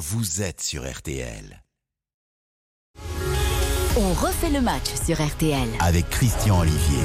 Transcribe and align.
vous 0.00 0.40
êtes 0.40 0.62
sur 0.62 0.90
RTL. 0.90 1.62
On 3.98 4.14
refait 4.14 4.48
le 4.48 4.62
match 4.62 4.86
sur 5.04 5.22
RTL. 5.22 5.68
Avec 5.78 6.08
Christian 6.08 6.60
Olivier. 6.60 7.02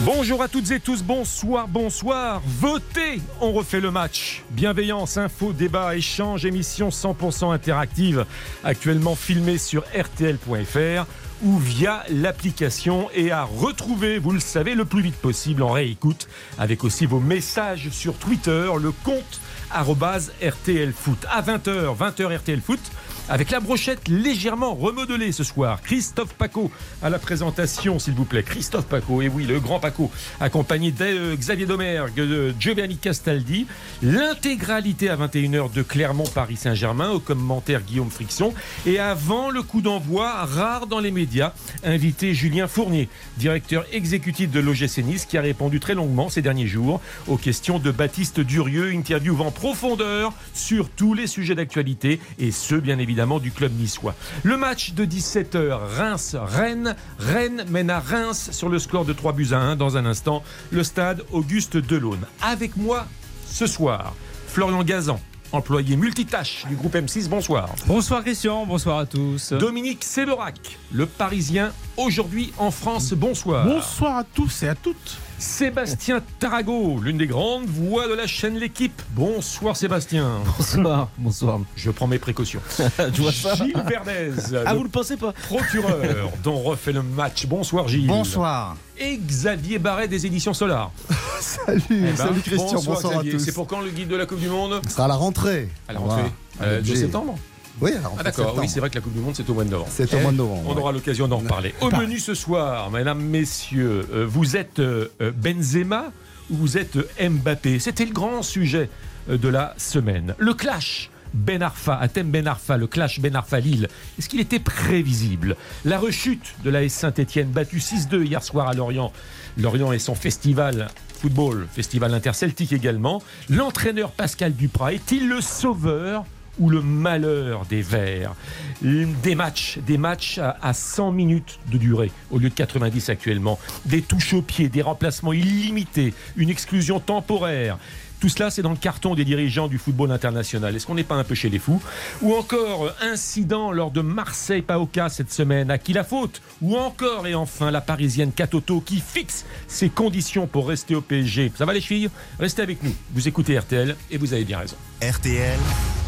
Bonjour 0.00 0.42
à 0.42 0.48
toutes 0.48 0.70
et 0.70 0.80
tous, 0.80 1.02
bonsoir, 1.02 1.68
bonsoir. 1.68 2.40
Votez, 2.46 3.20
on 3.42 3.52
refait 3.52 3.80
le 3.80 3.90
match. 3.90 4.42
Bienveillance, 4.50 5.18
info, 5.18 5.52
débat, 5.52 5.94
échange, 5.96 6.46
émission 6.46 6.88
100% 6.88 7.52
interactive, 7.52 8.24
actuellement 8.64 9.16
filmée 9.16 9.58
sur 9.58 9.84
rtl.fr 9.94 11.06
ou 11.42 11.58
via 11.58 12.04
l'application 12.08 13.08
et 13.14 13.30
à 13.30 13.44
retrouver, 13.44 14.18
vous 14.18 14.32
le 14.32 14.40
savez, 14.40 14.74
le 14.74 14.84
plus 14.84 15.02
vite 15.02 15.16
possible 15.16 15.62
en 15.62 15.72
réécoute, 15.72 16.28
avec 16.58 16.84
aussi 16.84 17.06
vos 17.06 17.20
messages 17.20 17.90
sur 17.90 18.14
Twitter, 18.14 18.70
le 18.80 18.92
compte 18.92 19.40
@rtlfoot 19.70 21.26
à 21.30 21.42
20h, 21.42 21.96
20h 21.96 22.36
RTL 22.38 22.60
Foot 22.60 22.80
avec 23.28 23.50
la 23.50 23.60
brochette 23.60 24.08
légèrement 24.08 24.74
remodelée 24.74 25.32
ce 25.32 25.44
soir. 25.44 25.82
Christophe 25.82 26.34
Paco 26.34 26.70
à 27.02 27.10
la 27.10 27.18
présentation, 27.18 27.98
s'il 27.98 28.14
vous 28.14 28.24
plaît. 28.24 28.42
Christophe 28.42 28.86
Paco, 28.86 29.22
et 29.22 29.28
oui, 29.28 29.44
le 29.44 29.60
grand 29.60 29.80
Paco, 29.80 30.10
accompagné 30.40 30.92
de 30.92 31.04
euh, 31.04 31.36
Xavier 31.36 31.66
Domergue, 31.66 32.14
de 32.14 32.54
Giovanni 32.58 32.96
Castaldi. 32.96 33.66
L'intégralité 34.02 35.08
à 35.08 35.16
21h 35.16 35.72
de 35.72 35.82
Clermont-Paris 35.82 36.56
Saint-Germain, 36.56 37.10
au 37.10 37.20
commentaire 37.20 37.82
Guillaume 37.82 38.10
Friction. 38.10 38.54
Et 38.86 38.98
avant 38.98 39.50
le 39.50 39.62
coup 39.62 39.80
d'envoi, 39.80 40.44
rare 40.44 40.86
dans 40.86 41.00
les 41.00 41.10
médias, 41.10 41.52
invité 41.84 42.34
Julien 42.34 42.66
Fournier, 42.66 43.08
directeur 43.36 43.84
exécutif 43.92 44.50
de 44.50 44.60
l'OGC 44.60 45.02
qui 45.28 45.38
a 45.38 45.42
répondu 45.42 45.80
très 45.80 45.94
longuement 45.94 46.28
ces 46.28 46.42
derniers 46.42 46.66
jours 46.66 47.00
aux 47.26 47.36
questions 47.36 47.78
de 47.78 47.90
Baptiste 47.90 48.40
Durieux, 48.40 48.92
interview 48.92 49.40
en 49.40 49.50
profondeur 49.50 50.32
sur 50.54 50.88
tous 50.90 51.14
les 51.14 51.26
sujets 51.26 51.54
d'actualité, 51.54 52.20
et 52.38 52.50
ce, 52.50 52.74
bien 52.74 52.98
évidemment, 52.98 53.11
du 53.40 53.50
club 53.50 53.72
niçois. 53.78 54.14
Le 54.42 54.56
match 54.56 54.92
de 54.92 55.04
17h, 55.04 55.78
Reims-Rennes. 55.96 56.96
Rennes 57.18 57.64
mène 57.68 57.90
à 57.90 58.00
Reims 58.00 58.50
sur 58.52 58.68
le 58.68 58.78
score 58.78 59.04
de 59.04 59.12
3 59.12 59.32
buts 59.32 59.48
à 59.52 59.58
1 59.58 59.76
dans 59.76 59.96
un 59.96 60.06
instant. 60.06 60.42
Le 60.70 60.82
stade 60.82 61.22
Auguste 61.30 61.76
Delaune. 61.76 62.24
Avec 62.42 62.76
moi 62.76 63.06
ce 63.46 63.66
soir, 63.66 64.14
Florian 64.46 64.82
Gazan, 64.82 65.20
employé 65.52 65.96
multitâche 65.96 66.64
du 66.68 66.74
groupe 66.74 66.94
M6. 66.94 67.28
Bonsoir. 67.28 67.68
Bonsoir 67.86 68.22
Christian, 68.22 68.64
bonsoir 68.66 68.98
à 68.98 69.06
tous. 69.06 69.52
Dominique 69.52 70.04
Séverac, 70.04 70.78
le 70.92 71.06
Parisien, 71.06 71.72
aujourd'hui 71.96 72.52
en 72.58 72.70
France. 72.70 73.12
Bonsoir. 73.12 73.66
Bonsoir 73.66 74.16
à 74.16 74.24
tous 74.24 74.62
et 74.62 74.68
à 74.68 74.74
toutes. 74.74 75.18
Sébastien 75.46 76.22
Tarago, 76.38 77.00
l'une 77.02 77.18
des 77.18 77.26
grandes 77.26 77.66
voix 77.66 78.06
de 78.06 78.14
la 78.14 78.28
chaîne 78.28 78.56
L'équipe. 78.58 79.02
Bonsoir 79.10 79.76
Sébastien. 79.76 80.38
Bonsoir, 80.56 81.08
bonsoir. 81.18 81.58
Je 81.74 81.90
prends 81.90 82.06
mes 82.06 82.20
précautions. 82.20 82.60
Je 82.78 83.20
vois 83.20 83.32
ça. 83.32 83.56
Gilles 83.56 83.74
Verdez. 83.84 84.30
Ah, 84.64 84.72
vous 84.74 84.84
le 84.84 84.88
pensez 84.88 85.16
pas 85.16 85.32
Procureur 85.32 86.30
dont 86.44 86.60
refait 86.62 86.92
le 86.92 87.02
match. 87.02 87.46
Bonsoir 87.46 87.88
Gilles. 87.88 88.06
Bonsoir. 88.06 88.76
Et 88.96 89.16
Xavier 89.16 89.80
Barret 89.80 90.06
des 90.06 90.26
éditions 90.26 90.54
Solar. 90.54 90.92
salut, 91.40 91.82
Eh 91.90 91.94
ben, 91.94 92.16
salut 92.16 92.40
Christian, 92.40 92.74
bonsoir, 92.80 92.98
à 92.98 93.14
Xavier. 93.16 93.32
tous. 93.32 93.38
C'est 93.40 93.52
pour 93.52 93.66
quand 93.66 93.80
le 93.80 93.90
guide 93.90 94.06
de 94.08 94.16
la 94.16 94.26
Coupe 94.26 94.38
du 94.38 94.48
Monde? 94.48 94.80
Ce 94.86 94.92
sera 94.92 95.06
à 95.06 95.08
la 95.08 95.16
rentrée. 95.16 95.68
À 95.88 95.92
la 95.92 95.98
rentrée 95.98 96.22
Voilà. 96.58 96.72
euh, 96.74 96.80
de 96.80 96.94
septembre 96.94 97.36
Oui. 97.80 97.90
Ah 98.18 98.22
d'accord, 98.22 98.54
oui 98.58 98.68
c'est 98.68 98.80
vrai 98.80 98.90
que 98.90 98.94
la 98.96 99.00
Coupe 99.00 99.14
du 99.14 99.20
Monde 99.20 99.34
c'est 99.34 99.48
au 99.48 99.54
mois 99.54 99.64
de 99.64 99.70
novembre. 99.70 99.90
C'est 99.92 100.12
au 100.14 100.18
Eh, 100.18 100.22
mois 100.22 100.32
de 100.32 100.36
novembre, 100.36 100.62
On 100.66 100.74
ouais. 100.74 100.80
aura 100.80 100.92
l'occasion 100.92 101.26
d'en 101.28 101.38
reparler. 101.38 101.74
Au 101.80 101.90
menu 101.90 102.18
ce 102.18 102.34
soir, 102.34 102.90
mesdames, 102.90 103.20
messieurs, 103.22 104.06
euh, 104.12 104.26
vous 104.28 104.56
êtes 104.56 104.78
euh, 104.78 105.08
euh, 105.20 105.32
Benzema 105.32 106.12
ou 106.50 106.56
vous 106.56 106.78
êtes 106.78 106.96
Mbappé? 107.20 107.78
C'était 107.78 108.04
le 108.04 108.12
grand 108.12 108.42
sujet 108.42 108.88
de 109.28 109.48
la 109.48 109.74
semaine. 109.78 110.34
Le 110.38 110.52
clash 110.54 111.10
Ben 111.34 111.62
Arfa, 111.62 111.96
Athènes 111.96 112.30
Ben 112.30 112.46
Arfa, 112.46 112.76
le 112.76 112.86
clash 112.86 113.20
Ben 113.20 113.34
Arfa 113.34 113.58
Lille. 113.60 113.88
Est-ce 114.18 114.28
qu'il 114.28 114.40
était 114.40 114.58
prévisible? 114.58 115.56
La 115.84 115.98
rechute 115.98 116.54
de 116.64 116.70
la 116.70 116.82
S 116.82 116.92
Saint-Etienne, 116.92 117.48
battue 117.48 117.78
6-2 117.78 118.22
hier 118.26 118.42
soir 118.42 118.68
à 118.68 118.74
Lorient. 118.74 119.12
Lorient 119.56 119.92
et 119.92 119.98
son 119.98 120.14
festival 120.14 120.88
football, 121.20 121.66
festival 121.72 122.12
interceltique 122.14 122.72
également. 122.72 123.22
L'entraîneur 123.48 124.10
Pascal 124.10 124.52
Duprat 124.54 124.92
est-il 124.92 125.28
le 125.28 125.40
sauveur 125.40 126.24
ou 126.58 126.68
le 126.68 126.82
malheur 126.82 127.64
des 127.66 127.82
Verts 127.82 128.34
Des 128.82 129.34
matchs, 129.34 129.78
des 129.78 129.98
matchs 129.98 130.38
à, 130.38 130.56
à 130.62 130.72
100 130.72 131.12
minutes 131.12 131.58
de 131.70 131.78
durée 131.78 132.12
au 132.30 132.38
lieu 132.38 132.50
de 132.50 132.54
90 132.54 133.08
actuellement. 133.08 133.58
Des 133.86 134.02
touches 134.02 134.34
au 134.34 134.42
pied, 134.42 134.68
des 134.68 134.82
remplacements 134.82 135.32
illimités, 135.32 136.14
une 136.36 136.50
exclusion 136.50 137.00
temporaire. 137.00 137.78
Tout 138.22 138.28
cela, 138.28 138.50
c'est 138.50 138.62
dans 138.62 138.70
le 138.70 138.76
carton 138.76 139.16
des 139.16 139.24
dirigeants 139.24 139.66
du 139.66 139.78
football 139.78 140.12
international. 140.12 140.76
Est-ce 140.76 140.86
qu'on 140.86 140.94
n'est 140.94 141.02
pas 141.02 141.16
un 141.16 141.24
peu 141.24 141.34
chez 141.34 141.48
les 141.48 141.58
fous 141.58 141.82
Ou 142.20 142.34
encore, 142.34 142.84
euh, 142.84 142.92
incident 143.00 143.72
lors 143.72 143.90
de 143.90 144.00
Marseille-Paoka 144.00 145.08
cette 145.08 145.32
semaine. 145.32 145.72
À 145.72 145.78
qui 145.78 145.92
la 145.92 146.04
faute 146.04 146.40
Ou 146.60 146.76
encore, 146.76 147.26
et 147.26 147.34
enfin, 147.34 147.72
la 147.72 147.80
parisienne 147.80 148.30
Katoto 148.30 148.80
qui 148.80 149.00
fixe 149.00 149.44
ses 149.66 149.88
conditions 149.88 150.46
pour 150.46 150.68
rester 150.68 150.94
au 150.94 151.00
PSG. 151.00 151.50
Ça 151.58 151.64
va 151.64 151.72
les 151.72 151.80
filles 151.80 152.10
Restez 152.38 152.62
avec 152.62 152.84
nous. 152.84 152.94
Vous 153.12 153.26
écoutez 153.26 153.58
RTL 153.58 153.96
et 154.12 154.18
vous 154.18 154.32
avez 154.32 154.44
bien 154.44 154.58
raison. 154.58 154.76
RTL, 155.02 155.58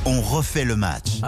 on 0.04 0.20
refait 0.20 0.64
le 0.64 0.76
match. 0.76 1.20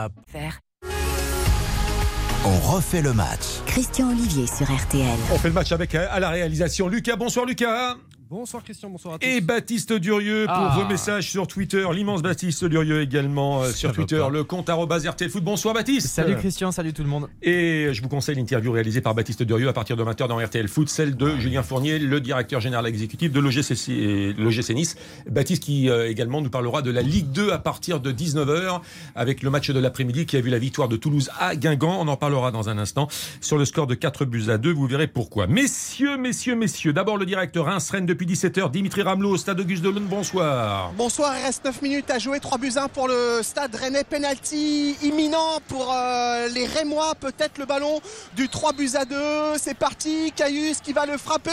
On 2.44 2.58
refait 2.60 3.02
le 3.02 3.12
match. 3.12 3.40
Christian 3.66 4.10
Olivier 4.10 4.46
sur 4.46 4.72
RTL. 4.72 5.18
On 5.32 5.38
fait 5.38 5.48
le 5.48 5.54
match 5.54 5.72
avec 5.72 5.96
euh, 5.96 6.06
à 6.12 6.20
la 6.20 6.30
réalisation 6.30 6.86
Lucas. 6.86 7.16
Bonsoir 7.16 7.44
Lucas. 7.44 7.96
Bonsoir 8.28 8.64
Christian, 8.64 8.90
bonsoir 8.90 9.14
à 9.14 9.18
tous. 9.20 9.26
Et 9.28 9.40
Baptiste 9.40 9.92
Durieux 9.92 10.46
pour 10.46 10.54
Ah. 10.56 10.76
vos 10.76 10.84
messages 10.84 11.30
sur 11.30 11.46
Twitter. 11.46 11.86
L'immense 11.94 12.22
Baptiste 12.22 12.64
Durieux 12.64 13.00
également 13.00 13.62
euh, 13.62 13.70
sur 13.70 13.92
Twitter. 13.92 14.18
pas. 14.18 14.30
Le 14.30 14.42
compte 14.42 14.68
Foot. 14.68 15.44
Bonsoir 15.44 15.74
Baptiste. 15.74 16.08
Salut 16.08 16.34
Christian, 16.34 16.72
salut 16.72 16.92
tout 16.92 17.04
le 17.04 17.08
monde. 17.08 17.28
Et 17.40 17.90
je 17.92 18.02
vous 18.02 18.08
conseille 18.08 18.34
l'interview 18.34 18.72
réalisée 18.72 19.00
par 19.00 19.14
Baptiste 19.14 19.44
Durieux 19.44 19.68
à 19.68 19.72
partir 19.72 19.96
de 19.96 20.02
20h 20.02 20.26
dans 20.26 20.38
RTL 20.44 20.66
Foot, 20.66 20.88
celle 20.88 21.16
de 21.16 21.36
Julien 21.38 21.62
Fournier, 21.62 22.00
le 22.00 22.20
directeur 22.20 22.60
général 22.60 22.88
exécutif 22.88 23.30
de 23.30 23.38
l'OGC 23.38 24.70
Nice. 24.74 24.96
Baptiste 25.30 25.62
qui 25.62 25.88
euh, 25.88 26.10
également 26.10 26.40
nous 26.40 26.50
parlera 26.50 26.82
de 26.82 26.90
la 26.90 27.02
Ligue 27.02 27.30
2 27.30 27.52
à 27.52 27.58
partir 27.58 28.00
de 28.00 28.10
19h 28.10 28.80
avec 29.14 29.44
le 29.44 29.50
match 29.50 29.70
de 29.70 29.78
l'après-midi 29.78 30.26
qui 30.26 30.36
a 30.36 30.40
vu 30.40 30.50
la 30.50 30.58
victoire 30.58 30.88
de 30.88 30.96
Toulouse 30.96 31.30
à 31.38 31.54
Guingamp. 31.54 32.00
On 32.00 32.08
en 32.08 32.16
parlera 32.16 32.50
dans 32.50 32.68
un 32.68 32.78
instant 32.78 33.06
sur 33.40 33.56
le 33.56 33.64
score 33.64 33.86
de 33.86 33.94
4 33.94 34.24
buts 34.24 34.46
à 34.48 34.58
2. 34.58 34.72
Vous 34.72 34.88
verrez 34.88 35.06
pourquoi. 35.06 35.46
Messieurs, 35.46 36.16
messieurs, 36.16 36.56
messieurs, 36.56 36.92
d'abord 36.92 37.18
le 37.18 37.24
directeur 37.24 37.66
Reims-Rennes 37.66 38.15
depuis 38.16 38.34
17h, 38.34 38.70
Dimitri 38.70 39.02
Ramelot 39.02 39.32
au 39.32 39.36
stade 39.36 39.60
Auguste 39.60 39.82
Delaune. 39.82 40.06
Bonsoir. 40.06 40.90
Bonsoir, 40.96 41.34
il 41.38 41.44
reste 41.44 41.66
9 41.66 41.82
minutes 41.82 42.10
à 42.10 42.18
jouer, 42.18 42.40
3 42.40 42.56
buts 42.56 42.72
1 42.74 42.88
pour 42.88 43.08
le 43.08 43.40
stade 43.42 43.74
Rennais, 43.74 44.04
penalty 44.04 44.96
imminent 45.02 45.60
pour 45.68 45.92
euh, 45.92 46.48
les 46.48 46.64
Rémois, 46.64 47.14
peut-être 47.20 47.58
le 47.58 47.66
ballon 47.66 48.00
du 48.34 48.48
3 48.48 48.72
buts 48.72 48.88
à 48.94 49.04
2, 49.04 49.16
c'est 49.58 49.76
parti, 49.76 50.32
Caius 50.34 50.80
qui 50.80 50.94
va 50.94 51.04
le 51.04 51.18
frapper, 51.18 51.50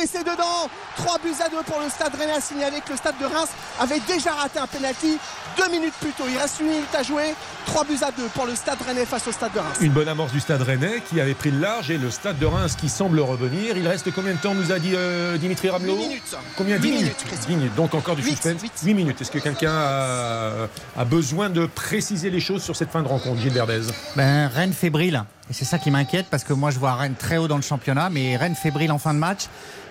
et 0.00 0.06
c'est 0.06 0.22
dedans, 0.22 0.70
3 0.96 1.18
buts 1.18 1.34
à 1.44 1.48
2 1.48 1.56
pour 1.66 1.80
le 1.80 1.88
stade 1.90 2.14
Rennais, 2.14 2.34
à 2.34 2.40
signaler 2.40 2.80
que 2.82 2.92
le 2.92 2.96
stade 2.96 3.18
de 3.20 3.24
Reims 3.24 3.48
avait 3.80 4.00
déjà 4.06 4.30
raté 4.30 4.60
un 4.60 4.68
penalty 4.68 5.18
deux 5.56 5.70
minutes 5.70 5.94
plus 6.00 6.12
tôt, 6.12 6.24
il 6.30 6.38
reste 6.38 6.60
une 6.60 6.68
minute 6.68 6.94
à 6.94 7.02
jouer, 7.02 7.34
3 7.66 7.84
buts 7.84 7.98
à 8.02 8.12
2 8.12 8.28
pour 8.34 8.46
le 8.46 8.54
stade 8.54 8.78
Rennais 8.86 9.06
face 9.06 9.26
au 9.26 9.32
stade 9.32 9.52
de 9.54 9.58
Reims. 9.58 9.78
Une 9.80 9.92
bonne 9.92 10.08
amorce 10.08 10.32
du 10.32 10.40
stade 10.40 10.62
rennais 10.62 11.02
qui 11.08 11.20
avait 11.20 11.34
pris 11.34 11.50
le 11.50 11.58
large 11.58 11.90
et 11.90 11.98
le 11.98 12.10
stade 12.10 12.38
de 12.38 12.46
Reims 12.46 12.76
qui 12.78 12.88
semble 12.88 13.18
revenir. 13.20 13.76
Il 13.76 13.88
reste 13.88 14.12
combien 14.12 14.34
de 14.34 14.38
temps, 14.38 14.54
nous 14.54 14.70
a 14.70 14.78
dit 14.78 14.92
euh, 14.94 15.36
Dimitri 15.38 15.70
Ramelot 15.70 15.95
8 15.95 15.95
minutes. 15.96 16.36
Combien 16.56 16.76
10 16.78 16.82
Huit 16.82 16.90
minutes, 16.90 17.02
minutes, 17.04 17.24
Christian. 17.26 17.48
10 17.50 17.56
minutes. 17.56 17.74
Donc 17.74 17.94
encore 17.94 18.16
du 18.16 18.22
suspense. 18.22 18.62
huit. 18.62 18.72
8 18.84 18.94
minutes. 18.94 19.20
Est-ce 19.20 19.30
que 19.30 19.38
quelqu'un 19.38 19.72
a, 19.72 20.52
a 20.96 21.04
besoin 21.04 21.50
de 21.50 21.66
préciser 21.66 22.30
les 22.30 22.40
choses 22.40 22.62
sur 22.62 22.76
cette 22.76 22.90
fin 22.90 23.02
de 23.02 23.08
rencontre, 23.08 23.40
Gilles 23.40 23.52
Verdez? 23.52 23.80
Ben, 24.16 24.48
Rennes 24.48 24.72
fébrile. 24.72 25.24
Et 25.48 25.52
c'est 25.52 25.64
ça 25.64 25.78
qui 25.78 25.92
m'inquiète 25.92 26.26
parce 26.28 26.42
que 26.42 26.52
moi 26.52 26.70
je 26.72 26.78
vois 26.80 26.94
Rennes 26.96 27.14
très 27.16 27.36
haut 27.36 27.46
dans 27.46 27.56
le 27.56 27.62
championnat, 27.62 28.10
mais 28.10 28.36
Rennes 28.36 28.56
fébrile 28.56 28.90
en 28.90 28.98
fin 28.98 29.14
de 29.14 29.18
match. 29.20 29.42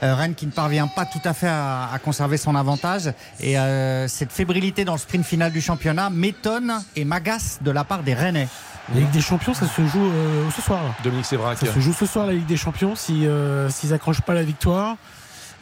Euh, 0.04 0.14
Rennes 0.14 0.36
qui 0.36 0.46
ne 0.46 0.52
parvient 0.52 0.88
pas 0.88 1.06
tout 1.06 1.22
à 1.24 1.34
fait 1.34 1.48
à, 1.48 1.90
à 1.94 2.00
conserver 2.00 2.36
son 2.38 2.56
avantage. 2.56 3.10
Et 3.40 3.58
euh, 3.58 4.08
cette 4.10 4.34
fébrilité 4.34 4.84
dans 4.84 4.94
le 4.94 5.00
sprint 5.00 5.26
final 5.26 5.52
du 5.54 5.62
championnat 5.62 6.10
m'étonne 6.10 6.74
et 6.98 7.06
m'agace 7.06 7.60
de 7.62 7.72
la 7.72 7.86
part 7.86 8.04
des 8.04 8.14
Rennais. 8.14 8.50
La 8.94 9.00
Ligue 9.00 9.10
des 9.12 9.22
Champions, 9.22 9.54
ça 9.56 9.66
se 9.68 9.82
joue 9.88 10.06
euh, 10.06 10.48
ce 10.56 10.62
soir. 10.62 10.80
Dominique 11.04 11.26
Sévrac. 11.26 11.58
Ça 11.58 11.74
se 11.74 11.80
joue 11.80 11.94
ce 11.94 12.06
soir, 12.06 12.28
la 12.28 12.34
Ligue 12.34 12.46
des 12.46 12.58
Champions. 12.58 12.96
Si, 12.96 13.26
euh, 13.26 13.68
s'ils 13.70 13.94
accrochent 13.94 14.22
pas 14.22 14.36
la 14.36 14.44
victoire, 14.44 14.98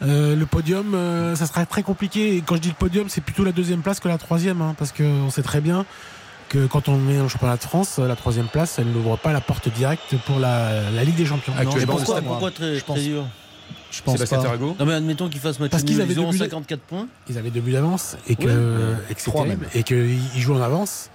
euh, 0.04 0.36
le 0.36 0.46
podium, 0.46 0.94
euh, 0.94 1.34
ça 1.36 1.46
sera 1.46 1.64
très 1.66 1.82
compliqué. 1.82 2.36
Et 2.36 2.40
quand 2.42 2.56
je 2.56 2.60
dis 2.60 2.68
le 2.68 2.74
podium, 2.74 3.08
c'est 3.08 3.20
plutôt 3.20 3.44
la 3.44 3.52
deuxième 3.52 3.80
place 3.82 4.00
que 4.00 4.08
la 4.08 4.18
troisième. 4.18 4.60
hein, 4.62 4.74
parce 4.78 4.92
qu'on 4.92 5.30
sait 5.30 5.42
très 5.42 5.60
bien 5.60 5.84
que 6.48 6.66
quand 6.66 6.88
on 6.88 7.08
est 7.08 7.20
en 7.20 7.28
championnat 7.28 7.56
de 7.56 7.62
France, 7.62 7.98
la 7.98 8.16
troisième 8.16 8.46
place, 8.46 8.78
elle 8.78 8.86
n'ouvre 8.88 9.16
pas 9.16 9.32
la 9.32 9.40
porte 9.40 9.68
directe 9.68 10.14
pour 10.26 10.38
la, 10.38 10.90
la 10.90 11.04
Ligue 11.04 11.16
des 11.16 11.24
Champions. 11.26 11.52
Actuellement, 11.58 11.98
Non. 11.98 12.22
Pourquoi 12.22 12.50
très, 12.50 12.76
Je 12.76 12.84
pense- 12.84 12.96
très 12.98 13.04
dur 13.06 13.24
Je 13.90 14.02
pense 14.02 14.14
Sébastien 14.14 14.38
pas. 14.38 14.44
Tarago 14.44 14.76
Non 14.78 14.84
mais 14.86 14.92
admettons 14.94 15.28
qu'ils 15.28 15.40
fassent 15.40 15.58
match 15.58 15.70
Parce 15.70 15.82
qu'ils 15.84 16.00
avaient 16.00 16.12
ils 16.12 16.18
auront 16.18 16.30
deux 16.30 16.38
buts 16.38 16.44
de- 16.44 16.50
54 16.50 16.80
points. 16.82 17.06
Ils 17.28 17.38
avaient 17.38 17.50
deux 17.50 17.60
buts 17.60 17.72
d'avance 17.72 18.16
et 18.28 18.36
que, 18.36 18.96
et 19.74 19.82
jouent 20.40 20.54
en 20.56 20.60
avance. 20.62 21.10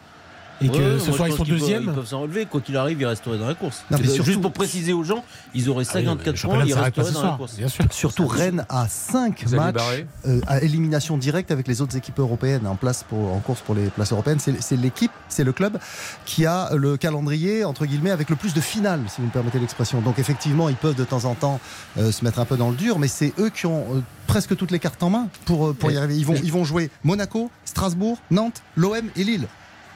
Et 0.62 0.68
que 0.70 0.74
Ouais, 0.96 1.00
ce 1.00 1.12
soir 1.12 1.28
ils 1.28 1.32
sont 1.32 1.38
peuvent- 1.40 1.48
deuxièmes. 1.48 1.84
Ils 1.88 1.94
peuvent 1.94 2.06
s'en 2.06 2.22
relever. 2.22 2.46
Quoi 2.46 2.62
qu'il 2.62 2.76
arrive, 2.78 3.00
ils 3.00 3.06
resteraient 3.06 3.38
dans 3.38 3.48
la 3.48 3.56
course. 3.56 3.84
Non, 3.90 3.98
mais 3.98 4.06
C'est- 4.08 4.14
surtout- 4.16 4.30
Juste 4.32 4.42
pour 4.42 4.52
préciser 4.52 4.94
aux 4.94 5.04
gens, 5.04 5.24
ils 5.54 5.70
auraient 5.70 5.86
Ah 5.90 5.92
oui, 5.96 6.04
non, 6.06 6.16
mais 6.16 6.24
54 6.26 6.44
le 6.44 6.50
points, 6.50 6.66
ils 6.66 6.74
resteraient 6.74 7.12
dans 7.12 7.24
la 7.24 7.38
course. 7.38 7.56
bien 7.56 7.68
sûr. 7.68 7.86
Surtout 7.92 8.28
Rennes 8.28 8.66
a 8.70 8.88
5 8.88 9.44
Xavier 9.44 9.58
matchs 9.58 10.06
euh, 10.28 10.42
à 10.48 10.62
élimination 10.62 11.18
directe 11.18 11.52
avec 11.52 11.68
les 11.68 11.82
autres 11.82 11.96
équipes 11.96 12.20
européennes 12.20 12.68
en 12.68 12.76
place 12.76 13.04
pour, 13.08 13.34
en 13.34 13.40
course 13.40 13.62
pour 13.62 13.76
les 13.76 13.86
places 13.88 14.12
européennes. 14.12 14.40
C'est 14.40 14.76
l'équipe, 14.76 15.12
c'est 15.30 15.44
le 15.44 15.54
club 15.54 15.78
qui 16.26 16.46
a 16.46 16.76
le 16.76 16.98
calendrier 16.98 17.64
entre 17.64 17.86
guillemets 17.86 18.12
avec 18.12 18.30
le 18.30 18.36
plus 18.36 18.54
de 18.54 18.62
finales, 18.62 19.02
si 19.08 19.22
vous 19.22 19.28
me 19.28 19.32
permettez 19.32 19.60
l'expression. 19.60 20.02
Donc 20.02 20.20
effectivement, 20.20 20.70
ils 20.70 20.76
peuvent 20.76 20.96
de 20.96 21.04
temps 21.06 21.26
en 21.26 21.36
temps 21.36 21.60
euh, 21.98 22.12
se 22.12 22.24
mettre 22.26 22.40
un 22.40 22.46
peu 22.46 22.58
dans 22.58 22.70
le 22.70 22.76
dur, 22.76 23.00
mais 23.00 23.08
c'est 23.08 23.34
eux 23.40 23.50
qui 23.50 23.66
ont 23.66 23.86
euh, 23.96 24.02
presque 24.28 24.56
toutes 24.56 24.72
les 24.72 24.80
cartes 24.80 25.02
en 25.04 25.10
main 25.10 25.28
pour, 25.46 25.74
pour 25.76 25.92
y 25.92 25.98
arriver. 25.98 26.16
Ils 26.18 26.26
vont, 26.26 26.36
ils 26.36 26.52
vont 26.52 26.64
jouer 26.64 26.90
Monaco, 27.04 27.50
Strasbourg, 27.66 28.18
Nantes, 28.32 28.62
l'OM 28.76 28.96
et 29.16 29.24
Lille. 29.24 29.48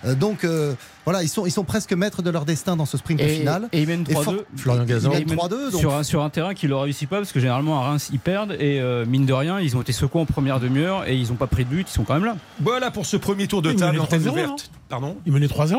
Euh, 0.05 0.15
donc 0.15 0.43
euh, 0.43 0.73
voilà, 1.05 1.23
ils 1.23 1.27
sont, 1.29 1.45
ils 1.45 1.51
sont 1.51 1.63
presque 1.63 1.93
maîtres 1.93 2.21
de 2.21 2.29
leur 2.29 2.45
destin 2.45 2.75
dans 2.75 2.85
ce 2.85 2.97
sprint 2.97 3.21
Et, 3.21 3.29
final. 3.39 3.69
et 3.71 3.81
ils 3.81 3.87
mènent 3.87 4.05
Et 4.09 4.13
fort- 4.13 4.33
3-2. 4.33 4.37
Florian 4.57 4.81
Ils 4.83 4.87
Gazan. 4.87 5.11
Ils 5.13 5.27
mènent 5.27 5.37
3-2. 5.37 5.71
donc- 5.71 5.79
Sur 5.79 5.93
un, 5.93 6.03
sur 6.03 6.23
un 6.23 6.29
terrain 6.29 6.53
qui 6.53 6.67
leur 6.67 6.81
réussit 6.81 7.07
pas 7.09 7.17
parce 7.17 7.31
que 7.31 7.39
généralement 7.39 7.79
à 7.79 7.83
Reims 7.89 8.09
ils 8.11 8.19
perdent 8.19 8.53
et 8.59 8.79
euh, 8.81 9.05
mine 9.05 9.25
de 9.25 9.33
rien 9.33 9.59
ils 9.59 9.75
ont 9.77 9.81
été 9.81 9.91
secoués 9.93 10.21
en 10.21 10.25
première 10.25 10.59
demi-heure 10.59 11.07
et 11.07 11.15
ils 11.15 11.29
n'ont 11.29 11.35
pas 11.35 11.47
pris 11.47 11.63
de 11.65 11.69
but, 11.69 11.87
ils 11.89 11.93
sont 11.93 12.03
quand 12.03 12.15
même 12.15 12.25
là. 12.25 12.35
Voilà 12.61 12.91
pour 12.91 13.05
ce 13.05 13.17
premier 13.17 13.47
tour 13.47 13.61
de 13.61 13.71
table, 13.71 13.99
antenne 13.99 14.21
3-0, 14.23 14.29
ouverte. 14.31 14.71
Pardon 14.89 15.17
Ils 15.25 15.31
menaient 15.31 15.47
3-0. 15.47 15.75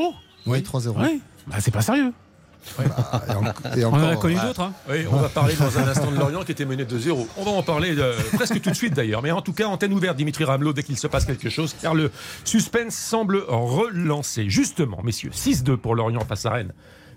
Oui, 0.46 0.60
3-0. 0.60 0.94
Oui. 1.00 1.20
Bah, 1.46 1.56
c'est 1.60 1.70
pas 1.70 1.82
sérieux. 1.82 2.12
Bah, 2.78 2.84
et 3.28 3.32
en- 3.32 3.44
et 3.76 3.84
On 3.84 3.88
en 3.92 3.94
a 3.94 4.06
encore, 4.08 4.18
connu 4.20 4.34
d'autres. 4.36 4.60
Hein. 4.60 4.72
Oui, 4.90 5.04
on 5.10 5.16
va 5.16 5.28
parler 5.28 5.54
dans 5.54 5.78
un 5.78 5.88
instant 5.88 6.10
de 6.10 6.16
Lorient 6.18 6.42
qui 6.44 6.52
était 6.52 6.64
mené 6.64 6.84
de 6.84 6.98
0. 6.98 7.28
On 7.36 7.44
va 7.44 7.50
en 7.52 7.62
parler 7.62 7.94
euh, 7.98 8.14
presque 8.34 8.60
tout 8.60 8.70
de 8.70 8.74
suite 8.76 8.94
d'ailleurs. 8.94 9.22
Mais 9.22 9.30
en 9.30 9.42
tout 9.42 9.52
cas, 9.52 9.66
antenne 9.66 9.92
ouverte, 9.92 10.16
Dimitri 10.16 10.44
Ramelot, 10.44 10.72
dès 10.72 10.82
qu'il 10.82 10.98
se 10.98 11.06
passe 11.06 11.24
quelque 11.24 11.50
chose, 11.50 11.74
car 11.80 11.94
le 11.94 12.10
suspense 12.44 12.94
semble 12.94 13.42
relancer. 13.48 14.48
Justement, 14.48 15.00
messieurs, 15.02 15.30
6-2 15.30 15.76
pour 15.76 15.94
Lorient 15.94 16.20
face 16.26 16.46
à 16.46 16.50
Rennes. 16.50 16.72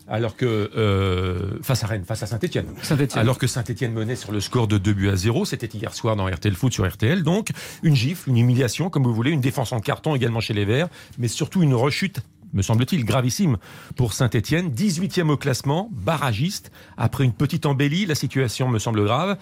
Alors 0.09 0.37
que. 0.37 0.45
euh, 0.77 1.59
face 1.61 1.83
à 1.83 1.87
Rennes, 1.87 2.05
face 2.05 2.23
à 2.23 2.27
Saint-Etienne. 2.27 2.67
Saint-Etienne. 2.81 3.19
Alors 3.19 3.37
que 3.37 3.45
Saint-Etienne 3.45 3.91
menait 3.91 4.15
sur 4.15 4.31
le 4.31 4.39
score 4.39 4.67
de 4.67 4.77
2 4.77 4.93
buts 4.93 5.09
à 5.09 5.15
0. 5.17 5.43
C'était 5.43 5.67
hier 5.67 5.93
soir 5.93 6.15
dans 6.15 6.27
RTL 6.27 6.55
Foot 6.55 6.71
sur 6.71 6.87
RTL. 6.89 7.23
Donc, 7.23 7.49
une 7.83 7.93
gifle, 7.95 8.29
une 8.29 8.37
humiliation, 8.37 8.89
comme 8.89 9.03
vous 9.03 9.13
voulez, 9.13 9.31
une 9.31 9.41
défense 9.41 9.73
en 9.73 9.81
carton 9.81 10.15
également 10.15 10.39
chez 10.39 10.53
les 10.53 10.63
Verts, 10.63 10.87
mais 11.17 11.27
surtout 11.27 11.61
une 11.61 11.73
rechute, 11.73 12.21
me 12.53 12.61
semble-t-il, 12.61 13.05
gravissime 13.05 13.57
pour 13.95 14.13
Saint-Etienne. 14.13 14.69
18e 14.69 15.29
au 15.29 15.37
classement, 15.37 15.89
barragiste. 15.91 16.71
Après 16.97 17.23
une 17.23 17.33
petite 17.33 17.65
embellie, 17.65 18.05
la 18.05 18.15
situation 18.15 18.69
me 18.69 18.79
semble 18.79 19.03
grave. 19.03 19.37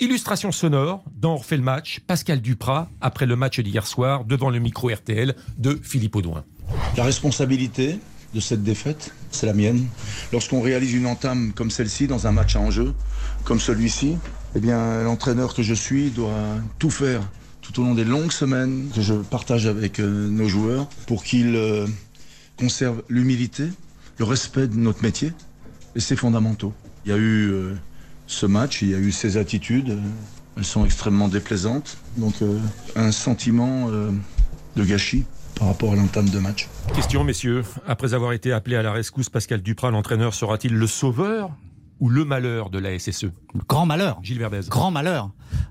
Illustration 0.00 0.52
sonore 0.52 1.02
dans 1.16 1.34
On 1.34 1.42
le 1.50 1.62
match, 1.62 2.00
Pascal 2.06 2.40
Duprat, 2.40 2.88
après 3.00 3.26
le 3.26 3.34
match 3.34 3.58
d'hier 3.58 3.86
soir, 3.86 4.24
devant 4.24 4.48
le 4.48 4.60
micro 4.60 4.88
RTL 4.88 5.34
de 5.58 5.78
Philippe 5.82 6.14
Audouin. 6.14 6.44
La 6.96 7.02
responsabilité 7.02 7.98
de 8.32 8.40
cette 8.40 8.62
défaite, 8.62 9.12
c'est 9.32 9.46
la 9.46 9.54
mienne. 9.54 9.86
Lorsqu'on 10.32 10.60
réalise 10.60 10.94
une 10.94 11.06
entame 11.06 11.52
comme 11.52 11.70
celle-ci 11.70 12.06
dans 12.06 12.28
un 12.28 12.32
match 12.32 12.54
à 12.54 12.60
enjeu, 12.60 12.94
comme 13.44 13.58
celui-ci, 13.58 14.16
eh 14.54 14.60
bien, 14.60 15.02
l'entraîneur 15.02 15.54
que 15.54 15.62
je 15.62 15.74
suis 15.74 16.10
doit 16.10 16.58
tout 16.78 16.90
faire 16.90 17.22
tout 17.60 17.80
au 17.80 17.84
long 17.84 17.94
des 17.94 18.04
longues 18.04 18.32
semaines 18.32 18.88
que 18.94 19.02
je 19.02 19.14
partage 19.14 19.66
avec 19.66 20.00
euh, 20.00 20.28
nos 20.28 20.48
joueurs 20.48 20.88
pour 21.06 21.22
qu'ils 21.22 21.54
conservent 22.58 23.02
l'humilité, 23.08 23.68
le 24.18 24.24
respect 24.24 24.66
de 24.66 24.76
notre 24.76 25.02
métier 25.02 25.32
et 25.94 26.00
ses 26.00 26.16
fondamentaux. 26.16 26.74
Il 27.04 27.10
y 27.10 27.14
a 27.14 27.16
eu 27.16 27.50
euh, 27.50 27.74
ce 28.26 28.46
match, 28.46 28.82
il 28.82 28.90
y 28.90 28.94
a 28.94 28.98
eu 28.98 29.12
ces 29.12 29.36
attitudes, 29.36 29.90
euh, 29.90 30.00
elles 30.56 30.64
sont 30.64 30.84
extrêmement 30.84 31.28
déplaisantes, 31.28 31.98
donc 32.16 32.34
euh, 32.42 32.58
un 32.96 33.12
sentiment 33.12 33.88
de 33.88 34.84
gâchis 34.84 35.24
par 35.54 35.68
rapport 35.68 35.92
à 35.92 35.96
l'entame 35.96 36.28
de 36.28 36.38
match. 36.38 36.68
Question, 36.94 37.22
messieurs. 37.22 37.62
Après 37.86 38.12
avoir 38.14 38.32
été 38.32 38.52
appelé 38.52 38.76
à 38.76 38.82
la 38.82 38.92
rescousse, 38.92 39.28
Pascal 39.28 39.62
Duprat, 39.62 39.90
l'entraîneur, 39.90 40.34
sera-t-il 40.34 40.74
le 40.74 40.86
sauveur 40.86 41.50
ou 42.00 42.08
le 42.08 42.24
malheur 42.24 42.70
de 42.70 42.78
la 42.78 42.98
SSE 42.98 43.26
Grand 43.66 43.86
malheur. 43.86 44.18
Gilles 44.22 44.38
Verdez. 44.38 44.60
Grand 44.68 44.90
malheur. 44.90 45.30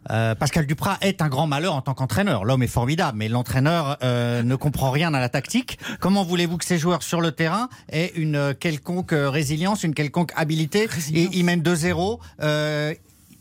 Euh, 0.10 0.36
Pascal 0.36 0.66
Duprat 0.66 0.98
est 1.02 1.22
un 1.22 1.30
grand 1.30 1.48
malheur 1.48 1.76
en 1.76 1.82
tant 1.82 1.94
qu'entraîneur. 1.94 2.46
L'homme 2.46 2.64
est 2.64 2.68
formidable, 2.68 3.18
mais 3.18 3.30
l'entraîneur 3.30 3.98
euh, 4.04 4.44
ne 4.44 4.56
comprend 4.56 4.92
rien 4.92 5.14
à 5.14 5.20
la 5.20 5.30
tactique. 5.30 5.80
Comment 6.00 6.24
voulez-vous 6.24 6.58
que 6.58 6.66
ces 6.66 6.78
joueurs 6.78 7.04
sur 7.04 7.22
le 7.22 7.32
terrain 7.32 7.70
aient 7.90 8.12
une 8.16 8.36
euh, 8.36 8.54
quelconque 8.54 9.14
résilience, 9.14 9.84
une 9.84 9.94
quelconque 9.94 10.32
habilité 10.36 10.88
Et 11.14 11.30
ils 11.32 11.44
mènent 11.44 11.62
2-0. 11.62 12.20
Euh, 12.42 12.94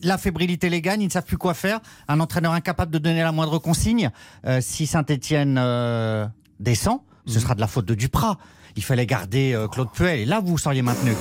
la 0.03 0.19
fébrilité 0.19 0.69
les 0.69 0.83
gagne, 0.83 1.01
ils 1.01 1.07
ne 1.07 1.11
savent 1.11 1.25
plus 1.25 1.39
quoi 1.39 1.55
faire. 1.55 1.81
Un 2.09 2.21
entraîneur 2.21 2.53
incapable 2.53 2.93
de 2.93 2.99
donner 2.99 3.23
la 3.23 3.33
moindre 3.33 3.59
consigne. 3.59 4.11
Euh, 4.47 4.61
si 4.61 4.87
Saint-Etienne 4.87 5.55
descend, 6.61 7.01
ce 7.27 7.41
sera 7.41 7.55
de 7.55 7.61
la 7.61 7.67
faute 7.67 7.87
de 7.87 7.95
Duprat. 7.95 8.39
Il 8.77 8.85
fallait 8.85 9.07
garder 9.07 9.55
euh, 9.55 9.69
Claude 9.69 9.89
Puel. 9.93 10.21
Et 10.21 10.27
là, 10.27 10.41
vous 10.45 10.59
seriez 10.59 10.83
maintenu. 10.83 11.13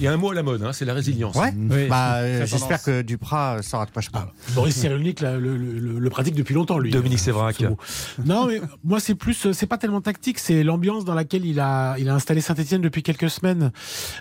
Il 0.00 0.04
y 0.04 0.08
a 0.08 0.12
un 0.12 0.16
mot 0.16 0.30
à 0.30 0.34
la 0.34 0.42
mode, 0.42 0.62
hein, 0.64 0.72
c'est 0.72 0.84
la 0.84 0.94
résilience. 0.94 1.36
Ouais. 1.36 1.52
Oui. 1.56 1.86
Bah, 1.88 2.16
euh, 2.16 2.44
j'espère 2.44 2.82
que 2.82 3.02
Duprat 3.02 3.58
euh, 3.58 3.62
saura 3.62 3.86
de 3.86 3.90
quoi 3.92 4.02
je 4.02 4.10
parle. 4.10 4.28
Boris 4.54 4.74
Cyrulnik 4.74 5.20
là, 5.20 5.36
le, 5.38 5.56
le- 5.56 5.78
le- 5.78 5.98
le 6.00 6.10
pratique 6.10 6.34
depuis 6.34 6.54
longtemps, 6.54 6.78
lui. 6.78 6.90
Dominique 6.90 7.20
Sévrac. 7.20 7.62
Non, 8.24 8.46
mais 8.46 8.60
moi, 8.82 8.98
c'est 8.98 9.14
plus, 9.14 9.52
c'est 9.52 9.66
pas 9.66 9.78
tellement 9.78 10.00
tactique, 10.00 10.38
c'est 10.40 10.64
l'ambiance 10.64 11.04
dans 11.04 11.14
laquelle 11.14 11.44
il 11.46 11.60
a, 11.60 11.96
il 11.98 12.08
a 12.08 12.14
installé 12.14 12.40
Saint-Etienne 12.40 12.80
depuis 12.82 13.02
quelques 13.04 13.30
semaines. 13.30 13.70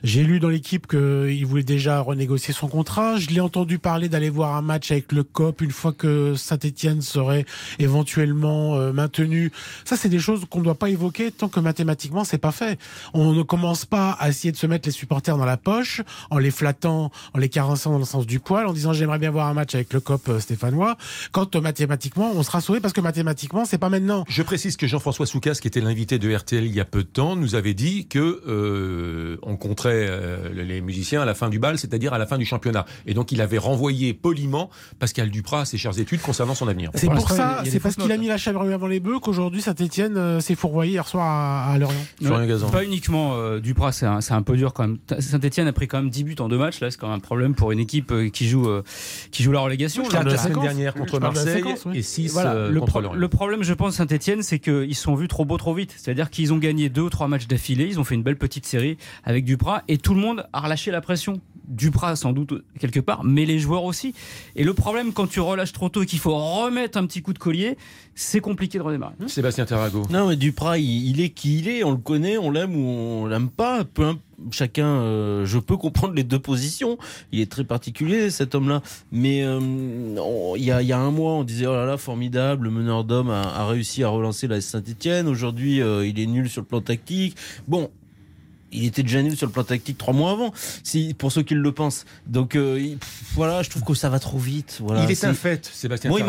J'ai 0.04 0.24
lu 0.24 0.40
dans 0.40 0.50
l'équipe 0.50 0.86
qu'il 0.88 1.46
voulait 1.48 1.64
déjà 1.64 2.00
renégocier 2.00 2.54
son 2.54 2.68
contrat. 2.68 3.18
Je 3.18 3.30
l'ai 3.30 3.40
entendu 3.42 3.80
parler 3.80 4.08
d'aller 4.08 4.30
voir 4.30 4.56
un 4.56 4.62
match 4.62 4.92
avec 4.92 5.12
le 5.12 5.24
COP 5.24 5.62
une 5.62 5.72
fois 5.72 5.94
que 5.94 6.36
Saint-Etienne 6.36 7.02
serait 7.02 7.46
éventuellement 7.80 8.78
maintenu. 8.94 9.52
Ça, 9.86 9.98
c'est 9.98 10.10
des 10.10 10.20
choses 10.20 10.46
qu'on 10.50 10.60
ne 10.60 10.64
doit 10.64 10.76
pas 10.76 10.90
évoquer 10.90 11.32
tant 11.32 11.48
que 11.50 11.60
mathématiquement, 11.60 12.24
c'est 12.24 12.38
pas 12.38 12.52
fait. 12.52 12.80
On 13.14 13.34
ne 13.34 13.44
commence 13.44 13.86
pas 13.86 14.12
à 14.12 14.30
essayer 14.30 14.52
de 14.52 14.58
se 14.58 14.68
mettre 14.68 14.88
les 14.88 14.94
supporters 14.94 15.38
dans 15.38 15.46
la 15.46 15.58
poche 15.58 16.02
en 16.30 16.38
les 16.38 16.52
flattant, 16.52 17.12
en 17.34 17.40
les 17.40 17.50
carençant 17.50 17.92
dans 17.92 18.00
le 18.00 18.06
sens 18.06 18.26
du 18.26 18.40
poil, 18.40 18.68
en 18.68 18.74
disant 18.74 18.94
j'aimerais 18.94 19.20
bien 19.20 19.32
voir 19.32 19.48
un 19.48 19.54
match 19.54 19.76
avec 19.76 19.94
le 19.94 20.00
COP 20.00 20.30
euh, 20.30 20.40
stéphanois, 20.40 20.98
quand 21.32 21.56
euh, 21.56 21.62
mathématiquement 21.62 22.32
on 22.36 22.44
sera 22.44 22.62
sauvé 22.62 22.80
parce 22.80 22.94
que 22.94 23.02
mathématiquement 23.02 23.66
c'est 23.66 23.78
pas 23.78 23.90
maintenant. 23.90 24.26
Je 24.28 24.42
précise 24.42 24.78
que 24.78 24.88
Jean-François 24.88 25.26
Soucas, 25.26 25.58
qui 25.62 25.68
était 25.68 25.82
l'invité 25.82 26.20
de 26.20 26.34
RTL 26.34 26.66
il 26.66 26.74
y 26.74 26.80
a 26.80 26.86
peu 26.86 27.04
de 27.04 27.08
temps, 27.08 27.36
nous 27.36 27.56
avait 27.56 27.74
dit 27.74 28.08
que 28.08 28.42
euh, 28.48 29.38
on 29.44 29.56
compterait 29.56 30.06
euh, 30.10 30.50
les 30.54 30.82
musiciens 30.82 31.22
à 31.22 31.26
la 31.26 31.34
fin 31.34 31.50
du 31.50 31.60
bal, 31.60 31.78
c'est-à-dire 31.78 32.14
à 32.14 32.18
la 32.18 32.26
fin 32.26 32.38
du 32.38 32.46
championnat. 32.46 32.86
Et 33.06 33.14
donc 33.14 33.32
il 33.32 33.42
avait 33.42 33.58
renvoyé 33.58 34.14
poliment 34.14 34.70
Pascal 35.00 35.30
Duprat 35.30 35.62
à 35.62 35.66
ses 35.66 35.78
chères 35.78 36.00
études 36.00 36.22
concernant 36.22 36.56
son 36.56 36.68
avenir. 36.68 36.92
C'est 36.96 37.08
Pour 37.08 37.30
ça, 37.30 37.64
c'est 37.66 37.80
parce 37.80 37.96
qu'il 37.96 38.12
a 38.12 38.18
mis 38.18 38.28
la 38.28 38.38
charrue 38.38 38.74
avant 38.74 38.88
les 38.88 39.00
bœufs 39.00 39.20
qu'aujourd'hui 39.20 39.62
Saint-Etienne 39.62 40.42
s'est 40.42 40.56
fourvoyé 40.56 40.94
hier 40.94 41.08
soir 41.08 41.26
à, 41.26 41.74
à 41.74 41.78
Lorient. 41.78 42.06
Florian 42.22 42.48
Gazan. 42.48 42.72
Pas 42.74 42.84
uniquement 42.84 43.36
euh, 43.36 43.60
Duprat, 43.60 43.92
c'est 43.92 44.06
un, 44.06 44.20
c'est 44.22 44.34
un 44.34 44.42
peu 44.42 44.58
dur 44.58 44.74
quand 44.74 44.88
même. 44.88 44.98
Saint-Etienne 45.20 45.68
a 45.68 45.74
pris 45.74 45.88
quand 45.88 45.98
même 46.00 46.10
10 46.10 46.24
buts 46.24 46.36
en 46.40 46.50
deux 46.50 46.58
matchs. 46.58 46.80
Là, 46.80 46.90
c'est 46.92 47.00
quand 47.00 47.08
même 47.08 47.18
un 47.18 47.20
problème 47.20 47.54
pour 47.56 47.72
une 47.72 47.80
équipe 47.80 48.12
euh, 48.12 48.30
qui 48.30 48.48
joue, 48.48 48.68
euh, 48.68 48.84
qui 49.32 49.44
joue 49.44 49.52
la 49.52 49.60
relégation. 49.60 50.04
Je 50.06 50.12
Là, 50.12 50.24
la 50.24 50.32
la 50.32 50.38
semaine 50.38 50.60
dernière 50.62 50.94
contre 50.94 51.14
la 51.20 51.28
Marseille 51.32 51.54
séquence, 51.64 51.86
oui. 51.86 52.00
et 52.00 52.02
6 52.02 52.34
Voilà, 52.34 52.70
le, 52.70 52.80
contre 52.80 53.02
pro- 53.02 53.14
le 53.16 53.28
problème, 53.28 53.64
je 53.64 53.74
pense, 53.74 53.96
Saint-Etienne, 53.96 54.42
c'est 54.42 54.60
qu'ils 54.60 54.96
se 54.96 55.02
sont 55.04 55.16
vus 55.16 55.28
trop 55.28 55.46
beaux 55.46 55.58
trop 55.58 55.74
vite. 55.74 55.94
C'est-à-dire 55.98 56.30
qu'ils 56.30 56.52
ont 56.52 56.58
gagné 56.58 56.90
deux 56.90 57.02
ou 57.02 57.10
trois 57.10 57.28
matchs 57.28 57.48
d'affilée, 57.48 57.86
ils 57.88 58.00
ont 58.00 58.04
fait 58.04 58.16
une 58.16 58.24
belle 58.24 58.38
petite 58.38 58.66
série 58.66 58.98
avec 59.24 59.46
Duprat 59.46 59.84
et 59.88 59.98
tout 59.98 60.14
le 60.16 60.20
monde 60.22 60.46
a 60.54 60.60
relâché 60.62 60.90
la 60.92 61.02
pression. 61.02 61.40
Duprat, 61.66 62.18
sans 62.18 62.34
doute, 62.34 62.54
quelque 62.78 63.00
part, 63.00 63.24
mais 63.24 63.46
les 63.46 63.58
joueurs 63.58 63.86
aussi. 63.86 64.14
Et 64.58 64.66
le 64.66 64.74
problème, 64.74 65.14
quand 65.14 65.28
tu 65.28 65.40
relâches 65.40 65.72
trop 65.72 65.88
tôt 65.88 66.04
et 66.04 66.06
qu'il 66.06 66.20
faut 66.20 66.36
remettre 66.36 66.98
un 66.98 67.06
petit 67.06 67.22
coup 67.22 67.32
de 67.32 67.40
collier, 67.40 67.78
c'est 68.16 68.42
compliqué 68.42 68.78
de 68.78 68.84
redémarrer. 68.84 69.14
Sébastien 69.28 69.66
Tarago. 69.66 70.04
Non, 70.10 70.28
mais 70.28 70.36
Duprat, 70.36 70.78
il, 70.78 71.10
il 71.10 71.22
est 71.22 71.30
qui 71.30 71.60
il 71.60 71.70
est. 71.70 71.84
On 71.86 71.92
le 71.92 71.98
connaît, 71.98 72.38
on 72.38 72.50
l'aime 72.64 72.76
ou 72.76 72.88
on 72.88 73.26
l'aime 73.26 73.50
pas. 73.50 73.84
Peu 73.84 74.14
chacun, 74.52 74.86
euh, 74.88 75.46
je 75.46 75.60
peux 75.60 75.78
comprendre 75.78 76.14
les 76.14 76.24
deux 76.24 76.40
positions. 76.40 76.98
Il 77.32 77.40
est 77.40 77.52
très 77.52 77.64
particulier, 77.64 78.30
cet 78.30 78.56
homme-là. 78.56 78.82
Mais 79.12 79.44
euh, 79.44 79.60
il 80.58 80.64
y, 80.64 80.72
a, 80.72 80.82
il 80.82 80.88
y 80.88 80.92
a 80.94 81.00
un 81.00 81.12
mois, 81.12 81.34
on 81.34 81.44
disait 81.44 81.66
oh 81.68 81.74
là 81.76 81.86
là, 81.86 81.98
formidable, 81.98 82.66
le 82.66 82.72
meneur 82.72 83.04
d'hommes 83.04 83.30
a, 83.30 83.42
a 83.42 83.68
réussi 83.68 84.04
à 84.04 84.10
relancer 84.10 84.48
la 84.48 84.60
Saint-Etienne. 84.62 85.28
Aujourd'hui, 85.28 85.82
euh, 85.82 86.06
il 86.06 86.20
est 86.20 86.26
nul 86.26 86.50
sur 86.50 86.62
le 86.62 86.68
plan 86.68 86.82
tactique. 86.82 87.36
Bon. 87.68 87.90
Il 88.76 88.86
était 88.86 89.04
déjà 89.04 89.22
nul 89.22 89.38
sur 89.38 89.46
le 89.46 89.52
plan 89.52 89.64
tactique 89.64 90.00
trois 90.00 90.16
mois 90.16 90.32
avant, 90.32 90.52
si, 90.84 91.14
pour 91.14 91.32
ceux 91.32 91.44
qui 91.44 91.54
le 91.54 91.72
pensent. 91.72 92.06
Donc 92.26 92.54
pff, 92.54 93.00
voilà, 93.36 93.62
je 93.62 93.70
trouve 93.70 93.84
que 93.84 93.94
ça 93.94 94.10
va 94.10 94.18
trop 94.18 94.40
vite. 94.40 94.80
Voilà, 94.84 95.04
il 95.04 95.12
est 95.12 95.24
un 95.26 95.36
fait, 95.36 95.64
Sébastien 95.72 96.10
Moi, 96.10 96.20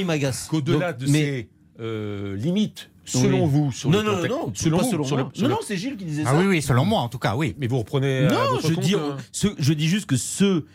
il 0.00 0.04
m'agace. 0.04 0.48
qu'au-delà 0.48 0.92
de 0.94 1.06
mais- 1.06 1.20
ses 1.20 1.48
euh, 1.80 2.36
limites, 2.36 2.90
selon 3.04 3.44
Oui. 3.44 3.50
vous, 3.50 3.72
sur 3.72 3.90
non, 3.90 3.98
le 3.98 4.04
non, 4.04 4.12
non, 4.12 4.28
non, 4.46 4.52
selon 4.54 4.76
pas 4.78 4.82
vous, 4.84 4.90
selon 4.90 5.04
sur 5.04 5.16
le- 5.16 5.24
sur 5.32 5.48
non, 5.48 5.54
non, 5.56 5.60
c'est 5.64 5.76
Gilles 5.76 5.96
qui 5.96 6.04
disait 6.04 6.22
Ah 6.26 6.32
ça. 6.32 6.38
oui, 6.38 6.46
oui, 6.46 6.62
selon 6.62 6.84
moi 6.84 7.00
en 7.00 7.08
tout 7.08 7.18
cas, 7.18 7.34
oui. 7.36 7.54
Mais 7.58 7.66
vous 7.66 7.78
reprenez. 7.78 8.26
à 8.26 8.30
Non, 8.30 8.36
votre 8.52 8.68
je 8.68 8.74
compte, 8.74 8.84
dis, 8.84 8.94
euh, 8.94 9.10
ceux- 9.32 9.54
je 9.58 9.72
dis 9.72 9.88
juste 9.88 10.06
que 10.06 10.16
ceux 10.16 10.66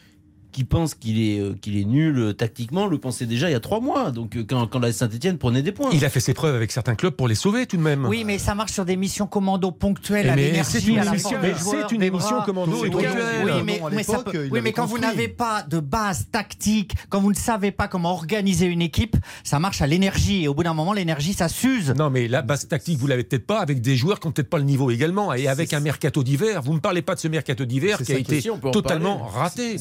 qui 0.57 0.63
pense 0.63 0.95
qu'il 0.95 1.21
est, 1.21 1.39
euh, 1.39 1.53
qu'il 1.61 1.77
est 1.77 1.83
nul 1.85 2.17
euh, 2.17 2.33
tactiquement 2.33 2.87
le 2.87 2.97
pensait 2.97 3.27
déjà 3.27 3.47
il 3.47 3.51
y 3.51 3.55
a 3.55 3.59
trois 3.59 3.79
mois. 3.79 4.09
Donc 4.09 4.35
euh, 4.35 4.43
quand, 4.43 4.65
quand 4.65 4.79
la 4.79 4.91
Saint-Etienne 4.91 5.37
prenait 5.37 5.61
des 5.61 5.71
points. 5.71 5.91
Il 5.93 6.03
a 6.03 6.09
fait 6.09 6.19
ses 6.19 6.33
preuves 6.33 6.55
avec 6.55 6.71
certains 6.71 6.95
clubs 6.95 7.13
pour 7.13 7.27
les 7.27 7.35
sauver 7.35 7.67
tout 7.67 7.77
de 7.77 7.81
même. 7.83 8.07
Oui, 8.07 8.23
mais 8.25 8.39
ça 8.39 8.55
marche 8.55 8.71
sur 8.71 8.83
des 8.83 8.95
missions 8.95 9.27
commando 9.27 9.69
ponctuelles 9.69 10.27
à 10.27 10.35
l'énergie. 10.35 10.71
c'est 10.81 10.87
une 10.87 10.97
à 10.97 11.05
émission- 11.05 11.39
des 11.39 11.53
joueurs, 11.53 11.85
c'est 11.87 11.93
une 11.93 11.99
des 12.01 12.07
émission 12.07 12.37
bras. 12.37 12.45
commando 12.47 12.75
et 12.77 12.81
Oui, 12.81 12.89
ponctuelle. 12.89 13.13
oui, 13.45 13.51
mais, 13.63 13.79
à 13.81 13.89
mais 13.91 14.01
ça 14.01 14.13
l'époque, 14.17 14.33
peut- 14.33 14.45
il 14.47 14.51
oui, 14.51 14.57
avait 14.57 14.61
mais 14.61 14.71
quand 14.71 14.87
vous 14.87 14.97
n'avez 14.97 15.27
pas 15.27 15.61
de 15.61 15.79
base 15.79 16.25
tactique, 16.31 16.95
quand 17.09 17.21
vous 17.21 17.29
ne 17.29 17.35
savez 17.35 17.69
pas 17.69 17.87
comment 17.87 18.13
organiser 18.13 18.65
une 18.65 18.81
équipe, 18.81 19.15
ça 19.43 19.59
marche 19.59 19.83
à 19.83 19.85
l'énergie. 19.87 20.45
Et 20.45 20.47
au 20.47 20.55
bout 20.55 20.63
d'un 20.63 20.73
moment, 20.73 20.93
l'énergie, 20.93 21.33
ça 21.33 21.49
s'use. 21.49 21.91
Non, 21.95 22.09
mais 22.09 22.27
la 22.27 22.41
base 22.41 22.67
tactique, 22.67 22.97
vous 22.97 23.05
l'avez 23.05 23.23
peut-être 23.23 23.45
pas 23.45 23.59
avec 23.59 23.79
des 23.79 23.95
joueurs 23.95 24.19
qui 24.19 24.27
n'ont 24.27 24.31
peut-être 24.31 24.49
pas 24.49 24.57
le 24.57 24.63
niveau 24.63 24.89
également. 24.89 25.35
Et 25.35 25.47
avec 25.47 25.71
un 25.73 25.81
mercato 25.81 26.23
d'hiver, 26.23 26.63
vous 26.63 26.71
ne 26.71 26.77
me 26.77 26.81
parlez 26.81 27.03
pas 27.03 27.13
de 27.13 27.19
ce 27.19 27.27
mercato 27.27 27.63
d'hiver 27.63 28.01
qui 28.01 28.11
a 28.11 28.17
été 28.17 28.41
totalement 28.71 29.19
raté. 29.19 29.77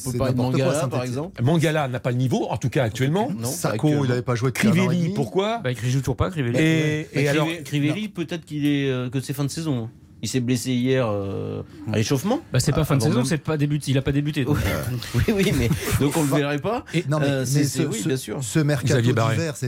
Mangala, 0.66 0.80
par 0.88 0.90
Saint-Étienne. 1.00 1.08
exemple. 1.08 1.42
Mangala 1.42 1.88
n'a 1.88 2.00
pas 2.00 2.10
le 2.10 2.16
niveau, 2.16 2.46
en 2.50 2.56
tout 2.56 2.68
cas 2.70 2.84
actuellement. 2.84 3.30
Non, 3.36 3.48
euh, 3.48 4.00
il 4.02 4.08
n'avait 4.08 4.22
pas 4.22 4.34
joué 4.34 4.50
depuis 4.50 4.68
Crivelli, 4.70 5.10
pourquoi? 5.14 5.58
Bah, 5.58 5.70
il 5.72 5.78
joue 5.78 6.00
toujours 6.00 6.16
pas, 6.16 6.30
Crivelli. 6.30 6.58
Et, 6.58 7.08
Bah, 7.14 7.20
et 7.20 7.28
alors, 7.28 7.46
Crive- 7.46 7.62
Crivelli, 7.64 8.08
peut-être 8.08 8.44
qu'il 8.44 8.66
est 8.66 8.88
euh, 8.90 9.08
que 9.10 9.20
c'est 9.20 9.32
fin 9.32 9.44
de 9.44 9.50
saison. 9.50 9.88
Il 10.22 10.28
s'est 10.28 10.40
blessé 10.40 10.72
hier 10.72 11.06
euh, 11.08 11.62
à 11.92 11.96
l'échauffement. 11.98 12.40
Bah, 12.52 12.58
c'est 12.58 12.72
pas 12.72 12.84
fin 12.84 12.96
de 12.96 13.02
saison, 13.02 13.24
c'est 13.24 13.36
pas 13.36 13.56
débuté. 13.58 13.90
Il 13.90 13.98
a 13.98 14.02
pas 14.02 14.12
débuté. 14.12 14.44
donc. 14.44 14.56
Oui, 15.14 15.22
oui, 15.28 15.52
mais 15.58 15.68
donc 16.00 16.16
on 16.16 16.22
le 16.22 16.28
verrait 16.28 16.58
pas. 16.58 16.84
Non, 17.08 17.20
mais, 17.20 17.26
Euh, 17.28 17.44
mais 17.54 17.64
ce, 17.64 17.82
oui, 17.82 17.98
ce- 18.02 18.08
bien 18.08 18.16
sûr. 18.16 18.38
ce 18.42 18.58
mercato 18.58 19.00
d'hiver, 19.02 19.56
ça 19.56 19.66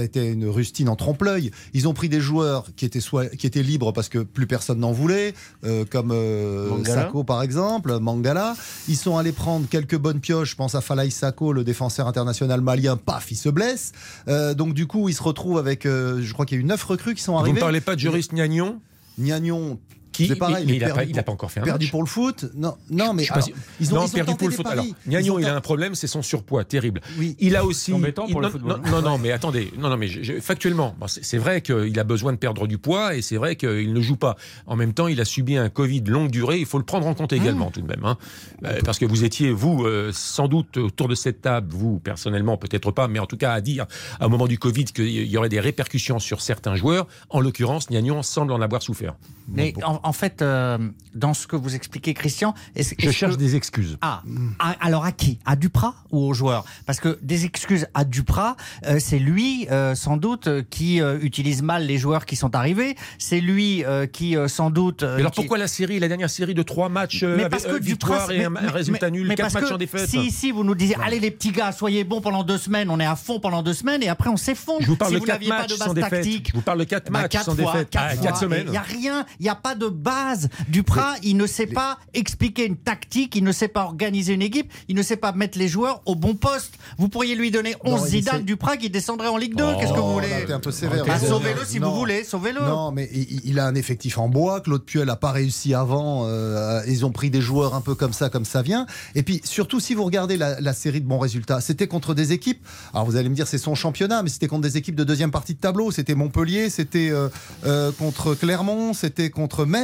a 0.00 0.02
été 0.04 0.26
une 0.26 0.46
rustine 0.46 0.88
en 0.88 0.96
trompe-l'œil. 0.96 1.50
Ils 1.74 1.86
ont 1.86 1.92
pris 1.94 2.08
des 2.08 2.20
joueurs 2.20 2.66
qui 2.76 2.86
étaient, 2.86 3.00
soit, 3.00 3.26
qui 3.36 3.46
étaient 3.46 3.62
libres 3.62 3.92
parce 3.92 4.08
que 4.08 4.18
plus 4.20 4.46
personne 4.46 4.78
n'en 4.80 4.92
voulait, 4.92 5.34
euh, 5.64 5.84
comme 5.88 6.10
euh, 6.12 6.68
Mangala. 6.70 7.02
Sako 7.02 7.22
par 7.24 7.42
exemple, 7.42 7.98
Mangala. 8.00 8.56
Ils 8.88 8.96
sont 8.96 9.18
allés 9.18 9.32
prendre 9.32 9.68
quelques 9.68 9.96
bonnes 9.98 10.20
pioches. 10.20 10.50
Je 10.52 10.56
pense 10.56 10.74
à 10.74 10.80
Falaï 10.80 11.10
Sako, 11.10 11.52
le 11.52 11.62
défenseur 11.62 12.08
international 12.08 12.62
malien. 12.62 12.96
Paf, 12.96 13.30
il 13.30 13.36
se 13.36 13.48
blesse. 13.50 13.92
Euh, 14.28 14.54
donc 14.54 14.72
du 14.74 14.86
coup, 14.86 15.08
ils 15.10 15.14
se 15.14 15.22
retrouvent 15.22 15.58
avec, 15.58 15.84
euh, 15.86 16.20
je 16.22 16.32
crois 16.32 16.46
qu'il 16.46 16.56
y 16.56 16.60
a 16.60 16.62
eu 16.62 16.66
neuf 16.66 16.82
recrues 16.84 17.14
qui 17.14 17.22
sont 17.22 17.32
vous 17.32 17.38
ne 17.38 17.42
arrivées. 17.44 17.60
parlez 17.60 17.80
pas 17.82 17.94
de 17.94 18.00
Joris 18.00 18.28
Gnagnon 18.30 18.80
Gnagnon, 19.20 19.78
qui, 20.12 20.26
c'est 20.28 20.36
pareil, 20.36 20.64
mais 20.66 20.74
il 20.74 20.80
n'a 20.80 20.88
pas, 20.88 20.94
perdu 20.96 21.10
il 21.12 21.18
a 21.18 21.22
pour- 21.22 21.24
pas 21.26 21.32
encore 21.32 21.50
fait 21.52 21.60
un 21.60 21.64
perdu 21.64 21.86
match. 21.86 21.90
pour 21.92 22.02
le 22.02 22.08
foot. 22.08 22.46
Non, 22.54 22.76
non 22.90 23.12
mais 23.14 23.30
alors, 23.30 23.44
si- 23.44 23.54
ils 23.80 23.92
ont, 23.92 23.96
non, 23.96 24.02
ils 24.02 24.04
ont 24.06 24.08
perdu 24.12 24.26
tenté 24.32 24.38
pour 24.38 24.48
le 24.48 24.54
foot. 24.54 24.64
paris. 24.64 24.78
Alors, 24.78 24.86
Ils 25.06 25.10
Gnagnon, 25.10 25.34
ont 25.34 25.38
il 25.38 25.44
a 25.46 25.54
un 25.54 25.60
problème, 25.60 25.94
c'est 25.94 26.06
son 26.06 26.22
surpoids 26.22 26.64
terrible. 26.64 27.00
Oui. 27.18 27.36
Il 27.38 27.54
a 27.56 27.64
aussi. 27.64 27.90
C'est 27.90 27.92
embêtant 27.92 28.26
il- 28.26 28.32
pour 28.32 28.40
le 28.40 28.46
non, 28.48 28.52
football. 28.52 28.80
Non, 28.86 28.90
non, 28.90 29.02
non, 29.10 29.18
mais 29.18 29.30
attendez. 29.32 29.72
Non, 29.78 29.88
non, 29.88 29.96
mais 29.96 30.08
je- 30.08 30.22
je- 30.22 30.40
factuellement, 30.40 30.94
bon, 30.98 31.06
c'est 31.06 31.24
c'est 31.24 31.38
vrai 31.38 31.60
qu'il 31.62 31.98
a 31.98 32.04
besoin 32.04 32.32
de 32.32 32.38
perdre 32.38 32.66
du 32.66 32.78
poids 32.78 33.14
et 33.14 33.22
c'est 33.22 33.36
vrai 33.36 33.56
qu'il 33.56 33.92
ne 33.92 34.00
joue 34.00 34.16
pas. 34.16 34.36
En 34.66 34.76
même 34.76 34.92
temps, 34.94 35.06
il 35.06 35.20
a 35.20 35.24
subi 35.24 35.56
un 35.56 35.68
Covid 35.68 36.02
longue 36.06 36.30
durée. 36.30 36.58
Il 36.58 36.66
faut 36.66 36.78
le 36.78 36.84
prendre 36.84 37.06
en 37.06 37.14
compte 37.14 37.32
également, 37.32 37.68
Mmh. 37.68 37.72
tout 37.72 37.80
de 37.82 37.86
même. 37.86 38.04
hein. 38.04 38.16
Euh, 38.64 38.80
parce 38.84 38.98
que 38.98 39.06
vous 39.06 39.24
étiez, 39.24 39.52
vous, 39.52 39.84
euh, 39.84 40.10
sans 40.12 40.48
doute 40.48 40.76
autour 40.76 41.08
de 41.08 41.14
cette 41.14 41.40
table, 41.40 41.68
vous, 41.70 41.98
personnellement, 42.00 42.56
peut-être 42.56 42.90
pas, 42.90 43.06
mais 43.08 43.18
en 43.18 43.26
tout 43.26 43.36
cas 43.36 43.52
à 43.52 43.60
dire, 43.60 43.86
à 44.18 44.24
un 44.24 44.28
moment 44.28 44.46
du 44.48 44.58
Covid, 44.58 44.84
qu'il 44.86 45.08
y 45.08 45.36
aurait 45.36 45.48
des 45.48 45.60
répercussions 45.60 46.18
sur 46.18 46.40
certains 46.40 46.74
joueurs. 46.74 47.06
En 47.30 47.40
l'occurrence, 47.40 47.86
Gnagnon 47.88 48.22
semble 48.22 48.52
en 48.52 48.60
avoir 48.60 48.82
souffert. 48.82 49.14
Mais 49.52 49.72
en, 49.84 49.99
en 50.02 50.12
fait, 50.12 50.42
euh, 50.42 50.78
dans 51.14 51.34
ce 51.34 51.46
que 51.46 51.56
vous 51.56 51.74
expliquez, 51.74 52.14
Christian, 52.14 52.54
est-ce 52.76 52.94
Je 52.98 53.10
cherche 53.10 53.34
que- 53.34 53.38
des 53.38 53.56
excuses. 53.56 53.98
Ah, 54.00 54.22
à- 54.58 54.76
alors 54.80 55.04
à 55.04 55.12
qui? 55.12 55.38
À 55.44 55.56
Duprat 55.56 55.94
ou 56.10 56.18
aux 56.28 56.34
joueurs? 56.34 56.64
Parce 56.86 57.00
que 57.00 57.18
des 57.22 57.44
excuses 57.44 57.86
à 57.94 58.04
Duprat, 58.04 58.56
euh, 58.86 58.98
c'est 59.00 59.18
lui 59.18 59.66
euh, 59.70 59.94
sans 59.94 60.16
doute 60.16 60.48
qui 60.70 61.00
euh, 61.00 61.18
utilise 61.20 61.62
mal 61.62 61.86
les 61.86 61.98
joueurs 61.98 62.26
qui 62.26 62.36
sont 62.36 62.54
arrivés. 62.54 62.96
C'est 63.18 63.40
lui 63.40 63.84
euh, 63.84 64.06
qui 64.06 64.36
euh, 64.36 64.48
sans 64.48 64.70
doute. 64.70 65.02
euh, 65.02 65.14
Mais 65.16 65.20
alors 65.20 65.32
qui- 65.32 65.40
pourquoi 65.40 65.58
la 65.58 65.68
série, 65.68 65.98
la 65.98 66.08
dernière 66.08 66.30
série 66.30 66.54
de 66.54 66.62
trois 66.62 66.88
matchs 66.88 67.22
euh, 67.22 67.36
mais 67.36 67.42
avec 67.44 67.50
parce 67.50 67.64
que 67.64 67.80
victoire 67.82 68.28
Duprat, 68.28 68.34
et 68.34 68.44
un, 68.44 68.50
mais- 68.50 68.58
un 68.60 68.62
mais- 68.62 68.68
résultat 68.70 69.10
nul, 69.10 69.26
mais 69.26 69.34
quatre 69.34 69.46
parce 69.52 69.54
matchs 69.54 69.68
que 69.70 69.74
en 69.74 69.78
défaite 69.78 70.08
Si 70.08 70.18
ici 70.20 70.50
vous 70.50 70.64
nous 70.64 70.74
disiez, 70.74 70.96
allez 71.02 71.20
les 71.20 71.30
petits 71.30 71.52
gars, 71.52 71.72
soyez 71.72 72.04
bons 72.04 72.20
pendant 72.20 72.42
deux 72.44 72.58
semaines, 72.58 72.90
on 72.90 73.00
est 73.00 73.06
à 73.06 73.16
fond 73.16 73.40
pendant 73.40 73.62
deux 73.62 73.74
semaines 73.74 74.02
et 74.02 74.08
après 74.08 74.28
on 74.30 74.36
s'effondre. 74.36 74.82
Je 74.82 74.86
vous 74.86 74.96
parle 74.96 75.10
si 75.10 75.14
de 75.16 75.20
vous 75.20 75.26
quatre 75.26 75.46
pas 75.48 75.58
matchs 75.58 75.70
de 75.70 75.74
sans 75.76 75.84
base 75.86 75.94
défaite. 75.94 76.10
tactique. 76.10 76.48
Je 76.50 76.56
vous 76.56 76.62
parle 76.62 76.78
de 76.78 76.84
quatre 76.84 77.10
Bah, 77.10 77.22
matchs 77.22 77.36
sans 77.38 77.54
fois, 77.56 77.72
défaite. 77.72 77.90
quatre 77.90 78.06
Ah, 78.10 78.16
quatre 78.16 78.38
semaines. 78.40 78.64
Il 78.66 78.70
n'y 78.70 78.76
a 78.76 78.82
rien, 78.82 79.26
il 79.38 79.42
n'y 79.42 79.48
a 79.48 79.54
pas 79.54 79.74
de 79.74 79.88
base. 79.90 80.48
Duprat, 80.68 81.14
il 81.22 81.36
ne 81.36 81.46
sait 81.46 81.66
pas 81.66 81.98
expliquer 82.14 82.66
une 82.66 82.76
tactique, 82.76 83.36
il 83.36 83.44
ne 83.44 83.52
sait 83.52 83.68
pas 83.68 83.84
organiser 83.84 84.32
une 84.34 84.42
équipe, 84.42 84.72
il 84.88 84.96
ne 84.96 85.02
sait 85.02 85.16
pas 85.16 85.32
mettre 85.32 85.58
les 85.58 85.68
joueurs 85.68 86.00
au 86.06 86.14
bon 86.14 86.34
poste. 86.34 86.74
Vous 86.98 87.08
pourriez 87.08 87.34
lui 87.34 87.50
donner 87.50 87.74
11 87.84 88.00
Non, 88.00 88.06
Zidane 88.06 88.44
Duprat 88.44 88.76
qui 88.76 88.90
descendrait 88.90 89.28
en 89.28 89.36
Ligue 89.36 89.56
2. 89.56 89.64
Qu'est-ce 89.78 89.92
que 89.92 89.98
vous 89.98 90.04
Oh, 90.10 90.12
voulez 90.14 90.28
là, 90.30 90.36
t'es 90.46 90.52
un 90.52 90.60
peu 90.60 90.70
sévère. 90.72 91.04
Bah, 91.04 91.18
T'es 91.18 91.26
Sauvez-le 91.26 91.64
si 91.66 91.78
Non. 91.80 91.90
vous 91.90 91.96
voulez, 91.98 92.24
sauvez-le. 92.24 92.60
Non, 92.60 92.90
mais 92.92 93.08
il, 93.12 93.40
il 93.44 93.58
a 93.58 93.66
un 93.66 93.74
effectif 93.74 94.18
en 94.18 94.28
bois. 94.28 94.60
Claude 94.60 94.84
Puel 94.84 95.06
n'a 95.06 95.16
pas 95.16 95.30
réussi 95.32 95.74
avant. 95.74 96.24
euh, 96.26 96.82
ils 96.86 97.04
ont 97.04 97.12
pris 97.12 97.30
des 97.30 97.40
joueurs 97.40 97.74
un 97.74 97.80
peu 97.80 97.94
comme 97.94 98.12
ça, 98.12 98.28
comme 98.30 98.44
ça 98.44 98.62
vient. 98.62 98.86
Et 99.14 99.22
puis 99.22 99.40
surtout, 99.44 99.80
si 99.80 99.94
vous 99.94 100.04
regardez 100.04 100.36
la, 100.36 100.60
la 100.60 100.72
série 100.72 101.00
de 101.00 101.06
bons 101.06 101.18
résultats, 101.18 101.60
c'était 101.60 101.86
contre 101.86 102.14
des 102.14 102.32
équipes. 102.32 102.66
Alors 102.94 103.04
vous 103.06 103.16
allez 103.16 103.28
me 103.28 103.34
dire, 103.34 103.46
c'est 103.46 103.58
son 103.58 103.74
championnat, 103.74 104.22
mais 104.22 104.28
c'était 104.30 104.46
contre 104.48 104.62
des 104.62 104.76
équipes 104.76 104.94
de 104.96 105.04
deuxième 105.04 105.30
partie 105.30 105.54
de 105.54 105.60
tableau. 105.60 105.90
C'était 105.90 106.14
Montpellier, 106.14 106.70
c'était 106.70 107.10
euh, 107.10 107.28
euh, 107.66 107.92
contre 107.92 108.34
Clermont, 108.34 108.92
c'était 108.94 109.30
contre 109.30 109.64
Metz. 109.64 109.79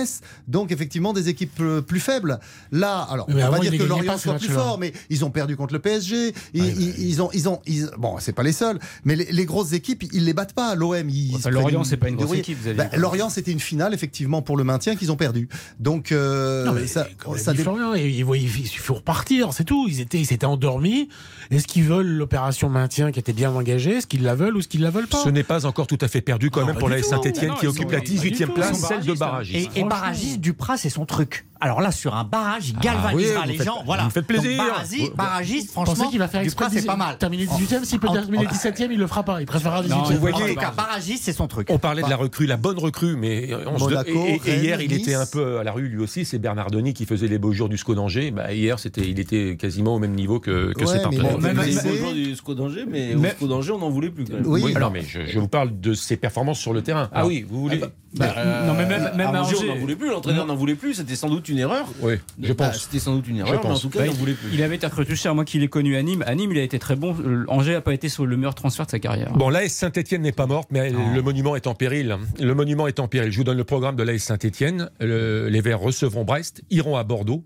Donc 0.49 0.73
effectivement, 0.73 1.13
des 1.13 1.29
équipes 1.29 1.61
euh, 1.61 1.81
plus 1.81 2.01
faibles. 2.01 2.39
Là, 2.73 3.01
alors, 3.11 3.27
Mais 3.29 3.43
on 3.45 3.51
va 3.51 3.59
dire 3.59 3.71
que 3.79 3.83
Lorient 3.89 4.19
soit 4.19 4.33
plus 4.35 4.49
fort, 4.55 4.79
mais 4.79 4.93
ils 5.11 5.25
ont 5.25 5.31
perdu 5.31 5.57
contre 5.57 5.73
le 5.73 5.79
PSG. 5.81 6.35
Ils, 6.55 6.65
ils- 6.65 7.09
ils 7.09 7.23
ont, 7.23 7.31
ils 7.33 7.49
ont, 7.49 7.61
ils- 7.67 7.91
bon, 7.99 8.17
c'est 8.21 8.33
pas 8.33 8.43
les 8.43 8.53
seuls, 8.53 8.79
mais 9.05 9.17
les, 9.17 9.25
les 9.33 9.45
grosses 9.45 9.73
équipes, 9.73 10.05
ils 10.13 10.25
les 10.25 10.33
battent 10.35 10.53
pas. 10.55 10.75
L'OM, 10.75 11.09
ils 11.09 11.35
Enfin, 11.37 11.51
Lorient, 11.51 11.85
c'est 11.85 11.97
pas 11.97 12.09
une 12.09 12.17
grosse 12.17 12.31
équipe, 12.39 12.59
Xavier. 12.61 12.75
Bah, 12.91 12.97
Lorient, 12.97 13.29
c'était 13.31 13.53
une 13.53 13.61
finale 13.61 13.95
effectivement 13.95 14.43
pour 14.43 14.57
le 14.57 14.65
maintien 14.65 14.97
qu'ils 14.97 15.11
ont 15.13 15.17
perdu. 15.17 15.49
Donc 15.81 16.13
euh, 16.13 16.65
Non, 16.65 16.73
mais 16.73 16.87
ça, 16.87 17.07
ça 17.37 17.53
dé- 17.53 17.63
Florian, 17.63 17.95
il, 17.95 18.07
il, 18.07 18.21
il, 18.35 18.61
il 18.61 18.67
faut 18.69 18.95
repartir, 18.95 19.53
c'est 19.53 19.65
tout. 19.65 19.87
Ils 19.89 20.01
étaient, 20.01 20.19
ils 20.19 20.27
s'étaient 20.27 20.47
endormis. 20.47 21.09
Est-ce 21.51 21.67
qu'ils 21.67 21.85
veulent 21.85 22.07
l'opération 22.07 22.69
maintien 22.69 23.13
qui 23.13 23.19
était 23.21 23.33
bien 23.33 23.51
engagée? 23.53 23.97
Est-ce 23.97 24.07
qu'ils 24.07 24.23
la 24.23 24.35
veulent 24.35 24.57
ou 24.57 24.59
est-ce 24.61 24.69
qu'ils 24.69 24.83
la 24.83 24.91
veulent 24.91 25.07
pas? 25.07 25.19
Ce 25.23 25.29
n'est 25.29 25.43
pas 25.43 25.67
encore 25.67 25.87
tout 25.87 25.99
à 26.01 26.09
fait 26.09 26.21
perdu 26.21 26.51
quand 26.51 26.61
Non, 26.61 26.67
même 26.69 26.77
pour 26.79 26.89
la. 26.89 27.03
Saint-Etienne 27.03 27.53
qui 27.61 27.67
occupe 27.67 27.91
la 27.93 27.99
pas 27.99 28.05
du 28.05 28.13
18e 28.13 28.47
tout, 28.47 28.53
place, 28.55 28.79
celle 28.81 29.05
de 29.05 29.13
barragiste. 29.13 29.71
Et, 29.77 29.81
et 29.81 29.85
barragiste, 29.85 30.41
Duprat, 30.41 30.77
c'est 30.77 30.89
son 30.91 31.05
truc. 31.07 31.47
Alors 31.61 31.81
là, 31.81 31.91
sur 31.91 32.15
un 32.15 32.25
barrage, 32.25 32.69
il 32.69 32.75
Ah 32.79 32.83
galvanisera 32.83 33.15
oui, 33.17 33.45
vous 33.47 33.51
les 33.53 33.57
faites- 33.57 33.67
gens. 33.67 33.79
vous 33.81 33.87
Voilà. 33.87 34.05
me 34.05 34.11
faites 34.11 34.27
plaisir. 34.27 34.59
Donc, 34.59 34.67
barragiste, 34.69 35.11
Vous- 35.11 35.17
barragiste, 35.17 35.67
Vous 35.69 35.73
franchement, 35.73 36.11
qu'il 36.11 36.19
va 36.19 36.29
faire 36.29 36.41
exprès 36.43 36.67
c'est 36.71 36.85
pas 36.85 36.97
mal. 36.97 37.17
terminer 37.17 37.47
18ème 37.47 37.85
S'il 37.85 37.99
peut 37.99 38.09
terminer 38.13 38.47
en- 38.47 38.51
17ème, 38.51 38.93
il 38.93 38.99
le 38.99 39.07
fera 39.07 39.23
pas. 39.23 39.41
Il 39.41 39.47
préférera 39.47 39.83
18ème. 39.83 39.97
Non, 39.99 40.05
Vous 40.05 40.17
En 40.17 40.37
voyez- 40.39 40.55
tout 40.55 40.61
cas, 40.61 40.73
barragiste, 40.77 41.25
c'est 41.25 41.33
son 41.33 41.47
truc. 41.49 41.69
On 41.71 41.79
parlait 41.79 42.03
de 42.03 42.11
la 42.11 42.17
recrue, 42.17 42.47
la 42.47 42.57
bonne 42.59 42.79
recrue, 42.79 43.17
mais 43.17 43.51
on 43.67 43.79
se- 43.79 43.85
Monaco, 43.85 44.11
et, 44.27 44.41
et 44.45 44.57
hier 44.59 44.81
il 44.83 44.93
était 44.93 45.15
un 45.15 45.25
peu 45.27 45.59
à 45.59 45.65
la 45.65 45.73
rue 45.73 45.89
lui 45.89 46.03
aussi. 46.03 46.25
C'est 46.27 46.39
Bernardoni 46.39 46.93
qui 46.93 47.07
faisait 47.07 47.29
les 47.29 47.39
beaux 47.39 47.53
jours 47.53 47.69
du 47.71 47.79
SCO 47.79 47.95
d'Angers. 47.95 48.31
Bah, 48.33 48.53
hier 48.53 48.79
c'était, 48.79 49.09
il 49.09 49.19
était 49.19 49.57
quasiment 49.59 49.95
au 49.95 49.99
même 49.99 50.15
niveau 50.15 50.41
que, 50.41 50.73
que 50.75 50.81
Ouais, 50.85 50.87
ses 50.87 51.01
partenaires. 51.03 51.36
Beaux 51.39 51.97
jours 51.97 52.13
du 52.13 52.35
SCO 52.35 52.55
d'Angers, 52.55 52.85
mais 52.89 53.15
Mais- 53.17 53.31
au 53.31 53.33
SCO 53.37 53.47
d'Angers, 53.49 53.73
on 53.73 53.79
n'en 53.79 53.91
voulait 53.91 54.11
plus 54.11 54.25
quand 54.25 54.35
même. 54.35 54.47
Oui, 54.47 54.63
Oui, 54.65 54.75
non, 54.79 54.91
mais 54.91 55.03
je, 55.03 55.27
je 55.27 55.39
vous 55.39 55.49
parle 55.49 55.79
de 55.81 55.95
ses 55.95 56.17
performances 56.17 56.59
sur 56.59 56.73
le 56.73 56.83
terrain. 56.83 57.09
Ah, 57.13 57.27
oui, 57.27 57.45
vous 57.49 57.61
voulez 57.61 57.81
Bah, 58.15 58.35
non, 58.67 58.73
mais 58.75 58.87
même, 58.87 59.11
même 59.15 59.35
à 59.35 59.43
Angers, 59.43 59.57
on 59.63 59.67
n'en 59.67 59.77
voulait 59.81 59.97
plus, 59.97 60.09
l'entraîneur 60.09 60.47
n'en 60.47 60.55
voulait 60.57 60.75
plus, 60.75 60.95
c'était 60.95 61.17
sans 61.17 61.29
doute 61.29 61.49
une 61.51 61.59
erreur. 61.59 61.87
Oui, 62.01 62.15
je 62.41 62.53
Bah, 62.55 62.69
pense. 62.69 62.85
C'était 62.85 62.99
sans 62.99 63.15
doute 63.17 63.29
une 63.29 63.37
erreur, 63.39 63.61
mais 63.63 63.71
en 63.71 63.79
tout 63.79 63.91
cas, 63.91 63.99
Bah, 64.01 64.07
il 64.07 64.11
n'en 64.13 64.17
voulait 64.17 64.33
plus. 64.33 64.49
Il 64.55 64.63
avait 64.63 64.77
été 64.77 64.87
recruté 64.87 65.15
cher. 65.17 65.35
Moi 65.35 65.45
qui 65.45 65.59
l'ai 65.59 65.69
connu 65.69 65.97
à 65.97 66.03
Nîmes, 66.03 66.25
à 66.27 66.35
Nîmes, 66.35 66.53
il 66.53 66.59
a 66.59 66.63
été 66.63 66.79
très 66.79 66.97
bon. 66.97 67.15
Euh, 67.25 67.45
Angers 67.49 67.73
n'a 67.75 67.81
pas 67.83 67.93
été 67.93 68.09
sur 68.09 68.25
le 68.25 68.37
meilleur 68.37 68.55
transfert 68.55 68.87
de 68.87 68.91
sa 68.91 68.99
carrière. 68.99 69.33
Bon, 69.35 69.51
l'AS 69.51 69.69
Saint-Etienne 69.73 70.23
n'est 70.23 70.33
pas 70.33 70.47
morte, 70.47 70.69
mais 70.71 70.91
Non. 70.91 71.13
le 71.15 71.21
monument 71.23 71.57
est 71.57 71.67
en 71.67 71.75
péril. 71.75 72.17
Le 72.41 72.55
monument 72.55 72.87
est 72.87 73.01
en 73.01 73.09
péril. 73.09 73.31
Je 73.33 73.37
vous 73.37 73.45
donne 73.45 73.59
le 73.59 73.65
programme 73.65 73.97
de 73.97 74.03
l'AS 74.03 74.19
Saint-Etienne. 74.23 74.89
les 75.01 75.61
Verts 75.61 75.81
recevront 75.81 76.25
Brest, 76.25 76.63
iront 76.71 76.97
à 76.97 77.05
Bordeaux, 77.05 77.45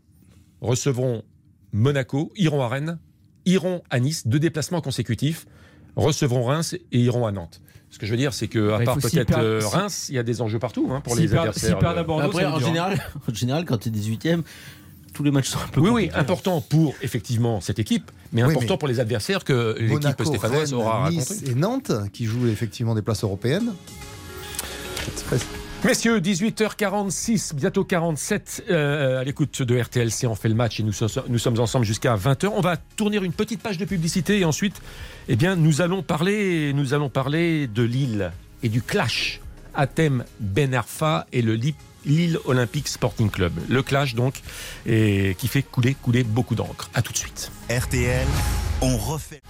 recevront 0.60 1.22
Monaco, 1.72 2.32
iront 2.36 2.62
à 2.62 2.68
Rennes, 2.68 2.98
iront 3.46 3.82
à 3.90 4.00
Nice, 4.00 4.26
deux 4.26 4.38
déplacements 4.38 4.80
consécutifs, 4.80 5.46
recevront 5.96 6.44
Reims 6.44 6.74
et 6.92 6.98
iront 7.00 7.26
à 7.26 7.32
Nantes. 7.32 7.60
Ce 7.90 7.98
que 7.98 8.06
je 8.06 8.12
veux 8.12 8.16
dire, 8.16 8.32
c'est 8.32 8.46
que 8.46 8.70
à 8.72 8.78
Bah, 8.78 8.84
part 8.84 8.98
peut-être 8.98 9.36
euh, 9.38 9.60
Reims, 9.64 10.06
il 10.10 10.14
y 10.14 10.18
a 10.18 10.22
des 10.22 10.40
enjeux 10.40 10.60
partout 10.60 10.88
hein, 10.92 11.00
pour 11.00 11.16
les 11.16 11.34
adversaires. 11.34 11.84
à 11.84 12.02
Bordeaux, 12.04 12.24
Après, 12.26 12.44
en 12.44 12.60
général, 12.60 13.02
en 13.28 13.34
général, 13.34 13.64
quand 13.64 13.78
tu 13.78 13.88
es 13.88 13.92
18ème, 13.92 14.42
tous 15.12 15.24
les 15.24 15.32
matchs 15.32 15.48
sont 15.48 15.58
un 15.58 15.66
peu 15.68 15.80
Oui, 15.80 15.90
oui, 15.90 16.10
important 16.14 16.60
pour 16.60 16.94
effectivement 17.02 17.60
cette 17.60 17.80
équipe, 17.80 18.12
mais 18.32 18.44
Oui, 18.44 18.50
important 18.52 18.74
mais 18.74 18.78
pour 18.78 18.88
les 18.88 19.00
adversaires 19.00 19.42
que 19.42 19.76
l'équipe 19.80 20.24
stéphanoise 20.24 20.72
aura 20.72 21.10
Nice 21.10 21.28
rencontré. 21.30 21.50
et 21.50 21.54
Nantes 21.56 21.92
qui 22.12 22.26
jouent 22.26 22.46
effectivement 22.46 22.94
des 22.94 23.02
places 23.02 23.24
européennes. 23.24 23.72
Messieurs, 25.84 26.20
18h46, 26.20 27.54
bientôt 27.54 27.84
47, 27.84 28.64
euh, 28.70 29.20
à 29.20 29.24
l'écoute 29.24 29.62
de 29.62 29.78
RTLC, 29.80 30.26
on 30.26 30.34
fait 30.34 30.50
le 30.50 30.54
match 30.54 30.78
et 30.78 30.82
nous, 30.82 30.92
so- 30.92 31.06
nous 31.28 31.38
sommes 31.38 31.58
ensemble 31.58 31.86
jusqu'à 31.86 32.14
20h. 32.16 32.48
On 32.54 32.60
va 32.60 32.76
tourner 32.76 33.16
une 33.16 33.32
petite 33.32 33.62
page 33.62 33.78
de 33.78 33.86
publicité 33.86 34.38
et 34.40 34.44
ensuite, 34.44 34.80
eh 35.28 35.36
bien, 35.36 35.56
nous 35.56 35.80
allons 35.80 36.02
parler, 36.02 36.72
nous 36.74 36.92
allons 36.92 37.08
parler 37.08 37.66
de 37.66 37.82
Lille 37.82 38.30
et 38.62 38.68
du 38.68 38.82
clash 38.82 39.40
Athème 39.74 40.24
Ben 40.38 40.74
Arfa 40.74 41.26
et 41.32 41.40
le 41.40 41.54
Lip- 41.54 41.76
Lille 42.04 42.38
Olympique 42.44 42.86
Sporting 42.88 43.30
Club. 43.30 43.52
Le 43.68 43.82
clash 43.82 44.14
donc, 44.14 44.34
et 44.86 45.34
qui 45.38 45.48
fait 45.48 45.62
couler, 45.62 45.94
couler 45.94 46.24
beaucoup 46.24 46.54
d'encre. 46.54 46.90
À 46.92 47.00
tout 47.00 47.12
de 47.12 47.18
suite. 47.18 47.50
RTL, 47.70 48.26
on 48.82 48.96
refait, 48.98 49.40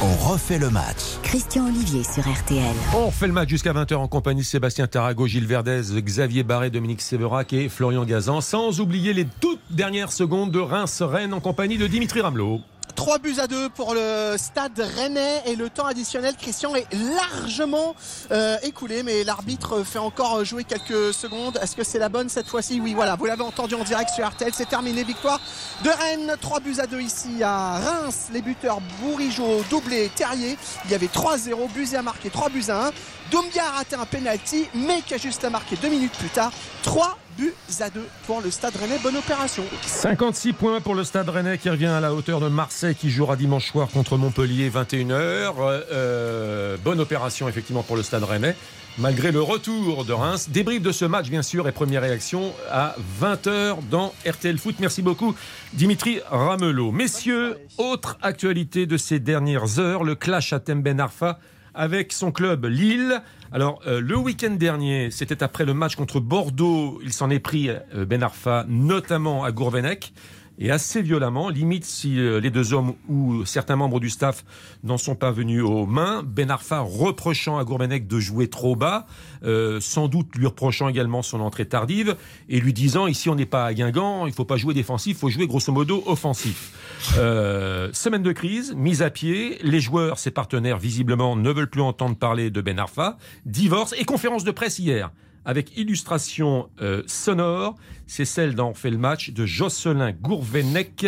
on 0.00 0.30
refait 0.30 0.58
le 0.58 0.70
match. 0.70 1.18
Christian 1.22 1.66
Olivier 1.66 2.04
sur 2.04 2.22
RTL. 2.22 2.74
On 2.94 3.10
fait 3.10 3.26
le 3.26 3.32
match 3.32 3.48
jusqu'à 3.48 3.72
20h 3.72 3.96
en 3.96 4.08
compagnie 4.08 4.42
de 4.42 4.46
Sébastien 4.46 4.86
Tarago, 4.86 5.26
Gilles 5.26 5.46
Verdez, 5.46 5.82
Xavier 6.00 6.42
Barré, 6.42 6.70
Dominique 6.70 7.00
Séverac 7.00 7.52
et 7.52 7.68
Florian 7.68 8.04
Gazan, 8.04 8.40
sans 8.40 8.80
oublier 8.80 9.12
les 9.12 9.26
toutes 9.40 9.60
dernières 9.70 10.12
secondes 10.12 10.50
de 10.50 10.60
Reims-Rennes 10.60 11.34
en 11.34 11.40
compagnie 11.40 11.78
de 11.78 11.86
Dimitri 11.86 12.20
Ramelot. 12.20 12.60
3 12.98 13.20
buts 13.20 13.36
à 13.38 13.46
2 13.46 13.68
pour 13.68 13.94
le 13.94 14.34
stade 14.36 14.76
rennais 14.96 15.40
et 15.46 15.54
le 15.54 15.70
temps 15.70 15.86
additionnel, 15.86 16.34
Christian, 16.36 16.74
est 16.74 16.92
largement 16.92 17.94
euh, 18.32 18.56
écoulé, 18.64 19.04
mais 19.04 19.22
l'arbitre 19.22 19.84
fait 19.84 20.00
encore 20.00 20.44
jouer 20.44 20.64
quelques 20.64 21.14
secondes. 21.14 21.60
Est-ce 21.62 21.76
que 21.76 21.84
c'est 21.84 22.00
la 22.00 22.08
bonne 22.08 22.28
cette 22.28 22.48
fois-ci? 22.48 22.80
Oui, 22.80 22.94
voilà, 22.94 23.14
vous 23.14 23.26
l'avez 23.26 23.44
entendu 23.44 23.76
en 23.76 23.84
direct 23.84 24.10
sur 24.10 24.26
RTL, 24.26 24.50
c'est 24.52 24.68
terminé. 24.68 25.04
Victoire 25.04 25.40
de 25.84 25.90
Rennes, 25.90 26.34
3 26.40 26.58
buts 26.58 26.78
à 26.78 26.88
2 26.88 27.00
ici 27.00 27.40
à 27.40 27.78
Reims. 27.78 28.30
Les 28.32 28.42
buteurs 28.42 28.80
Bourigeau, 29.00 29.62
doublé, 29.70 30.10
Terrier. 30.16 30.58
Il 30.86 30.90
y 30.90 30.94
avait 30.94 31.06
3-0, 31.06 31.70
Buzet 31.72 31.98
a 31.98 32.02
marqué 32.02 32.30
3 32.30 32.48
buts 32.48 32.64
à 32.66 32.88
1. 32.88 32.90
Doumbia 33.30 33.62
a 33.66 33.78
raté 33.78 33.94
un 33.94 34.06
penalty, 34.06 34.68
mais 34.74 35.02
qui 35.02 35.12
a 35.12 35.18
juste 35.18 35.44
à 35.44 35.50
marquer 35.50 35.76
deux 35.76 35.90
minutes 35.90 36.16
plus 36.18 36.30
tard. 36.30 36.50
3 36.82 37.18
buts 37.36 37.52
à 37.80 37.90
2 37.90 38.00
pour 38.26 38.40
le 38.40 38.50
Stade 38.50 38.74
Rennais. 38.76 38.98
Bonne 39.02 39.16
opération. 39.16 39.62
56 39.82 40.54
points 40.54 40.80
pour 40.80 40.94
le 40.94 41.04
Stade 41.04 41.28
Rennais 41.28 41.58
qui 41.58 41.68
revient 41.68 41.86
à 41.86 42.00
la 42.00 42.14
hauteur 42.14 42.40
de 42.40 42.48
Marseille 42.48 42.94
qui 42.94 43.10
jouera 43.10 43.36
dimanche 43.36 43.70
soir 43.70 43.88
contre 43.88 44.16
Montpellier 44.16 44.70
21h. 44.70 45.52
Euh, 45.60 46.78
bonne 46.82 47.00
opération 47.00 47.48
effectivement 47.48 47.82
pour 47.82 47.96
le 47.96 48.02
Stade 48.02 48.24
Rennais. 48.24 48.56
Malgré 48.96 49.30
le 49.30 49.42
retour 49.42 50.06
de 50.06 50.12
Reims. 50.12 50.48
Débrief 50.48 50.80
de 50.80 50.90
ce 50.90 51.04
match 51.04 51.28
bien 51.28 51.42
sûr 51.42 51.68
et 51.68 51.72
première 51.72 52.02
réaction 52.02 52.52
à 52.70 52.96
20h 53.22 53.76
dans 53.90 54.14
RTL 54.26 54.56
Foot. 54.56 54.76
Merci 54.80 55.02
beaucoup 55.02 55.34
Dimitri 55.74 56.20
Ramelot. 56.30 56.92
Messieurs, 56.92 57.58
autre 57.76 58.16
actualité 58.22 58.86
de 58.86 58.96
ces 58.96 59.20
dernières 59.20 59.78
heures, 59.78 60.02
le 60.02 60.14
clash 60.14 60.54
à 60.54 60.60
Temben 60.60 60.98
Arfa 60.98 61.38
avec 61.78 62.12
son 62.12 62.32
club 62.32 62.66
Lille. 62.66 63.22
Alors, 63.52 63.80
euh, 63.86 64.00
le 64.00 64.16
week-end 64.16 64.50
dernier, 64.50 65.10
c'était 65.10 65.42
après 65.42 65.64
le 65.64 65.72
match 65.72 65.94
contre 65.94 66.20
Bordeaux, 66.20 67.00
il 67.04 67.12
s'en 67.12 67.30
est 67.30 67.38
pris, 67.38 67.70
euh, 67.70 68.04
Ben 68.04 68.22
Arfa, 68.22 68.66
notamment 68.68 69.44
à 69.44 69.52
Gourvenec, 69.52 70.12
et 70.58 70.70
assez 70.70 71.02
violemment, 71.02 71.48
limite 71.48 71.84
si 71.84 72.18
euh, 72.18 72.40
les 72.40 72.50
deux 72.50 72.72
hommes 72.72 72.94
ou 73.08 73.44
certains 73.44 73.76
membres 73.76 74.00
du 74.00 74.10
staff 74.10 74.44
n'en 74.82 74.98
sont 74.98 75.14
pas 75.14 75.30
venus 75.30 75.62
aux 75.62 75.86
mains. 75.86 76.22
Ben 76.24 76.50
Arfa 76.50 76.80
reprochant 76.80 77.58
à 77.58 77.64
Gourvenec 77.64 78.06
de 78.06 78.18
jouer 78.18 78.48
trop 78.48 78.74
bas, 78.74 79.06
euh, 79.44 79.80
sans 79.80 80.08
doute 80.08 80.34
lui 80.34 80.46
reprochant 80.46 80.88
également 80.88 81.22
son 81.22 81.40
entrée 81.40 81.66
tardive, 81.66 82.16
et 82.48 82.60
lui 82.60 82.72
disant, 82.72 83.06
ici 83.06 83.28
on 83.28 83.34
n'est 83.34 83.46
pas 83.46 83.66
à 83.66 83.74
Guingamp, 83.74 84.26
il 84.26 84.32
faut 84.32 84.44
pas 84.44 84.56
jouer 84.56 84.74
défensif, 84.74 85.16
il 85.16 85.20
faut 85.20 85.30
jouer 85.30 85.46
grosso 85.46 85.72
modo 85.72 86.02
offensif. 86.06 86.72
Euh, 87.16 87.90
semaine 87.92 88.22
de 88.22 88.32
crise, 88.32 88.74
mise 88.74 89.02
à 89.02 89.10
pied, 89.10 89.58
les 89.62 89.80
joueurs, 89.80 90.18
ses 90.18 90.30
partenaires 90.30 90.78
visiblement 90.78 91.36
ne 91.36 91.50
veulent 91.50 91.70
plus 91.70 91.82
entendre 91.82 92.16
parler 92.16 92.50
de 92.50 92.60
Ben 92.60 92.78
Arfa, 92.78 93.16
divorce 93.46 93.94
et 93.96 94.04
conférence 94.04 94.44
de 94.44 94.50
presse 94.50 94.78
hier 94.78 95.10
avec 95.48 95.78
illustration 95.78 96.68
euh, 96.82 97.02
sonore. 97.06 97.74
C'est 98.06 98.26
celle 98.26 98.54
d'en 98.54 98.74
fait 98.74 98.90
le 98.90 98.98
match 98.98 99.30
de 99.30 99.46
Jocelyn 99.46 100.12
Gourvenec. 100.12 101.06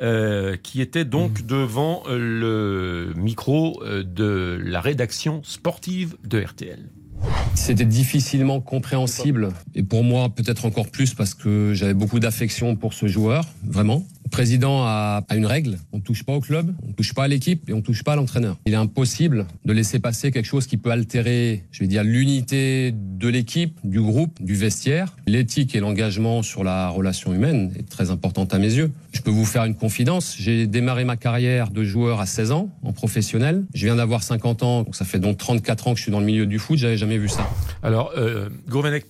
euh, 0.00 0.56
qui 0.56 0.80
était 0.80 1.04
donc 1.04 1.44
devant 1.44 2.02
euh, 2.06 3.12
le 3.12 3.20
micro 3.20 3.82
de 3.84 4.58
la 4.64 4.80
rédaction 4.80 5.42
sportive 5.44 6.16
de 6.24 6.40
RTL. 6.40 6.88
C'était 7.54 7.84
difficilement 7.84 8.60
compréhensible 8.62 9.50
et 9.74 9.82
pour 9.82 10.02
moi 10.02 10.30
peut-être 10.30 10.64
encore 10.64 10.90
plus 10.90 11.12
parce 11.12 11.34
que 11.34 11.74
j'avais 11.74 11.94
beaucoup 11.94 12.20
d'affection 12.20 12.74
pour 12.74 12.94
ce 12.94 13.06
joueur, 13.06 13.44
vraiment. 13.64 14.02
Le 14.32 14.34
président 14.34 14.86
a, 14.86 15.22
une 15.34 15.44
règle, 15.44 15.76
on 15.92 15.98
ne 15.98 16.02
touche 16.02 16.22
pas 16.22 16.32
au 16.32 16.40
club, 16.40 16.74
on 16.82 16.88
ne 16.88 16.92
touche 16.94 17.12
pas 17.12 17.24
à 17.24 17.28
l'équipe 17.28 17.68
et 17.68 17.74
on 17.74 17.76
ne 17.76 17.82
touche 17.82 18.02
pas 18.02 18.14
à 18.14 18.16
l'entraîneur. 18.16 18.56
Il 18.64 18.72
est 18.72 18.76
impossible 18.76 19.46
de 19.66 19.72
laisser 19.74 19.98
passer 19.98 20.30
quelque 20.30 20.46
chose 20.46 20.66
qui 20.66 20.78
peut 20.78 20.90
altérer, 20.90 21.64
je 21.70 21.80
vais 21.80 21.86
dire, 21.86 22.02
l'unité 22.02 22.94
de 22.94 23.28
l'équipe, 23.28 23.78
du 23.84 24.00
groupe, 24.00 24.42
du 24.42 24.54
vestiaire. 24.54 25.14
L'éthique 25.26 25.74
et 25.74 25.80
l'engagement 25.80 26.42
sur 26.42 26.64
la 26.64 26.88
relation 26.88 27.34
humaine 27.34 27.74
est 27.78 27.86
très 27.86 28.10
importante 28.10 28.54
à 28.54 28.58
mes 28.58 28.72
yeux. 28.72 28.90
Je 29.12 29.20
peux 29.20 29.30
vous 29.30 29.44
faire 29.44 29.64
une 29.64 29.74
confidence, 29.74 30.34
j'ai 30.38 30.66
démarré 30.66 31.04
ma 31.04 31.18
carrière 31.18 31.68
de 31.68 31.84
joueur 31.84 32.18
à 32.18 32.24
16 32.24 32.52
ans 32.52 32.70
en 32.84 32.94
professionnel. 32.94 33.66
Je 33.74 33.84
viens 33.84 33.96
d'avoir 33.96 34.22
50 34.22 34.62
ans, 34.62 34.82
donc 34.84 34.96
ça 34.96 35.04
fait 35.04 35.18
donc 35.18 35.36
34 35.36 35.88
ans 35.88 35.92
que 35.92 35.98
je 35.98 36.04
suis 36.04 36.12
dans 36.12 36.20
le 36.20 36.26
milieu 36.26 36.46
du 36.46 36.58
foot, 36.58 36.78
j'avais 36.78 36.96
jamais 36.96 37.18
vu 37.18 37.28
ça. 37.28 37.50
Alors, 37.82 38.12
euh, 38.16 38.48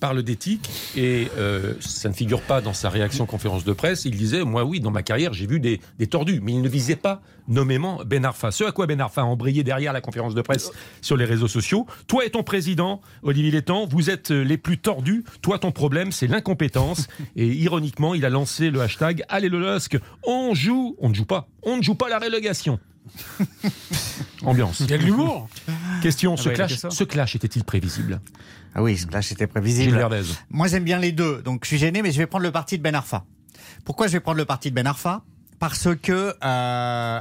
parle 0.00 0.24
d'éthique 0.24 0.68
et 0.96 1.28
euh, 1.38 1.74
ça 1.78 2.08
ne 2.08 2.14
figure 2.14 2.40
pas 2.42 2.60
dans 2.60 2.72
sa 2.72 2.88
réaction 2.88 3.24
conférence 3.24 3.64
de 3.64 3.72
presse. 3.72 4.04
Il 4.04 4.16
disait, 4.16 4.42
moi 4.42 4.64
oui, 4.64 4.80
dans 4.80 4.90
ma 4.90 5.04
carrière, 5.04 5.11
j'ai 5.18 5.46
vu 5.46 5.60
des, 5.60 5.80
des 5.98 6.06
tordus, 6.06 6.40
mais 6.42 6.52
il 6.52 6.62
ne 6.62 6.68
visait 6.68 6.96
pas 6.96 7.22
nommément 7.48 8.00
Ben 8.06 8.24
Arfa. 8.24 8.50
Ce 8.50 8.64
à 8.64 8.72
quoi 8.72 8.86
Ben 8.86 9.00
Arfa 9.00 9.22
a 9.22 9.24
embrayé 9.24 9.64
derrière 9.64 9.92
la 9.92 10.00
conférence 10.00 10.34
de 10.34 10.42
presse 10.42 10.70
sur 11.00 11.16
les 11.16 11.24
réseaux 11.24 11.48
sociaux. 11.48 11.86
Toi 12.06 12.24
et 12.24 12.30
ton 12.30 12.42
président, 12.42 13.00
Olivier 13.22 13.50
Létang, 13.50 13.86
vous 13.86 14.10
êtes 14.10 14.30
euh, 14.30 14.42
les 14.42 14.58
plus 14.58 14.78
tordus. 14.78 15.24
Toi, 15.40 15.58
ton 15.58 15.72
problème, 15.72 16.12
c'est 16.12 16.26
l'incompétence. 16.26 17.08
Et 17.36 17.46
ironiquement, 17.46 18.14
il 18.14 18.24
a 18.24 18.30
lancé 18.30 18.70
le 18.70 18.80
hashtag 18.80 19.24
Allez 19.28 19.48
le 19.48 19.58
LOSC, 19.58 19.98
on 20.26 20.54
joue, 20.54 20.96
on 20.98 21.08
ne 21.08 21.14
joue 21.14 21.24
pas, 21.24 21.48
on 21.62 21.76
ne 21.76 21.82
joue 21.82 21.94
pas 21.94 22.08
la 22.08 22.18
relégation. 22.18 22.78
Ambiance. 24.44 24.80
Il 24.80 24.90
y 24.90 24.94
a 24.94 24.98
de 24.98 25.02
l'humour. 25.04 25.48
Question, 26.02 26.34
Ah 26.34 26.42
ce, 26.42 26.48
bah, 26.48 26.54
clash, 26.54 26.76
ce 26.88 27.04
clash 27.04 27.36
était-il 27.36 27.64
prévisible? 27.64 28.20
Ah 28.74 28.82
oui, 28.82 28.96
ce 28.96 29.06
clash 29.06 29.32
était 29.32 29.44
Gilles 29.44 29.48
prévisible. 29.48 29.96
Verdez. 29.96 30.22
Moi, 30.50 30.66
j'aime 30.66 30.84
bien 30.84 30.98
les 30.98 31.12
deux, 31.12 31.42
donc 31.42 31.64
je 31.64 31.68
suis 31.68 31.78
gêné, 31.78 32.02
mais 32.02 32.10
je 32.12 32.18
vais 32.18 32.26
prendre 32.26 32.44
le 32.44 32.52
parti 32.52 32.78
de 32.78 32.82
Ben 32.82 32.94
Arfa. 32.94 33.24
Pourquoi 33.84 34.06
je 34.06 34.12
vais 34.12 34.20
prendre 34.20 34.38
le 34.38 34.44
parti 34.44 34.70
de 34.70 34.74
Ben 34.74 34.86
Arfa? 34.86 35.22
Parce 35.58 35.94
que 35.96 36.34
euh, 36.42 37.20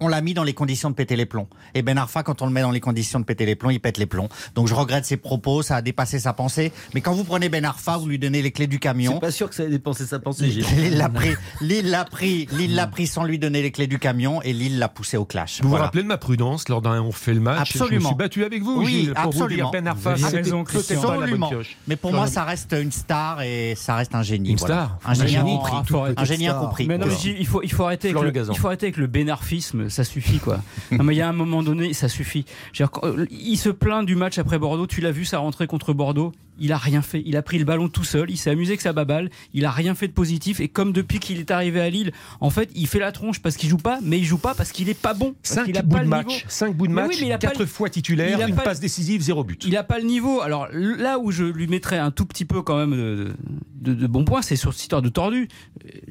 on 0.00 0.08
l'a 0.08 0.20
mis 0.20 0.34
dans 0.34 0.44
les 0.44 0.54
conditions 0.54 0.90
de 0.90 0.94
péter 0.94 1.16
les 1.16 1.26
plombs. 1.26 1.46
Et 1.74 1.82
Ben 1.82 1.96
Arfa, 1.98 2.22
quand 2.22 2.42
on 2.42 2.46
le 2.46 2.52
met 2.52 2.62
dans 2.62 2.70
les 2.70 2.80
conditions 2.80 3.20
de 3.20 3.24
péter 3.24 3.46
les 3.46 3.54
plombs, 3.54 3.70
il 3.70 3.80
pète 3.80 3.98
les 3.98 4.06
plombs. 4.06 4.28
Donc 4.54 4.66
je 4.66 4.74
regrette 4.74 5.04
ses 5.04 5.16
propos, 5.16 5.62
ça 5.62 5.76
a 5.76 5.82
dépassé 5.82 6.18
sa 6.18 6.32
pensée. 6.32 6.72
Mais 6.94 7.00
quand 7.00 7.12
vous 7.12 7.24
prenez 7.24 7.48
Ben 7.48 7.64
Arfa, 7.64 7.96
vous 7.98 8.06
lui 8.08 8.18
donnez 8.18 8.42
les 8.42 8.50
clés 8.50 8.66
du 8.66 8.76
Je 8.76 8.80
camion. 8.80 9.12
suis 9.12 9.20
pas 9.20 9.30
sûr 9.30 9.48
que 9.48 9.54
ça 9.54 9.64
ait 9.64 9.68
dépensé 9.68 10.06
sa 10.06 10.18
pensée. 10.18 10.50
Gilles. 10.50 10.64
Lille 10.76 10.96
l'a 10.96 11.08
pris, 11.08 11.34
Lille 11.60 11.90
l'a 11.90 12.04
pris, 12.04 12.48
Lille 12.52 12.74
l'a 12.74 12.86
pris 12.86 13.06
sans 13.06 13.24
lui 13.24 13.38
donner 13.38 13.62
les 13.62 13.70
clés 13.70 13.86
du 13.86 13.98
camion 13.98 14.40
et 14.42 14.52
Lille 14.52 14.78
l'a 14.78 14.88
poussé 14.88 15.16
au 15.16 15.24
clash. 15.24 15.60
Vous 15.62 15.68
vous 15.68 15.76
rappelez 15.76 16.02
de 16.02 16.08
ma 16.08 16.18
prudence 16.18 16.68
lors 16.68 16.80
d'un 16.82 17.00
on 17.02 17.12
fait 17.12 17.34
le 17.34 17.40
match? 17.40 17.72
Je 17.72 17.78
me 17.78 17.82
Absolument. 17.84 18.08
suis 18.08 18.16
battu 18.16 18.44
avec 18.44 18.62
vous, 18.62 18.82
Oui, 18.82 18.92
Gilles, 18.92 19.14
pour 19.14 19.24
vous 19.24 19.30
dire 19.32 19.42
absolument. 19.42 19.70
Ben 19.70 19.86
Arfa, 19.86 20.14
Vous 20.14 20.24
raison, 20.26 20.64
peut-être 20.64 20.84
Christian. 20.84 21.00
pas 21.02 21.08
la 21.08 21.14
bonne 21.14 21.22
Absolument. 21.24 21.48
pioche. 21.48 21.76
Mais 21.88 21.96
pour 21.96 22.12
moi, 22.12 22.26
ça 22.26 22.44
reste 22.44 22.74
une 22.80 22.92
star 22.92 23.42
et 23.42 23.74
ça 23.76 23.96
reste 23.96 24.14
un 24.14 24.22
génie. 24.22 24.50
Une 24.50 24.56
voilà. 24.56 24.96
star 25.00 25.10
Un 25.10 25.14
génie 25.14 25.36
Un 25.36 25.40
génie 25.40 25.58
arrêter. 25.62 26.14
Un 26.20 26.24
génie 26.24 26.44
star. 26.44 26.56
incompris. 26.62 26.86
Mais 26.86 26.98
non, 26.98 27.06
il 27.24 27.46
faut, 27.46 27.62
il 27.62 27.70
faut 27.72 27.84
arrêter 27.84 28.10
avec 28.10 28.22
le, 28.22 28.32
il 28.52 28.58
faut 28.58 28.66
arrêter 28.68 28.86
avec 28.86 28.96
le 28.96 29.06
bénarfisme, 29.06 29.88
ça 29.90 30.04
suffit 30.04 30.38
quoi. 30.38 30.62
non, 30.90 31.04
mais 31.04 31.14
il 31.14 31.18
y 31.18 31.22
a 31.22 31.28
un 31.28 31.32
moment 31.32 31.62
donné, 31.62 31.92
ça 31.92 32.08
suffit. 32.08 32.44
Euh, 32.80 33.26
il 33.30 33.56
se 33.56 33.68
plaint 33.68 34.04
du 34.06 34.16
match 34.16 34.38
après 34.38 34.58
Bordeaux, 34.58 34.86
tu 34.86 35.00
l'as 35.00 35.12
vu 35.12 35.24
sa 35.24 35.38
rentrée 35.38 35.66
contre 35.66 35.92
Bordeaux, 35.92 36.32
il 36.60 36.72
a 36.72 36.78
rien 36.78 37.02
fait. 37.02 37.22
Il 37.26 37.36
a 37.36 37.42
pris 37.42 37.58
le 37.58 37.64
ballon 37.64 37.88
tout 37.88 38.04
seul, 38.04 38.30
il 38.30 38.36
s'est 38.36 38.50
amusé 38.50 38.72
avec 38.72 38.80
sa 38.80 38.92
baballe, 38.92 39.30
il 39.54 39.64
a 39.64 39.70
rien 39.70 39.94
fait 39.94 40.08
de 40.08 40.12
positif 40.12 40.60
et 40.60 40.68
comme 40.68 40.92
depuis 40.92 41.18
qu'il 41.18 41.38
est 41.40 41.50
arrivé 41.50 41.80
à 41.80 41.90
Lille, 41.90 42.12
en 42.40 42.50
fait, 42.50 42.70
il 42.74 42.86
fait 42.86 42.98
la 42.98 43.12
tronche 43.12 43.40
parce 43.40 43.56
qu'il 43.56 43.68
joue 43.68 43.76
pas, 43.78 43.98
mais 44.02 44.18
il 44.18 44.24
joue 44.24 44.38
pas 44.38 44.54
parce 44.54 44.70
qu'il 44.72 44.88
est 44.88 44.94
pas 45.00 45.14
bon. 45.14 45.34
Parce 45.42 45.54
5 45.54 45.64
qu'il 45.64 45.78
a 45.78 45.82
bouts 45.82 45.90
pas 45.96 45.98
de 45.98 46.04
le 46.04 46.08
match, 46.10 46.26
niveau. 46.26 46.40
5 46.48 46.76
bouts 46.76 46.86
de 46.86 46.92
match, 46.92 47.16
mais 47.20 47.26
il 47.26 47.32
a 47.32 47.38
pas 47.38 47.48
4 47.48 47.60
le- 47.60 47.66
fois 47.66 47.88
titulaire, 47.90 48.38
il 48.38 48.42
a 48.42 48.48
une 48.48 48.54
pas 48.54 48.62
passe 48.62 48.80
décisive, 48.80 49.20
0 49.22 49.42
but. 49.44 49.64
Il 49.64 49.72
n'a 49.72 49.82
pas 49.84 49.98
le 49.98 50.04
niveau. 50.04 50.40
Alors 50.42 50.68
là 50.72 51.18
où 51.18 51.30
je 51.32 51.44
lui 51.44 51.66
mettrais 51.66 51.98
un 51.98 52.10
tout 52.10 52.26
petit 52.26 52.44
peu 52.44 52.62
quand 52.62 52.76
même 52.76 52.92
de, 52.96 53.32
de, 53.80 53.94
de 53.94 54.06
bons 54.06 54.24
points, 54.24 54.42
c'est 54.42 54.56
sur 54.56 54.72
cette 54.72 54.82
histoire 54.82 55.02
de 55.02 55.08
tordu. 55.08 55.48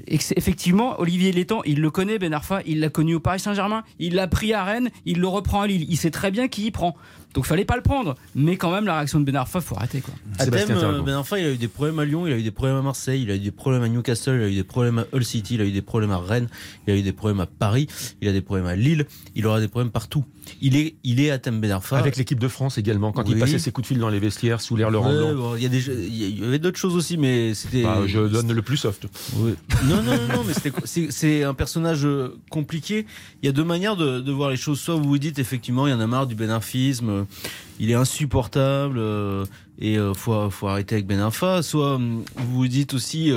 Effectivement, 0.08 1.00
Olivier 1.00 1.32
Létang, 1.32 1.62
il 1.66 1.82
le 1.82 1.92
connaît, 1.92 2.20
Ben 2.20 2.34
Arfa, 2.34 2.62
il 2.66 2.80
l'a 2.80 2.90
connu 2.90 3.16
au 3.16 3.20
Paris 3.20 3.40
Saint-Germain, 3.40 3.84
il 4.00 4.16
l'a 4.16 4.28
pris 4.28 4.54
à 4.54 4.64
Rennes, 4.64 4.90
il 5.06 5.20
le 5.20 5.28
reprend 5.28 5.62
à 5.62 5.68
Lille. 5.68 5.86
Il 5.90 5.98
sait 5.98 6.12
très 6.12 6.32
bien 6.32 6.48
qui 6.48 6.66
y 6.66 6.72
prend. 6.72 6.96
Donc 7.34 7.46
fallait 7.46 7.66
pas 7.66 7.76
le 7.76 7.82
prendre. 7.82 8.16
Mais 8.36 8.58
quand 8.58 8.72
même, 8.72 8.86
la 8.86 8.96
réaction 8.96 9.20
de 9.20 9.26
Ben 9.26 9.36
Arfa, 9.36 9.62
faut 9.62 9.76
arrêter 9.76 10.02
quoi. 10.02 10.14
Thème. 10.38 11.04
Ben 11.06 11.16
Arfa, 11.16 11.40
il 11.40 11.46
a 11.46 11.52
eu 11.52 11.58
des 11.58 11.68
problèmes 11.68 12.00
à 12.00 12.06
Lyon, 12.06 12.26
il 12.26 12.34
a 12.34 12.38
eu 12.38 12.44
des 12.44 12.52
problèmes 12.52 12.78
à 12.78 12.82
Marseille, 12.82 13.22
il 13.24 13.32
a 13.32 13.36
eu 13.36 13.40
des 13.40 13.52
problèmes 13.52 13.84
à 13.84 13.90
Newcastle, 13.90 14.36
il 14.40 14.44
a 14.44 14.50
eu 14.50 14.56
des 14.56 14.64
problèmes 14.64 15.00
à 15.00 15.06
Hull 15.14 15.24
City, 15.24 15.56
il 15.56 15.62
a 15.62 15.66
eu 15.66 15.72
des 15.72 15.82
problèmes 15.82 16.12
à 16.12 16.18
Rennes, 16.18 16.48
il 16.88 16.94
a 16.94 16.98
eu 16.98 17.02
des 17.04 17.14
problèmes 17.14 17.40
à 17.40 17.46
Paris, 17.46 17.88
il 18.22 18.28
a 18.28 18.32
des 18.32 18.42
problèmes 18.42 18.68
à 18.68 18.76
Lille, 18.76 19.06
il 19.36 19.46
aura 19.46 19.60
des 19.60 19.68
problèmes 19.68 19.92
partout. 19.92 20.26
Il 20.62 20.76
est, 20.76 20.96
il 21.04 21.20
est 21.20 21.32
à 21.32 21.38
thème. 21.38 21.60
Avec 21.92 22.18
l'équipe 22.18 22.40
de 22.40 22.48
France 22.48 22.78
également, 22.78 23.12
quand 23.12 23.28
il 23.28 23.38
passait 23.38 23.60
ses 23.60 23.72
coups 23.72 23.88
de 23.88 23.94
fil 23.94 24.00
dans 24.00 24.10
les 24.10 24.20
vestiaires 24.20 24.62
sous 24.62 24.76
l'air 24.76 24.90
Laurent 24.92 25.12
Blanc. 25.12 25.34
bon, 25.36 25.56
il 25.56 25.64
y 25.64 25.70
des, 25.70 25.88
il 25.88 26.40
y 26.40 26.44
avait 26.44 26.60
d'autres 26.60 26.78
choses 26.78 26.96
aussi, 26.96 27.18
mais 27.18 27.54
c'était. 27.54 27.84
Bah, 27.84 28.02
je 28.08 28.20
donne 28.20 28.52
le 28.52 28.62
plus 28.62 28.78
soft. 28.78 29.08
Non, 29.86 30.02
non, 30.02 30.04
non, 30.04 30.36
non, 30.36 30.44
mais 30.46 30.54
c'est 31.10 31.44
un 31.44 31.54
personnage 31.54 32.06
euh, 32.06 32.38
compliqué. 32.50 33.06
Il 33.42 33.46
y 33.46 33.50
a 33.50 33.52
deux 33.52 33.64
manières 33.64 33.96
de, 33.96 34.20
de 34.20 34.32
voir 34.32 34.50
les 34.50 34.58
choses. 34.58 34.80
Soit 34.80 34.96
vous 34.96 35.10
vous 35.10 35.18
dites 35.18 35.40
effectivement, 35.40 35.88
il 35.88 35.92
y 35.92 35.94
en 35.94 36.00
a 36.00 36.08
marre 36.08 36.28
du 36.28 36.36
bénarfisme, 36.36 37.10
euh, 37.10 37.24
il 37.80 37.92
est 37.92 37.96
insupportable 37.96 38.98
euh, 38.98 39.46
et 39.80 39.98
euh, 39.98 40.14
faut, 40.14 40.50
faut 40.50 40.68
arrêter 40.68 40.96
avec 40.96 41.08
Ben 41.08 41.20
Arfa. 41.20 41.62
Soit 41.64 41.96
hum, 41.96 42.24
vous 42.36 42.56
vous 42.56 42.68
dites 42.68 42.94
aussi 42.94 43.32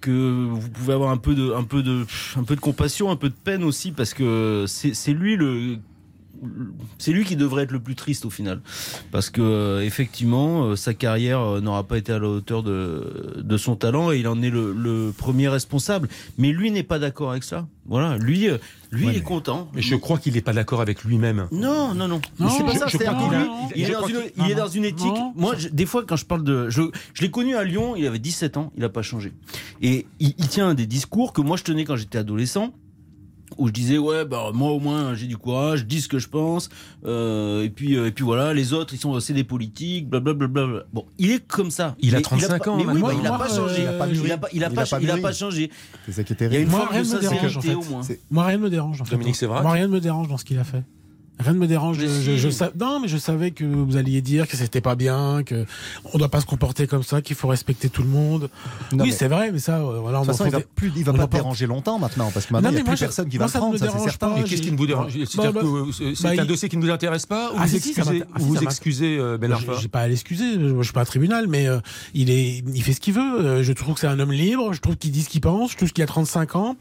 que 0.00 0.46
vous 0.50 0.68
pouvez 0.68 0.92
avoir 0.92 1.10
un 1.10 1.16
peu 1.16 1.34
de, 1.34 1.52
un 1.52 1.64
peu 1.64 1.82
de, 1.82 2.04
un 2.36 2.42
peu 2.44 2.56
de 2.56 2.60
compassion, 2.60 3.10
un 3.10 3.16
peu 3.16 3.28
de 3.28 3.34
peine 3.34 3.62
aussi 3.62 3.92
parce 3.92 4.14
que 4.14 4.64
c'est 4.66 5.12
lui 5.12 5.36
le 5.36 5.78
c'est 6.98 7.12
lui 7.12 7.24
qui 7.24 7.36
devrait 7.36 7.64
être 7.64 7.72
le 7.72 7.80
plus 7.80 7.94
triste 7.94 8.24
au 8.24 8.30
final 8.30 8.60
parce 9.10 9.30
que 9.30 9.40
euh, 9.40 9.80
effectivement 9.84 10.64
euh, 10.64 10.76
sa 10.76 10.94
carrière 10.94 11.40
euh, 11.40 11.60
n'aura 11.60 11.84
pas 11.84 11.98
été 11.98 12.12
à 12.12 12.18
la 12.18 12.28
hauteur 12.28 12.62
de, 12.62 13.36
de 13.42 13.56
son 13.56 13.76
talent 13.76 14.12
et 14.12 14.18
il 14.18 14.28
en 14.28 14.40
est 14.42 14.50
le, 14.50 14.72
le 14.72 15.12
premier 15.16 15.48
responsable 15.48 16.08
mais 16.38 16.50
lui 16.52 16.70
n'est 16.70 16.82
pas 16.82 16.98
d'accord 16.98 17.30
avec 17.30 17.44
ça 17.44 17.66
voilà 17.86 18.16
lui 18.18 18.48
euh, 18.48 18.58
lui 18.90 19.06
Ouais, 19.06 19.12
est 19.12 19.18
mais- 19.18 19.22
content 19.22 19.70
Mais 19.74 19.80
je 19.82 19.94
crois 19.96 20.18
qu'il 20.18 20.34
n'est 20.34 20.42
pas 20.42 20.52
d'accord 20.52 20.82
avec 20.82 21.02
lui-même. 21.02 21.48
non, 21.50 21.94
non, 21.94 22.08
non. 22.08 22.20
Mais 22.38 22.44
Non, 22.44 22.52
c'est 22.52 22.62
pas 22.64 22.74
je- 22.74 22.78
ça. 22.78 22.86
je 22.88 22.98
c'est-à-dire 22.98 23.16
crois 23.18 23.38
lui, 23.38 23.46
il- 23.74 23.84
est 23.84 23.90
dans 23.90 23.98
crois 24.00 24.10
une, 24.10 24.44
il 24.44 24.50
est 24.50 24.54
dans 24.54 24.68
une 24.68 24.84
éthique. 24.84 25.06
non. 25.14 25.32
Moi, 25.34 25.54
je- 25.56 25.68
des 25.68 25.86
fois, 25.86 26.04
quand 26.06 26.16
je 26.16 26.26
parle 26.26 26.44
de, 26.44 26.68
je, 26.68 26.82
je 27.14 27.22
l'ai 27.22 27.30
connu 27.30 27.56
à 27.56 27.64
Lyon. 27.64 27.96
Il 27.96 28.06
avait 28.06 28.18
17 28.18 28.58
ans. 28.58 28.70
Il 28.76 28.84
a 28.84 28.90
pas 28.90 29.00
changé. 29.00 29.32
Et 29.80 30.06
il, 30.20 30.34
il 30.36 30.46
tient 30.48 30.74
des 30.74 30.84
discours 30.84 31.32
que 31.32 31.40
moi 31.40 31.56
je 31.56 31.62
tenais 31.64 31.86
quand 31.86 31.96
j'étais 31.96 32.18
adolescent 32.18 32.74
où 33.58 33.68
je 33.68 33.72
disais 33.72 33.98
ouais 33.98 34.24
bah 34.24 34.50
moi 34.52 34.70
au 34.70 34.80
moins 34.80 35.14
j'ai 35.14 35.26
du 35.26 35.36
courage, 35.36 35.86
dis 35.86 36.00
ce 36.00 36.08
que 36.08 36.18
je 36.18 36.28
pense 36.28 36.68
euh, 37.04 37.64
et 37.64 37.70
puis 37.70 37.96
euh, 37.96 38.06
et 38.06 38.12
puis 38.12 38.24
voilà 38.24 38.54
les 38.54 38.72
autres 38.72 38.94
ils 38.94 38.98
sont 38.98 39.18
c'est 39.20 39.32
des 39.32 39.44
politiques 39.44 40.08
blablabla. 40.08 40.46
Bla, 40.46 40.66
bla, 40.66 40.74
bla. 40.74 40.84
Bon 40.92 41.06
il 41.18 41.30
est 41.32 41.46
comme 41.46 41.70
ça. 41.70 41.94
Il, 42.00 42.16
a 42.16 42.20
35 42.20 42.62
il 42.64 42.68
ans. 42.70 42.76
Mais 42.76 42.84
il 43.18 43.26
a 43.26 43.38
pas 43.38 43.48
changé. 43.48 43.82
Il 45.02 45.10
a 45.10 45.16
pas 45.18 45.32
changé. 45.32 45.70
C'est 46.06 46.12
ça 46.12 46.24
qui 46.24 46.32
est 46.32 46.36
terrible. 46.36 46.70
Moi 46.70 46.88
rien 46.90 47.02
me 47.02 47.20
dérange. 47.20 47.58
Moi 48.30 48.44
rien 48.44 48.58
me 48.58 48.70
dérange. 48.70 49.02
Dominique 49.10 49.36
c'est 49.36 49.46
vrai. 49.46 49.62
Moi 49.62 49.72
rien 49.72 49.88
me 49.88 50.00
dérange 50.00 50.28
dans 50.28 50.36
ce 50.36 50.44
qu'il 50.44 50.58
a 50.58 50.64
fait. 50.64 50.82
Rien 51.38 51.54
ne 51.54 51.58
me 51.58 51.66
dérange. 51.66 51.98
Je, 51.98 52.06
je, 52.06 52.36
je. 52.36 52.78
Non, 52.78 53.00
mais 53.00 53.08
je 53.08 53.16
savais 53.16 53.50
que 53.50 53.64
vous 53.64 53.96
alliez 53.96 54.20
dire 54.20 54.46
que 54.46 54.56
c'était 54.56 54.80
pas 54.80 54.94
bien, 54.94 55.42
que 55.44 55.66
on 56.12 56.18
doit 56.18 56.28
pas 56.28 56.40
se 56.40 56.46
comporter 56.46 56.86
comme 56.86 57.02
ça, 57.02 57.20
qu'il 57.20 57.34
faut 57.36 57.48
respecter 57.48 57.88
tout 57.88 58.02
le 58.02 58.08
monde. 58.08 58.48
Oui, 58.92 59.12
c'est 59.12 59.28
vrai, 59.28 59.50
mais 59.50 59.58
ça, 59.58 59.78
euh, 59.78 59.98
voilà, 60.00 60.18
on 60.18 60.22
de 60.22 60.28
toute 60.28 60.36
façon, 60.36 60.46
il 60.46 60.52
va 60.52 60.60
plus, 60.60 60.92
il 60.96 61.04
va 61.04 61.12
pas 61.12 61.26
déranger 61.26 61.66
longtemps 61.66 61.98
maintenant, 61.98 62.30
parce 62.32 62.46
que 62.46 62.52
maintenant 62.52 62.70
il 62.70 62.76
n'y 62.76 62.80
a 62.80 62.84
plus 62.84 62.98
personne 62.98 63.28
qui 63.28 63.38
va 63.38 63.46
le 63.46 63.50
prendre. 63.50 63.76
Ça, 63.76 63.88
c'est 63.90 64.04
certain. 64.04 64.34
Mais 64.36 64.44
qu'est-ce 64.44 64.62
qui 64.62 64.72
ne 64.72 64.76
vous 64.76 64.86
dérange 64.86 65.16
bah, 65.36 65.50
bah, 65.52 65.60
euh, 65.64 65.86
C'est 65.92 66.04
bah, 66.04 66.10
bah, 66.22 66.36
bah, 66.36 66.42
un 66.42 66.46
dossier 66.46 66.68
qui 66.68 66.76
ne 66.76 66.82
vous 66.82 66.90
intéresse 66.90 67.26
pas 67.26 67.50
ou 67.52 67.56
ah, 67.58 67.66
vous, 67.66 67.76
excusez, 67.76 68.22
ah, 68.22 68.38
vous 68.38 68.56
euh, 69.02 69.38
Benarfa 69.38 69.74
J'ai 69.80 69.88
pas 69.88 70.00
à 70.00 70.08
l'excuser. 70.08 70.54
Je 70.54 70.82
suis 70.82 70.92
pas 70.92 71.02
un 71.02 71.06
tribunal, 71.06 71.46
mais 71.48 71.66
il 72.14 72.30
est, 72.30 72.62
il 72.72 72.82
fait 72.82 72.92
ce 72.92 73.00
qu'il 73.00 73.14
veut. 73.14 73.62
Je 73.62 73.72
trouve 73.72 73.94
que 73.94 74.00
c'est 74.00 74.06
un 74.06 74.20
homme 74.20 74.32
libre. 74.32 74.72
Je 74.72 74.80
trouve 74.80 74.96
qu'il 74.96 75.10
dit 75.10 75.22
ce 75.22 75.28
qu'il 75.28 75.40
pense. 75.40 75.72
Je 75.72 75.76
trouve 75.76 75.92
qu'il 75.92 76.04
a 76.04 76.06
35 76.06 76.56
ans. 76.56 76.76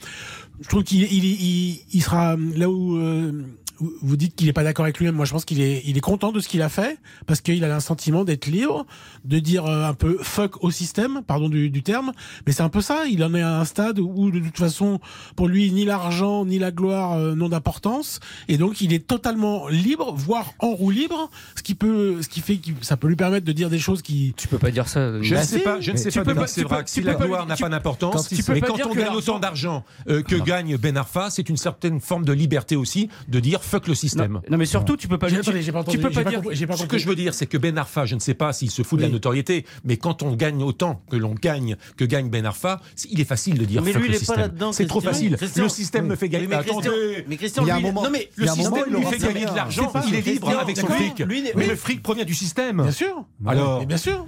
Je 0.61 0.67
trouve 0.67 0.83
qu'il 0.83 1.01
il, 1.01 1.25
il, 1.25 1.79
il, 1.91 2.01
sera 2.01 2.33
euh, 2.33 2.37
là 2.55 2.69
où 2.69 2.95
euh, 2.97 3.31
vous 4.01 4.17
dites 4.17 4.35
qu'il 4.35 4.47
n'est 4.47 4.53
pas 4.53 4.63
d'accord 4.63 4.85
avec 4.85 4.97
lui-même. 4.99 5.15
Moi, 5.15 5.25
je 5.25 5.31
pense 5.31 5.45
qu'il 5.45 5.61
est, 5.61 5.81
il 5.85 5.97
est 5.97 6.01
content 6.01 6.31
de 6.31 6.39
ce 6.39 6.47
qu'il 6.47 6.61
a 6.61 6.69
fait 6.69 6.97
parce 7.25 7.41
qu'il 7.41 7.63
a 7.63 7.75
un 7.75 7.79
sentiment 7.79 8.23
d'être 8.23 8.47
libre, 8.47 8.85
de 9.25 9.39
dire 9.39 9.65
euh, 9.65 9.87
un 9.87 9.93
peu 9.93 10.17
fuck 10.21 10.63
au 10.63 10.71
système, 10.71 11.21
pardon 11.25 11.49
du, 11.49 11.69
du 11.69 11.83
terme. 11.83 12.11
Mais 12.45 12.53
c'est 12.53 12.63
un 12.63 12.69
peu 12.69 12.81
ça. 12.81 13.05
Il 13.09 13.23
en 13.23 13.33
est 13.33 13.41
à 13.41 13.59
un 13.59 13.65
stade 13.65 13.99
où, 13.99 14.31
de 14.31 14.39
toute 14.39 14.57
façon, 14.57 14.99
pour 15.35 15.47
lui, 15.47 15.71
ni 15.71 15.85
l'argent 15.85 16.45
ni 16.45 16.59
la 16.59 16.71
gloire 16.71 17.13
euh, 17.13 17.35
n'ont 17.35 17.49
d'importance. 17.49 18.19
Et 18.47 18.57
donc, 18.57 18.81
il 18.81 18.93
est 18.93 19.05
totalement 19.05 19.67
libre, 19.67 20.13
voire 20.15 20.53
en 20.59 20.71
roue 20.71 20.91
libre, 20.91 21.29
ce 21.55 21.63
qui 21.63 21.75
peut, 21.75 22.21
ce 22.21 22.29
qui 22.29 22.41
fait 22.41 22.57
que 22.57 22.71
ça 22.81 22.97
peut 22.97 23.07
lui 23.07 23.15
permettre 23.15 23.45
de 23.45 23.51
dire 23.51 23.69
des 23.69 23.79
choses 23.79 24.01
qui. 24.01 24.33
Tu 24.37 24.47
peux 24.47 24.59
pas 24.59 24.71
dire 24.71 24.87
ça. 24.87 25.21
Je 25.21 25.35
ne 25.35 25.41
sais 25.41 25.59
pas. 25.59 25.79
Je 25.79 25.91
ne 25.91 25.97
sais 25.97 26.11
pas. 26.65 26.83
si 26.85 27.01
la 27.01 27.15
gloire 27.15 27.45
n'a 27.47 27.55
pas 27.55 27.69
d'importance, 27.69 28.31
mais 28.49 28.61
quand 28.61 28.77
on 28.85 28.93
gagne 28.93 29.15
autant 29.15 29.39
d'argent 29.39 29.83
euh, 30.07 30.21
que 30.21 30.35
gagne 30.51 30.75
Ben 30.75 30.97
Arfa, 30.97 31.29
c'est 31.29 31.47
une 31.47 31.55
certaine 31.55 32.01
forme 32.01 32.25
de 32.25 32.33
liberté 32.33 32.75
aussi 32.75 33.07
de 33.29 33.39
dire 33.39 33.63
fuck 33.63 33.87
le 33.87 33.95
système. 33.95 34.33
Non, 34.33 34.41
non 34.49 34.57
mais 34.57 34.65
surtout, 34.65 34.97
tu 34.97 35.07
peux 35.07 35.17
pas. 35.17 35.29
Dire, 35.29 35.39
tu, 35.39 35.71
pas 35.71 35.83
tu 35.85 35.97
peux 35.97 36.09
pas, 36.09 36.25
dire. 36.25 36.41
Ce 36.75 36.85
que 36.85 36.97
je 36.97 37.07
veux 37.07 37.15
dire, 37.15 37.33
c'est 37.33 37.45
que 37.45 37.57
Ben 37.57 37.77
Arfa, 37.77 38.05
je 38.05 38.15
ne 38.15 38.19
sais 38.19 38.33
pas 38.33 38.51
s'il 38.51 38.69
se 38.69 38.81
fout 38.83 38.99
de 38.99 39.05
oui. 39.05 39.09
la 39.09 39.13
notoriété, 39.13 39.65
mais 39.85 39.95
quand 39.95 40.23
on 40.23 40.35
gagne 40.35 40.61
autant 40.61 41.01
que 41.09 41.15
l'on 41.15 41.35
gagne 41.35 41.77
que 41.95 42.03
gagne 42.03 42.29
Ben 42.29 42.45
Arfa, 42.45 42.81
il 43.09 43.21
est 43.21 43.25
facile 43.25 43.57
de 43.59 43.63
dire 43.63 43.81
mais 43.81 43.93
fuck 43.93 44.01
lui, 44.01 44.09
le 44.09 44.17
système. 44.17 44.51
C'est 44.73 44.87
trop 44.87 44.99
facile. 44.99 45.37
Christian, 45.37 45.63
le 45.63 45.69
système 45.69 46.03
oui. 46.03 46.09
me 46.11 46.15
fait 46.17 46.27
gagner. 46.27 46.47
Mais, 46.47 46.57
mais 46.57 46.63
Christian, 46.63 46.91
mais 47.27 47.37
Christian, 47.37 47.63
il 47.63 47.67
y 47.69 47.71
a 47.71 47.75
un 47.77 47.79
moment, 47.79 48.03
non 48.03 48.09
mais 48.11 48.29
le 48.35 48.47
système 48.47 48.93
lui 48.93 49.05
fait 49.05 49.19
gagner 49.19 49.45
de 49.45 49.55
l'argent. 49.55 49.91
Il 50.07 50.15
est 50.15 50.25
libre 50.25 50.49
avec 50.59 50.77
son 50.77 50.87
fric. 50.87 51.23
Mais 51.55 51.67
le 51.67 51.75
fric 51.77 52.03
provient 52.03 52.25
du 52.25 52.35
système. 52.35 52.81
Bien 52.81 52.91
sûr. 52.91 53.25
Alors, 53.45 53.85
bien 53.85 53.97
sûr. 53.97 54.25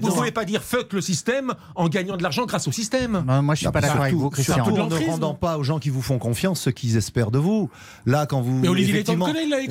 Vous 0.00 0.12
pouvez 0.12 0.32
pas 0.32 0.44
dire 0.44 0.64
fuck 0.64 0.92
le 0.92 1.00
système 1.00 1.54
en 1.76 1.88
gagnant 1.88 2.16
de 2.16 2.24
l'argent 2.24 2.44
grâce 2.44 2.66
au 2.66 2.72
système. 2.72 3.24
Moi, 3.42 3.54
je 3.54 3.60
suis 3.60 3.70
pas 3.70 3.80
d'accord 3.80 4.00
avec 4.00 4.14
vous, 4.14 4.30
Christian 4.30 4.64
en 4.86 4.98
ne 4.98 5.06
rendant 5.06 5.34
pas 5.34 5.58
aux 5.58 5.62
gens 5.62 5.78
qui 5.78 5.90
vous 5.90 6.02
font 6.02 6.18
confiance 6.18 6.60
ce 6.60 6.70
qu'ils 6.70 6.96
espèrent 6.96 7.30
de 7.30 7.38
vous. 7.38 7.70
Là, 8.06 8.26
quand 8.26 8.40
vous. 8.40 8.58
Mais 8.60 8.68
Olivier 8.68 8.94
Létang, 8.94 9.16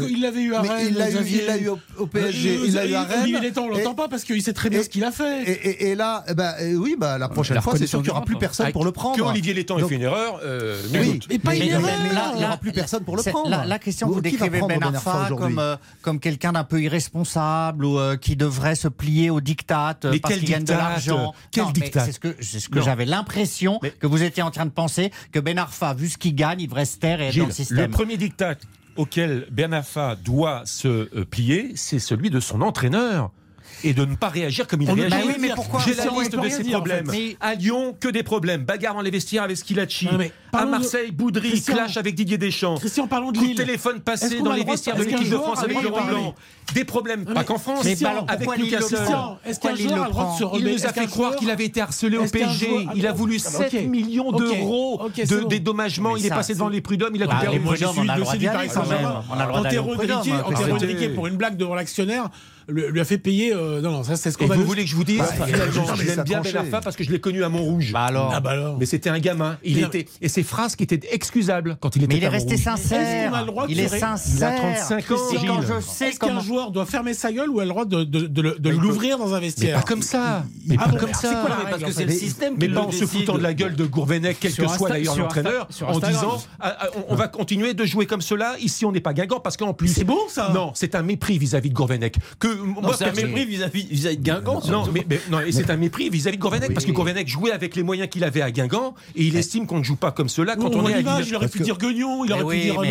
il 0.10 0.22
l'avait 0.22 0.42
eu 0.42 0.54
à 0.54 0.62
Rennes. 0.62 0.88
Il 0.90 1.46
l'a 1.46 1.58
eu, 1.58 1.70
au 1.98 2.08
PSG, 2.08 2.58
euh, 2.58 2.66
il 2.68 2.74
l'a 2.74 2.86
eu 2.86 2.94
à 2.94 3.04
Rennes. 3.04 3.24
Olivier 3.24 3.40
Létang, 3.40 3.64
on 3.66 3.70
l'entend 3.70 3.96
pas 3.96 4.08
parce 4.08 4.24
qu'il 4.24 4.42
sait 4.42 4.54
très 4.54 4.70
bien 4.70 4.84
ce 4.84 4.90
qu'il 4.90 5.04
a 5.04 5.12
fait. 5.12 5.44
Et 5.82 5.96
là, 5.96 6.24
eh 6.30 6.34
ben, 6.34 6.54
eh 6.60 6.76
oui, 6.76 6.96
bah, 6.98 7.18
la 7.18 7.30
prochaine 7.30 7.62
fois, 7.62 7.78
c'est 7.78 7.88
sûr 7.88 8.00
qu'il 8.00 8.10
n'y 8.10 8.12
aura 8.12 8.26
plus 8.26 8.38
personne 8.38 8.68
ah, 8.70 8.72
pour 8.72 8.86
le 8.86 8.92
prendre. 8.92 9.18
Que 9.18 9.22
Olivier 9.22 9.54
Létang 9.54 9.78
ait 9.78 9.84
fait 9.84 9.96
une 9.96 10.02
erreur, 10.02 10.40
euh, 10.44 10.82
oui. 10.94 11.20
Mais 11.30 11.40
pas 11.40 11.56
une 11.56 11.64
erreur 11.64 11.90
Il 12.34 12.40
n'y 12.40 12.46
aura 12.46 12.58
plus 12.58 12.72
personne 12.72 13.04
pour 13.04 13.18
le 13.18 13.24
prendre. 13.24 13.50
La 13.66 13.80
question, 13.80 14.08
vous 14.08 14.22
décrivez 14.22 14.62
Ben 14.68 14.82
Arfa 14.82 15.30
euh, 15.32 15.78
comme 16.02 16.20
quelqu'un 16.20 16.54
d'un 16.54 16.64
peu 16.64 16.82
irresponsable 16.82 17.86
ou 17.86 18.00
qui 18.22 18.36
devrait 18.36 18.76
se 18.76 18.88
plier 18.88 19.30
aux 19.30 19.42
dictates 19.42 20.08
parce 20.22 20.34
qu'il 20.36 20.50
gagne 20.50 20.64
de 20.64 20.74
l'argent. 20.74 21.34
Quel 21.52 21.72
dictat 21.72 22.06
C'est 22.06 22.60
ce 22.60 22.70
que 22.70 22.82
j'avais 22.82 23.06
l'impression 23.06 23.80
que 24.00 24.08
vous 24.08 24.24
étiez 24.24 24.44
en 24.44 24.52
train 24.52 24.66
de 24.66 24.72
penser 24.72 25.05
que 25.32 25.40
Ben 25.40 25.58
Arfa, 25.58 25.94
vu 25.94 26.10
ce 26.10 26.18
qu'il 26.18 26.36
gagne, 26.36 26.62
il 26.62 26.68
devrait 26.68 26.86
se 26.86 26.98
et 27.04 27.08
être 27.08 27.38
dans 27.38 27.46
le 27.46 27.52
système. 27.52 27.78
Le 27.78 27.90
premier 27.90 28.18
dictat 28.18 28.56
auquel 28.96 29.48
Ben 29.52 29.74
Arfa 29.74 30.16
doit 30.16 30.64
se 30.66 30.88
euh, 30.88 31.26
plier, 31.30 31.74
c'est 31.76 32.00
celui 32.00 32.30
de 32.30 32.40
son 32.40 32.62
entraîneur 32.62 33.32
et 33.86 33.94
de 33.94 34.04
ne 34.04 34.16
pas 34.16 34.30
réagir 34.30 34.68
comme 34.68 34.82
il 34.82 34.92
réagit. 34.92 35.28
Bah 35.28 35.34
mais 35.40 35.50
pourquoi 35.54 35.80
J'ai 35.86 35.94
la 35.94 36.06
liste 36.06 36.36
de 36.36 36.50
ces 36.50 36.64
problèmes. 36.64 37.08
Mais... 37.12 37.38
À 37.40 37.54
Lyon, 37.54 37.96
que 38.00 38.08
des 38.08 38.24
problèmes. 38.24 38.64
Bagarre 38.64 38.96
dans 38.96 39.02
les 39.02 39.12
vestiaires 39.12 39.44
avec 39.44 39.58
Skilacci. 39.58 40.10
À 40.52 40.66
Marseille, 40.66 41.12
Boudry, 41.12 41.62
clash 41.62 41.98
avec 41.98 42.16
Didier 42.16 42.38
Deschamps. 42.38 42.78
Christian, 42.78 43.08
parlons 43.08 43.32
de 43.32 43.56
téléphone 43.56 44.02
passé 44.02 44.40
dans 44.42 44.54
les 44.54 44.64
vestiaires 44.64 44.96
de 44.96 45.04
l'équipe 45.04 45.30
de 45.30 45.38
France 45.38 45.64
avec 45.64 45.82
Laurent 45.82 46.06
Blanc. 46.06 46.36
Des 46.74 46.84
problèmes, 46.84 47.26
pas 47.26 47.44
qu'en 47.44 47.60
France, 47.60 47.86
mais 47.86 47.96
avec 48.28 48.58
Newcastle. 48.58 48.98
Est-ce 49.46 49.60
qu'un 49.60 49.76
joueur 49.76 50.04
a 50.04 50.08
le 50.08 50.12
droit 50.12 50.38
Il 50.58 50.66
nous 50.66 50.86
a 50.86 50.94
fait 50.94 51.06
croire 51.06 51.36
qu'il 51.36 51.50
avait 51.52 51.66
été 51.66 51.80
harcelé 51.80 52.18
au 52.18 52.26
PSG. 52.26 52.88
Il 52.96 53.06
a 53.06 53.14
voulu 53.14 53.38
7 53.38 53.88
millions 53.88 54.32
d'euros 54.32 55.02
de 55.16 55.48
dédommagement. 55.48 56.16
Il 56.16 56.26
est 56.26 56.30
passé 56.30 56.54
devant 56.54 56.70
les 56.70 56.82
prud'hommes. 56.82 57.16
Il 57.16 57.24
a 57.24 57.28
coupé 57.28 57.52
les 57.52 57.60
prud'hommes. 57.60 58.00
On 58.00 58.10
a 58.10 58.16
le 58.16 58.22
droit 58.22 58.36
d'y 58.36 58.48
aller 58.48 58.70
quand 58.70 58.88
même. 58.88 59.08
On 59.30 59.64
a 59.64 61.10
pour 61.16 61.28
une 61.28 61.38
blague 61.38 61.58
devant 61.58 61.76
l'actionnaire 61.76 62.30
lui, 62.68 63.00
a 63.00 63.06
fait 63.06 63.18
payer. 63.18 63.54
Euh, 63.54 63.82
non, 63.82 63.92
non, 63.92 64.04
ça 64.04 64.16
c'est 64.16 64.32
ce 64.32 64.38
qu'on 64.38 64.48
Vous 64.48 64.66
voulez 64.66 64.84
que 64.84 64.90
je 64.90 64.96
vous 64.96 65.04
dise 65.04 65.20
bah, 65.20 65.46
je 65.48 66.04
l'aime 66.04 66.24
bien 66.24 66.42
Ben 66.42 66.82
parce 66.82 66.96
que 66.96 67.04
je 67.04 67.12
l'ai 67.12 67.20
connu 67.20 67.44
à 67.44 67.50
Montrouge. 67.50 67.92
Bah 67.92 68.06
alors. 68.06 68.32
Ah, 68.34 68.40
bah 68.40 68.52
alors. 68.52 68.78
Mais 68.78 68.86
c'était 68.86 69.10
un 69.10 69.20
gamin. 69.20 69.58
Il 69.64 69.80
était 69.80 70.06
et 70.22 70.30
ses 70.30 70.44
phrases 70.44 70.76
qui 70.76 70.84
étaient 70.84 71.02
excusables 71.12 71.78
quand 71.80 71.96
il 71.96 72.04
était. 72.04 72.14
Mais 72.14 72.20
il 72.20 72.24
est 72.24 72.30
resté 72.30 72.58
sincère. 72.58 73.46
Il 73.70 73.80
est 73.80 73.88
sincère. 73.88 74.38
Il 74.38 74.44
a 74.44 74.76
35 74.76 75.12
ans. 75.12 75.16
Quand 75.48 75.62
je 75.62 75.82
sais 75.82 76.10
Est-ce 76.10 76.20
qu'un 76.20 76.40
joueur 76.40 76.72
doit 76.72 76.86
fermer 76.86 77.14
sa 77.14 77.32
gueule 77.32 77.50
ou 77.50 77.60
a 77.60 77.64
le 77.64 77.70
droit 77.70 77.86
de, 77.86 78.04
de, 78.04 78.70
l'ouvrir 78.70 79.18
dans 79.18 79.34
un 79.34 79.40
vestiaire 79.40 79.78
mais 79.78 79.82
Pas 79.82 79.88
comme 79.88 80.02
ça. 80.02 80.44
Mais 80.68 80.76
ah 80.80 80.90
pas 80.90 80.98
comme 80.98 81.14
ça. 81.14 81.46
Parce 81.70 81.84
que 81.84 81.92
c'est 81.92 82.06
le 82.06 82.12
système. 82.12 82.56
Mais 82.58 82.70
pas 82.70 82.82
en 82.82 82.92
se 82.92 83.06
foutant 83.06 83.38
de 83.38 83.44
la 83.44 83.54
gueule 83.54 83.76
de 83.76 83.86
Gourvenec, 83.86 84.38
quel 84.40 84.54
que 84.54 84.68
soit 84.68 84.90
d'ailleurs 84.90 85.18
l'entraîneur, 85.18 85.68
en 85.86 86.00
disant 86.00 86.42
ah, 86.60 86.90
on 87.08 87.16
va 87.16 87.28
continuer 87.28 87.74
de 87.74 87.86
jouer 87.86 88.06
comme 88.06 88.22
cela. 88.22 88.56
Ici, 88.60 88.86
on 88.86 88.92
n'est 88.92 89.02
pas 89.02 89.14
gagnant 89.14 89.40
parce 89.40 89.58
qu'en 89.58 89.74
plus. 89.74 89.90
C'est 89.90 90.04
bon 90.04 90.20
ça 90.30 90.52
Non, 90.54 90.72
c'est 90.74 90.96
un 90.96 91.02
mépris 91.02 91.38
vis-à-vis 91.38 91.70
de 91.70 91.76
Gourvenec 91.76 92.18
que 92.40 92.55
moi, 92.64 92.96
c'est 92.98 93.06
un 93.06 93.12
mépris 93.12 93.46
vis-à-vis 93.46 93.86
de 93.86 94.22
Guingamp. 94.22 94.62
Non, 94.70 94.86
mais, 94.92 95.06
non, 95.30 95.40
et 95.40 95.52
c'est 95.52 95.70
un 95.70 95.78
mépris 95.78 96.10
vis-à-vis 96.10 96.38
de 96.38 96.42
Gourvenec, 96.42 96.70
oui. 96.70 96.74
parce 96.74 96.86
que 96.86 96.92
Gourvenec 96.92 97.28
jouait 97.28 97.52
avec 97.52 97.76
les 97.76 97.84
moyens 97.84 98.10
qu'il 98.10 98.24
avait 98.24 98.42
à 98.42 98.52
Guingamp, 98.52 98.96
et 99.16 99.24
il 99.24 99.36
estime 99.36 99.68
qu'on 99.68 99.80
ne 99.80 99.84
joue 99.84 99.96
pas 99.96 100.12
comme 100.12 100.30
cela 100.30 100.56
quand 100.56 100.72
oh, 100.74 100.80
on, 100.80 100.90
est 100.90 101.08
à 101.08 101.22
Il 101.22 101.36
aurait 101.36 101.48
pu 101.48 101.60
dire 101.60 101.78
Guignon, 101.78 102.26
il 102.26 102.34
aurait 102.34 102.56
pu 102.56 102.62
dire. 102.62 102.82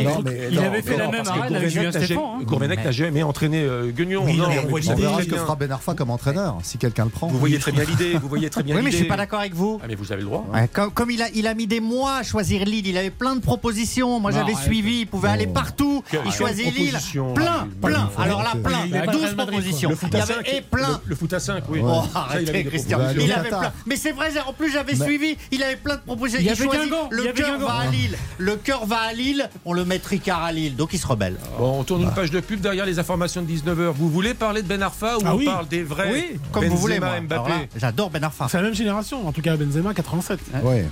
Il 0.51 0.59
avait 0.59 0.83
fait 0.83 0.97
la 0.97 1.09
même 1.09 1.27
arène 1.27 1.55
avec 1.55 2.85
n'a 2.85 2.93
jamais 2.93 3.21
hein. 3.21 3.27
entraîné 3.27 3.63
euh, 3.63 3.91
Guignon. 3.91 4.25
On 4.25 4.69
voit 4.69 4.81
l'idée 4.81 5.27
que 5.29 5.37
fera 5.37 5.57
Ben 5.57 5.71
Arfa 5.71 5.95
comme 5.95 6.11
entraîneur, 6.11 6.59
si 6.63 6.79
quelqu'un 6.79 7.05
le 7.05 7.11
prend. 7.11 7.29
Vous 7.29 7.39
voyez 7.39 7.59
très 7.59 7.73
bien 7.73 7.85
l'idée. 7.85 8.15
Vous. 8.15 8.29
Oui, 8.31 8.49
mais 8.67 8.81
je 8.81 8.87
ne 8.87 8.91
suis 8.91 9.05
pas 9.05 9.17
d'accord 9.17 9.41
avec 9.41 9.55
vous. 9.55 9.81
Ah, 9.83 9.87
mais 9.89 9.95
vous 9.95 10.13
avez 10.13 10.23
le 10.23 10.29
droit. 10.29 10.47
Comme 10.95 11.11
il 11.11 11.47
a 11.47 11.55
mis 11.55 11.67
des 11.67 11.81
mois 11.81 12.19
à 12.19 12.23
choisir 12.23 12.65
Lille, 12.65 12.87
il 12.87 12.97
avait 12.97 13.11
plein 13.11 13.37
de 13.37 13.41
propositions. 13.41 14.21
Moi, 14.21 14.31
j'avais 14.31 14.55
suivi. 14.55 15.01
Il 15.01 15.07
pouvait 15.07 15.29
aller 15.29 15.47
partout. 15.47 16.03
Il 16.25 16.33
choisit 16.33 16.75
Lille. 16.75 16.99
Plein, 17.35 17.69
plein. 17.81 18.11
Alors 18.19 18.43
là, 18.43 18.53
plein. 18.63 18.87
12 19.13 19.35
propositions. 19.35 19.54
Le 19.61 19.95
foot 19.97 20.15
5, 20.15 20.65
plein. 20.71 21.01
Le, 21.05 21.15
foot 21.15 21.33
à 21.33 21.41
5, 21.41 21.65
oui. 21.69 21.81
Oh, 21.83 22.03
arrêtez, 22.15 22.61
il 22.61 22.69
Christian. 22.69 22.99
Il 23.19 23.33
avait 23.33 23.49
plein. 23.49 23.73
Mais 23.87 23.97
c'est 23.97 24.13
vrai, 24.13 24.31
en 24.47 24.53
plus, 24.53 24.73
j'avais 24.73 24.95
suivi. 24.95 25.37
Il 25.51 25.63
avait 25.63 25.77
plein 25.77 25.97
de 25.97 26.01
propositions. 26.01 26.41
Il, 26.41 26.47
il 26.47 26.51
avait 26.51 26.67
Guingamp. 26.67 27.09
Le 27.11 27.33
cœur 27.33 27.59
va 27.59 27.75
à 27.75 27.87
Lille. 27.87 28.19
Le 28.39 28.57
cœur 28.57 28.87
va 28.87 29.01
à 29.01 29.13
Lille. 29.13 29.49
On 29.65 29.73
le 29.73 29.85
met 29.85 29.99
Tricard 29.99 30.43
à 30.43 30.53
Lille. 30.53 30.77
Donc 30.77 30.93
il 30.93 30.99
se 30.99 31.07
rebelle. 31.07 31.37
Bon, 31.59 31.81
on 31.81 31.85
tourne 31.85 32.03
une 32.03 32.13
page 32.13 32.31
de 32.31 32.41
pub 32.41 32.61
derrière 32.61 32.87
les 32.87 32.99
informations 32.99 33.43
de 33.43 33.51
19h. 33.51 33.91
Vous 33.91 34.11
voulez 34.11 34.35
parler 34.35 34.63
de 34.63 34.69
Ben 34.69 34.83
Arfa 34.83 35.17
ou 35.19 35.21
ah, 35.25 35.35
on 35.35 35.45
parle 35.45 35.69
des 35.69 35.83
vrais 35.83 36.13
Oui, 36.13 36.41
comme 36.53 36.67
vous 36.67 36.77
voulez. 36.77 37.01
Moi. 37.01 37.21
Mbappé. 37.21 37.53
J'adore 37.77 38.11
Ben 38.11 38.25
Arfa. 38.25 38.49
C'est 38.49 38.57
la 38.57 38.65
même 38.65 38.75
génération. 38.75 39.27
En 39.27 39.33
tout 39.33 39.43
cas, 39.43 39.57
Benzema, 39.57 39.95
87. 39.95 40.41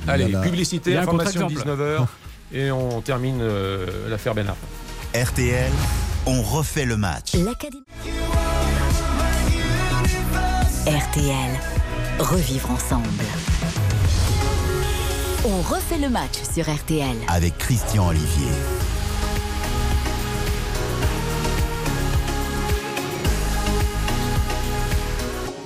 Allez, 0.09 0.35
publicité, 0.43 0.97
information 0.97 1.49
19h. 1.49 2.07
Et 2.55 2.71
on 2.71 3.01
termine 3.01 3.39
euh, 3.41 4.11
l'affaire 4.11 4.35
Ben 4.35 4.47
Arfa. 4.47 4.67
RTL, 5.15 5.71
on 6.27 6.43
refait 6.43 6.85
le 6.85 6.97
match. 6.97 7.35
L'Académie. 7.35 7.85
Revivre 12.19 12.73
ensemble. 12.73 13.07
On 15.45 15.63
refait 15.63 15.99
le 15.99 16.09
match 16.09 16.43
sur 16.53 16.65
RTL. 16.69 17.17
Avec 17.29 17.57
Christian 17.57 18.09
Olivier. 18.09 18.49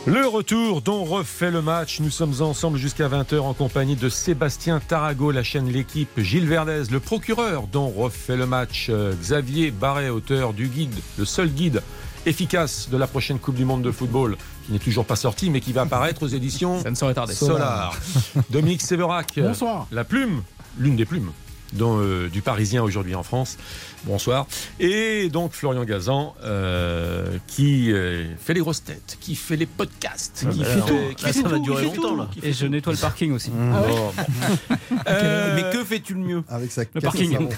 Le 0.05 0.26
retour 0.26 0.83
dont 0.83 1.05
refait 1.05 1.50
le 1.50 1.62
match. 1.62 2.00
Nous 2.00 2.11
sommes 2.11 2.35
ensemble 2.40 2.76
jusqu'à 2.76 3.09
20h 3.09 3.38
en 3.40 3.55
compagnie 3.55 3.96
de 3.96 4.11
Sébastien 4.11 4.81
Tarago, 4.81 5.31
la 5.31 5.42
chaîne 5.42 5.68
L'équipe, 5.68 6.20
Gilles 6.20 6.46
Verdez, 6.46 6.85
le 6.90 7.00
procureur 7.00 7.68
dont 7.68 7.88
refait 7.88 8.37
le 8.37 8.44
match, 8.44 8.88
euh, 8.90 9.14
Xavier 9.14 9.70
Barret, 9.70 10.11
auteur 10.11 10.52
du 10.52 10.68
guide, 10.68 10.94
le 11.16 11.24
seul 11.24 11.48
guide 11.48 11.83
efficace 12.26 12.88
de 12.90 12.96
la 12.96 13.07
prochaine 13.07 13.38
Coupe 13.38 13.55
du 13.55 13.64
Monde 13.64 13.83
de 13.83 13.92
football, 13.92 14.37
qui 14.66 14.72
n'est 14.72 14.79
toujours 14.79 15.07
pas 15.07 15.16
sorti, 15.16 15.48
mais 15.50 15.61
qui 15.61 15.72
va 15.72 15.83
apparaître 15.83 16.22
aux 16.22 16.29
éditions 16.29 16.83
Ça 16.83 16.90
ne 16.90 16.94
saurait 16.96 17.14
tarder. 17.14 17.35
Solar. 17.35 17.96
Dominique 18.50 18.83
Séverac, 18.83 19.33
Bonsoir. 19.37 19.87
la 19.92 20.05
plume, 20.05 20.42
l'une 20.79 20.96
des 20.96 21.05
plumes 21.05 21.31
euh, 21.81 22.29
du 22.29 22.42
Parisien 22.42 22.83
aujourd'hui 22.83 23.14
en 23.14 23.22
France. 23.22 23.59
Bonsoir. 24.07 24.47
Et 24.79 25.29
donc 25.31 25.53
Florian 25.53 25.85
Gazan 25.85 26.37
euh, 26.45 27.38
qui 27.49 27.90
euh, 27.90 28.37
fait 28.38 28.55
les 28.55 28.61
grosses 28.61 28.85
têtes, 28.85 29.19
qui 29.21 29.35
fait 29.35 29.57
les 29.57 29.66
podcasts, 29.66 30.47
qui 30.53 30.61
bah 30.61 30.64
fait 30.64 30.73
alors, 30.75 30.87
tout. 30.87 30.95
là, 30.95 31.14
qui 31.16 31.25
fait 31.25 31.33
ça 31.33 31.49
va 31.49 31.59
durer 31.59 31.83
qui 31.85 31.90
fait 31.90 31.97
longtemps, 31.97 32.09
tout, 32.11 32.16
là. 32.16 32.29
qui 32.33 32.40
fait 32.40 32.49
Et 32.49 32.53
je 32.53 32.66
nettoie 32.69 32.92
le 32.92 32.99
parking 33.01 33.33
aussi. 33.33 33.51
Bon, 33.51 33.71
bon. 33.71 34.12
Euh, 35.09 35.55
Mais 35.55 35.77
que 35.77 35.85
fais-tu 35.85 36.14
le 36.14 36.21
mieux? 36.21 36.42
Avec 36.49 36.73
sa 36.73 36.83
Le 36.92 37.01
parking. 37.01 37.49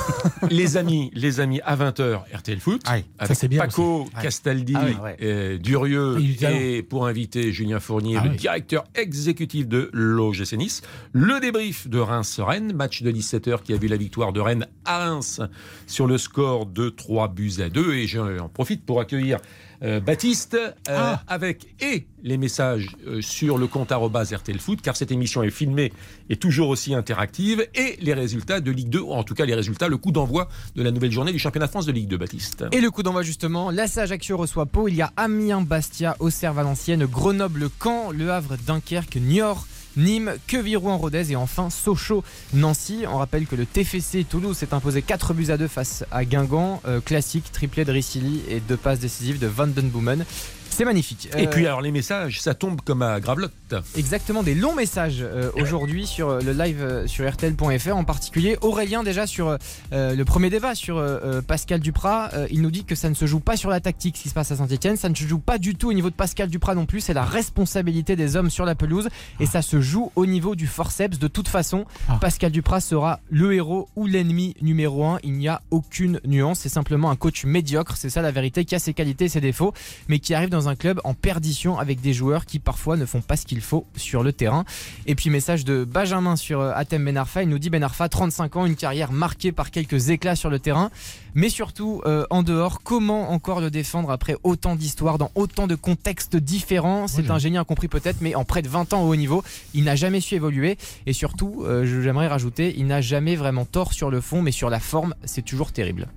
les 0.50 0.76
amis, 0.76 1.10
les 1.14 1.40
amis, 1.40 1.60
à 1.64 1.74
20h, 1.76 2.20
RTL 2.34 2.60
Foot. 2.60 2.82
Avec 2.86 3.36
c'est 3.36 3.48
bien 3.48 3.60
Paco 3.60 4.02
aussi. 4.02 4.22
Castaldi, 4.22 4.74
Ah 4.76 5.56
Durieux 5.58 6.18
et 6.42 6.82
pour 6.82 7.06
inviter 7.06 7.52
Julien 7.52 7.80
Fournier, 7.80 8.16
Ah 8.18 8.24
le 8.24 8.30
oui. 8.30 8.36
directeur 8.36 8.84
exécutif 8.94 9.68
de 9.68 9.90
l'OGC 9.92 10.54
Nice. 10.54 10.82
Le 11.12 11.40
débrief 11.40 11.88
de 11.88 11.98
Reims-Rennes, 11.98 12.72
match 12.74 13.02
de 13.02 13.10
17h 13.10 13.62
qui 13.62 13.72
a 13.72 13.76
vu 13.76 13.88
la 13.88 13.96
victoire 13.96 14.32
de 14.32 14.40
Rennes 14.40 14.66
à 14.84 14.98
Reims 14.98 15.40
sur 15.86 15.97
le 16.06 16.18
score 16.18 16.66
de 16.66 16.88
3 16.88 17.28
buts 17.28 17.54
à 17.58 17.68
2. 17.68 17.94
Et 17.94 18.06
j'en 18.06 18.48
profite 18.48 18.84
pour 18.84 19.00
accueillir 19.00 19.38
euh, 19.82 20.00
Baptiste 20.00 20.54
euh, 20.54 20.72
Ah. 20.88 21.22
avec 21.28 21.74
et 21.80 22.06
les 22.24 22.36
messages 22.36 22.88
euh, 23.06 23.20
sur 23.20 23.58
le 23.58 23.68
compte 23.68 23.92
RTL 23.92 24.58
Foot, 24.58 24.80
car 24.82 24.96
cette 24.96 25.12
émission 25.12 25.42
est 25.44 25.50
filmée 25.50 25.92
et 26.28 26.36
toujours 26.36 26.68
aussi 26.68 26.94
interactive, 26.94 27.64
et 27.74 27.96
les 28.00 28.12
résultats 28.12 28.60
de 28.60 28.72
Ligue 28.72 28.88
2, 28.88 29.00
ou 29.00 29.12
en 29.12 29.22
tout 29.22 29.34
cas 29.34 29.44
les 29.44 29.54
résultats, 29.54 29.86
le 29.86 29.96
coup 29.96 30.10
d'envoi 30.10 30.48
de 30.74 30.82
la 30.82 30.90
nouvelle 30.90 31.12
journée 31.12 31.32
du 31.32 31.38
championnat 31.38 31.66
de 31.66 31.70
France 31.70 31.86
de 31.86 31.92
Ligue 31.92 32.08
2, 32.08 32.16
Baptiste. 32.16 32.64
Et 32.72 32.80
le 32.80 32.90
coup 32.90 33.04
d'envoi 33.04 33.22
justement, 33.22 33.70
l'AS 33.70 33.98
Ajaccio 33.98 34.36
reçoit 34.36 34.66
Pau, 34.66 34.88
il 34.88 34.96
y 34.96 35.02
a 35.02 35.12
Amiens, 35.16 35.60
Bastia, 35.62 36.16
Auxerre, 36.18 36.54
Valenciennes, 36.54 37.06
Grenoble, 37.06 37.68
Caen, 37.80 38.10
Le 38.10 38.32
Havre, 38.32 38.56
Dunkerque, 38.66 39.16
Niort. 39.16 39.66
Nîmes, 39.98 40.36
Quevirouen-Rodez 40.46 41.32
et 41.32 41.36
enfin 41.36 41.68
Sochaux-Nancy. 41.70 43.04
On 43.08 43.18
rappelle 43.18 43.46
que 43.46 43.56
le 43.56 43.66
TFC 43.66 44.24
Toulouse 44.24 44.56
s'est 44.56 44.72
imposé 44.72 45.02
4 45.02 45.34
buts 45.34 45.50
à 45.50 45.56
2 45.56 45.66
face 45.66 46.04
à 46.12 46.24
Guingamp. 46.24 46.80
Euh, 46.86 47.00
classique, 47.00 47.50
triplé 47.52 47.84
de 47.84 47.92
Ricili 47.92 48.42
et 48.48 48.60
deux 48.60 48.76
passes 48.76 49.00
décisives 49.00 49.38
de 49.38 49.48
Van 49.48 49.66
Den 49.66 49.90
Boomen. 49.90 50.24
C'est 50.70 50.84
magnifique. 50.84 51.28
Et 51.36 51.46
Euh, 51.46 51.50
puis 51.50 51.66
alors 51.66 51.80
les 51.80 51.90
messages, 51.90 52.40
ça 52.40 52.54
tombe 52.54 52.80
comme 52.82 53.02
à 53.02 53.20
gravelotte. 53.20 53.52
Exactement, 53.96 54.42
des 54.42 54.54
longs 54.54 54.74
messages 54.74 55.18
euh, 55.20 55.50
aujourd'hui 55.54 56.06
sur 56.06 56.28
euh, 56.30 56.40
le 56.40 56.52
live 56.52 56.80
euh, 56.80 57.06
sur 57.06 57.28
RTL.fr, 57.30 57.94
en 57.96 58.04
particulier 58.04 58.56
Aurélien 58.62 59.02
déjà 59.02 59.26
sur 59.26 59.48
euh, 59.92 60.14
le 60.14 60.24
premier 60.24 60.50
débat 60.50 60.74
sur 60.74 61.02
Pascal 61.46 61.80
Duprat. 61.80 62.30
Euh, 62.34 62.46
il 62.50 62.62
nous 62.62 62.70
dit 62.70 62.84
que 62.84 62.94
ça 62.94 63.08
ne 63.10 63.14
se 63.14 63.26
joue 63.26 63.40
pas 63.40 63.56
sur 63.56 63.70
la 63.70 63.80
tactique 63.80 64.16
ce 64.16 64.22
qui 64.22 64.28
se 64.28 64.34
passe 64.34 64.50
à 64.52 64.56
Saint-Etienne, 64.56 64.96
ça 64.96 65.08
ne 65.08 65.14
se 65.14 65.24
joue 65.24 65.38
pas 65.38 65.58
du 65.58 65.74
tout 65.74 65.88
au 65.88 65.92
niveau 65.92 66.10
de 66.10 66.14
Pascal 66.14 66.48
Duprat 66.48 66.74
non 66.74 66.86
plus, 66.86 67.00
c'est 67.00 67.14
la 67.14 67.24
responsabilité 67.24 68.16
des 68.16 68.36
hommes 68.36 68.50
sur 68.50 68.64
la 68.64 68.74
pelouse 68.74 69.08
et 69.40 69.46
ça 69.46 69.62
se 69.62 69.80
joue 69.80 70.10
au 70.16 70.26
niveau 70.26 70.54
du 70.54 70.66
forceps. 70.66 71.18
De 71.18 71.28
toute 71.28 71.48
façon, 71.48 71.84
Ah. 72.08 72.18
Pascal 72.20 72.52
Duprat 72.52 72.80
sera 72.80 73.20
le 73.30 73.54
héros 73.54 73.88
ou 73.96 74.06
l'ennemi 74.06 74.54
numéro 74.62 75.04
un. 75.04 75.18
Il 75.22 75.32
n'y 75.34 75.48
a 75.48 75.60
aucune 75.70 76.20
nuance, 76.24 76.60
c'est 76.60 76.68
simplement 76.68 77.10
un 77.10 77.16
coach 77.16 77.44
médiocre, 77.44 77.96
c'est 77.96 78.10
ça 78.10 78.22
la 78.22 78.30
vérité, 78.30 78.64
qui 78.64 78.74
a 78.74 78.78
ses 78.78 78.94
qualités 78.94 79.26
et 79.26 79.28
ses 79.28 79.40
défauts, 79.40 79.72
mais 80.08 80.18
qui 80.18 80.34
arrive 80.34 80.48
dans 80.48 80.57
un 80.66 80.74
club 80.74 81.00
en 81.04 81.14
perdition 81.14 81.78
avec 81.78 82.00
des 82.00 82.12
joueurs 82.12 82.46
qui 82.46 82.58
parfois 82.58 82.96
ne 82.96 83.06
font 83.06 83.20
pas 83.20 83.36
ce 83.36 83.46
qu'il 83.46 83.60
faut 83.60 83.86
sur 83.94 84.22
le 84.22 84.32
terrain. 84.32 84.64
Et 85.06 85.14
puis 85.14 85.30
message 85.30 85.64
de 85.64 85.84
Benjamin 85.84 86.34
sur 86.34 86.60
euh, 86.60 86.72
Atem 86.74 87.04
Ben 87.04 87.16
Arfa, 87.16 87.42
il 87.42 87.48
nous 87.48 87.58
dit 87.58 87.70
Ben 87.70 87.82
Arfa, 87.82 88.08
35 88.08 88.56
ans, 88.56 88.66
une 88.66 88.76
carrière 88.76 89.12
marquée 89.12 89.52
par 89.52 89.70
quelques 89.70 90.08
éclats 90.08 90.34
sur 90.34 90.50
le 90.50 90.58
terrain, 90.58 90.90
mais 91.34 91.50
surtout 91.50 92.02
euh, 92.06 92.24
en 92.30 92.42
dehors, 92.42 92.82
comment 92.82 93.30
encore 93.30 93.60
le 93.60 93.70
défendre 93.70 94.10
après 94.10 94.36
autant 94.42 94.74
d'histoires, 94.74 95.18
dans 95.18 95.30
autant 95.34 95.66
de 95.66 95.74
contextes 95.74 96.36
différents? 96.36 97.06
C'est 97.06 97.30
un 97.30 97.38
génie 97.38 97.58
incompris 97.58 97.88
peut-être, 97.88 98.20
mais 98.20 98.34
en 98.34 98.44
près 98.44 98.62
de 98.62 98.68
20 98.68 98.92
ans 98.94 99.02
au 99.02 99.12
haut 99.12 99.16
niveau, 99.16 99.44
il 99.74 99.84
n'a 99.84 99.94
jamais 99.94 100.20
su 100.20 100.34
évoluer. 100.34 100.78
Et 101.06 101.12
surtout, 101.12 101.64
euh, 101.64 101.84
j'aimerais 102.02 102.28
rajouter, 102.28 102.74
il 102.76 102.86
n'a 102.86 103.00
jamais 103.00 103.36
vraiment 103.36 103.64
tort 103.64 103.92
sur 103.92 104.10
le 104.10 104.20
fond, 104.20 104.42
mais 104.42 104.52
sur 104.52 104.70
la 104.70 104.80
forme, 104.80 105.14
c'est 105.24 105.42
toujours 105.42 105.72
terrible. 105.72 106.08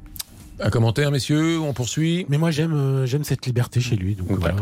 Un 0.63 0.69
commentaire, 0.69 1.09
messieurs, 1.09 1.59
on 1.59 1.73
poursuit. 1.73 2.25
Mais 2.29 2.37
moi, 2.37 2.51
j'aime 2.51 2.73
euh, 2.73 3.05
j'aime 3.07 3.23
cette 3.23 3.45
liberté 3.47 3.81
chez 3.81 3.95
lui. 3.95 4.15
Donc, 4.15 4.27
voilà. 4.29 4.55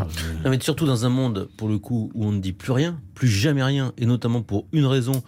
Non, 0.45 0.49
mais 0.49 0.59
surtout 0.61 0.85
dans 0.85 1.05
un 1.05 1.09
monde, 1.09 1.49
pour 1.57 1.67
le 1.67 1.77
coup, 1.77 2.09
où 2.13 2.25
on 2.25 2.31
ne 2.31 2.39
dit 2.39 2.53
plus 2.53 2.71
rien, 2.71 2.99
plus 3.15 3.27
jamais 3.27 3.63
rien, 3.63 3.91
et 3.97 4.05
notamment 4.05 4.41
pour 4.41 4.65
une 4.71 4.85
raison, 4.85 5.23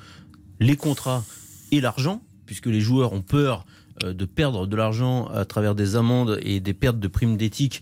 les 0.62 0.78
contrats 0.78 1.26
et 1.72 1.82
l'argent, 1.82 2.22
puisque 2.46 2.68
les 2.68 2.80
joueurs 2.80 3.12
ont 3.12 3.22
peur 3.22 3.66
euh, 4.04 4.14
de 4.14 4.24
perdre 4.24 4.66
de 4.66 4.76
l'argent 4.78 5.28
à 5.28 5.44
travers 5.44 5.76
des 5.76 5.98
amendes 5.98 6.40
et 6.42 6.62
des 6.62 6.74
pertes 6.74 7.00
de 7.00 7.08
primes 7.10 7.36
d'éthique 7.36 7.82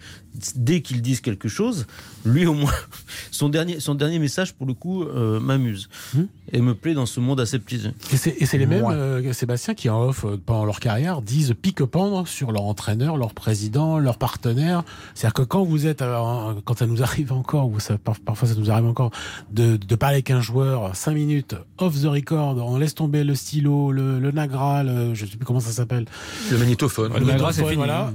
dès 0.55 0.81
qu'ils 0.81 1.01
disent 1.01 1.21
quelque 1.21 1.47
chose. 1.49 1.85
Lui, 2.25 2.45
au 2.45 2.53
moins, 2.53 2.71
son 3.31 3.49
dernier, 3.49 3.79
son 3.79 3.95
dernier 3.95 4.19
message, 4.19 4.53
pour 4.53 4.65
le 4.67 4.73
coup, 4.73 5.03
euh, 5.03 5.39
m'amuse 5.39 5.89
Hmm. 6.13 6.23
et 6.51 6.61
me 6.61 6.73
plaît 6.73 6.93
dans 6.93 7.05
ce 7.05 7.19
monde 7.19 7.39
aseptisé. 7.39 7.89
Et 8.11 8.17
c'est 8.17 8.35
et 8.39 8.45
c'est 8.45 8.57
les 8.57 8.65
mêmes, 8.65 8.83
euh, 8.89 9.31
Sébastien, 9.33 9.73
qui 9.75 9.89
en 9.89 10.01
off, 10.01 10.25
euh, 10.25 10.37
pendant 10.43 10.65
leur 10.65 10.79
carrière, 10.79 11.21
disent 11.21 11.53
pique-pendre 11.61 12.27
sur 12.27 12.51
leur 12.51 12.63
entraîneur, 12.63 13.15
leur 13.17 13.33
président, 13.33 13.99
leur 13.99 14.17
partenaire. 14.17 14.83
C'est-à-dire 15.13 15.33
que 15.33 15.41
quand 15.43 15.63
vous 15.63 15.85
êtes, 15.87 16.01
euh, 16.01 16.53
quand 16.65 16.79
ça 16.79 16.87
nous 16.87 17.03
arrive 17.03 17.31
encore, 17.31 17.69
ou 17.69 17.79
ça, 17.79 17.97
par- 17.97 18.19
parfois 18.19 18.47
ça 18.47 18.55
nous 18.55 18.71
arrive 18.71 18.85
encore, 18.85 19.11
de, 19.51 19.77
de 19.77 19.95
parler 19.95 20.15
avec 20.15 20.31
un 20.31 20.41
joueur 20.41 20.95
5 20.95 21.11
minutes 21.13 21.55
off 21.77 21.99
the 22.01 22.05
record, 22.05 22.57
on 22.57 22.77
laisse 22.77 22.95
tomber 22.95 23.23
le 23.23 23.35
stylo, 23.35 23.91
le, 23.91 24.19
le 24.19 24.31
Nagra, 24.31 24.83
le- 24.83 25.13
je 25.13 25.25
sais 25.25 25.37
plus 25.37 25.45
comment 25.45 25.59
ça 25.59 25.71
s'appelle. 25.71 26.05
Le 26.51 26.57
magnétophone. 26.57 27.13
Le 27.13 27.25
fini. 27.51 27.75
voilà. 27.75 28.11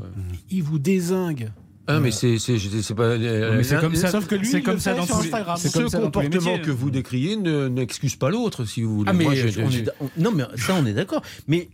Il 0.51 0.63
vous 0.63 0.79
désingue. 0.79 1.51
Ah, 1.87 2.01
mais 2.01 2.11
c'est 2.11 2.39
c'est- 2.39 2.59
c'est 2.59 2.95
pas. 2.95 3.03
euh, 3.03 3.57
mais 3.57 3.63
c'est 3.63 3.75
l'un- 3.75 3.81
comme 3.83 3.95
ça. 3.95 4.11
Sauf 4.11 4.27
que 4.27 4.35
lui, 4.35 4.47
c'est 4.47 4.63
comme 4.63 4.75
le 4.75 4.81
ça 4.81 4.95
dans 4.95 5.03
Instagram. 5.03 5.57
c'est 5.59 5.69
Ce 5.69 5.79
comportement 5.97 6.23
métiers. 6.31 6.61
que 6.63 6.71
vous 6.71 6.91
décriez 6.91 7.37
ne- 7.37 7.69
n'excuse 7.69 8.17
pas 8.17 8.31
l'autre, 8.31 8.65
si 8.65 8.83
vous 8.83 8.97
voulez. 8.97 9.11
Ah 9.11 9.13
mais 9.13 9.25
Moi, 9.25 9.35
je- 9.35 9.61
on 9.61 9.69
je- 9.71 9.79
est 9.81 9.83
d'a- 9.83 9.93
on- 10.01 10.09
non 10.17 10.31
mais 10.33 10.45
ça 10.57 10.75
on 10.81 10.87
est 10.87 10.95
d'accord. 10.95 11.21
Mais 11.47 11.69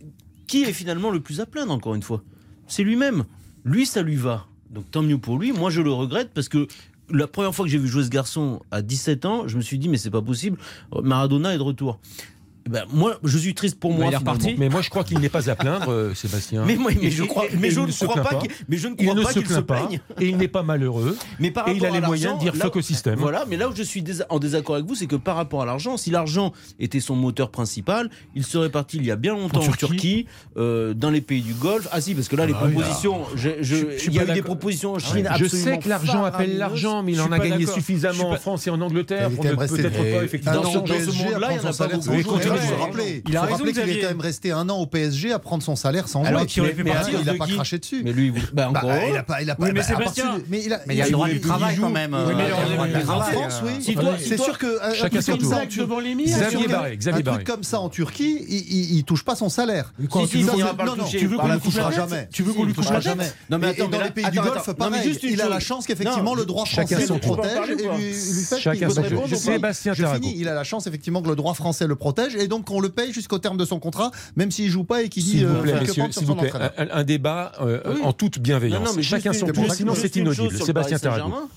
qui 0.47 0.63
est 0.63 0.73
finalement 0.73 1.11
le 1.11 1.21
plus 1.21 1.39
à 1.39 1.45
plaindre 1.45 1.71
encore 1.71 1.95
une 1.95 2.03
fois? 2.03 2.23
C'est 2.67 2.83
lui-même. 2.83 3.23
Lui 3.63 3.85
ça 3.85 4.01
lui 4.01 4.15
va. 4.17 4.47
Donc 4.69 4.89
tant 4.91 5.01
mieux 5.01 5.17
pour 5.17 5.37
lui. 5.39 5.53
Moi 5.53 5.69
je 5.69 5.81
le 5.81 5.91
regrette 5.93 6.31
parce 6.33 6.49
que 6.49 6.67
la 7.09 7.27
première 7.27 7.53
fois 7.55 7.65
que 7.65 7.71
j'ai 7.71 7.77
vu 7.77 7.87
jouer 7.87 8.03
ce 8.03 8.09
garçon 8.09 8.61
à 8.71 8.81
17 8.81 9.25
ans, 9.25 9.47
je 9.47 9.55
me 9.55 9.61
suis 9.61 9.77
dit 9.79 9.87
mais 9.87 9.97
c'est 9.97 10.11
pas 10.11 10.21
possible. 10.21 10.57
Maradona 11.03 11.53
est 11.53 11.57
de 11.57 11.63
retour. 11.63 11.99
Ben, 12.69 12.83
moi 12.93 13.17
je 13.23 13.37
suis 13.37 13.53
triste 13.55 13.79
pour 13.79 13.91
Bah, 13.91 13.97
moi. 13.97 14.05
il 14.05 14.07
est 14.13 14.17
finalement. 14.17 14.31
reparti. 14.33 14.55
Mais 14.59 14.69
moi, 14.69 14.81
je 14.81 14.89
crois 14.89 15.03
qu'il 15.03 15.19
n'est 15.19 15.29
pas 15.29 15.49
à 15.49 15.55
plaindre, 15.55 15.91
euh, 15.91 16.13
Sébastien. 16.13 16.63
Mais, 16.65 16.75
moi, 16.75 16.91
mais 17.01 17.09
je 17.09 17.23
crois, 17.23 17.45
mais 17.57 17.67
et 17.69 17.71
je 17.71 17.79
ne 17.81 17.91
crois 17.91 18.21
pas, 18.21 18.35
qu'il- 18.35 18.51
mais 18.69 18.77
je 18.77 18.87
ne 18.87 18.93
Il 18.99 19.05
crois 19.05 19.15
ne 19.15 19.23
pas 19.23 19.31
se 19.33 19.39
qu'il 19.39 19.47
se 19.49 19.59
plaigne. 19.59 19.99
et 20.19 20.27
il 20.27 20.37
n'est 20.37 20.47
pas 20.47 20.61
malheureux. 20.63 21.17
Mais 21.39 21.49
par 21.51 21.67
Et 21.67 21.71
il 21.71 21.77
a 21.85 21.89
rapport 21.89 21.97
les 21.99 22.03
à 22.03 22.07
moyens 22.07 22.23
de 22.39 22.45
l'argent, 22.45 22.51
dire 22.53 22.55
fuck 22.63 22.75
au 22.75 22.81
système. 22.81 23.19
Voilà, 23.19 23.45
mais 23.49 23.57
là 23.57 23.67
où 23.69 23.75
je 23.75 23.81
suis 23.83 24.03
en 24.29 24.37
désaccord 24.39 24.75
avec 24.75 24.87
vous, 24.87 24.95
c'est 24.95 25.07
que 25.07 25.15
par 25.15 25.35
rapport 25.35 25.61
à 25.63 25.65
l'argent, 25.65 25.97
si 25.97 26.11
l'argent 26.11 26.53
était 26.79 26.99
son 26.99 27.15
moteur 27.15 27.49
principal, 27.49 28.09
il 28.35 28.43
serait 28.43 28.69
parti 28.69 28.97
il 28.97 29.05
y 29.05 29.11
a 29.11 29.15
bien 29.15 29.33
longtemps 29.33 29.59
en 29.59 29.63
Turquie. 29.63 29.77
Turquie, 29.87 30.25
euh, 30.57 30.93
dans 30.93 31.09
les 31.09 31.21
pays 31.21 31.41
du 31.41 31.53
Golfe. 31.53 31.87
Ah 31.91 31.99
si, 32.01 32.13
parce 32.13 32.27
que 32.27 32.35
là, 32.35 32.45
les 32.45 32.53
Ah 32.53 32.63
oui, 32.65 32.73
propositions, 32.73 33.21
je- 33.35 33.49
je- 33.61 33.75
il 34.07 34.13
y 34.13 34.19
a 34.19 34.23
eu 34.29 34.33
des 34.33 34.41
propositions 34.43 34.93
en 34.93 34.95
Ah 34.97 34.99
Chine. 34.99 35.29
Je 35.37 35.45
sais 35.45 35.79
que 35.79 35.89
l'argent 35.89 36.23
appelle 36.23 36.57
l'argent, 36.57 37.01
mais 37.03 37.13
il 37.13 37.21
en 37.21 37.31
a 37.31 37.39
gagné 37.39 37.65
suffisamment 37.65 38.29
en 38.29 38.35
France 38.35 38.67
et 38.67 38.69
en 38.69 38.79
Angleterre 38.81 39.29
peut-être 39.31 39.55
pas 39.55 39.65
effectivement. 40.23 40.59
an 40.59 40.61
Dans 40.61 40.71
ce- 40.71 40.77
monde-là, 40.77 41.49
il 41.51 41.57
y 41.57 41.59
en 41.65 41.69
a 41.69 41.73
pas 41.73 41.87
beaucoup. 41.87 42.11
Il 42.55 42.61
faut 42.61 42.73
Il 42.75 42.81
a 42.81 42.83
rappeler, 42.85 43.23
il 43.27 43.33
faut 43.33 43.39
rappeler 43.45 43.73
qu'il 43.73 43.89
est 43.89 43.99
quand 44.01 44.07
même 44.07 44.19
resté 44.21 44.51
un 44.51 44.69
an 44.69 44.77
au 44.79 44.85
PSG 44.85 45.31
à 45.31 45.39
prendre 45.39 45.63
son 45.63 45.75
salaire 45.75 46.07
sans 46.07 46.23
Alors 46.23 46.41
jouer. 46.41 46.47
qu'il 46.47 46.61
aurait 46.61 46.73
pu 46.73 46.83
Mais 46.83 46.91
partir 46.91 47.19
il 47.19 47.25
de 47.25 47.31
n'a 47.31 47.37
pas 47.37 47.47
craché 47.47 47.77
dessus. 47.79 48.01
Mais 48.03 48.13
lui, 48.13 48.27
il- 48.27 48.33
bah, 48.33 48.47
Bah, 48.53 48.69
encore 48.69 48.91
il 48.93 49.09
heureux. 49.09 49.17
a 49.17 49.23
pas, 49.23 49.41
il 49.41 49.49
a 49.49 49.55
pas. 49.55 49.71
Mais 49.71 49.83
Sébastien- 49.83 50.37
il 50.51 50.73
a, 50.73 50.79
il 50.87 50.93
y 50.95 51.01
a 51.01 51.05
le 51.05 51.11
droit 51.11 51.27
du 51.27 51.39
travail 51.41 51.77
quand 51.77 51.89
même. 51.89 52.13
Euh, 52.13 52.25
mais 52.27 52.33
il 52.33 52.49
y 52.49 52.51
a 52.51 52.65
le 52.67 52.73
droit 52.73 52.87
du 52.87 52.95
en 52.95 53.01
travail, 53.01 53.33
France, 53.33 53.53
euh, 53.63 53.67
oui. 53.77 53.83
Si 53.83 53.95
toi- 53.95 54.13
C'est 54.19 54.39
sûr 54.41 54.57
que 54.57 54.81
un 54.83 54.93
Chacun 54.93 55.09
truc 55.09 55.21
son 55.23 55.31
comme 55.33 55.41
tour. 55.41 55.49
Xavier 56.97 57.23
Barré, 57.23 57.23
Barré. 57.23 57.43
comme 57.43 57.63
ça 57.63 57.79
en 57.79 57.89
Turquie, 57.89 58.45
il, 58.47 58.55
il, 58.57 58.97
il 58.97 59.03
touche 59.03 59.23
pas 59.23 59.35
son 59.35 59.49
salaire. 59.49 59.93
Tu 59.99 60.07
si, 60.27 60.41
veux 60.43 60.47
ça 60.47 60.51
qu'on 60.53 60.57
le 60.83 60.89
non, 60.89 60.95
non, 60.97 61.03
toucher. 61.03 61.17
tu 61.19 61.27
veux 61.27 61.35
par 61.37 61.43
qu'on 61.45 61.49
la 61.49 61.55
lui 61.55 61.61
touche 61.61 61.73
touchera 61.75 61.91
jamais. 61.91 62.27
Tu 62.31 62.43
veux 62.43 62.53
qu'on 62.53 62.63
lui 62.63 62.71
il 62.71 62.75
touche 62.75 62.85
touchera 62.85 62.99
jamais. 63.01 63.31
Non, 63.49 63.57
mais 63.59 63.67
attends, 63.67 63.87
dans 63.87 64.01
les 64.01 64.11
pays 64.11 64.25
du. 64.31 64.39
Golfe, 64.39 64.73
pareil. 64.73 65.17
Il 65.23 65.41
a 65.41 65.49
la 65.49 65.59
chance 65.59 65.85
qu'effectivement 65.85 66.35
le 66.35 66.45
droit 66.45 66.65
français 66.65 66.95
le 67.07 67.17
protège 67.19 67.69
et 67.69 67.75
lui, 67.75 68.13
fait 68.13 69.27
qu'il 69.27 69.37
Sébastien 69.37 69.93
je 69.93 70.03
Tarago. 70.03 70.23
finis. 70.27 70.35
Il 70.39 70.47
a 70.47 70.53
la 70.53 70.63
chance 70.63 70.87
effectivement 70.87 71.21
que 71.21 71.29
le 71.29 71.35
droit 71.35 71.53
français 71.53 71.87
le 71.87 71.95
protège 71.95 72.35
et 72.41 72.47
donc 72.47 72.69
on 72.71 72.79
le 72.79 72.89
paye 72.89 73.13
jusqu'au 73.13 73.39
terme 73.39 73.57
de 73.57 73.65
son 73.65 73.79
contrat, 73.79 74.11
même 74.35 74.51
s'il 74.51 74.69
joue 74.69 74.83
pas 74.83 75.01
et 75.03 75.09
qu'il 75.09 75.23
dit 75.23 75.31
S'il 75.31 75.47
vous 75.47 75.55
euh, 75.55 75.61
plaît, 75.61 75.79
messieurs, 75.81 76.03
s'il 76.11 76.25
vous 76.25 76.35
plaît, 76.35 76.51
un, 76.77 76.87
un 76.91 77.03
débat 77.03 77.51
euh, 77.61 77.81
Oui. 77.85 78.01
en 78.03 78.13
toute 78.13 78.39
bienveillance. 78.39 78.79
Non, 78.79 78.85
non, 78.91 78.93
mais 78.95 79.03
Chacun 79.03 79.33
son 79.33 79.47
tour, 79.47 79.73
sinon 79.73 79.93
c'est 79.95 80.15
inaudible. 80.15 80.51
Sébastien. 80.57 80.97
Saint-Germain, 80.97 81.47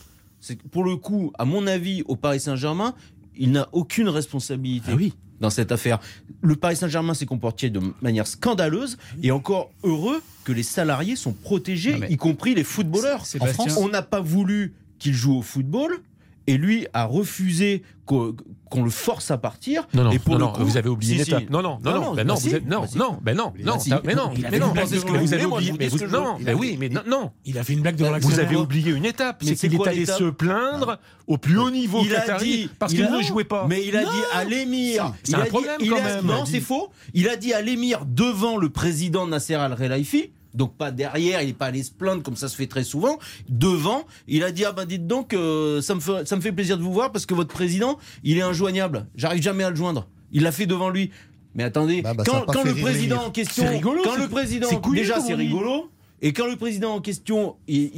C'est 0.41 0.57
que 0.57 0.69
pour 0.69 0.85
le 0.85 0.97
coup, 0.97 1.33
à 1.39 1.45
mon 1.45 1.67
avis, 1.67 2.03
au 2.07 2.17
Paris 2.17 2.41
Saint-Germain, 2.41 2.95
il 3.37 3.51
n'a 3.51 3.69
aucune 3.73 4.09
responsabilité 4.09 4.91
Ah 4.93 4.97
oui. 4.97 5.13
dans 5.41 5.51
cette 5.51 5.73
affaire. 5.73 5.99
Le 6.41 6.55
Paris 6.57 6.77
Saint-Germain 6.77 7.15
s'est 7.15 7.27
comporté 7.27 7.71
de 7.71 7.81
manière 8.01 8.27
scandaleuse 8.27 8.97
et 9.23 9.31
encore 9.33 9.71
heureux 9.83 10.23
que 10.45 10.53
les 10.53 10.63
salariés 10.63 11.17
sont 11.17 11.33
protégés, 11.33 11.99
y 12.09 12.17
compris 12.17 12.55
les 12.55 12.65
footballeurs. 12.65 13.25
En 13.41 13.47
France, 13.47 13.77
on 13.79 13.89
n'a 13.89 14.03
pas 14.03 14.21
voulu 14.21 14.75
qu'il 14.99 15.15
joue 15.15 15.37
au 15.39 15.43
football 15.43 15.99
et 16.47 16.57
lui 16.57 16.87
a 16.93 17.05
refusé 17.05 17.83
qu'on 18.05 18.35
le 18.83 18.91
force 18.91 19.31
à 19.31 19.39
partir. 19.39 19.87
Non, 19.95 20.05
non, 20.05 20.11
et 20.11 20.19
pour 20.19 20.39
non, 20.39 20.49
le 20.49 20.53
coup, 20.53 20.61
non, 20.61 20.67
vous 20.67 20.77
avez 20.77 20.89
oublié 20.91 21.25
si, 21.25 21.25
si. 21.25 21.33
Non, 21.51 21.63
non, 21.63 21.79
non, 21.83 21.93
non, 21.93 22.01
non, 22.01 22.15
ben 22.15 22.27
non, 22.27 22.35
non 22.35 22.41
êtes, 22.41 22.67
non, 22.67 22.81
bah 22.81 22.87
si. 22.87 22.99
non, 22.99 23.19
ben 23.23 23.37
non, 23.37 23.45
non, 23.45 23.79
mais 24.05 24.15
non, 24.15 24.33
mais 24.51 24.59
non, 24.59 24.73
vous 24.75 25.35
avez 25.35 25.47
oublié, 25.47 25.73
mais 25.79 25.89
vous, 25.89 26.07
non, 26.07 26.37
ben 26.41 26.55
oui, 26.55 26.77
mais 26.79 26.89
non, 26.89 27.31
il 27.45 27.59
a 27.59 27.65
fait 27.65 27.73
une 27.73 27.81
blague 27.81 27.97
devant 27.97 28.19
Vous 28.19 28.41
avez 28.41 28.57
oublié 28.57 28.93
une 28.93 29.07
étape, 29.07 29.43
c'est 29.45 29.57
qu'il 29.57 29.75
est 29.75 29.89
allé 29.89 30.07
se 30.07 30.25
plaindre 30.31 30.99
au 31.27 31.39
plus 31.39 31.59
haut 31.59 31.71
niveau 31.71 32.03
il 32.05 32.15
a 32.15 32.37
dit 32.39 32.69
parce 32.79 32.93
qu'il 32.93 33.11
ne 33.11 33.23
jouait 33.23 33.45
pas. 33.45 33.67
Mais 33.69 33.87
il 33.87 33.97
a 33.97 34.03
dit 34.03 34.23
à 34.33 34.45
l'émir, 34.45 35.13
c'est 35.23 35.37
un 35.37 35.47
problème 35.47 35.81
quand 35.89 36.03
même. 36.03 36.25
Non, 36.25 36.45
c'est 36.45 36.61
faux. 36.61 36.91
Il 37.15 37.29
a 37.29 37.37
dit 37.37 37.53
à 37.53 37.63
l'émir 37.63 38.05
devant 38.07 38.57
le 38.57 38.69
président 38.69 39.27
Nasser 39.27 39.55
Al-Khelaifi 39.55 40.31
donc 40.55 40.77
pas 40.77 40.91
derrière, 40.91 41.43
il 41.43 41.49
n'est 41.49 41.53
pas 41.53 41.67
allé 41.67 41.83
se 41.83 41.91
plaindre 41.91 42.23
comme 42.23 42.37
ça 42.37 42.49
se 42.49 42.57
fait 42.57 42.67
très 42.67 42.85
souvent. 42.85 43.19
Devant, 43.49 44.05
il 44.29 44.45
a 44.45 44.53
dit 44.53 44.65
ah 44.65 44.73
ben 44.73 44.85
dites 44.85 45.07
donc, 45.07 45.35
euh, 45.35 45.83
ça 45.83 45.95
me 45.95 46.01
fait, 46.01 46.27
ça 46.27 46.37
me 46.37 46.41
fait 46.41 46.53
plaisir 46.53 46.79
de 46.79 46.83
vous 46.83 46.93
voir 46.93 47.13
parce 47.13 47.27
que 47.27 47.35
votre 47.35 47.53
président, 47.53 47.99
il 48.23 48.39
est 48.39 48.43
injoignable. 48.43 49.07
J'arrive 49.17 49.43
jamais 49.43 49.65
à 49.65 49.71
le 49.71 49.77
joindre. 49.77 50.09
Il 50.33 50.43
l'a 50.43 50.53
fait 50.53 50.67
devant 50.67 50.91
lui. 50.91 51.11
Mais 51.55 51.65
attendez, 51.65 52.03
quand, 52.03 52.65
le 52.65 52.75
président 52.75 53.27
en 53.27 53.31
question, 53.31 53.69
rigolo, 53.69 54.03
quand 54.03 54.17
le 54.17 54.29
président, 54.29 54.69
déjà 54.93 55.21
c'est 55.21 55.35
rigolo. 55.35 55.91
Et 56.23 56.33
quand 56.33 56.47
le 56.47 56.57
président 56.57 56.95
en 56.95 57.01
question, 57.01 57.57
il, 57.69 57.95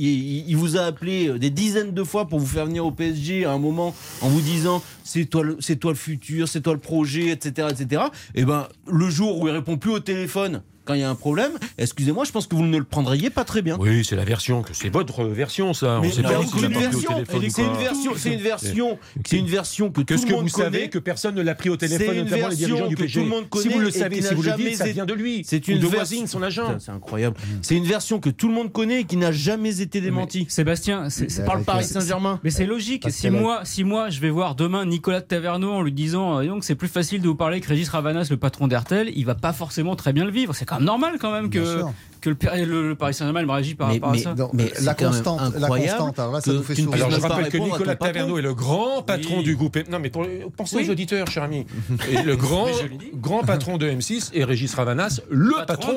il, 0.48 0.56
vous 0.56 0.76
a 0.76 0.80
appelé 0.80 1.28
euh, 1.28 1.38
des 1.38 1.50
dizaines 1.50 1.92
de 1.92 2.02
fois 2.02 2.26
pour 2.26 2.40
vous 2.40 2.46
faire 2.46 2.66
venir 2.66 2.84
au 2.84 2.90
PSG 2.90 3.44
à 3.44 3.52
un 3.52 3.58
moment 3.58 3.94
en 4.20 4.28
vous 4.28 4.40
disant 4.40 4.82
c'est 5.04 5.26
toi 5.26 5.44
le, 5.44 5.58
c'est 5.60 5.76
toi 5.76 5.92
le 5.92 5.96
futur, 5.96 6.48
c'est 6.48 6.60
toi 6.60 6.72
le 6.72 6.80
projet, 6.80 7.28
etc., 7.28 7.68
etc. 7.70 8.02
Et 8.34 8.40
eh 8.40 8.44
ben 8.44 8.66
le 8.90 9.08
jour 9.10 9.38
où 9.38 9.46
il 9.46 9.52
répond 9.52 9.76
plus 9.76 9.92
au 9.92 10.00
téléphone 10.00 10.62
quand 10.86 10.94
il 10.94 11.00
y 11.00 11.04
a 11.04 11.10
un 11.10 11.14
problème, 11.14 11.52
excusez-moi, 11.78 12.24
je 12.24 12.32
pense 12.32 12.46
que 12.46 12.54
vous 12.54 12.62
ne 12.62 12.78
le 12.78 12.84
prendriez 12.84 13.30
pas 13.30 13.44
très 13.44 13.60
bien. 13.60 13.76
Oui, 13.78 14.04
c'est 14.04 14.16
la 14.16 14.24
version, 14.24 14.62
que 14.62 14.72
c'est 14.72 14.88
votre 14.88 15.24
version, 15.24 15.74
ça. 15.74 15.98
Mais 16.00 16.10
c'est 16.10 16.22
une 16.22 16.28
version, 16.28 18.12
c'est 18.16 18.32
une 18.32 18.40
version, 18.40 18.98
C'est 19.24 19.38
une 19.38 19.46
version 19.46 19.90
que 19.90 20.00
tout 20.00 20.14
le 20.14 20.18
monde 20.18 20.46
que 20.46 20.50
vous 20.50 20.56
connaît, 20.56 20.64
savez, 20.64 20.88
que 20.88 20.98
personne 20.98 21.34
ne 21.34 21.42
l'a 21.42 21.54
pris 21.54 21.68
au 21.68 21.76
téléphone, 21.76 22.16
notamment 22.16 22.48
les 22.48 22.56
dirigeants 22.56 22.86
du 22.86 22.96
PSG. 22.96 23.26
Si 23.60 23.68
vous 23.68 23.80
le 23.80 23.90
savez, 23.90 24.22
si 24.22 24.34
vous 24.34 24.42
le 24.42 24.56
dites, 24.56 24.76
ça 24.76 24.86
vient 24.86 25.06
de 25.06 25.14
lui. 25.14 25.42
C'est 25.44 25.68
une 25.68 25.84
voisine, 25.84 26.26
son 26.26 26.42
agent. 26.42 26.78
C'est 26.78 26.92
incroyable. 26.92 27.36
C'est 27.62 27.76
une 27.76 27.86
version 27.86 28.20
que 28.20 28.30
tout 28.30 28.48
le 28.48 28.54
monde 28.54 28.72
connaît 28.72 29.00
et 29.00 29.04
qui 29.04 29.16
n'a 29.16 29.32
jamais 29.32 29.80
été 29.80 30.00
démentie. 30.00 30.46
Sébastien, 30.48 31.10
c'est 31.10 31.38
bah, 31.38 31.44
par 31.44 31.62
Paris 31.62 31.84
Saint-Germain. 31.84 32.40
Mais 32.44 32.50
c'est 32.50 32.66
logique. 32.66 33.06
Si 33.10 33.30
moi, 33.30 33.60
si 33.64 33.84
moi, 33.84 34.10
je 34.10 34.20
vais 34.20 34.30
voir 34.30 34.54
demain 34.54 34.84
Nicolas 34.86 35.20
Taverneau 35.20 35.72
en 35.72 35.82
lui 35.82 35.92
disant, 35.92 36.40
euh, 36.40 36.46
donc 36.46 36.64
c'est 36.64 36.74
plus 36.74 36.88
facile 36.88 37.20
de 37.20 37.28
vous 37.28 37.34
parler 37.34 37.60
que 37.60 37.68
Régis 37.68 37.88
Ravanas, 37.88 38.28
le 38.30 38.36
patron 38.36 38.68
d'Hertel, 38.68 39.10
il 39.14 39.24
va 39.24 39.34
pas 39.34 39.52
forcément 39.52 39.96
très 39.96 40.12
bien 40.12 40.24
le 40.24 40.30
vivre. 40.30 40.54
C'est 40.54 40.64
ah, 40.76 40.80
normal 40.80 41.16
quand 41.20 41.32
même 41.32 41.50
que, 41.50 41.82
que 42.20 42.30
le, 42.30 42.64
le, 42.64 42.88
le 42.88 42.94
Paris 42.94 43.14
Saint-Germain 43.14 43.46
réagit 43.52 43.74
par 43.74 43.92
rapport 43.92 44.10
à 44.10 44.18
ça. 44.18 44.34
Mais 44.52 44.72
la 44.82 44.94
constante, 44.94 45.40
la 45.56 45.66
alors 45.66 46.32
là, 46.32 46.40
ça 46.40 46.52
nous 46.52 46.62
fait 46.62 46.74
sourire. 46.74 46.94
Alors, 46.94 47.10
je 47.10 47.20
rappelle 47.20 47.48
que 47.48 47.58
Nicolas 47.58 47.96
Taverneau 47.96 48.38
est 48.38 48.42
le 48.42 48.54
grand 48.54 49.02
patron 49.02 49.42
du 49.42 49.56
groupe. 49.56 49.76
Non, 49.90 49.98
mais 49.98 50.10
pensez 50.10 50.86
aux 50.86 50.90
auditeurs, 50.90 51.28
cher 51.28 51.42
ami. 51.42 51.66
Et 52.10 52.22
le 52.22 52.36
grand, 52.36 52.66
grand 53.14 53.42
patron 53.42 53.76
de 53.78 53.88
M6 53.88 54.30
et 54.32 54.44
Régis 54.44 54.74
Ravanas, 54.74 55.20
le 55.30 55.66
patron, 55.66 55.94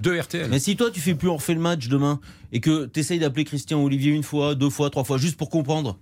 de 0.00 0.18
RTL. 0.18 0.48
Mais 0.50 0.58
si 0.58 0.76
toi, 0.76 0.90
tu 0.90 1.00
fais 1.00 1.14
plus 1.14 1.28
on 1.28 1.36
refait 1.36 1.54
le 1.54 1.60
match 1.60 1.88
demain 1.88 2.20
et 2.52 2.60
que 2.60 2.86
tu 2.86 3.00
essayes 3.00 3.18
d'appeler 3.18 3.44
Christian 3.44 3.82
Olivier 3.82 4.12
une 4.12 4.22
fois, 4.22 4.54
deux 4.54 4.70
fois, 4.70 4.90
trois 4.90 5.04
fois, 5.04 5.18
juste 5.18 5.36
pour 5.36 5.50
comprendre. 5.50 5.98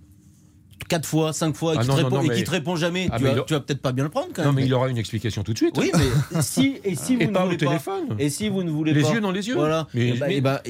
4 0.91 1.05
fois, 1.05 1.31
5 1.31 1.55
fois, 1.55 1.73
et 1.73 1.77
ah 1.77 1.81
qui, 1.83 1.87
non, 1.87 1.95
te 1.95 2.51
répond, 2.51 2.75
jamais, 2.75 3.07
ah, 3.13 3.17
tu, 3.17 3.23
vas, 3.23 3.29
a... 3.29 3.33
vas 3.35 3.43
peut-être 3.61 3.81
pas 3.81 3.93
bien 3.93 4.03
le 4.03 4.09
prendre 4.09 4.27
quand 4.33 4.41
même. 4.41 4.49
Non, 4.49 4.53
mais, 4.53 4.63
mais... 4.63 4.67
il 4.67 4.73
aura 4.73 4.89
une 4.89 4.97
explication 4.97 5.41
tout 5.41 5.53
de 5.53 5.57
suite. 5.57 5.77
Oui, 5.77 5.89
hein. 5.93 5.99
mais 6.33 6.41
si, 6.41 6.81
et 6.83 6.95
si 6.95 7.15
vous 7.15 7.21
et 7.21 7.27
ne 7.27 7.31
pas 7.31 7.45
voulez 7.45 7.55
au 7.55 7.59
téléphone. 7.59 8.07
Pas, 8.09 8.15
et 8.19 8.29
si 8.29 8.49
vous 8.49 8.61
ne 8.61 8.69
voulez 8.69 8.93
les 8.93 9.01
pas. 9.01 9.07
Les 9.07 9.13
yeux 9.13 9.21
dans 9.21 9.31
les 9.31 9.47
yeux. 9.47 9.55
Voilà. 9.55 9.87
Mais, 9.93 10.09
et 10.29 10.41
bah, 10.41 10.61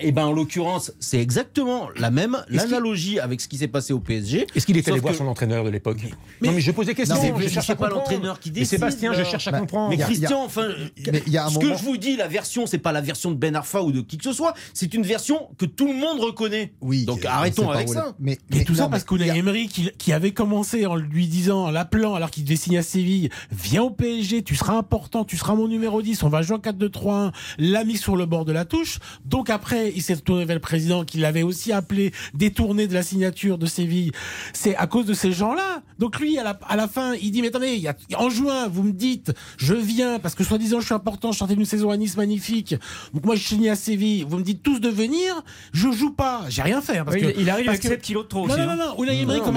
et 0.00 0.10
bah, 0.10 0.26
en 0.26 0.32
l'occurrence, 0.32 0.92
c'est 0.98 1.20
exactement 1.20 1.90
la 1.96 2.10
même, 2.10 2.38
l'analogie 2.48 3.20
avec 3.20 3.40
ce 3.40 3.46
qui 3.46 3.56
s'est 3.56 3.68
passé 3.68 3.92
au 3.92 4.00
PSG. 4.00 4.48
Est-ce 4.52 4.66
qu'il 4.66 4.76
est 4.76 4.88
allé 4.88 4.98
voir 4.98 5.14
son 5.14 5.28
entraîneur 5.28 5.62
de 5.62 5.70
l'époque 5.70 5.98
Non, 6.42 6.50
mais 6.50 6.60
je 6.60 6.72
pose 6.72 6.86
des 6.86 6.96
questions. 6.96 7.38
Je 7.38 7.48
cherche 7.48 7.74
pas 7.74 7.88
l'entraîneur 7.88 8.40
qui 8.40 8.50
décide. 8.50 8.78
Sébastien, 8.78 9.12
je 9.12 9.22
cherche 9.22 9.46
à 9.46 9.52
comprendre. 9.52 9.90
Mais 9.90 9.98
Christian, 9.98 10.42
enfin, 10.44 10.70
ce 10.96 11.58
que 11.58 11.76
je 11.76 11.84
vous 11.84 11.98
dis, 11.98 12.16
la 12.16 12.26
version, 12.26 12.66
c'est 12.66 12.78
pas 12.78 12.90
la 12.90 13.00
version 13.00 13.30
de 13.30 13.36
Ben 13.36 13.54
Arfa 13.54 13.80
ou 13.80 13.92
de 13.92 14.00
qui 14.00 14.18
que 14.18 14.24
ce 14.24 14.32
soit, 14.32 14.54
c'est 14.74 14.92
une 14.92 15.04
version 15.04 15.50
que 15.56 15.66
tout 15.66 15.86
le 15.86 15.94
monde 15.94 16.18
reconnaît. 16.18 16.72
Oui. 16.80 17.04
Donc 17.04 17.24
arrêtons 17.24 17.70
avec 17.70 17.88
ça. 17.88 18.12
Mais 18.18 18.38
tout 18.66 18.74
ça 18.74 18.88
parce 18.88 19.04
qu'on 19.04 19.20
a 19.20 19.26
Emery 19.26 19.67
qui, 19.68 19.90
qui, 19.98 20.12
avait 20.12 20.32
commencé 20.32 20.86
en 20.86 20.96
lui 20.96 21.26
disant, 21.26 21.66
en 21.66 21.70
l'appelant 21.70 22.14
alors 22.14 22.30
qu'il 22.30 22.44
devait 22.44 22.56
signer 22.56 22.78
à 22.78 22.82
Séville, 22.82 23.28
viens 23.50 23.82
au 23.82 23.90
PSG, 23.90 24.42
tu 24.42 24.54
seras 24.54 24.74
important, 24.74 25.24
tu 25.24 25.36
seras 25.36 25.54
mon 25.54 25.68
numéro 25.68 26.02
10, 26.02 26.22
on 26.22 26.28
va 26.28 26.42
jouer 26.42 26.56
en 26.56 26.60
4-2-3-1, 26.60 27.32
l'a 27.58 27.84
mis 27.84 27.96
sur 27.96 28.16
le 28.16 28.26
bord 28.26 28.44
de 28.44 28.52
la 28.52 28.64
touche. 28.64 28.98
Donc 29.24 29.50
après, 29.50 29.92
il 29.94 30.02
s'est 30.02 30.16
tourné 30.16 30.44
vers 30.44 30.56
le 30.56 30.60
président 30.60 31.04
qui 31.04 31.18
l'avait 31.18 31.42
aussi 31.42 31.72
appelé 31.72 32.12
détourné 32.34 32.86
de 32.86 32.94
la 32.94 33.02
signature 33.02 33.58
de 33.58 33.66
Séville. 33.66 34.12
C'est 34.52 34.76
à 34.76 34.86
cause 34.86 35.06
de 35.06 35.14
ces 35.14 35.32
gens-là. 35.32 35.82
Donc 35.98 36.18
lui, 36.20 36.38
à 36.38 36.44
la, 36.44 36.58
à 36.66 36.76
la, 36.76 36.88
fin, 36.88 37.14
il 37.14 37.30
dit, 37.30 37.42
mais 37.42 37.48
attendez, 37.48 37.76
y 37.76 37.88
a, 37.88 37.94
en 38.16 38.30
juin, 38.30 38.68
vous 38.68 38.82
me 38.82 38.92
dites, 38.92 39.32
je 39.56 39.74
viens 39.74 40.18
parce 40.18 40.34
que 40.34 40.44
soi-disant 40.44 40.80
je 40.80 40.86
suis 40.86 40.94
important, 40.94 41.32
je 41.32 41.38
sortais 41.38 41.56
d'une 41.56 41.64
saison 41.64 41.90
à 41.90 41.96
Nice 41.96 42.16
magnifique. 42.16 42.74
Donc 43.12 43.24
moi, 43.24 43.36
je 43.36 43.42
signe 43.44 43.68
à 43.68 43.76
Séville, 43.76 44.24
vous 44.28 44.38
me 44.38 44.42
dites 44.42 44.62
tous 44.62 44.80
de 44.80 44.88
venir, 44.88 45.42
je 45.72 45.90
joue 45.90 46.12
pas, 46.12 46.44
j'ai 46.48 46.62
rien 46.62 46.80
fait. 46.80 46.98
Hein, 46.98 47.04
parce 47.04 47.16
oui, 47.16 47.34
il 47.38 47.50
arrive 47.50 47.66
parce 47.66 47.78
avec 47.78 47.82
que... 47.82 47.88
7 47.88 48.02
kilos 48.02 48.26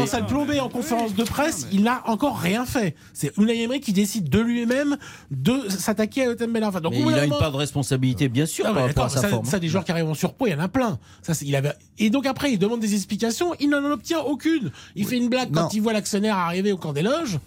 commence 0.02 0.14
à 0.14 0.20
le 0.20 0.26
plomber 0.26 0.60
en 0.60 0.70
conférence 0.70 1.16
de 1.16 1.24
presse, 1.24 1.68
il 1.72 1.84
n'a 1.84 2.02
encore 2.08 2.38
rien 2.38 2.66
fait. 2.66 2.96
C'est 3.14 3.36
Unai 3.38 3.62
Emery 3.64 3.80
qui 3.80 3.94
décide 3.94 4.30
de 4.30 4.40
lui-même 4.40 4.98
de 5.30 5.70
s'attaquer 5.70 6.26
à 6.26 6.30
Otem 6.30 6.52
Bellerin. 6.52 6.80
Donc, 6.82 6.94
il 6.96 7.14
a 7.14 7.26
une 7.26 7.38
part 7.38 7.52
de 7.52 7.58
responsabilité, 7.58 8.30
bien 8.30 8.46
sûr, 8.46 8.66
ah 8.68 8.74
non, 8.74 8.94
par 8.94 9.06
à 9.06 9.10
sa 9.10 9.22
ça. 9.22 9.30
Ça, 9.44 9.58
hein. 9.58 9.60
des 9.60 9.68
joueurs 9.68 9.84
qui 9.84 9.92
arrivent 9.92 10.10
en 10.10 10.14
surpoids, 10.14 10.50
il 10.50 10.52
y 10.54 10.56
en 10.56 10.60
a 10.60 10.68
plein. 10.68 11.00
Ça, 11.22 11.34
il 11.42 11.56
avait... 11.56 11.74
Et 11.98 12.10
donc 12.10 12.26
après, 12.26 12.52
il 12.52 12.60
demande 12.60 12.80
des 12.80 12.94
explications, 12.94 13.54
il 13.60 13.70
n'en 13.70 13.84
obtient 13.92 14.20
aucune. 14.20 14.72
Il 14.96 15.06
fait 15.06 15.18
une 15.18 15.30
blague 15.30 15.52
quand 15.52 15.74
il 15.74 15.82
voit 15.82 15.94
l'actionnaire 15.94 16.38
arriver 16.38 16.72
au 16.72 16.78
camp 16.78 16.94
des 16.94 17.02
loges. 17.02 17.40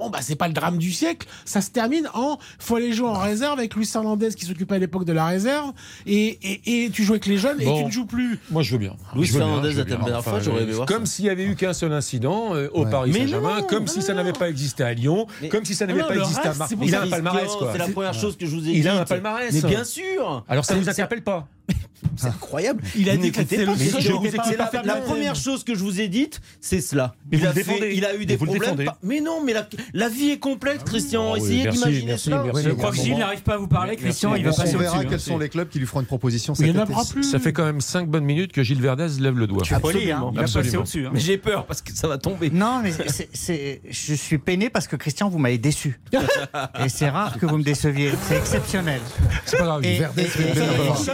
Bon, 0.00 0.08
bah, 0.08 0.20
c'est 0.22 0.34
pas 0.34 0.48
le 0.48 0.54
drame 0.54 0.78
du 0.78 0.92
siècle. 0.92 1.28
Ça 1.44 1.60
se 1.60 1.70
termine 1.70 2.08
en 2.14 2.38
faut 2.58 2.76
aller 2.76 2.92
jouer 2.92 3.08
en 3.08 3.12
bah. 3.12 3.20
réserve 3.20 3.58
avec 3.58 3.74
Luis 3.74 3.88
Hernandez 3.94 4.30
qui 4.34 4.46
s'occupait 4.46 4.76
à 4.76 4.78
l'époque 4.78 5.04
de 5.04 5.12
la 5.12 5.26
réserve. 5.26 5.72
Et, 6.06 6.84
et, 6.84 6.90
tu 6.90 7.04
joues 7.04 7.12
avec 7.12 7.26
les 7.26 7.36
jeunes 7.36 7.60
et 7.60 7.66
tu 7.66 7.84
ne 7.84 7.90
joues 7.90 8.06
plus. 8.06 8.38
Moi, 8.50 8.62
je 8.62 8.72
veux 8.72 8.78
bien. 8.78 8.96
Luis 9.14 9.30
Hernandez 9.36 9.74
la 9.74 9.84
dernière 9.84 10.24
fois, 10.24 10.40
j'aurais 10.40 10.62
aimé 10.62 10.72
voir. 10.72 10.86
Comme 10.86 11.04
s'il 11.04 11.26
n'y 11.26 11.30
avait 11.30 11.44
eu 11.44 11.54
qu'un 11.54 11.74
seul 11.74 11.92
incident 11.92 12.54
euh, 12.54 12.68
au. 12.72 12.86
Paris 12.90 13.12
Saint-Germain, 13.12 13.62
comme 13.62 13.86
si 13.86 14.02
ça 14.02 14.14
n'avait 14.14 14.32
pas 14.32 14.48
existé 14.48 14.82
à 14.82 14.94
Lyon, 14.94 15.26
comme 15.50 15.64
si 15.64 15.74
ça 15.74 15.86
n'avait 15.86 16.00
pas 16.00 16.16
existé 16.16 16.48
à 16.48 16.54
Marseille. 16.54 16.78
Il 16.82 16.94
a 16.94 17.02
un 17.02 17.08
palmarès, 17.08 17.50
quoi. 17.56 17.70
C'est 17.72 17.78
la 17.78 17.88
première 17.88 18.14
chose 18.14 18.36
que 18.36 18.46
je 18.46 18.56
vous 18.56 18.68
ai 18.68 18.72
dit. 18.72 18.78
Il 18.78 18.88
a 18.88 19.00
un 19.00 19.04
palmarès. 19.04 19.52
Mais 19.52 19.68
bien 19.68 19.84
sûr. 19.84 20.44
Alors, 20.48 20.64
ça 20.64 20.74
ne 20.74 20.80
vous 20.82 20.88
interpelle 20.88 21.22
pas 21.22 21.46
C'est 22.16 22.26
incroyable. 22.26 22.82
Il 22.96 23.08
a 23.10 23.16
dit 23.16 23.30
que 23.30 23.38
c'était 23.38 23.64
la, 23.64 24.96
première 24.96 25.34
chose 25.34 25.64
que 25.64 25.74
je 25.74 25.80
vous 25.82 26.00
ai 26.00 26.08
dite, 26.08 26.40
c'est 26.60 26.80
cela. 26.80 27.14
Il, 27.32 27.46
a 27.46 27.52
fait, 27.52 27.94
il 27.94 28.04
a 28.04 28.14
eu 28.14 28.26
des 28.26 28.36
problèmes. 28.36 28.90
Mais 29.02 29.20
non, 29.20 29.42
mais 29.44 29.54
la, 29.94 30.08
vie 30.08 30.30
est 30.30 30.38
complète, 30.38 30.80
ah 30.80 30.84
Christian. 30.86 31.32
Ah 31.32 31.38
oui, 31.38 31.40
Essayez 31.40 31.68
d'imaginer 31.68 32.16
cela. 32.16 32.44
Je 32.62 32.70
crois 32.70 32.90
que 32.90 32.96
Gilles 32.96 33.18
n'arrive 33.18 33.42
pas 33.42 33.54
à 33.54 33.56
vous 33.58 33.68
parler, 33.68 33.96
Christian. 33.96 34.34
Il 34.34 34.44
va 34.44 34.52
passer 34.52 34.76
On 34.76 34.78
verra 34.78 34.98
hein. 34.98 35.04
quels 35.08 35.20
sont 35.20 35.38
les 35.38 35.48
clubs 35.48 35.68
qui 35.68 35.78
lui 35.78 35.86
feront 35.86 36.00
une 36.00 36.06
proposition. 36.06 36.54
Il 36.58 36.72
n'y 36.72 36.84
plus. 37.12 37.24
Ça 37.24 37.38
fait 37.38 37.52
quand 37.52 37.64
même 37.64 37.80
5 37.80 38.08
bonnes 38.08 38.24
minutes 38.24 38.52
que 38.52 38.62
Gilles 38.62 38.80
Verdez 38.80 39.20
lève 39.20 39.38
le 39.38 39.46
doigt. 39.46 39.62
Hein. 39.70 39.76
Absolument. 39.76 40.80
au-dessus. 40.80 41.06
Hein. 41.06 41.10
Mais 41.12 41.20
j'ai 41.20 41.38
peur 41.38 41.66
parce 41.66 41.82
que 41.82 41.92
ça 41.92 42.08
va 42.08 42.18
tomber. 42.18 42.50
Non, 42.50 42.82
mais 42.82 42.92
je 42.92 44.14
suis 44.14 44.38
peiné 44.38 44.70
parce 44.70 44.88
que 44.88 44.96
Christian, 44.96 45.28
vous 45.28 45.38
m'avez 45.38 45.58
déçu. 45.58 46.00
Et 46.84 46.88
c'est 46.88 47.08
rare 47.08 47.38
que 47.38 47.46
vous 47.46 47.58
me 47.58 47.62
déceviez. 47.62 48.12
C'est 48.28 48.36
exceptionnel. 48.36 49.00
C'est 49.44 49.58
pas 49.58 49.64
grave. 49.64 49.82
Verdez, 49.82 50.26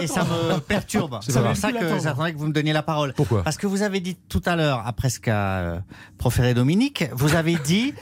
et 0.02 0.06
ça 0.06 0.24
me 0.24 0.45
euh, 0.50 0.58
perturbe. 0.58 1.18
C'est 1.22 1.40
pour 1.40 1.56
ça 1.56 1.72
que 1.72 1.98
j'attendais 2.00 2.32
que 2.32 2.38
vous 2.38 2.46
me 2.46 2.52
donniez 2.52 2.72
la 2.72 2.82
parole. 2.82 3.12
Pourquoi 3.14 3.42
Parce 3.42 3.56
que 3.56 3.66
vous 3.66 3.82
avez 3.82 4.00
dit 4.00 4.16
tout 4.28 4.42
à 4.44 4.56
l'heure, 4.56 4.82
après 4.86 5.10
ce 5.10 5.20
qu'a 5.20 5.58
euh, 5.58 5.78
proféré 6.18 6.54
Dominique, 6.54 7.04
vous 7.12 7.34
avez 7.34 7.56
dit 7.56 7.94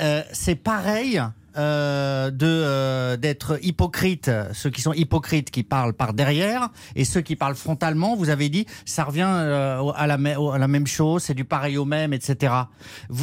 euh, 0.00 0.22
c'est 0.32 0.56
pareil 0.56 1.22
euh, 1.56 2.30
de 2.30 2.46
euh, 2.46 3.16
d'être 3.16 3.58
hypocrite, 3.62 4.30
ceux 4.52 4.70
qui 4.70 4.80
sont 4.80 4.92
hypocrites 4.92 5.50
qui 5.50 5.62
parlent 5.62 5.94
par 5.94 6.12
derrière 6.12 6.70
et 6.96 7.04
ceux 7.04 7.20
qui 7.20 7.36
parlent 7.36 7.54
frontalement. 7.54 8.16
Vous 8.16 8.28
avez 8.28 8.48
dit 8.48 8.66
ça 8.84 9.04
revient 9.04 9.28
euh, 9.28 9.82
à, 9.94 10.06
la 10.06 10.14
à 10.14 10.58
la 10.58 10.68
même 10.68 10.86
chose, 10.86 11.22
c'est 11.22 11.34
du 11.34 11.44
pareil 11.44 11.76
au 11.78 11.84
même, 11.84 12.12
etc. 12.12 12.52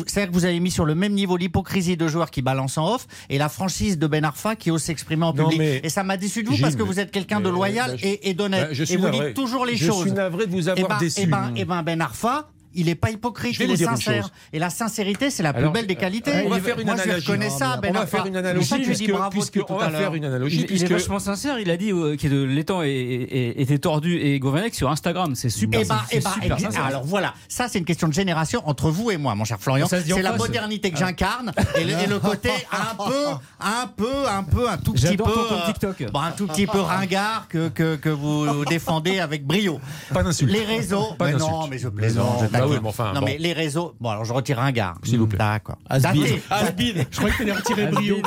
C'est-à-dire 0.08 0.30
que 0.30 0.34
vous 0.34 0.46
avez 0.46 0.60
mis 0.60 0.72
sur 0.72 0.86
le 0.86 0.96
même 0.96 1.14
niveau 1.14 1.38
l'hypocrisie 1.38 1.98
de 1.98 2.08
joueurs 2.08 2.32
qui 2.32 2.42
balancent 2.42 2.78
en 2.78 2.96
off 2.96 3.08
et 3.30 3.38
la 3.38 3.50
franchise 3.50 3.98
de 3.98 4.08
Ben 4.08 4.24
Arfa 4.24 4.56
qui 4.56 4.72
ose 4.72 4.82
s'exprimer 4.82 5.26
en 5.26 5.34
non, 5.34 5.50
public. 5.50 5.82
Et 5.84 5.90
ça 5.90 6.04
m'a 6.04 6.18
déçu 6.18 6.44
de 6.44 6.50
vous 6.50 6.58
parce 6.58 6.76
que 6.76 6.84
vous 6.84 7.00
êtes 7.00 7.12
quelqu'un 7.12 7.42
de 7.42 7.50
loyal 7.50 7.92
bah, 7.92 7.98
et, 8.02 8.30
et 8.30 8.34
d'honnête. 8.34 8.70
Bah, 8.78 8.86
et 8.90 8.98
vous 8.98 9.10
dites 9.10 9.34
toujours 9.34 9.66
les 9.66 9.76
je 9.76 9.88
choses. 9.88 9.98
Je 9.98 10.10
suis 10.10 10.12
navré 10.12 10.46
de 10.46 10.52
vous 10.52 10.70
eh 10.70 10.72
avoir 10.72 10.86
et 10.86 10.90
ben, 10.90 11.00
déçu. 11.00 11.22
Et 11.22 11.26
ben, 11.26 11.54
et 11.56 11.66
ben, 11.66 11.84
ben 11.84 12.02
Arfa, 12.02 12.50
il 12.74 12.86
n'est 12.86 12.96
pas 12.96 13.12
hypocrite, 13.12 13.58
il 13.60 13.72
est 13.72 13.78
sincère. 13.78 14.30
Et 14.54 14.60
la 14.60 14.70
sincérité, 14.70 15.30
c'est 15.30 15.44
la 15.44 15.54
plus 15.54 15.70
belle 15.70 15.88
des 15.88 15.96
qualités. 15.96 16.32
On 16.46 16.50
va 16.50 16.60
faire 16.60 16.80
une 16.80 16.90
analogie. 16.90 17.10
Moi. 17.10 17.20
Je 17.20 17.26
connais 17.26 17.48
hein, 17.48 17.58
ça, 17.58 17.78
ben 17.78 17.92
on 17.92 18.00
va 18.00 18.08
faire 18.08 18.26
une 18.26 18.38
analogie. 18.38 18.76
Puisque, 18.82 19.06
je 19.06 19.12
bravo 19.12 19.30
puisque 19.30 19.60
on 19.70 19.78
va 19.78 19.90
faire 19.90 20.14
une 20.14 20.26
analogie. 20.26 20.66
Il, 20.70 20.84
est 20.84 20.88
vachement 20.88 21.20
sincère. 21.20 21.60
Il 21.60 21.70
a 21.70 21.78
dit 21.78 21.92
euh, 21.92 22.16
que 22.16 22.28
l'étang 22.28 22.82
était 22.84 23.80
tordu 23.80 24.18
et 24.18 24.40
Gourvenec 24.40 24.74
sur 24.74 24.90
Instagram. 24.90 25.36
C'est 25.36 25.50
super. 25.50 25.82
Et 25.82 25.86
bah, 25.86 26.06
et 26.12 26.20
bah, 26.20 26.58
Alors 26.86 27.04
voilà, 27.04 27.34
ça 27.48 27.68
c'est 27.68 27.80
une 27.80 27.86
question 27.86 28.08
de 28.08 28.14
génération 28.14 28.62
entre 28.66 28.90
vous 28.90 29.12
et 29.12 29.18
moi, 29.18 29.36
mon 29.36 29.46
cher 29.46 29.58
Florian. 29.60 29.88
C'est 29.88 30.22
la 30.22 30.36
modernité 30.36 30.92
que 30.92 30.98
ah. 30.98 31.06
j'incarne 31.06 31.52
et, 31.76 31.84
le, 31.84 32.20
côté 32.20 32.50
un 32.72 32.96
peu, 32.96 33.26
un 33.60 33.88
peu, 33.88 34.30
un 34.30 34.44
peu, 34.44 34.70
un 34.70 34.78
tout 34.78 34.94
petit 34.94 35.18
peu, 35.18 35.24
euh, 35.24 36.10
bon, 36.12 36.20
un 36.20 36.32
tout 36.32 36.48
petit 36.48 36.68
peu 36.68 36.80
ringard 36.80 37.48
que 37.50 37.70
que, 37.70 37.96
que 37.96 38.10
vous 38.10 38.66
défendez 38.66 39.20
avec 39.20 39.46
brio. 39.46 39.80
Pas 40.14 40.24
d'insulte. 40.24 40.52
Les 40.52 40.64
réseaux. 40.64 41.14
Pas 41.18 41.26
mais 41.26 41.34
non, 41.34 41.68
mais 41.68 41.78
je 41.78 41.88
plaisante. 41.88 42.52
Oui, 42.68 42.78
mais 42.82 42.90
enfin, 42.90 43.14
non, 43.14 43.20
bon. 43.22 43.26
mais 43.26 43.38
les 43.38 43.54
réseaux. 43.54 43.94
Bon, 44.00 44.10
alors 44.10 44.26
je 44.26 44.34
retire 44.34 44.60
un 44.60 44.72
gars. 44.72 44.94
S'il 45.04 45.20
vous 45.20 45.28
plaît. 45.28 45.38
D'accord. 45.38 45.78
Je 45.90 46.00
croyais 47.18 47.34
que 47.34 47.38
t'allais 47.40 47.52
retirer 47.54 47.88
Brio. 47.88 48.18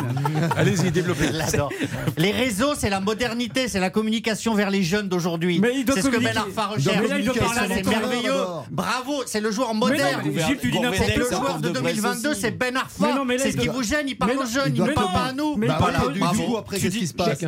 Allez-y, 0.56 0.90
développez. 0.90 1.28
Je 1.32 1.38
l'adore. 1.38 1.70
Les 2.16 2.30
réseaux, 2.32 2.74
c'est 2.76 2.90
la 2.90 3.00
modernité, 3.00 3.68
c'est 3.68 3.80
la 3.80 3.90
communication 3.90 4.54
vers 4.54 4.70
les 4.70 4.82
jeunes 4.82 5.08
d'aujourd'hui. 5.08 5.58
Mais 5.60 5.72
il 5.76 5.84
doit 5.84 5.96
C'est 5.96 6.02
ce 6.02 6.08
que 6.08 6.18
Ben. 6.18 6.36
Arfa 6.36 6.66
recherche. 6.66 6.96
C'est 7.68 7.86
merveilleux. 7.86 8.32
Bravo, 8.70 9.22
c'est 9.26 9.40
le 9.40 9.50
joueur 9.50 9.74
moderne. 9.74 10.22
Gilles, 10.24 10.58
tu 10.60 10.70
dis 10.70 10.80
n'importe 10.80 11.02
C'est 11.06 11.16
le 11.16 11.24
joueur 11.28 11.58
de 11.60 11.68
de 11.68 11.78
presse 11.78 11.94
2022, 11.96 12.30
aussi. 12.30 12.40
c'est 12.40 12.50
Ben 12.52 12.76
Arfa. 12.76 13.14
non, 13.14 13.24
mais 13.24 13.36
là, 13.36 13.42
C'est 13.44 13.50
il 13.50 13.52
ce 13.54 13.58
qui 13.60 13.68
vous 13.68 13.82
gêne, 13.82 14.08
il 14.08 14.16
parle 14.16 14.32
aux 14.32 14.46
jeunes, 14.46 14.74
il 14.74 14.82
ne 14.82 14.90
parle 14.92 15.12
pas- 15.12 15.24
à 15.26 15.32
nous. 15.32 15.56
Mais 15.56 15.66
Bah 15.66 15.76
parle 15.78 15.92
voilà, 15.92 16.04
pas- 16.06 16.12
du 16.12 16.20
tu 16.20 16.26
coup, 16.44 16.50
dis- 16.52 16.56
après, 16.58 16.76
tu 16.76 16.82
qu'est-ce 16.84 16.98
qui 16.98 17.06
se 17.06 17.14
passe? 17.14 17.38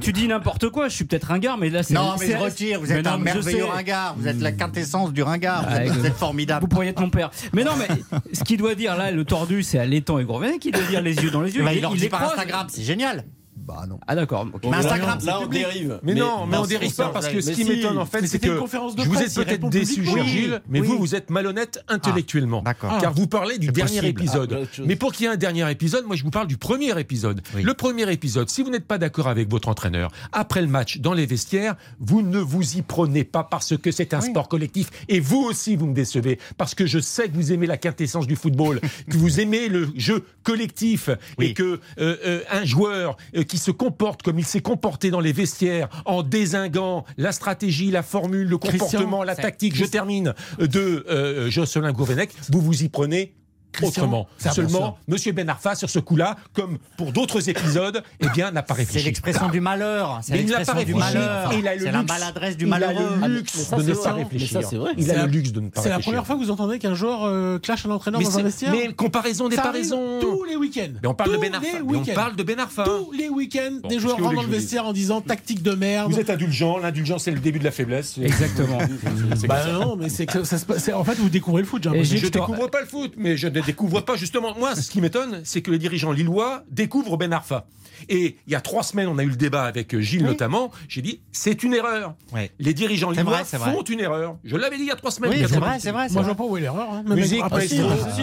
Tu 0.00 0.12
dis 0.12 0.28
n'importe 0.28 0.68
quoi, 0.70 0.88
je 0.88 0.94
suis 0.94 1.04
peut-être 1.04 1.24
ringard, 1.28 1.58
mais 1.58 1.70
là 1.70 1.82
c'est. 1.82 1.94
Non, 1.94 2.14
mais 2.18 2.30
je 2.32 2.36
retire, 2.36 2.80
vous 2.80 2.92
êtes 2.92 3.06
un 3.06 3.18
merveilleux 3.18 3.64
ringard, 3.64 4.14
vous 4.18 4.26
êtes 4.28 4.40
la 4.40 4.52
quintessence 4.52 5.12
du 5.12 5.22
ringard, 5.22 5.62
vous 5.62 5.68
Ah, 5.70 5.84
êtes 5.84 6.14
formidable. 6.28 6.60
Vous 6.62 6.68
pourriez 6.68 6.90
être 6.90 7.00
mon 7.00 7.10
père. 7.10 7.30
Mais 7.54 7.64
non, 7.64 7.72
mais 7.78 7.88
ce 8.32 8.44
qu'il 8.44 8.58
doit 8.58 8.74
dire 8.74 8.96
là, 8.96 9.10
le 9.10 9.24
tordu, 9.24 9.62
c'est 9.62 9.78
à 9.78 9.86
l'étang 9.86 10.18
et 10.18 10.24
Gourvenec 10.24 10.60
qui 10.60 10.70
doit 10.70 10.82
dire 10.82 11.00
les 11.00 11.16
yeux 11.16 11.30
dans 11.30 11.40
les 11.40 11.56
yeux. 11.56 11.64
Bah, 11.64 11.72
il 11.72 11.80
leur 11.80 11.92
il 11.92 11.96
dit 11.96 12.02
les 12.02 12.08
par 12.08 12.20
croise. 12.20 12.34
Instagram, 12.34 12.66
c'est 12.70 12.82
génial. 12.82 13.24
Bah 13.68 13.84
non. 13.86 14.00
Ah 14.06 14.14
d'accord. 14.14 14.46
ok. 14.52 14.62
Mais 14.64 14.78
Instagram, 14.78 15.18
Là, 15.18 15.18
c'est 15.20 15.32
on 15.34 15.42
public. 15.42 15.62
dérive. 15.62 16.00
Mais, 16.02 16.14
non, 16.14 16.46
mais 16.46 16.56
on 16.56 16.64
dérive 16.64 16.94
pas 16.94 17.10
parce 17.10 17.28
que 17.28 17.40
ce 17.42 17.50
qui 17.50 17.64
m'étonne 17.64 17.98
en 17.98 18.06
fait, 18.06 18.26
c'est 18.26 18.38
que 18.38 18.58
conférence 18.58 18.96
de 18.96 19.02
je 19.02 19.08
vous 19.08 19.18
êtes 19.20 19.34
peut-être 19.34 19.68
déçu, 19.68 20.04
Gilles, 20.04 20.62
mais 20.68 20.80
oui. 20.80 20.86
vous, 20.86 20.98
vous 20.98 21.14
êtes 21.14 21.28
malhonnête 21.30 21.84
intellectuellement. 21.88 22.62
d'accord. 22.62 22.98
Car 22.98 23.12
vous 23.12 23.26
parlez 23.26 23.58
du 23.58 23.68
dernier 23.68 24.00
possible. 24.00 24.20
épisode. 24.20 24.58
Ah, 24.64 24.82
mais 24.86 24.96
pour 24.96 25.12
qu'il 25.12 25.24
y 25.26 25.28
ait 25.28 25.32
un 25.32 25.36
dernier 25.36 25.70
épisode, 25.70 26.06
moi 26.06 26.16
je 26.16 26.24
vous 26.24 26.30
parle 26.30 26.46
du 26.46 26.56
premier 26.56 26.98
épisode. 26.98 27.42
Oui. 27.54 27.62
Le 27.62 27.74
premier 27.74 28.10
épisode, 28.10 28.48
si 28.48 28.62
vous 28.62 28.70
n'êtes 28.70 28.86
pas 28.86 28.96
d'accord 28.98 29.28
avec 29.28 29.50
votre 29.50 29.68
entraîneur, 29.68 30.10
après 30.32 30.62
le 30.62 30.68
match, 30.68 30.98
dans 30.98 31.12
les 31.12 31.26
vestiaires, 31.26 31.76
vous 32.00 32.22
ne 32.22 32.38
vous 32.38 32.76
y 32.78 32.82
prenez 32.82 33.24
pas 33.24 33.44
parce 33.44 33.76
que 33.76 33.90
c'est 33.90 34.14
un 34.14 34.20
sport 34.22 34.48
collectif. 34.48 34.88
Et 35.08 35.20
vous 35.20 35.42
aussi, 35.42 35.76
vous 35.76 35.86
me 35.86 35.94
décevez. 35.94 36.38
Parce 36.56 36.74
que 36.74 36.86
je 36.86 36.98
sais 36.98 37.28
que 37.28 37.34
vous 37.34 37.52
aimez 37.52 37.66
la 37.66 37.76
quintessence 37.76 38.26
du 38.26 38.36
football, 38.36 38.80
que 39.10 39.16
vous 39.16 39.40
aimez 39.40 39.68
le 39.68 39.88
jeu 39.96 40.24
collectif 40.42 41.10
Oui. 41.38 41.46
et 41.48 41.54
que 41.54 41.80
euh, 42.00 42.16
euh, 42.24 42.40
un 42.50 42.64
joueur 42.64 43.16
euh, 43.36 43.42
qui 43.58 43.64
se 43.64 43.70
comporte 43.72 44.22
comme 44.22 44.38
il 44.38 44.44
s'est 44.44 44.60
comporté 44.60 45.10
dans 45.10 45.20
les 45.20 45.32
vestiaires 45.32 45.88
en 46.04 46.22
désinguant 46.22 47.04
la 47.16 47.32
stratégie, 47.32 47.90
la 47.90 48.04
formule, 48.04 48.48
le 48.48 48.56
Christian, 48.56 48.86
comportement, 48.86 49.24
la 49.24 49.34
tactique, 49.34 49.74
je 49.74 49.84
termine, 49.84 50.32
euh, 50.60 50.68
de 50.68 51.04
euh, 51.08 51.50
Jocelyn 51.50 51.92
Gourvenec, 51.92 52.30
vous 52.50 52.60
vous 52.60 52.84
y 52.84 52.88
prenez 52.88 53.34
Christian, 53.72 54.02
autrement. 54.04 54.28
c'est 54.38 54.52
Seulement, 54.52 54.98
Monsieur 55.08 55.32
Ben 55.32 55.48
Arfa, 55.48 55.74
sur 55.74 55.90
ce 55.90 55.98
coup-là, 55.98 56.36
comme 56.54 56.78
pour 56.96 57.12
d'autres 57.12 57.48
épisodes, 57.48 58.02
eh 58.20 58.28
bien, 58.30 58.50
n'a 58.50 58.62
pas 58.62 58.74
C'est 58.74 58.80
réfléchi. 58.80 59.04
l'expression 59.06 59.48
du 59.50 59.60
malheur. 59.60 60.18
C'est 60.22 60.32
Mais 60.32 60.40
il 60.40 60.46
n'a 60.46 60.52
pas 60.52 60.58
l'expression 60.74 60.86
du 60.86 60.94
réfléchi. 60.94 61.14
malheur. 61.18 61.52
Il 61.52 61.68
a 61.68 61.74
le 61.74 61.80
C'est 61.80 61.92
la 61.92 62.02
maladresse 62.02 62.56
du 62.56 62.66
Il 62.66 62.72
a 62.72 62.78
malheureux. 62.78 63.08
le 63.22 63.34
luxe 63.34 63.70
de 63.70 63.76
ne 63.82 63.94
c'est 63.94 64.02
pas 64.02 64.12
réfléchir. 64.12 64.48
Mais 64.58 64.62
ça, 64.62 64.68
c'est 64.68 64.76
vrai. 64.76 64.92
Il 64.96 65.04
C'est 65.04 65.10
a 65.12 65.16
la- 65.16 65.26
le 65.26 65.32
luxe 65.32 65.52
de 65.52 65.60
ne 65.60 65.68
pas 65.68 65.82
C'est 65.82 65.88
la 65.90 65.98
première 66.00 66.26
fois 66.26 66.36
que 66.36 66.40
vous 66.40 66.50
entendez 66.50 66.78
qu'un 66.78 66.94
joueur 66.94 67.24
euh, 67.24 67.58
clash 67.58 67.84
un 67.86 67.90
entraîneur 67.90 68.20
dans 68.20 68.28
un 68.28 68.32
c'est- 68.32 68.42
vestiaire 68.42 68.72
mais 68.72 68.92
comparaison 68.94 69.46
arrive 69.50 69.72
raison. 69.72 70.18
tous 70.20 70.44
les 70.44 70.56
week-ends. 70.56 70.88
Mais 71.02 71.08
on 71.08 71.14
parle 71.14 71.32
de 71.32 71.36
Ben 71.36 71.54
Arfa. 71.54 71.68
on 71.84 72.04
parle 72.14 72.36
de 72.36 72.42
Ben 72.42 72.58
Arfa. 72.58 72.84
Tous 72.84 73.12
les 73.12 73.28
week-ends, 73.28 73.78
Bon, 73.82 73.88
des 73.88 73.98
joueurs 73.98 74.16
rentrent 74.18 74.34
dans 74.36 74.42
le 74.42 74.48
vestiaire 74.48 74.86
en 74.86 74.92
disant 74.92 75.20
tactique 75.20 75.62
de 75.62 75.72
merde. 75.72 76.10
Vous 76.10 76.18
êtes 76.18 76.30
indulgent, 76.30 76.78
l'indulgence 76.78 77.24
c'est 77.24 77.30
le 77.30 77.40
début 77.40 77.58
de 77.58 77.64
la 77.64 77.70
faiblesse. 77.70 78.16
Exactement. 78.22 78.78
C'est 79.36 79.46
Bah 79.46 79.66
non, 79.72 79.96
mais 79.96 80.08
c'est 80.08 80.26
que 80.26 80.42
ça 80.44 80.58
se 80.58 80.64
passe. 80.64 80.84
c'est- 80.84 80.92
En 80.92 81.04
fait, 81.04 81.14
vous 81.16 81.28
découvrez 81.28 81.62
le 81.62 81.68
foot. 81.68 81.82
Je 82.02 82.26
te- 82.26 82.26
découvre 82.38 82.68
pas 82.68 82.80
le 82.80 82.86
foot, 82.86 83.12
mais 83.16 83.36
je 83.36 83.48
ne 83.60 83.66
découvre 83.66 84.00
pas 84.00 84.16
justement. 84.16 84.54
Moi, 84.58 84.74
ce 84.74 84.90
qui 84.90 85.00
m'étonne, 85.00 85.42
c'est 85.44 85.62
que 85.62 85.70
les 85.70 85.78
dirigeants 85.78 86.12
lillois 86.12 86.62
découvrent 86.70 87.16
Ben 87.16 87.32
Arfa. 87.32 87.66
Et 88.08 88.36
il 88.46 88.52
y 88.52 88.56
a 88.56 88.60
trois 88.60 88.82
semaines, 88.82 89.08
on 89.08 89.18
a 89.18 89.22
eu 89.22 89.28
le 89.30 89.36
débat 89.36 89.64
avec 89.64 89.94
euh, 89.94 90.00
Gilles 90.00 90.24
notamment. 90.24 90.70
J'ai 90.88 91.02
dit, 91.02 91.20
c'est 91.32 91.62
une 91.62 91.74
erreur. 91.74 92.14
Les 92.58 92.74
dirigeants 92.74 93.10
C'est 93.12 93.20
lillois 93.20 93.36
vrai, 93.36 93.44
c'est 93.46 93.56
vrai. 93.56 93.72
font 93.72 93.82
une 93.82 94.00
erreur. 94.00 94.36
Je 94.44 94.56
l'avais 94.56 94.76
dit 94.76 94.82
il 94.84 94.88
y 94.88 94.90
a 94.90 94.96
trois 94.96 95.10
semaines. 95.10 95.30
Oui, 95.32 95.44
c'est 95.48 95.58
vrai, 95.58 95.78
c'est 95.80 95.90
vrai. 95.90 96.08
Moi, 96.10 96.22
je 96.22 96.26
vois 96.26 96.34
pas 96.34 96.44
où 96.44 96.56
est 96.56 96.60
l'erreur. 96.60 96.88
hein. 96.92 97.02
Musique, 97.06 97.42
après, 97.42 97.64
après, 97.64 97.68
si, 97.68 97.76
si, 97.76 97.80
hein. 97.80 97.96
si, 98.14 98.22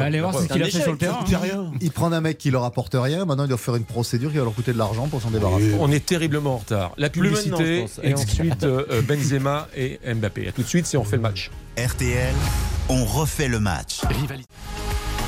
allez 0.00 0.20
voir 0.20 0.34
C'est 0.34 0.48
ce 0.48 0.52
qu'il 0.52 0.62
un 0.62 0.66
a 0.66 0.70
fait 0.70 0.80
sur 0.80 0.92
le 0.92 0.98
terrain. 0.98 1.18
Rien. 1.40 1.72
il 1.80 1.90
prend 1.90 2.10
un 2.12 2.20
mec 2.20 2.38
qui 2.38 2.50
leur 2.50 2.64
apporte 2.64 2.94
rien. 2.98 3.24
Maintenant, 3.24 3.44
il 3.44 3.48
doit 3.48 3.58
faire 3.58 3.76
une 3.76 3.84
procédure 3.84 4.30
qui 4.30 4.38
va 4.38 4.44
leur 4.44 4.54
coûter 4.54 4.72
de 4.72 4.78
l'argent 4.78 5.08
pour 5.08 5.22
s'en 5.22 5.30
débarrasser. 5.30 5.74
On 5.78 5.90
est 5.90 6.04
terriblement 6.04 6.54
en 6.54 6.58
retard. 6.58 6.92
La 6.96 7.10
publicité 7.10 7.86
ensuite 8.14 8.64
euh, 8.64 8.84
euh, 8.90 9.02
Benzema 9.02 9.68
et 9.76 9.98
Mbappé. 10.14 10.48
A 10.48 10.52
tout 10.52 10.62
de 10.62 10.68
suite, 10.68 10.86
c'est 10.86 10.96
on 10.96 11.04
fait 11.04 11.16
le 11.16 11.22
match. 11.22 11.50
RTL, 11.76 12.34
on 12.88 13.04
refait 13.04 13.48
le 13.48 13.60
match. 13.60 14.00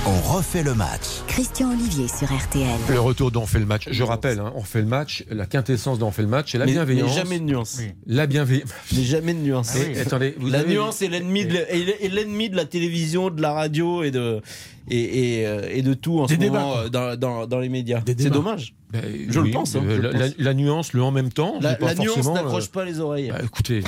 On 0.07 0.19
refait 0.33 0.63
le 0.63 0.75
match. 0.75 1.03
Christian 1.27 1.71
Olivier 1.73 2.09
sur 2.09 2.27
RTL. 2.33 2.67
Le 2.89 3.01
retour 3.01 3.31
d'on 3.31 3.45
fait 3.47 3.59
le 3.59 3.67
match. 3.67 3.89
Je 3.91 4.03
rappelle, 4.03 4.39
hein, 4.39 4.53
on 4.57 4.63
fait 4.63 4.81
le 4.81 4.87
match. 4.87 5.25
La 5.31 5.47
quintessence 5.47 5.99
d'on 5.99 6.11
fait 6.11 6.23
le 6.23 6.29
match, 6.29 6.53
c'est 6.53 6.59
la 6.59 6.65
Mais, 6.67 6.73
bienveillance. 6.73 7.11
mais 7.11 7.17
jamais 7.17 7.39
de 7.39 7.45
nuance. 7.45 7.77
Oui. 7.79 7.91
La 8.07 8.27
bienveillance. 8.27 8.71
Mais 8.97 9.03
jamais 9.03 9.35
de 9.35 9.41
nuance. 9.41 9.77
Et- 9.77 10.01
attendez, 10.01 10.35
vous 10.39 10.49
la 10.49 10.61
avez- 10.61 10.73
nuance 10.73 11.03
est 11.03 11.09
l'ennemi 11.09 11.45
de, 11.45 11.53
la- 11.55 11.71
est 11.71 12.09
l'ennemi 12.09 12.49
de 12.49 12.57
la 12.57 12.65
télévision, 12.65 13.31
de 13.31 13.43
la 13.43 13.53
radio 13.53 14.03
et 14.03 14.11
de, 14.11 14.41
et, 14.89 15.41
et, 15.41 15.47
euh, 15.47 15.69
et 15.71 15.83
de 15.83 15.93
tout 15.95 16.19
en 16.21 16.27
Des 16.27 16.35
ce 16.35 16.41
débats, 16.41 16.61
moment 16.61 16.77
euh, 16.79 16.89
dans, 16.89 17.17
dans, 17.19 17.47
dans 17.47 17.59
les 17.59 17.69
médias. 17.69 18.01
C'est 18.07 18.31
dommage. 18.31 18.75
Ben, 18.93 19.03
Je 19.29 19.39
le 19.41 19.51
pense, 19.51 19.77
hein, 19.77 19.83
euh, 19.87 19.97
je 19.97 20.01
la, 20.03 20.09
le 20.11 20.19
pense. 20.19 20.39
la- 20.39 20.45
la 20.45 20.55
nuance, 20.55 20.93
le 20.93 21.03
en 21.03 21.11
même 21.13 21.31
temps. 21.33 21.55
La, 21.61 21.75
pas 21.75 21.87
la 21.87 21.95
nuance 21.95 22.27
n'accroche 22.33 22.65
euh, 22.65 22.73
pas 22.73 22.85
les 22.85 22.99
oreilles. 23.01 23.31
bah, 23.31 23.39
écoutez, 23.45 23.83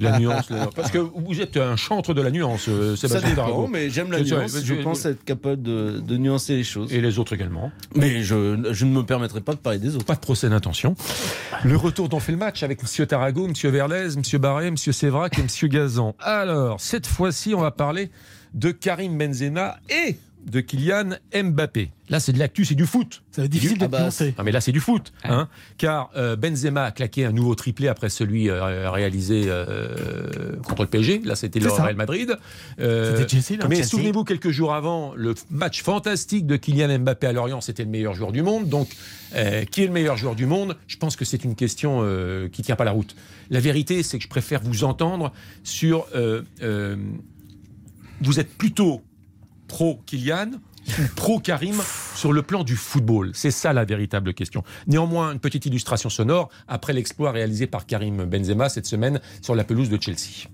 la 0.00 0.18
nuance, 0.18 0.48
la- 0.50 0.66
parce 0.68 0.90
que 0.90 0.98
vous 0.98 1.40
êtes 1.40 1.56
un 1.56 1.76
chantre 1.76 2.14
de 2.14 2.22
la 2.22 2.30
nuance, 2.30 2.66
euh, 2.68 2.96
Ça 2.96 3.06
Sébastien 3.08 3.30
dépend, 3.30 3.42
Tarago. 3.42 3.68
mais 3.70 3.90
j'aime 3.90 4.10
la 4.10 4.18
ça, 4.18 4.24
nuance. 4.24 4.52
je- 4.62 4.74
Je 4.74 4.82
pense 4.82 5.04
être 5.04 5.24
capable 5.24 5.62
de, 5.62 6.00
de 6.00 6.16
nuancer 6.16 6.56
les 6.56 6.64
choses. 6.64 6.92
Et 6.92 7.00
les 7.00 7.18
autres 7.18 7.34
également. 7.34 7.70
Mais 7.94 8.22
je, 8.22 8.68
je 8.72 8.84
ne 8.86 8.90
me 8.92 9.02
permettrai 9.02 9.40
pas 9.40 9.52
de 9.52 9.58
parler 9.58 9.78
des 9.78 9.94
autres. 9.96 10.04
Pas 10.06 10.14
de 10.14 10.20
procès 10.20 10.48
d'intention. 10.48 10.94
Le 11.64 11.76
retour 11.76 12.08
d'on 12.08 12.20
fait 12.20 12.32
le 12.32 12.38
match 12.38 12.62
avec 12.62 12.82
Monsieur 12.82 13.06
Tarago, 13.06 13.48
Monsieur 13.48 13.70
Verlez, 13.70 14.16
Monsieur 14.16 14.38
Barré, 14.38 14.70
Monsieur 14.70 14.92
Sévrac 14.92 15.38
et 15.38 15.42
Monsieur 15.42 15.68
Gazan. 15.68 16.14
Alors, 16.20 16.80
cette 16.80 17.06
fois-ci, 17.06 17.54
on 17.54 17.60
va 17.60 17.70
parler 17.72 18.10
de 18.54 18.70
Karim 18.70 19.18
Benzema 19.18 19.76
et 19.90 20.16
de 20.46 20.60
Kylian 20.60 21.10
Mbappé. 21.34 21.90
Là, 22.08 22.20
c'est 22.20 22.32
de 22.32 22.38
l'actu, 22.38 22.64
c'est 22.64 22.76
du 22.76 22.86
foot. 22.86 23.24
Ça 23.32 23.42
va 23.42 23.46
être 23.46 23.50
difficile 23.50 23.78
Ah 23.80 23.80
d'être 23.80 23.90
bah, 23.90 24.00
nuancé. 24.02 24.32
Ah 24.38 24.44
mais 24.44 24.52
là 24.52 24.60
c'est 24.60 24.70
du 24.70 24.78
foot, 24.78 25.12
hein, 25.24 25.48
car 25.76 26.10
euh, 26.16 26.36
Benzema 26.36 26.84
a 26.84 26.90
claqué 26.92 27.24
un 27.24 27.32
nouveau 27.32 27.56
triplé 27.56 27.88
après 27.88 28.08
celui 28.10 28.48
euh, 28.48 28.88
réalisé 28.90 29.46
euh, 29.46 30.54
contre 30.62 30.82
le 30.82 30.88
PSG. 30.88 31.22
Là 31.24 31.34
c'était 31.34 31.58
le 31.58 31.68
ça. 31.68 31.82
Real 31.82 31.96
Madrid. 31.96 32.36
Euh, 32.78 33.16
C'était 33.16 33.40
Chelsea, 33.40 33.60
là. 33.60 33.66
mais 33.68 33.82
souvenez-vous 33.82 34.22
quelques 34.22 34.50
jours 34.50 34.72
avant 34.72 35.14
le 35.16 35.34
match 35.50 35.82
fantastique 35.82 36.46
de 36.46 36.56
Kylian 36.56 37.00
Mbappé 37.00 37.26
à 37.26 37.32
Lorient, 37.32 37.60
c'était 37.60 37.82
le 37.82 37.90
meilleur 37.90 38.14
joueur 38.14 38.30
du 38.30 38.42
monde. 38.42 38.68
Donc 38.68 38.88
euh, 39.34 39.64
qui 39.64 39.82
est 39.82 39.86
le 39.88 39.92
meilleur 39.92 40.16
joueur 40.16 40.36
du 40.36 40.46
monde? 40.46 40.76
Je 40.86 40.96
pense 40.96 41.16
que 41.16 41.24
c'est 41.24 41.42
une 41.42 41.56
question 41.56 42.02
euh, 42.02 42.48
qui 42.48 42.62
tient 42.62 42.76
pas 42.76 42.84
la 42.84 42.92
route. 42.92 43.16
La 43.50 43.58
vérité 43.58 44.04
c'est 44.04 44.18
que 44.18 44.24
je 44.24 44.28
préfère 44.28 44.60
vous 44.62 44.84
entendre 44.84 45.32
sur 45.64 46.06
euh, 46.14 46.42
euh, 46.62 46.94
vous 48.20 48.38
êtes 48.38 48.56
plutôt 48.56 49.02
pro 49.66 50.00
Kylian 50.06 50.52
ou 50.98 51.02
pro 51.16 51.40
Karim 51.40 51.80
sur 52.14 52.32
le 52.32 52.42
plan 52.42 52.64
du 52.64 52.76
football? 52.76 53.30
C'est 53.34 53.50
ça 53.50 53.72
la 53.72 53.84
véritable 53.84 54.34
question. 54.34 54.62
Néanmoins, 54.86 55.32
une 55.32 55.40
petite 55.40 55.66
illustration 55.66 56.08
sonore 56.08 56.48
après 56.68 56.92
l'exploit 56.92 57.32
réalisé 57.32 57.66
par 57.66 57.86
Karim 57.86 58.24
Benzema 58.24 58.68
cette 58.68 58.86
semaine 58.86 59.20
sur 59.42 59.54
la 59.54 59.64
pelouse 59.64 59.88
de 59.88 60.00
Chelsea. 60.00 60.48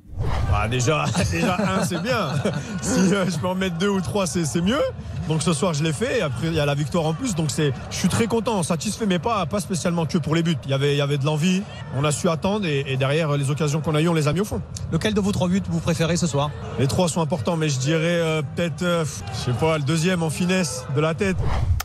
Bah 0.51 0.69
déjà, 0.69 1.05
déjà 1.31 1.57
un, 1.57 1.85
c'est 1.85 2.03
bien. 2.03 2.29
Si 2.83 3.15
euh, 3.15 3.25
je 3.31 3.39
peux 3.39 3.47
en 3.47 3.55
mettre 3.55 3.79
deux 3.79 3.89
ou 3.89 4.01
trois, 4.01 4.27
c'est 4.27 4.45
c'est 4.45 4.61
mieux. 4.61 4.81
Donc 5.29 5.43
ce 5.43 5.53
soir, 5.53 5.73
je 5.73 5.83
l'ai 5.83 5.93
fait. 5.93 6.19
Et 6.19 6.23
après, 6.23 6.49
il 6.49 6.55
y 6.55 6.61
a 6.61 6.67
la 6.67 6.75
victoire 6.75 7.07
en 7.07 7.15
plus. 7.15 7.35
Donc 7.35 7.51
c'est, 7.51 7.73
je 7.91 7.97
suis 7.97 8.09
très 8.09 8.27
content, 8.27 8.63
satisfait, 8.63 9.07
mais 9.07 9.19
pas, 9.19 9.47
pas 9.47 9.61
spécialement 9.61 10.05
que 10.05 10.19
pour 10.19 10.35
les 10.35 10.43
buts. 10.43 10.57
Il 10.65 10.71
y 10.71 10.75
avait, 10.75 10.95
il 10.95 10.99
y 10.99 11.01
avait 11.01 11.19
de 11.19 11.25
l'envie. 11.25 11.63
On 11.97 12.05
a 12.05 12.13
su 12.13 12.29
attendre 12.29 12.67
et, 12.67 12.85
et 12.87 12.97
derrière, 12.97 13.37
les 13.37 13.51
occasions 13.51 13.81
qu'on 13.81 13.95
a 13.95 14.03
eues, 14.03 14.09
on 14.09 14.15
les 14.15 14.29
a 14.29 14.33
mis 14.33 14.41
au 14.41 14.45
fond. 14.45 14.61
Lequel 14.91 15.15
de 15.15 15.21
vos 15.21 15.33
trois 15.33 15.49
buts 15.49 15.63
vous 15.69 15.81
préférez 15.81 16.17
ce 16.17 16.27
soir? 16.27 16.51
Les 16.79 16.87
trois 16.87 17.09
sont 17.09 17.23
importants, 17.23 17.57
mais 17.57 17.69
je 17.69 17.79
dirais 17.79 18.01
euh, 18.21 18.43
peut-être, 18.55 18.83
euh, 18.83 19.05
je 19.33 19.53
sais 19.53 19.59
pas, 19.59 19.79
le 19.79 19.85
deuxième 19.85 20.23
en 20.23 20.31
finesse 20.31 20.85
de 20.95 21.01
la 21.01 21.15
tête. 21.15 21.37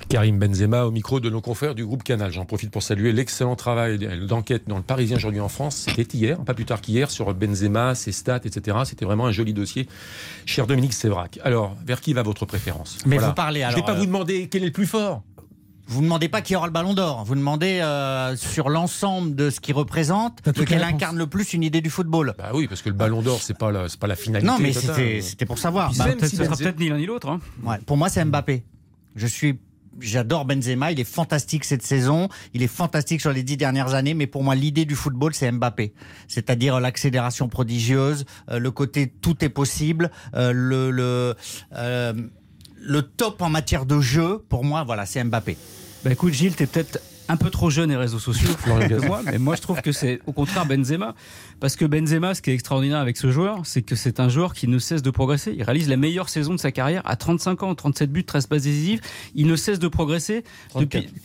Karim 0.10 0.40
Benzema 0.40 0.86
au 0.86 0.92
micro 0.92 1.20
de 1.20 1.30
nos 1.30 1.42
confrères 1.42 1.76
du 1.76 1.86
groupe 1.86 2.02
Canal. 2.04 2.32
J'en 2.32 2.46
profite 2.46 2.72
pour 2.72 2.82
saluer 2.82 3.12
l'excellent 3.12 3.58
travail 3.58 4.00
d'enquête 4.26 4.64
dans 4.68 4.78
le 4.78 4.84
Parisien 4.84 5.18
aujourd'hui 5.18 5.42
en 5.42 5.50
France. 5.50 5.86
C'était 5.94 6.18
hier, 6.18 6.40
pas 6.46 6.54
plus 6.54 6.64
tard 6.64 6.80
qu'hier, 6.80 7.12
sur 7.12 7.34
Benzema, 7.34 7.94
ses 7.94 8.14
stats, 8.14 8.40
etc. 8.46 8.78
C'était 8.86 9.04
vraiment 9.04 9.26
un 9.28 9.32
joli 9.32 9.54
dossier. 9.54 9.88
Cher 10.46 10.66
Dominique 10.66 10.94
Sévrac. 10.94 11.40
Alors, 11.44 11.76
vers 11.86 12.00
qui 12.00 12.14
va 12.14 12.24
votre 12.24 12.46
préférence? 12.46 13.00
Mais 13.06 13.18
vous 13.18 13.34
parlez, 13.34 13.62
Je 13.62 13.66
ne 13.66 13.70
vais 13.72 13.74
alors, 13.76 13.86
pas 13.86 13.92
euh, 13.94 14.00
vous 14.00 14.06
demander 14.06 14.48
quel 14.48 14.64
est 14.64 14.68
le 14.68 14.72
plus 14.72 14.86
fort. 14.88 15.24
Vous 15.90 16.00
ne 16.00 16.06
demandez 16.06 16.30
pas 16.30 16.42
qui 16.42 16.56
aura 16.56 16.68
le 16.68 16.74
ballon 16.74 16.94
d'or. 16.94 17.24
Vous 17.26 17.36
demandez 17.36 17.80
euh, 17.82 18.36
sur 18.38 18.70
l'ensemble 18.70 19.36
de 19.36 19.50
ce 19.50 19.60
qu'il 19.60 19.74
représente, 19.76 20.40
lequel 20.58 20.84
incarne 20.84 21.18
le 21.18 21.28
plus 21.28 21.54
une 21.54 21.64
idée 21.64 21.82
du 21.82 21.90
football. 21.90 22.34
Bah 22.38 22.52
oui, 22.54 22.68
parce 22.68 22.82
que 22.82 22.90
le 22.90 22.96
ballon 22.96 23.22
d'or, 23.22 23.42
c'est 23.42 23.58
pas 23.58 23.72
la, 23.74 23.90
c'est 23.90 24.00
pas 24.00 24.08
la 24.08 24.16
finalité. 24.16 24.48
Non, 24.48 24.58
mais 24.60 24.72
c'était 24.72 25.20
c'était 25.22 25.46
pour 25.46 25.58
savoir. 25.60 25.94
Bah, 25.98 26.06
même 26.08 26.16
Peut-être- 26.18 26.30
si 26.30 26.36
Ce 26.38 26.44
sera 26.46 26.56
Benzema- 26.56 26.64
peut-être 26.64 26.80
ni 26.80 26.90
l'un 26.90 26.98
ni 26.98 27.06
l'autre. 27.06 27.28
hein. 27.30 27.40
ouais, 27.64 27.78
pour 27.86 27.96
moi, 27.98 28.08
c'est 28.10 28.24
Mbappé. 28.24 28.64
Je 29.16 29.28
suis. 29.28 29.60
J'adore 30.00 30.46
Benzema, 30.46 30.92
il 30.92 31.00
est 31.00 31.04
fantastique 31.04 31.64
cette 31.64 31.82
saison, 31.82 32.30
il 32.54 32.62
est 32.62 32.68
fantastique 32.68 33.22
sur 33.22 33.32
les 33.32 33.44
dix 33.44 33.58
dernières 33.58 33.94
années, 33.94 34.14
mais 34.14 34.28
pour 34.28 34.44
moi 34.44 34.56
l'idée 34.56 34.86
du 34.86 34.96
football 34.96 35.34
c'est 35.34 35.52
Mbappé, 35.52 35.94
c'est-à-dire 36.28 36.80
l'accélération 36.80 37.48
prodigieuse, 37.48 38.26
euh, 38.50 38.60
le 38.60 38.72
côté 38.72 39.08
tout 39.08 39.44
est 39.44 39.50
possible, 39.50 40.12
euh, 40.36 40.52
le 40.54 40.92
le 40.92 41.36
euh, 41.76 42.14
le 42.80 43.02
top 43.02 43.42
en 43.42 43.50
matière 43.50 43.86
de 43.86 44.00
jeu, 44.00 44.44
pour 44.50 44.64
moi 44.64 44.84
voilà 44.84 45.06
c'est 45.06 45.24
Mbappé. 45.24 45.58
Bah 46.04 46.12
écoute 46.12 46.34
Gilles, 46.34 46.56
t'es 46.56 46.68
peut-être 46.68 47.00
un 47.30 47.38
peu 47.38 47.50
trop 47.50 47.70
jeune 47.70 47.92
et 47.92 47.96
réseaux 47.96 48.20
sociaux 48.20 48.50
que 48.64 49.06
moi, 49.06 49.22
mais 49.26 49.38
moi 49.38 49.56
je 49.56 49.62
trouve 49.62 49.82
que 49.82 49.92
c'est 49.92 50.20
au 50.26 50.34
contraire 50.34 50.66
Benzema. 50.66 51.16
Parce 51.60 51.76
que 51.76 51.86
Benzema, 51.86 52.34
ce 52.34 52.42
qui 52.42 52.52
est 52.52 52.54
extraordinaire 52.54 53.00
avec 53.00 53.18
ce 53.18 53.32
joueur, 53.32 53.66
c'est 53.66 53.82
que 53.82 53.96
c'est 53.96 54.20
un 54.20 54.30
joueur 54.30 54.54
qui 54.54 54.68
ne 54.68 54.80
cesse 54.80 55.02
de 55.02 55.10
progresser. 55.10 55.54
Il 55.56 55.64
réalise 55.64 55.90
la 55.90 55.98
meilleure 55.98 56.30
saison 56.30 56.54
de 56.54 56.60
sa 56.60 56.72
carrière 56.72 57.02
à 57.06 57.16
35 57.16 57.64
ans, 57.64 57.76
37 57.76 58.12
buts, 58.12 58.26
13 58.26 58.48
passes 58.48 58.64
décisives. 58.64 59.02
Il 59.36 59.48
ne 59.48 59.56
cesse 59.56 59.80
de 59.80 59.88
progresser 59.88 60.44
34. 60.70 61.04
depuis. 61.04 61.22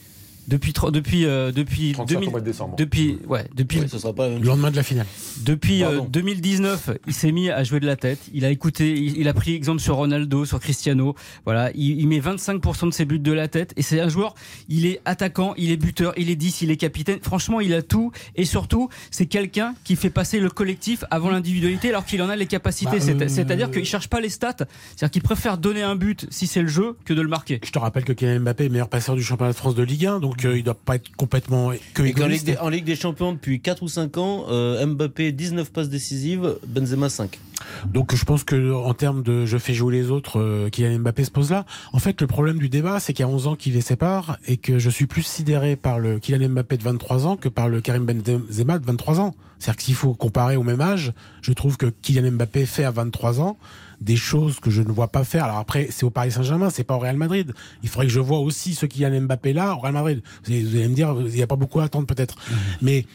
Depuis, 0.48 0.72
depuis, 0.92 1.24
euh, 1.24 1.52
depuis 1.52 1.92
35 1.92 2.02
au 2.02 2.18
2000 2.20 2.30
mois 2.30 2.40
de 2.40 2.44
décembre. 2.44 2.76
depuis, 2.76 3.18
ouais, 3.28 3.46
depuis, 3.54 3.78
Ouais, 3.80 3.88
ce 3.88 3.98
sera 3.98 4.12
pas 4.12 4.24
la 4.24 4.34
même 4.34 4.42
Le 4.42 4.48
lendemain 4.48 4.70
de 4.70 4.76
la 4.76 4.82
finale. 4.82 5.06
depuis 5.44 5.82
euh, 5.84 5.88
Pardon. 5.90 6.08
2019, 6.10 6.90
il 7.06 7.12
s'est 7.14 7.30
mis 7.32 7.48
à 7.50 7.62
jouer 7.64 7.78
de 7.80 7.86
la 7.86 7.96
tête. 7.96 8.18
Il 8.34 8.44
a 8.44 8.50
écouté, 8.50 8.92
il, 8.92 9.18
il 9.18 9.28
a 9.28 9.34
pris 9.34 9.54
exemple 9.54 9.80
sur 9.80 9.94
Ronaldo, 9.96 10.44
sur 10.44 10.58
Cristiano. 10.60 11.14
Voilà, 11.44 11.70
il, 11.74 12.00
il 12.00 12.08
met 12.08 12.18
25% 12.18 12.86
de 12.88 12.92
ses 12.92 13.04
buts 13.04 13.18
de 13.20 13.32
la 13.32 13.46
tête. 13.48 13.72
Et 13.76 13.82
c'est 13.82 14.00
un 14.00 14.08
joueur, 14.08 14.34
il 14.68 14.84
est 14.86 15.00
attaquant, 15.04 15.54
il 15.56 15.70
est 15.70 15.76
buteur, 15.76 16.12
il 16.16 16.28
est 16.28 16.36
10, 16.36 16.62
il 16.62 16.70
est 16.70 16.76
capitaine. 16.76 17.18
Franchement, 17.22 17.60
il 17.60 17.72
a 17.74 17.82
tout. 17.82 18.10
Et 18.34 18.44
surtout, 18.44 18.88
c'est 19.10 19.26
quelqu'un 19.26 19.74
qui 19.84 19.94
fait 19.96 20.10
passer 20.10 20.40
le 20.40 20.50
collectif 20.50 21.04
avant 21.10 21.30
l'individualité 21.30 21.88
alors 21.90 22.04
qu'il 22.04 22.20
en 22.20 22.28
a 22.28 22.36
les 22.36 22.46
capacités. 22.46 22.90
Bah, 22.98 23.00
C'est- 23.00 23.22
euh, 23.22 23.28
C'est-à-dire 23.28 23.70
qu'il 23.70 23.84
cherche 23.84 24.08
pas 24.08 24.20
les 24.20 24.28
stats. 24.28 24.56
C'est-à-dire 24.58 25.10
qu'il 25.10 25.22
préfère 25.22 25.56
donner 25.58 25.82
un 25.82 25.94
but 25.96 26.26
si 26.30 26.46
c'est 26.46 26.62
le 26.62 26.68
jeu 26.68 26.96
que 27.04 27.14
de 27.14 27.20
le 27.22 27.28
marquer. 27.28 27.60
Je 27.64 27.70
te 27.70 27.78
rappelle 27.78 28.04
que 28.04 28.12
Kylian 28.12 28.40
Mbappé 28.40 28.64
est 28.66 28.68
meilleur 28.68 28.88
passeur 28.88 29.14
du 29.14 29.22
championnat 29.22 29.52
de 29.52 29.56
France 29.56 29.74
de 29.74 29.82
Ligue 29.82 30.06
1, 30.06 30.18
donc 30.20 30.31
euh, 30.44 30.58
il 30.58 30.64
doit 30.64 30.74
pas 30.74 30.96
être 30.96 31.14
complètement 31.16 31.72
que 31.94 32.02
Et 32.02 32.12
qu'en 32.12 32.24
égoïste. 32.24 32.46
Ligue, 32.46 32.56
des, 32.56 32.60
en 32.60 32.68
Ligue 32.68 32.84
des 32.84 32.96
Champions 32.96 33.32
depuis 33.32 33.60
4 33.60 33.82
ou 33.82 33.88
5 33.88 34.16
ans, 34.18 34.44
euh, 34.50 34.84
Mbappé 34.86 35.32
19 35.32 35.72
passes 35.72 35.88
décisives, 35.88 36.56
Benzema 36.66 37.08
5. 37.08 37.38
Donc 37.86 38.14
je 38.14 38.24
pense 38.24 38.44
que 38.44 38.72
en 38.72 38.94
termes 38.94 39.22
de 39.22 39.46
je 39.46 39.58
fais 39.58 39.74
jouer 39.74 39.94
les 39.94 40.10
autres, 40.10 40.40
euh, 40.40 40.68
Kylian 40.70 40.98
Mbappé 40.98 41.24
se 41.24 41.30
pose 41.30 41.50
là. 41.50 41.64
En 41.92 41.98
fait, 41.98 42.20
le 42.20 42.26
problème 42.26 42.58
du 42.58 42.68
débat, 42.68 43.00
c'est 43.00 43.12
qu'il 43.12 43.24
y 43.24 43.28
a 43.28 43.32
11 43.32 43.46
ans 43.46 43.56
qui 43.56 43.70
les 43.70 43.80
sépare 43.80 44.38
et 44.46 44.56
que 44.56 44.78
je 44.78 44.90
suis 44.90 45.06
plus 45.06 45.22
sidéré 45.22 45.76
par 45.76 45.98
le 45.98 46.18
Kylian 46.18 46.48
Mbappé 46.50 46.76
de 46.76 46.82
23 46.82 47.26
ans 47.26 47.36
que 47.36 47.48
par 47.48 47.68
le 47.68 47.80
Karim 47.80 48.04
Benzema 48.04 48.78
de 48.78 48.86
23 48.86 49.20
ans. 49.20 49.34
C'est-à-dire 49.58 49.76
que 49.76 49.82
s'il 49.84 49.94
faut 49.94 50.14
comparer 50.14 50.56
au 50.56 50.64
même 50.64 50.80
âge, 50.80 51.12
je 51.40 51.52
trouve 51.52 51.76
que 51.76 51.86
Kylian 51.86 52.32
Mbappé 52.32 52.66
fait 52.66 52.84
à 52.84 52.90
23 52.90 53.40
ans 53.40 53.56
des 54.02 54.16
choses 54.16 54.60
que 54.60 54.70
je 54.70 54.82
ne 54.82 54.90
vois 54.90 55.08
pas 55.08 55.24
faire. 55.24 55.44
Alors 55.44 55.58
après, 55.58 55.88
c'est 55.90 56.04
au 56.04 56.10
Paris 56.10 56.32
Saint-Germain, 56.32 56.70
c'est 56.70 56.84
pas 56.84 56.94
au 56.94 56.98
Real 56.98 57.16
Madrid. 57.16 57.52
Il 57.82 57.88
faudrait 57.88 58.06
que 58.06 58.12
je 58.12 58.20
vois 58.20 58.38
aussi 58.38 58.74
ce 58.74 58.86
Kylian 58.86 59.22
Mbappé 59.22 59.52
là 59.52 59.74
au 59.74 59.78
Real 59.78 59.94
Madrid. 59.94 60.22
Vous 60.44 60.52
allez, 60.52 60.88
me 60.88 60.94
dire, 60.94 61.14
il 61.20 61.32
n'y 61.32 61.42
a 61.42 61.46
pas 61.46 61.56
beaucoup 61.56 61.80
à 61.80 61.84
attendre 61.84 62.06
peut-être. 62.06 62.36
Mais 62.80 63.06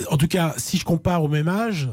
euh, 0.00 0.04
en 0.10 0.16
tout 0.16 0.28
cas, 0.28 0.54
si 0.56 0.76
je 0.76 0.84
compare 0.84 1.22
au 1.22 1.28
même 1.28 1.48
âge, 1.48 1.88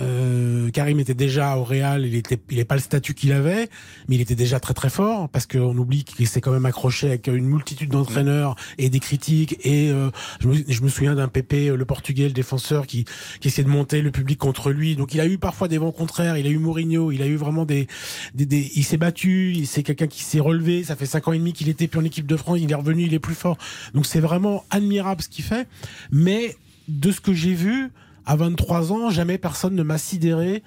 euh, 0.00 0.70
Karim 0.70 1.00
était 1.00 1.14
déjà 1.14 1.56
au 1.56 1.64
Real, 1.64 2.04
il 2.04 2.14
était, 2.14 2.38
il 2.50 2.58
n'est 2.58 2.64
pas 2.64 2.74
le 2.74 2.80
statut 2.80 3.14
qu'il 3.14 3.32
avait, 3.32 3.68
mais 4.08 4.16
il 4.16 4.20
était 4.20 4.34
déjà 4.34 4.60
très 4.60 4.74
très 4.74 4.90
fort 4.90 5.28
parce 5.28 5.46
qu'on 5.46 5.76
oublie 5.76 6.04
qu'il 6.04 6.26
s'est 6.26 6.40
quand 6.40 6.52
même 6.52 6.66
accroché 6.66 7.08
avec 7.08 7.26
une 7.28 7.46
multitude 7.46 7.90
d'entraîneurs 7.90 8.56
et 8.78 8.90
des 8.90 9.00
critiques. 9.00 9.56
Et 9.64 9.90
euh, 9.90 10.10
je, 10.40 10.82
me, 10.82 10.88
souviens 10.88 11.14
d'un 11.14 11.28
Pépé, 11.28 11.68
le 11.68 11.84
Portugais, 11.84 12.24
le 12.24 12.32
défenseur, 12.32 12.86
qui, 12.86 13.04
qui 13.40 13.48
essayait 13.48 13.64
de 13.64 13.70
monter 13.70 14.02
le 14.02 14.10
public 14.10 14.38
contre 14.38 14.70
lui. 14.70 14.96
Donc 14.96 15.14
il 15.14 15.20
a 15.20 15.26
eu 15.26 15.38
parfois 15.38 15.68
des 15.68 15.78
vents 15.78 15.92
contraires. 15.92 16.36
Il 16.36 16.46
a 16.46 16.50
eu 16.50 16.58
Mourinho, 16.58 17.12
il 17.12 17.22
a 17.22 17.26
eu 17.26 17.36
vraiment 17.36 17.64
des, 17.64 17.86
des, 18.34 18.46
des- 18.46 18.70
il 18.74 18.84
s'est 18.84 18.96
battu. 18.96 19.64
C'est 19.64 19.82
quelqu'un 19.82 20.06
qui 20.06 20.22
s'est 20.22 20.40
relevé. 20.40 20.84
Ça 20.84 20.96
fait 20.96 21.06
cinq 21.06 21.28
ans 21.28 21.32
et 21.32 21.38
demi 21.38 21.52
qu'il 21.52 21.68
était 21.68 21.86
plus 21.86 22.00
en 22.00 22.04
équipe 22.04 22.26
de 22.26 22.36
France. 22.36 22.58
Il 22.60 22.70
est 22.70 22.74
revenu, 22.74 23.04
il 23.04 23.14
est 23.14 23.18
plus 23.18 23.34
fort. 23.34 23.56
Donc 23.94 24.06
c'est 24.06 24.20
vraiment 24.20 24.64
admirable 24.70 25.22
ce 25.22 25.28
qu'il 25.28 25.44
fait. 25.44 25.66
Mais 26.10 26.54
de 26.88 27.10
ce 27.10 27.20
que 27.20 27.32
j'ai 27.32 27.54
vu, 27.54 27.90
à 28.26 28.36
23 28.36 28.92
ans, 28.92 29.10
jamais 29.10 29.38
personne 29.38 29.74
ne 29.74 29.82
m'a 29.82 29.98
sidéré 29.98 30.62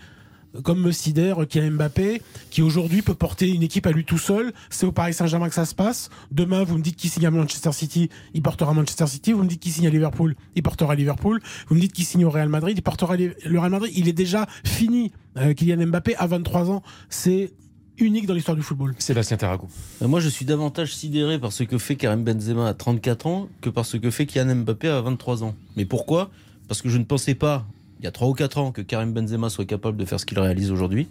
comme 0.64 0.82
me 0.82 0.92
sidère 0.92 1.48
Kylian 1.48 1.72
Mbappé, 1.74 2.22
qui 2.50 2.62
aujourd'hui 2.62 3.02
peut 3.02 3.14
porter 3.14 3.50
une 3.50 3.62
équipe 3.64 3.86
à 3.86 3.92
lui 3.92 4.04
tout 4.04 4.18
seul. 4.18 4.52
C'est 4.70 4.86
au 4.86 4.92
Paris 4.92 5.14
Saint-Germain 5.14 5.48
que 5.48 5.54
ça 5.56 5.66
se 5.66 5.76
passe. 5.76 6.10
Demain, 6.32 6.64
vous 6.64 6.78
me 6.78 6.82
dites 6.82 6.96
qu'il 6.96 7.10
signe 7.10 7.26
à 7.28 7.32
Manchester 7.32 7.72
City, 7.72 8.10
il 8.34 8.42
portera 8.42 8.74
Manchester 8.74 9.08
City. 9.08 9.34
Vous 9.34 9.44
me 9.44 9.48
dites 9.48 9.60
qu'il 9.62 9.72
signe 9.72 9.88
à 9.88 9.92
Liverpool, 9.92 10.36
il 10.56 10.64
portera 10.64 10.96
Liverpool. 10.96 11.40
Vous 11.68 11.76
me 11.76 11.80
dites 11.80 11.94
qu'il 11.94 12.06
signe 12.06 12.26
au 12.26 12.30
Real 12.30 12.50
Madrid, 12.50 12.76
il 12.78 12.82
portera 12.82 13.16
le 13.16 13.60
Real 13.60 13.70
Madrid. 13.70 13.92
Il 13.96 14.08
est 14.08 14.14
déjà 14.14 14.48
fini. 14.64 15.12
Euh, 15.38 15.54
Kylian 15.54 15.86
Mbappé 15.88 16.16
à 16.16 16.26
23 16.26 16.72
ans, 16.72 16.82
c'est 17.10 17.54
unique 18.00 18.26
dans 18.26 18.34
l'histoire 18.34 18.58
du 18.58 18.64
football. 18.64 18.96
Sébastien 18.98 19.38
Tarago. 19.38 19.68
Euh, 20.02 20.08
Moi, 20.08 20.20
je 20.20 20.30
suis 20.30 20.46
davantage 20.46 20.96
sidéré 20.96 21.38
par 21.38 21.54
ce 21.54 21.64
que 21.64 21.78
fait 21.78 21.96
Karim 21.96 22.24
Benzema 22.24 22.68
à 22.68 22.74
34 22.74 23.28
ans 23.28 23.50
que 23.62 23.70
par 23.70 23.86
ce 23.86 23.98
que 23.98 24.10
fait 24.10 24.26
Kylian 24.26 24.56
Mbappé 24.56 24.88
à 24.88 25.02
23 25.02 25.44
ans. 25.44 25.54
Mais 25.78 25.86
pourquoi? 25.86 26.32
Parce 26.70 26.84
que 26.84 26.88
je 26.88 27.00
ne 27.00 27.04
pensais 27.04 27.34
pas, 27.34 27.66
il 28.00 28.06
y 28.06 28.08
a 28.08 28.12
3 28.12 28.30
ou 28.30 28.34
4 28.34 28.58
ans, 28.60 28.72
que 28.72 28.82
Karim 28.82 29.12
Benzema 29.12 29.50
soit 29.50 29.66
capable 29.66 29.98
de 29.98 30.06
faire 30.06 30.20
ce 30.20 30.26
qu'il 30.26 30.40
réalise 30.40 30.72
aujourd'hui. 30.72 31.08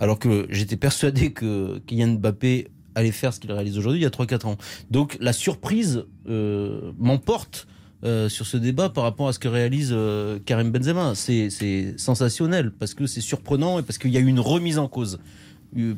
Alors 0.00 0.18
que 0.18 0.46
j'étais 0.50 0.76
persuadé 0.76 1.32
que 1.32 1.80
Kylian 1.86 2.18
Mbappé 2.18 2.68
allait 2.96 3.12
faire 3.12 3.32
ce 3.32 3.38
qu'il 3.38 3.52
réalise 3.52 3.78
aujourd'hui 3.78 4.00
il 4.00 4.02
y 4.02 4.06
a 4.06 4.10
3-4 4.10 4.46
ans. 4.46 4.58
Donc 4.90 5.16
la 5.20 5.32
surprise 5.32 6.04
euh, 6.28 6.92
m'emporte 6.98 7.68
euh, 8.04 8.28
sur 8.28 8.46
ce 8.46 8.56
débat 8.56 8.88
par 8.88 9.04
rapport 9.04 9.28
à 9.28 9.32
ce 9.32 9.38
que 9.38 9.46
réalise 9.46 9.90
euh, 9.92 10.40
Karim 10.44 10.72
Benzema. 10.72 11.14
C'est 11.14 11.96
sensationnel 11.96 12.72
parce 12.72 12.94
que 12.94 13.06
c'est 13.06 13.20
surprenant 13.20 13.78
et 13.78 13.82
parce 13.82 13.98
qu'il 13.98 14.10
y 14.10 14.16
a 14.16 14.20
eu 14.20 14.26
une 14.26 14.40
remise 14.40 14.78
en 14.78 14.88
cause 14.88 15.20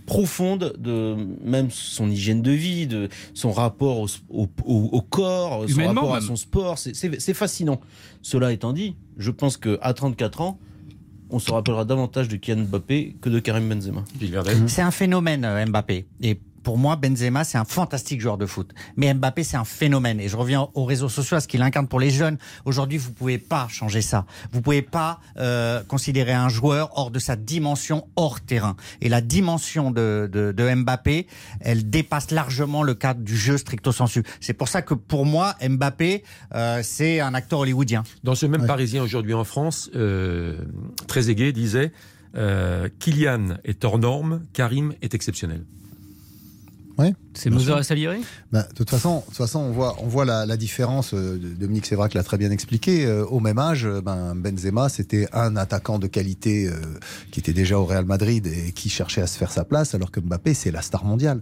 profonde 0.07 0.75
de 0.79 1.17
même 1.45 1.71
son 1.71 2.11
hygiène 2.11 2.43
de 2.43 2.51
vie, 2.51 2.87
de 2.87 3.09
son 3.35 3.53
rapport 3.53 3.99
au, 4.01 4.07
au- 4.29 4.49
au- 4.65 4.89
au 4.93 5.01
corps, 5.01 5.65
son 5.69 5.75
Humainement, 5.75 6.01
rapport 6.03 6.15
à 6.17 6.21
son 6.21 6.37
sport. 6.37 6.79
C'est- 6.79 7.35
fascinant. 7.35 7.81
Cela 8.23 8.53
étant 8.53 8.73
dit, 8.73 8.97
je 9.17 9.31
pense 9.31 9.57
qu'à 9.57 9.93
34 9.95 10.41
ans, 10.41 10.59
on 11.31 11.39
se 11.39 11.53
rappellera 11.53 11.85
davantage 11.85 12.27
de 12.29 12.37
Kylian 12.37 12.65
Mbappé 12.65 13.17
que 13.21 13.29
de 13.29 13.39
Karim 13.39 13.69
Benzema. 13.69 14.05
C'est 14.67 14.83
un 14.83 14.91
phénomène, 14.91 15.45
euh, 15.45 15.65
Mbappé. 15.67 16.07
Et 16.23 16.41
pour 16.63 16.79
moi, 16.79 16.97
Benzema, 16.97 17.45
c'est 17.45 17.59
un 17.59 17.65
fantastique 17.65 18.21
joueur 18.21 18.39
de 18.39 18.47
foot. 18.47 18.73
Mais 18.97 19.13
Mbappé, 19.13 19.45
c'est 19.45 19.57
un 19.57 19.65
phénomène. 19.65 20.21
Et 20.21 20.29
je 20.29 20.37
reviens 20.37 20.69
aux 20.75 20.85
réseaux 20.85 21.09
sociaux, 21.09 21.37
à 21.37 21.41
ce 21.41 21.49
qu'il 21.49 21.63
incarne 21.63 21.89
pour 21.89 22.01
les 22.01 22.11
jeunes. 22.11 22.39
Aujourd'hui, 22.65 22.99
vous 22.99 23.13
pouvez 23.13 23.39
pas 23.39 23.69
changer 23.69 24.03
ça. 24.03 24.27
Vous 24.53 24.61
pouvez 24.61 24.83
pas 24.83 25.21
euh, 25.39 25.83
considérer 25.85 26.33
un 26.33 26.49
joueur 26.49 26.91
hors 26.97 27.11
de 27.11 27.19
sa 27.19 27.37
dimension 27.37 28.07
hors 28.17 28.41
terrain. 28.41 28.77
Et 29.01 29.09
la 29.09 29.21
dimension 29.21 29.91
de, 29.91 30.29
de, 30.31 30.53
de 30.53 30.75
Mbappé, 30.75 31.27
elle 31.61 31.89
dépasse 31.89 32.31
largement 32.31 32.83
le 32.83 32.95
cadre 32.95 33.21
du 33.21 33.37
jeu 33.37 33.59
stricto 33.59 33.93
sensu. 33.93 34.23
C'est 34.41 34.55
pour 34.55 34.69
ça 34.69 34.83
que 34.83 34.95
pour 34.95 35.27
moi, 35.27 35.55
Mbappé, 35.67 36.25
euh, 36.55 36.81
c'est 36.83 37.21
un 37.21 37.35
acteur 37.35 37.61
hollywoodien. 37.61 38.03
Dans 38.25 38.35
ce 38.35 38.47
même 38.47 38.67
Parisien 38.67 39.03
aujourd'hui 39.03 39.35
en 39.35 39.45
France, 39.45 39.91
euh, 39.95 40.59
très 41.07 41.31
aigué, 41.31 41.53
disait 41.53 41.93
euh, 42.37 42.89
Kylian 42.99 43.57
est 43.65 43.85
hors 43.85 43.99
norme, 43.99 44.43
Karim 44.53 44.95
est 45.03 45.15
exceptionnel. 45.15 45.65
C'est 47.35 47.51
Mozart 47.51 47.81
et 47.81 47.83
Salieri? 47.85 48.21
Bah, 48.53 48.67
de 48.69 48.75
toute 48.75 48.91
façon, 48.91 49.21
de 49.21 49.25
toute 49.27 49.37
façon, 49.37 49.61
on 49.61 49.73
voit, 49.73 49.97
on 50.01 50.07
voit 50.07 50.25
la, 50.25 50.47
la 50.47 50.57
différence. 50.57 51.15
euh, 51.15 51.39
Dominique 51.39 51.87
Sévrac 51.87 52.15
l'a 52.15 52.23
très 52.23 52.39
bien 52.39 52.51
expliqué. 52.51 53.07
Euh, 53.07 53.25
au 53.27 53.41
même 53.41 53.59
âge, 53.59 53.87
euh, 53.87 54.01
ben, 54.01 54.35
Benzema, 54.35 54.89
c'était 54.89 55.29
un 55.33 55.57
attaquant 55.57 55.99
de 55.99 56.07
qualité 56.07 56.67
euh, 56.67 56.75
qui 57.31 57.41
était 57.41 57.53
déjà 57.53 57.79
au 57.79 57.85
Real 57.85 58.05
Madrid 58.05 58.47
et 58.47 58.73
qui 58.73 58.89
cherchait 58.89 59.23
à 59.23 59.27
se 59.27 59.39
faire 59.39 59.53
sa 59.53 59.65
place, 59.65 59.95
alors 59.95 60.11
que 60.11 60.21
Mbappé, 60.21 60.55
c'est 60.55 60.71
la 60.71 60.83
star 60.83 61.05
mondiale. 61.05 61.41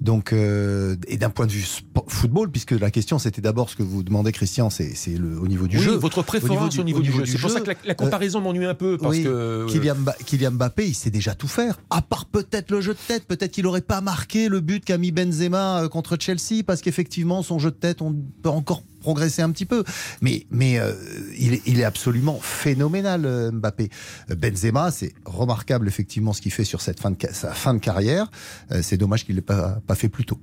Donc, 0.00 0.32
euh, 0.32 0.96
et 1.08 1.16
d'un 1.16 1.30
point 1.30 1.46
de 1.46 1.50
vue 1.50 1.66
football, 2.06 2.50
puisque 2.50 2.70
la 2.70 2.90
question 2.90 3.18
c'était 3.18 3.40
d'abord 3.40 3.68
ce 3.68 3.76
que 3.76 3.82
vous 3.82 4.04
demandez, 4.04 4.30
Christian, 4.30 4.70
c'est 4.70 4.94
le 5.08 5.38
au 5.38 5.48
niveau 5.48 5.66
du 5.66 5.76
Oui, 5.76 5.82
jeu. 5.82 5.96
votre 5.96 6.22
préférence 6.22 6.78
au 6.78 6.84
niveau 6.84 7.00
du, 7.00 7.10
jeu. 7.10 7.24
C'est 7.26 7.38
pour 7.38 7.50
ça 7.50 7.60
que 7.60 7.68
la, 7.68 7.74
la 7.84 7.94
comparaison 7.94 8.40
m'ennuie 8.40 8.64
un 8.64 8.74
peu 8.74 8.96
parce 8.96 9.16
oui, 9.16 9.24
que 9.24 9.28
euh, 9.28 9.66
Kylian, 9.66 9.96
Kylian 10.24 10.52
Mbappé, 10.52 10.86
il 10.86 10.94
sait 10.94 11.10
déjà 11.10 11.34
tout 11.34 11.48
faire. 11.48 11.80
À 11.90 12.00
part 12.00 12.26
peut-être 12.26 12.70
le 12.70 12.80
jeu 12.80 12.94
de 12.94 12.98
tête. 13.08 13.24
Peut-être 13.26 13.50
qu'il 13.50 13.64
n'aurait 13.64 13.80
pas 13.80 14.00
marqué 14.00 14.48
le 14.48 14.60
but 14.60 14.84
qu'a 14.84 14.98
mis 14.98 15.10
Benzema 15.10 15.82
euh, 15.82 15.88
contre 15.88 16.16
Chelsea 16.18 16.62
parce 16.64 16.80
qu'effectivement, 16.80 17.42
son 17.42 17.58
jeu 17.58 17.70
de 17.70 17.76
tête, 17.76 18.00
on 18.00 18.14
peut 18.42 18.50
encore 18.50 18.82
un 19.08 19.50
petit 19.50 19.66
peu. 19.66 19.84
Mais, 20.20 20.46
mais 20.50 20.78
euh, 20.78 20.92
il, 21.38 21.54
est, 21.54 21.62
il 21.66 21.80
est 21.80 21.84
absolument 21.84 22.38
phénoménal, 22.40 23.24
euh, 23.24 23.50
Mbappé. 23.50 23.88
Euh, 24.30 24.34
Benzema, 24.34 24.90
c'est 24.90 25.12
remarquable 25.24 25.88
effectivement 25.88 26.32
ce 26.32 26.40
qu'il 26.40 26.52
fait 26.52 26.64
sur 26.64 26.80
cette 26.80 27.00
fin 27.00 27.10
de, 27.10 27.16
sa 27.32 27.52
fin 27.52 27.74
de 27.74 27.78
carrière. 27.78 28.30
Euh, 28.72 28.80
c'est 28.82 28.96
dommage 28.96 29.24
qu'il 29.24 29.34
ne 29.34 29.40
l'ait 29.40 29.46
pas, 29.46 29.80
pas 29.86 29.94
fait 29.94 30.08
plus 30.08 30.24
tôt. 30.24 30.38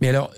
Mais 0.00 0.08
alors, 0.08 0.32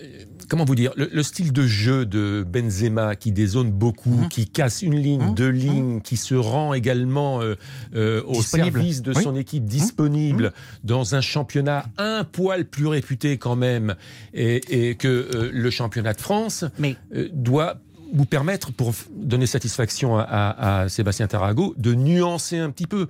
comment 0.48 0.64
vous 0.64 0.74
dire 0.74 0.92
le, 0.96 1.08
le 1.12 1.22
style 1.22 1.52
de 1.52 1.66
jeu 1.66 2.06
de 2.06 2.44
Benzema 2.48 3.16
qui 3.16 3.32
dézone 3.32 3.70
beaucoup, 3.70 4.10
Mhm. 4.16 4.28
qui 4.28 4.46
casse 4.48 4.82
une 4.82 4.94
ligne, 4.96 5.34
deux 5.34 5.48
lignes, 5.50 6.00
qui 6.00 6.16
se 6.16 6.34
rend 6.34 6.74
également 6.74 7.40
euh, 7.42 7.54
euh, 7.94 8.22
au 8.24 8.32
Disponible. 8.32 8.78
service 8.78 9.02
de 9.02 9.12
Oui. 9.14 9.22
son 9.22 9.36
équipe 9.36 9.64
disponible 9.64 10.52
dans 10.84 11.14
un 11.14 11.20
championnat 11.20 11.86
un 11.98 12.24
poil 12.24 12.64
plus 12.64 12.86
réputé 12.86 13.38
quand 13.38 13.56
même, 13.56 13.94
et, 14.34 14.90
et 14.90 14.94
que 14.94 15.08
euh, 15.08 15.50
le 15.52 15.70
championnat 15.70 16.12
de 16.14 16.20
France 16.20 16.64
Mais 16.78 16.96
doit 17.32 17.78
vous 18.12 18.24
permettre, 18.24 18.72
pour 18.72 18.94
donner 19.16 19.46
satisfaction 19.46 20.16
à, 20.16 20.22
à- 20.22 20.80
à 20.82 20.88
Sébastien 20.88 21.26
Tarago, 21.26 21.74
de 21.76 21.92
nuancer 21.94 22.56
un 22.58 22.70
petit 22.70 22.86
peu. 22.86 23.08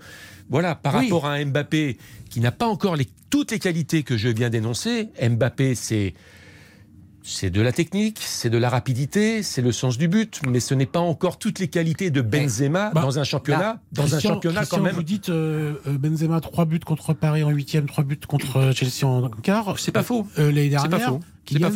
Voilà, 0.49 0.75
par 0.75 0.95
Oui. 0.97 1.05
rapport 1.05 1.27
à 1.27 1.45
Mbappé 1.45 1.99
qui 2.31 2.41
n'a 2.41 2.51
pas 2.53 2.67
encore 2.67 2.97
les, 2.97 3.07
toutes 3.29 3.51
les 3.51 3.59
qualités 3.59 4.03
que 4.05 4.17
je 4.17 4.29
viens 4.29 4.49
d'énoncer, 4.49 5.09
Mbappé, 5.21 5.75
c'est 5.75 6.15
c'est 7.29 7.51
de 7.51 7.61
la 7.61 7.73
technique, 7.73 8.19
c'est 8.21 8.51
de 8.51 8.57
la 8.57 8.69
rapidité, 8.71 9.43
c'est 9.43 9.61
le 9.61 9.73
sens 9.73 9.99
du 9.99 10.07
but, 10.07 10.41
mais 10.49 10.61
ce 10.61 10.75
n'est 10.75 10.87
pas 10.87 11.01
encore 11.01 11.39
toutes 11.41 11.59
les 11.59 11.67
qualités 11.67 12.11
de 12.11 12.21
Benzema 12.21 12.93
Bah, 12.95 13.03
dans 13.03 13.19
un 13.19 13.25
championnat, 13.25 13.59
là, 13.61 13.81
dans 13.91 14.15
un 14.15 14.21
championnat 14.21 14.61
Christian, 14.61 14.77
quand 14.79 14.85
même. 14.85 14.95
Vous 14.95 15.03
dites 15.03 15.29
euh, 15.29 15.75
euh, 15.89 15.99
Benzema 15.99 16.41
3 16.41 16.65
buts 16.67 16.79
contre 16.79 17.15
Paris 17.15 17.43
en 17.43 17.51
huitième, 17.51 17.87
3 17.87 18.05
buts 18.05 18.21
contre 18.29 18.57
euh, 18.59 18.73
Chelsea 18.73 19.05
en 19.07 19.29
quart. 19.29 19.77
C'est 19.79 19.91
pas 19.91 20.05
faux. 20.05 20.27
Euh, 20.39 20.53
L'année 20.53 20.71
C'est 20.71 20.89
pas 20.89 20.99
dernière, 20.99 21.19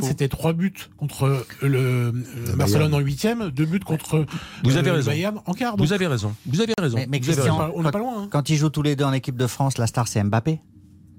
c'était 0.03 0.29
3 0.29 0.53
buts 0.53 0.73
contre 0.97 1.45
le, 1.63 1.79
euh, 1.79 2.13
Barcelone 2.57 2.95
en 2.95 3.01
huitième, 3.01 3.51
2 3.51 3.65
buts 3.65 3.81
contre 3.81 4.27
Vous 4.63 4.77
avez 4.77 4.91
le 4.91 4.97
raison. 4.97 5.11
Bayern 5.11 5.41
en 5.47 5.53
quart. 5.55 5.77
Vous 5.77 5.93
avez 5.93 6.07
raison. 6.07 6.33
Vous 6.47 6.61
avez 6.61 6.75
raison. 6.79 6.97
Mais, 6.97 7.07
mais 7.11 7.19
Vous 7.19 7.29
avez 7.31 7.35
Christian, 7.39 7.57
raison. 7.59 7.73
on 7.75 7.83
n'est 7.83 7.91
pas 7.91 7.99
loin. 7.99 8.23
hein. 8.23 8.29
Quand 8.31 8.49
ils 8.51 8.57
jouent 8.57 8.71
tous 8.71 8.83
les 8.83 8.95
deux 8.95 9.05
en 9.05 9.13
équipe 9.13 9.37
de 9.37 9.47
France, 9.49 9.79
la 9.79 9.89
star 9.89 10.07
c'est 10.07 10.23
Mbappé 10.23 10.61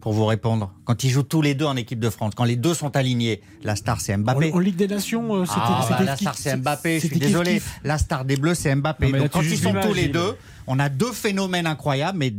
Pour 0.01 0.13
vous 0.13 0.25
répondre. 0.25 0.71
Quand 0.85 1.03
ils 1.03 1.09
jouent 1.11 1.21
tous 1.23 1.41
les 1.43 1.53
deux 1.53 1.65
en 1.65 1.75
équipe 1.75 1.99
de 1.99 2.09
France, 2.09 2.33
quand 2.35 2.43
les 2.43 2.55
deux 2.55 2.73
sont 2.73 2.95
alignés, 2.97 3.41
la 3.63 3.75
star 3.75 4.01
c'est 4.01 4.17
Mbappé. 4.17 4.51
En, 4.51 4.55
en 4.57 4.59
Ligue 4.59 4.75
des 4.75 4.87
Nations, 4.87 5.35
euh, 5.35 5.45
c'était 5.45 5.59
Ah, 5.63 5.77
bah, 5.81 5.85
c'était 5.89 6.03
la 6.05 6.17
star 6.17 6.35
c'est 6.35 6.57
Mbappé, 6.57 6.99
je 6.99 7.07
suis 7.07 7.19
désolé. 7.19 7.53
kiff. 7.55 7.79
La 7.83 7.97
star 7.99 8.25
des 8.25 8.35
Bleus 8.35 8.55
c'est 8.55 8.73
Mbappé. 8.75 9.07
Non, 9.07 9.11
là, 9.13 9.19
Donc 9.19 9.29
quand 9.31 9.41
ils 9.43 9.57
sont 9.57 9.73
tous 9.81 9.93
les 9.93 10.07
deux, 10.07 10.33
on 10.67 10.79
a 10.79 10.89
deux 10.89 11.11
phénomènes 11.11 11.67
incroyables, 11.67 12.17
mais 12.17 12.33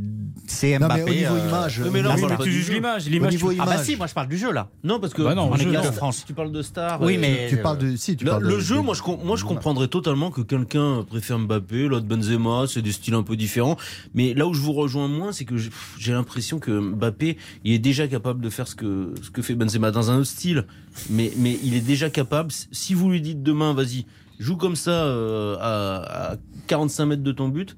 c'est 0.49 0.77
Non, 0.79 0.87
Mbappé. 0.87 1.03
mais 1.05 1.11
au 1.11 1.15
niveau 1.15 1.35
euh, 1.37 1.49
image, 1.49 1.81
Oui, 1.85 1.91
mais 1.93 2.01
on 2.01 2.05
parle 2.05 2.21
mais 2.39 2.45
tu 2.45 2.53
juges 2.53 2.71
l'image. 2.71 3.07
L'image, 3.09 3.37
tu- 3.37 3.45
Ah 3.61 3.65
bah 3.65 3.79
si, 3.83 3.95
moi 3.97 4.07
je 4.09 4.15
parle 4.15 4.29
du 4.29 4.37
jeu 4.39 4.53
là. 4.53 4.69
Non, 4.83 4.99
parce 4.99 5.15
que 5.15 5.23
Bah 5.23 5.35
non, 5.37 5.55
équipe 5.55 5.69
de 5.69 5.73
non. 5.77 5.93
France, 5.93 6.25
tu 6.27 6.35
parles 6.35 6.51
de 6.53 6.63
star. 6.63 7.01
Oui, 7.01 7.17
euh, 7.17 7.19
mais 7.21 7.47
Tu 7.49 7.59
parles 7.59 7.79
de. 7.79 7.95
Si, 7.97 8.17
tu 8.17 8.25
Le, 8.25 8.31
parles 8.33 8.43
le 8.45 8.59
jeu, 8.61 8.81
moi 8.81 8.95
je, 8.95 9.03
moi 9.25 9.37
je 9.37 9.45
comprendrais 9.45 9.87
totalement 9.89 10.31
que 10.33 10.41
quelqu'un 10.41 11.05
préfère 11.09 11.39
Mbappé, 11.39 11.87
l'autre 11.87 12.07
Benzema, 12.07 12.65
c'est 12.69 12.83
des 12.83 12.91
styles 12.93 13.15
un 13.15 13.23
peu 13.23 13.37
différents. 13.37 13.77
Mais 14.15 14.35
là 14.35 14.47
où 14.49 14.55
je 14.55 14.61
vous 14.61 14.73
rejoins 14.73 15.07
moins, 15.07 15.31
c'est 15.33 15.45
que 15.45 15.55
j'ai 15.57 16.13
l'impression 16.13 16.59
que 16.59 16.73
Mbappé, 16.73 17.39
il 17.64 17.72
est 17.72 17.78
déjà 17.78 18.09
capable 18.09 18.40
de 18.40 18.50
faire 18.50 18.68
ce 18.68 18.74
que, 18.74 19.14
ce 19.22 19.30
que 19.30 19.42
fait 19.42 19.55
Benzema 19.55 19.90
dans 19.90 20.11
un 20.11 20.16
autre 20.16 20.26
style. 20.26 20.66
Mais, 21.11 21.32
mais 21.36 21.59
il 21.62 21.74
est 21.74 21.80
déjà 21.80 22.11
capable. 22.11 22.50
Si 22.50 22.94
vous 22.94 23.11
lui 23.11 23.20
dites 23.20 23.42
demain, 23.42 23.74
vas-y, 23.74 24.07
joue 24.38 24.57
comme 24.57 24.76
ça 24.76 25.05
euh, 25.05 25.57
à, 25.61 26.32
à 26.32 26.36
45 26.66 27.07
mètres 27.07 27.22
de 27.22 27.32
ton 27.32 27.48
but, 27.48 27.76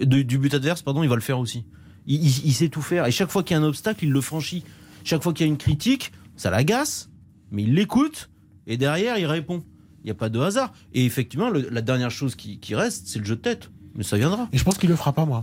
du 0.00 0.38
but 0.38 0.52
adverse, 0.54 0.82
pardon, 0.82 1.02
il 1.02 1.08
va 1.08 1.14
le 1.14 1.20
faire 1.20 1.38
aussi. 1.38 1.64
Il, 2.06 2.52
sait 2.52 2.68
tout 2.68 2.82
faire. 2.82 3.06
Et 3.06 3.10
chaque 3.10 3.30
fois 3.30 3.42
qu'il 3.42 3.56
y 3.56 3.58
a 3.58 3.62
un 3.62 3.66
obstacle, 3.66 4.04
il 4.04 4.12
le 4.12 4.20
franchit. 4.20 4.62
Chaque 5.02 5.22
fois 5.22 5.32
qu'il 5.32 5.44
y 5.44 5.48
a 5.48 5.52
une 5.52 5.58
critique, 5.58 6.12
ça 6.36 6.50
l'agace, 6.50 7.10
mais 7.50 7.64
il 7.64 7.74
l'écoute 7.74 8.30
et 8.66 8.76
derrière, 8.76 9.18
il 9.18 9.26
répond. 9.26 9.64
Il 10.02 10.06
n'y 10.06 10.10
a 10.12 10.14
pas 10.14 10.28
de 10.28 10.38
hasard. 10.38 10.72
Et 10.92 11.04
effectivement, 11.04 11.50
la 11.50 11.80
dernière 11.80 12.12
chose 12.12 12.36
qui, 12.36 12.60
qui 12.60 12.76
reste, 12.76 13.08
c'est 13.08 13.18
le 13.18 13.24
jeu 13.24 13.34
de 13.34 13.40
tête. 13.40 13.70
Mais 13.96 14.04
ça 14.04 14.16
viendra. 14.16 14.48
Et 14.52 14.58
je 14.58 14.62
pense 14.62 14.78
qu'il 14.78 14.88
le 14.88 14.94
fera 14.94 15.12
pas, 15.12 15.24
moi. 15.24 15.42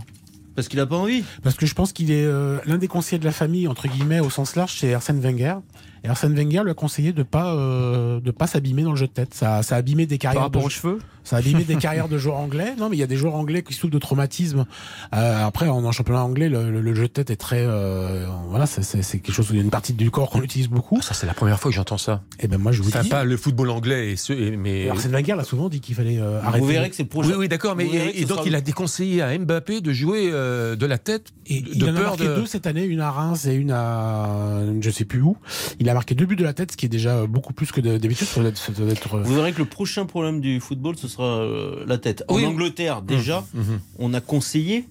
Parce 0.54 0.68
qu'il 0.68 0.78
n'a 0.78 0.86
pas 0.86 0.96
envie? 0.96 1.24
Parce 1.42 1.56
que 1.56 1.66
je 1.66 1.74
pense 1.74 1.92
qu'il 1.92 2.10
est 2.10 2.24
euh, 2.24 2.58
l'un 2.64 2.78
des 2.78 2.88
conseillers 2.88 3.18
de 3.18 3.24
la 3.24 3.32
famille, 3.32 3.66
entre 3.66 3.88
guillemets, 3.88 4.20
au 4.20 4.30
sens 4.30 4.56
large, 4.56 4.76
c'est 4.78 4.94
Arsène 4.94 5.20
Wenger. 5.20 5.56
Et 6.04 6.08
Arsène 6.08 6.34
Wenger 6.34 6.62
lui 6.64 6.70
a 6.70 6.74
conseillé 6.74 7.12
de 7.12 7.22
pas 7.22 7.54
euh, 7.54 8.20
de 8.20 8.30
pas 8.30 8.46
s'abîmer 8.46 8.82
dans 8.82 8.90
le 8.90 8.96
jeu 8.96 9.06
de 9.06 9.12
tête. 9.12 9.32
Ça, 9.34 9.62
ça 9.62 9.76
a 9.76 9.78
abîmé 9.78 10.04
des 10.06 10.18
carrières 10.18 10.50
de 10.50 10.58
aux 10.58 10.68
cheveux 10.68 10.98
Ça 11.24 11.36
a 11.36 11.38
abîmé 11.38 11.64
des 11.64 11.76
carrières 11.84 12.08
de 12.08 12.18
joueurs 12.18 12.36
anglais. 12.36 12.74
Non, 12.78 12.90
mais 12.90 12.96
il 12.96 13.00
y 13.00 13.02
a 13.02 13.06
des 13.06 13.16
joueurs 13.16 13.34
anglais 13.36 13.62
qui 13.62 13.72
souffrent 13.72 13.92
de 13.94 13.98
traumatisme. 13.98 14.66
Euh, 15.14 15.46
après, 15.46 15.68
en, 15.68 15.82
en 15.82 15.92
championnat 15.92 16.22
anglais, 16.22 16.50
le, 16.50 16.70
le- 16.70 16.82
le 16.82 16.94
jeu 16.94 17.04
de 17.04 17.08
tête 17.12 17.30
est 17.30 17.36
très, 17.36 17.64
euh, 17.66 18.26
voilà, 18.50 18.66
c'est- 18.66 18.82
quelque 19.22 19.32
chose. 19.32 19.46
Il 19.50 19.56
y 19.56 19.60
a 19.60 19.62
une 19.62 19.70
partie 19.70 19.94
du 19.94 20.10
corps 20.10 20.28
qu'on 20.28 20.42
utilise 20.42 20.68
beaucoup. 20.68 21.00
Ça, 21.00 21.14
c'est 21.14 21.26
la 21.26 21.32
première 21.34 21.58
fois 21.58 21.70
que 21.70 21.74
j'entends 21.76 21.96
ça. 21.96 22.22
Et 22.38 22.48
ben 22.48 22.58
moi, 22.58 22.72
je 22.72 22.82
vous 22.82 22.88
Enfin, 22.90 23.00
dis. 23.00 23.08
pas 23.08 23.24
le 23.24 23.36
football 23.38 23.70
anglais, 23.70 24.10
et 24.12 24.16
ce, 24.16 24.34
et- 24.34 24.56
mais. 24.58 24.90
Arsène 24.90 25.12
Wenger 25.12 25.36
l'a 25.36 25.44
souvent 25.44 25.70
dit 25.70 25.80
qu'il 25.80 25.94
fallait 25.94 26.18
euh, 26.18 26.40
arrêter. 26.42 26.60
Vous 26.60 26.66
verrez 26.66 26.90
que 26.90 26.96
c'est 26.96 27.04
le 27.04 27.08
prochain. 27.08 27.30
Oui, 27.30 27.34
oui, 27.38 27.48
d'accord, 27.48 27.76
mais 27.76 27.86
et, 27.86 28.24
donc 28.26 28.38
sera 28.38 28.42
il 28.46 28.54
a 28.54 28.60
déconseillé 28.60 29.22
à 29.22 29.36
Mbappé 29.38 29.80
de 29.80 29.92
jouer 29.94 30.28
euh, 30.30 30.76
de 30.76 30.84
la 30.84 30.98
tête, 30.98 31.28
Et 31.46 31.62
de 31.62 31.68
il 31.74 31.84
en 31.84 31.96
a 31.96 32.00
marqué 32.00 32.24
de. 32.26 32.34
deux 32.34 32.46
cette 32.46 32.66
année, 32.66 32.84
une 32.84 33.00
à 33.00 33.10
Reims 33.10 33.46
et 33.46 33.54
une 33.54 33.70
à 33.70 34.60
je 34.82 34.90
sais 34.90 35.06
plus 35.06 35.22
où. 35.22 35.38
Il 35.80 35.88
a 35.88 35.93
marqué 35.94 36.14
deux 36.14 36.26
buts 36.26 36.36
de 36.36 36.44
la 36.44 36.52
tête, 36.52 36.72
ce 36.72 36.76
qui 36.76 36.86
est 36.86 36.90
déjà 36.90 37.26
beaucoup 37.26 37.52
plus 37.52 37.72
que 37.72 37.80
de- 37.80 37.96
d'habitude. 37.98 38.26
Être- 38.44 39.14
euh, 39.16 39.22
Vous 39.22 39.34
verrez 39.34 39.52
que 39.52 39.58
le 39.58 39.64
prochain 39.64 40.06
problème 40.06 40.40
du 40.40 40.60
football, 40.60 40.96
ce 40.96 41.08
sera 41.08 41.24
euh, 41.40 41.84
la 41.86 41.98
tête. 41.98 42.24
En 42.28 42.36
Oui. 42.36 42.44
Angleterre, 42.44 43.02
déjà, 43.02 43.44
Mhm. 43.54 43.80
on 43.98 44.12
a 44.14 44.20
conseillé, 44.20 44.84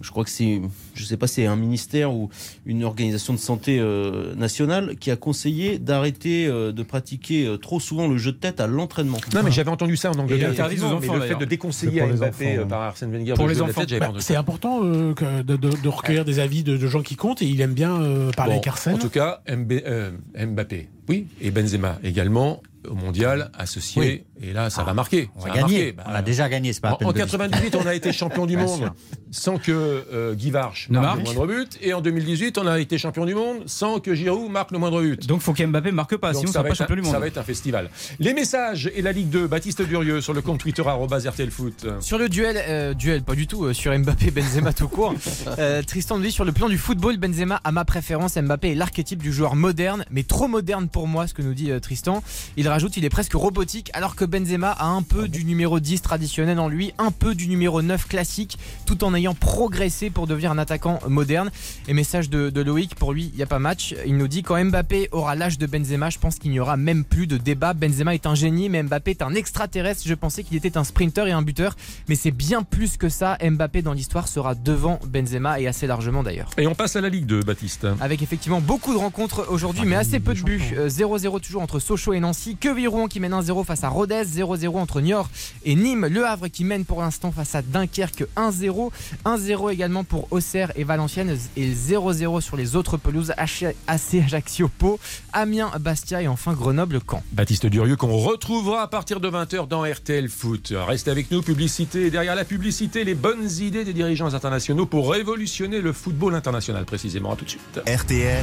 je 0.00 0.10
crois 0.10 0.24
que 0.24 0.30
c'est, 0.30 0.60
je 0.94 1.04
sais 1.04 1.16
pas, 1.16 1.26
c'est 1.26 1.46
un 1.46 1.56
ministère 1.56 2.12
ou 2.12 2.28
une 2.66 2.84
organisation 2.84 3.32
de 3.32 3.38
santé 3.38 3.78
euh, 3.80 4.34
nationale 4.34 4.96
qui 4.96 5.10
a 5.10 5.16
conseillé 5.16 5.78
d'arrêter 5.78 6.46
euh, 6.46 6.72
de 6.72 6.82
pratiquer 6.82 7.46
euh, 7.46 7.56
trop 7.56 7.80
souvent 7.80 8.08
le 8.08 8.16
jeu 8.18 8.32
de 8.32 8.36
tête 8.38 8.60
à 8.60 8.66
l'entraînement. 8.66 9.18
Non, 9.34 9.42
mais 9.44 9.50
j'avais 9.50 9.70
entendu 9.70 9.96
ça 9.96 10.10
en 10.10 10.18
Angleterre. 10.18 10.48
Et 10.48 10.52
interdit 10.52 10.80
aux 10.80 10.84
enfants, 10.84 11.12
mais 11.14 11.18
le 11.20 11.26
fait 11.26 11.34
de 11.38 11.44
déconseiller 11.44 12.00
à 12.02 12.06
Mbappé 12.06 12.58
enfants, 12.58 12.68
par 12.68 12.82
Arsène 12.82 13.12
Wenger 13.12 13.34
Pour 13.34 13.48
les 13.48 13.54
la 13.54 13.62
enfants. 13.64 13.82
bah, 14.00 14.12
c'est 14.18 14.36
important 14.36 14.80
euh, 14.84 15.14
que 15.14 15.42
de, 15.42 15.56
de- 15.56 15.70
de 15.82 15.88
recueillir 15.88 16.24
des 16.24 16.38
avis 16.38 16.62
de, 16.64 16.76
de 16.76 16.86
gens 16.86 17.02
qui 17.02 17.16
comptent 17.16 17.42
et 17.42 17.46
il 17.46 17.60
aime 17.60 17.74
bien 17.74 18.00
euh, 18.00 18.30
parler 18.32 18.50
Bon, 18.52 18.56
avec 18.56 18.66
Arsène. 18.66 18.94
En 18.94 18.98
tout 18.98 19.10
cas, 19.10 19.40
MB, 19.48 19.72
euh, 19.86 20.10
Mbappé, 20.38 20.88
oui, 21.08 21.26
et 21.40 21.50
Benzema 21.50 21.98
également 22.04 22.62
au 22.88 22.94
mondial 22.94 23.50
associé. 23.58 24.24
Et 24.40 24.52
là, 24.52 24.70
ça 24.70 24.82
va 24.84 24.94
marquer. 24.94 25.30
On 25.36 25.40
Ça 25.42 25.48
va 25.48 25.54
gagner. 25.54 25.62
marquer. 25.78 25.92
Bah, 25.92 26.04
on 26.08 26.14
a 26.14 26.22
déjà 26.22 26.48
gagné, 26.48 26.72
c'est 26.72 26.80
pas 26.80 26.98
En, 27.00 27.06
en 27.06 27.12
de- 27.12 27.18
98, 27.18 27.74
on 27.76 27.86
a 27.86 27.94
été 27.94 28.12
champion 28.12 28.46
du 28.46 28.56
monde 28.56 28.90
sans 29.30 29.58
que 29.58 29.72
euh, 29.72 30.34
Guy 30.34 30.50
Varche 30.50 30.88
Ne 30.90 31.00
marque 31.00 31.18
le 31.18 31.24
moindre 31.24 31.46
but. 31.46 31.78
Et 31.80 31.92
en 31.94 32.00
2018, 32.00 32.58
on 32.58 32.66
a 32.66 32.78
été 32.78 32.98
champion 32.98 33.24
du 33.26 33.34
monde 33.34 33.62
sans 33.66 33.98
que 34.00 34.14
Giroud 34.14 34.50
marque 34.50 34.70
le 34.70 34.78
moindre 34.78 35.02
but. 35.02 35.26
Donc, 35.26 35.40
faut 35.40 35.52
qu'Mbappé 35.52 35.90
marque 35.92 36.16
pas, 36.16 36.32
Donc 36.32 36.40
sinon 36.40 36.52
ça, 36.52 36.62
va 36.62 36.68
pas 36.68 36.74
champion 36.74 36.94
un, 36.94 36.98
du 37.00 37.04
ça 37.04 37.12
monde. 37.12 37.20
va 37.20 37.26
être 37.26 37.38
un 37.38 37.42
festival. 37.42 37.90
Les 38.18 38.34
messages 38.34 38.90
et 38.94 39.02
la 39.02 39.12
Ligue 39.12 39.28
2, 39.30 39.46
Baptiste 39.46 39.82
Durieux 39.82 40.20
sur 40.20 40.32
le 40.34 40.42
compte 40.42 40.60
Twitter 40.60 40.82
arobase 40.86 41.26
RTL 41.26 41.50
Foot. 41.50 41.86
Sur 42.00 42.18
le 42.18 42.28
duel, 42.28 42.56
euh, 42.68 42.94
duel 42.94 43.22
pas 43.22 43.34
du 43.34 43.46
tout, 43.46 43.64
euh, 43.64 43.72
sur 43.72 43.96
Mbappé, 43.98 44.30
Benzema 44.30 44.72
tout 44.72 44.88
court. 44.88 45.14
Euh, 45.58 45.82
Tristan 45.82 46.16
nous 46.16 46.24
dit 46.24 46.32
sur 46.32 46.44
le 46.44 46.52
plan 46.52 46.68
du 46.68 46.78
football, 46.78 47.16
Benzema 47.16 47.60
a 47.64 47.70
ma 47.72 47.84
préférence. 47.84 48.36
Mbappé 48.36 48.72
est 48.72 48.74
l'archétype 48.74 49.22
du 49.22 49.32
joueur 49.32 49.54
moderne, 49.56 50.04
mais 50.10 50.22
trop 50.24 50.48
moderne 50.48 50.88
pour 50.88 51.06
moi, 51.06 51.26
ce 51.26 51.34
que 51.34 51.42
nous 51.42 51.54
dit 51.54 51.70
euh, 51.70 51.80
Tristan. 51.80 52.22
Il 52.56 52.66
rajoute, 52.74 52.96
il 52.96 53.04
est 53.04 53.08
presque 53.08 53.34
robotique, 53.34 53.88
alors 53.94 54.16
que 54.16 54.24
Benzema 54.24 54.72
a 54.72 54.86
un 54.86 55.02
peu 55.02 55.28
du 55.28 55.44
numéro 55.44 55.78
10 55.78 56.02
traditionnel 56.02 56.58
en 56.58 56.66
lui, 56.66 56.92
un 56.98 57.12
peu 57.12 57.36
du 57.36 57.46
numéro 57.46 57.82
9 57.82 58.08
classique, 58.08 58.58
tout 58.84 59.04
en 59.04 59.14
ayant 59.14 59.32
progressé 59.34 60.10
pour 60.10 60.26
devenir 60.26 60.50
un 60.50 60.58
attaquant 60.58 60.98
moderne. 61.06 61.52
Et 61.86 61.94
message 61.94 62.28
de, 62.30 62.50
de 62.50 62.60
Loïc, 62.62 62.96
pour 62.96 63.12
lui, 63.12 63.30
il 63.32 63.36
n'y 63.36 63.44
a 63.44 63.46
pas 63.46 63.60
match. 63.60 63.94
Il 64.06 64.16
nous 64.16 64.26
dit 64.26 64.42
quand 64.42 64.62
Mbappé 64.62 65.08
aura 65.12 65.36
l'âge 65.36 65.56
de 65.56 65.66
Benzema, 65.66 66.10
je 66.10 66.18
pense 66.18 66.40
qu'il 66.40 66.50
n'y 66.50 66.58
aura 66.58 66.76
même 66.76 67.04
plus 67.04 67.28
de 67.28 67.36
débat. 67.36 67.74
Benzema 67.74 68.12
est 68.12 68.26
un 68.26 68.34
génie, 68.34 68.68
mais 68.68 68.82
Mbappé 68.82 69.12
est 69.12 69.22
un 69.22 69.34
extraterrestre. 69.36 70.02
Je 70.04 70.14
pensais 70.14 70.42
qu'il 70.42 70.56
était 70.56 70.76
un 70.76 70.82
sprinter 70.82 71.28
et 71.28 71.32
un 71.32 71.42
buteur, 71.42 71.76
mais 72.08 72.16
c'est 72.16 72.32
bien 72.32 72.64
plus 72.64 72.96
que 72.96 73.08
ça. 73.08 73.38
Mbappé 73.40 73.82
dans 73.82 73.92
l'histoire 73.92 74.26
sera 74.26 74.56
devant 74.56 74.98
Benzema 75.06 75.60
et 75.60 75.68
assez 75.68 75.86
largement 75.86 76.24
d'ailleurs. 76.24 76.50
Et 76.58 76.66
on 76.66 76.74
passe 76.74 76.96
à 76.96 77.00
la 77.00 77.08
Ligue 77.08 77.26
2, 77.26 77.42
Baptiste. 77.44 77.86
Avec 78.00 78.20
effectivement 78.20 78.60
beaucoup 78.60 78.92
de 78.92 78.98
rencontres 78.98 79.46
aujourd'hui, 79.48 79.82
Ah, 79.84 79.88
mais 79.88 79.94
assez 79.94 80.18
peu 80.18 80.34
de 80.34 80.42
buts. 80.42 80.58
champions. 80.58 80.80
Euh, 80.82 80.88
0-0 80.88 81.40
toujours 81.40 81.62
entre 81.62 81.78
Sochaux 81.78 82.14
et 82.14 82.20
Nancy. 82.20 82.56
Que 82.64 82.88
Rouen 82.88 83.08
qui 83.08 83.20
mène 83.20 83.34
1-0 83.34 83.62
face 83.62 83.84
à 83.84 83.90
Rodez. 83.90 84.24
0-0 84.24 84.78
entre 84.78 85.02
Niort 85.02 85.28
et 85.66 85.74
Nîmes. 85.74 86.06
Le 86.06 86.24
Havre 86.24 86.48
qui 86.48 86.64
mène 86.64 86.86
pour 86.86 87.02
l'instant 87.02 87.30
face 87.30 87.54
à 87.54 87.60
Dunkerque 87.60 88.24
1-0. 88.38 88.90
1-0 89.26 89.70
également 89.70 90.02
pour 90.02 90.28
Auxerre 90.30 90.72
et 90.74 90.82
Valenciennes. 90.82 91.38
Et 91.58 91.74
0-0 91.74 92.40
sur 92.40 92.56
les 92.56 92.74
autres 92.74 92.96
pelouses. 92.96 93.34
AC 93.36 93.74
Ajaccio 93.86 94.68
Pau, 94.68 94.98
Amiens, 95.34 95.72
Bastia 95.78 96.22
et 96.22 96.26
enfin 96.26 96.54
Grenoble 96.54 97.00
Caen. 97.06 97.22
Baptiste 97.32 97.66
Durieux 97.66 97.96
qu'on 97.96 98.16
retrouvera 98.16 98.80
à 98.80 98.88
partir 98.88 99.20
de 99.20 99.28
20h 99.28 99.68
dans 99.68 99.84
RTL 99.84 100.30
Foot. 100.30 100.72
Restez 100.74 101.10
avec 101.10 101.30
nous, 101.30 101.42
publicité. 101.42 102.06
Et 102.06 102.10
derrière 102.10 102.34
la 102.34 102.46
publicité, 102.46 103.04
les 103.04 103.14
bonnes 103.14 103.50
idées 103.60 103.84
des 103.84 103.92
dirigeants 103.92 104.32
internationaux 104.32 104.86
pour 104.86 105.12
révolutionner 105.12 105.82
le 105.82 105.92
football 105.92 106.34
international 106.34 106.86
précisément. 106.86 107.32
À 107.32 107.36
tout 107.36 107.44
de 107.44 107.50
suite. 107.50 107.80
RTL, 107.86 108.42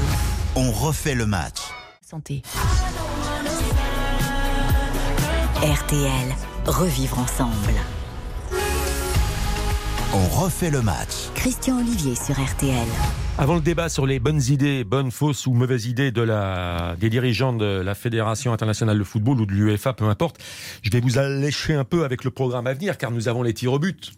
on 0.56 0.70
refait 0.72 1.16
le 1.16 1.26
match. 1.26 1.58
Santé. 2.08 2.44
RTL. 5.62 6.36
Revivre 6.66 7.20
ensemble. 7.20 7.54
On 10.12 10.28
refait 10.42 10.72
le 10.72 10.82
match. 10.82 11.30
Christian 11.36 11.78
Olivier 11.78 12.16
sur 12.16 12.34
RTL. 12.34 12.88
Avant 13.38 13.54
le 13.54 13.62
débat 13.62 13.88
sur 13.88 14.08
les 14.08 14.20
bonnes 14.20 14.42
idées, 14.42 14.84
bonnes, 14.84 15.12
fausses 15.12 15.46
ou 15.46 15.54
mauvaises 15.54 15.86
idées 15.86 16.12
de 16.12 16.24
la, 16.24 16.96
des 17.00 17.12
dirigeants 17.12 17.54
de 17.54 17.80
la 17.80 17.94
Fédération 17.94 18.54
internationale 18.54 18.98
de 18.98 19.04
football 19.04 19.40
ou 19.40 19.46
de 19.46 19.52
l'UEFA, 19.52 19.94
peu 19.94 20.06
importe, 20.06 20.38
je 20.82 20.90
vais 20.90 21.00
vous 21.00 21.20
allécher 21.20 21.76
un 21.76 21.84
peu 21.84 22.06
avec 22.06 22.24
le 22.24 22.32
programme 22.32 22.66
à 22.66 22.74
venir 22.74 22.98
car 22.98 23.12
nous 23.12 23.28
avons 23.28 23.44
les 23.44 23.54
tirs 23.54 23.74
au 23.74 23.80
but. 23.80 24.14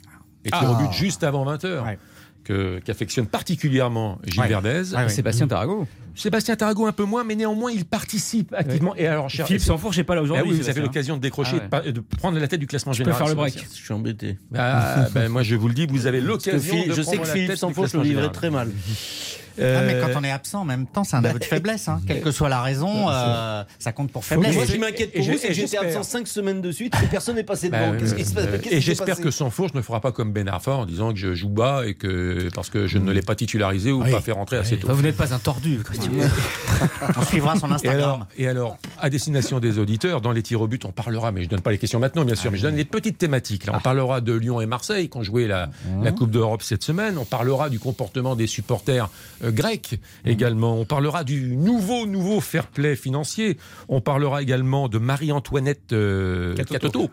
Les 0.46 0.52
tirs 0.52 0.72
au 0.72 0.76
but 0.76 0.94
juste 0.94 1.26
avant 1.26 1.46
20h. 1.46 1.84
Ouais. 1.84 2.00
Qu'affectionne 2.44 3.26
particulièrement 3.28 4.20
Gilles 4.26 4.41
Ouais. 4.41 4.48
Verdez. 4.48 4.94
Ouais. 4.94 5.10
Sébastien 5.10 5.48
Tarago. 5.48 5.88
Sébastien 6.16 6.56
Tarago 6.56 6.86
un 6.86 6.91
peu 6.91 7.06
moins, 7.06 7.24
mais 7.24 7.36
néanmoins 7.36 7.72
il 7.72 7.86
participe 7.86 8.54
activement. 8.54 8.96
Et 8.96 9.08
alors, 9.08 9.30
cher, 9.30 9.48
Philippe 9.48 9.64
Sanfourche 9.64 9.98
n'est 9.98 10.04
pas 10.04 10.14
là 10.16 10.22
Ah 10.22 10.24
aujourd'hui. 10.24 10.52
oui, 10.52 10.58
vous 10.58 10.70
avez 10.70 10.82
l'occasion 10.82 11.18
de 11.18 11.22
décrocher, 11.22 11.58
Ah 11.72 11.82
et 11.86 11.91
de 11.91 12.02
prendre 12.02 12.38
la 12.39 12.48
tête 12.48 12.60
du 12.60 12.68
classement 12.68 12.91
peux 12.91 12.98
général. 12.98 13.18
faire 13.18 13.28
le 13.30 13.36
break. 13.36 13.66
Je 13.72 13.76
suis 13.76 13.94
embêté. 13.94 14.38
Ah, 14.56 15.08
ben, 15.14 15.30
moi 15.30 15.41
je 15.44 15.56
vous 15.56 15.68
le 15.68 15.74
dis, 15.74 15.88
vous 15.88 16.06
avez 16.06 16.22
l'occasion 16.22 16.76
je 16.89 17.02
sais 17.02 17.18
que 17.18 17.26
Philippe 17.26 17.50
le 17.62 17.74
classement 17.74 18.02
livrait 18.02 18.32
très 18.32 18.50
mal. 18.50 18.70
Ah, 19.60 19.82
mais 19.86 19.93
Euh, 19.93 20.01
quand 20.08 20.20
on 20.20 20.24
est 20.24 20.32
absent 20.32 20.62
en 20.62 20.66
même 20.66 20.86
temps, 20.88 21.04
c'est 21.04 21.16
un 21.16 21.24
aveu 21.24 21.39
de 21.39 21.43
faiblesse. 21.43 21.88
hein. 21.88 22.01
Quelle 22.08 22.22
que 22.22 22.32
soit 22.32 22.49
la 22.49 22.62
raison, 22.62 23.10
euh, 23.10 23.64
ça 23.80 23.91
compte 23.91 24.12
pour 24.12 24.26
faiblesse. 24.26 24.56
Moi, 24.56 24.66
ce 24.66 24.72
qui 24.74 24.80
m'inquiète 24.80 25.14
pour 25.14 25.24
vous, 25.24 25.38
c'est 25.38 25.47
que 25.49 25.54
j'étais 25.54 25.78
absent 25.78 26.04
5 26.04 26.28
semaines 26.28 26.62
de 26.62 26.72
suite 26.72 26.93
et 27.04 27.08
personne 27.08 27.36
n'est 27.36 27.43
passé 27.43 27.70
Bah, 27.70 27.88
devant. 27.88 27.99
Qu'est-ce 27.99 28.16
qui 28.16 28.26
se 28.26 28.34
passe 28.34 28.45
qui 28.62 28.70
Et 28.74 28.82
j'espère 28.82 29.20
que 29.20 29.32
Sanfourche 29.32 29.74
ne 29.74 29.82
fera 29.82 29.99
pas 30.01 30.12
comme 30.12 30.32
Ben 30.32 30.47
Arfa 30.47 30.72
en 30.72 30.86
disant 30.86 31.12
que 31.14 31.20
je 31.20 31.34
joue 31.34 31.49
bas 31.49 31.84
et 31.86 31.93
que 31.93 32.49
parce 32.56 32.70
que 32.70 32.88
je 32.88 32.97
ne 32.97 33.12
l'ai 33.12 33.22
pas 33.22 33.36
titularisé 33.36 33.91
ou 33.91 34.04
Oui. 34.04 34.12
pas 34.12 34.22
fait 34.22 34.32
rentrer 34.32 34.58
assez 34.58 34.78
tôt. 34.78 34.88
Enfin, 34.88 34.93
vous 34.95 35.01
n'êtes 35.04 35.18
pas 35.18 35.34
un 35.34 35.39
tordu, 35.39 35.80
Christian. 35.84 36.12
On 37.18 37.22
suivra 37.24 37.56
son 37.58 37.70
Et 37.70 37.74
Instagram. 37.74 37.99
alors, 38.04 38.28
et 38.38 38.47
alors, 38.47 38.78
à 38.99 39.10
destination 39.10 39.60
des 39.60 39.78
auditeurs, 39.80 40.22
dans 40.22 40.32
les 40.32 40.41
tirs 40.43 40.62
au 40.62 40.68
but, 40.68 40.86
on 40.86 40.91
parlera, 40.91 41.32
mais 41.32 41.43
je 41.43 41.49
donne 41.49 41.62
pas 41.62 41.72
les 41.72 41.78
questions 41.78 41.99
maintenant, 41.99 42.26
bien 42.26 42.36
sûr, 42.36 42.51
mais 42.51 42.58
je 42.58 42.64
donne 42.64 42.76
les 42.76 42.86
petites 42.86 43.18
thématiques. 43.18 43.66
Là, 43.66 43.74
on 43.76 43.80
parlera 43.80 44.22
de 44.22 44.34
Lyon 44.34 44.62
et 44.62 44.66
Marseille 44.66 45.10
qui 45.10 45.18
ont 45.18 45.24
joué 45.24 45.47
la, 45.47 45.70
la 46.01 46.12
Coupe 46.12 46.32
d'Europe 46.32 46.62
cette 46.64 46.84
semaine. 46.84 47.18
On 47.18 47.26
parlera 47.26 47.70
du 47.70 47.80
comportement 47.80 48.36
des 48.36 48.47
supporters 48.47 49.10
euh, 49.44 49.52
grecs 49.52 50.00
également. 50.26 50.78
On 50.78 50.86
parlera 50.86 51.24
du 51.24 51.56
nouveau, 51.56 52.06
nouveau 52.06 52.39
fair 52.39 52.68
play 52.68 52.96
financier. 52.96 53.58
On 53.88 54.02
parlera 54.02 54.41
également 54.41 54.89
de 54.89 54.98
Marie-Antoinette 54.98 55.94
euh, 55.94 56.56
Catoto, 56.56 57.10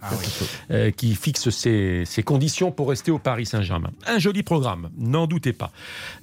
euh, 0.70 0.90
qui 0.90 1.14
fixe 1.14 1.50
ses, 1.50 2.04
ses 2.06 2.22
conditions 2.22 2.70
pour 2.72 2.88
rester 2.88 3.10
au 3.10 3.18
Paris 3.18 3.46
Saint-Germain. 3.46 3.90
Un 4.06 4.18
joli 4.18 4.42
programme, 4.42 4.90
n'en 4.96 5.26
doutez 5.26 5.52
pas. 5.52 5.72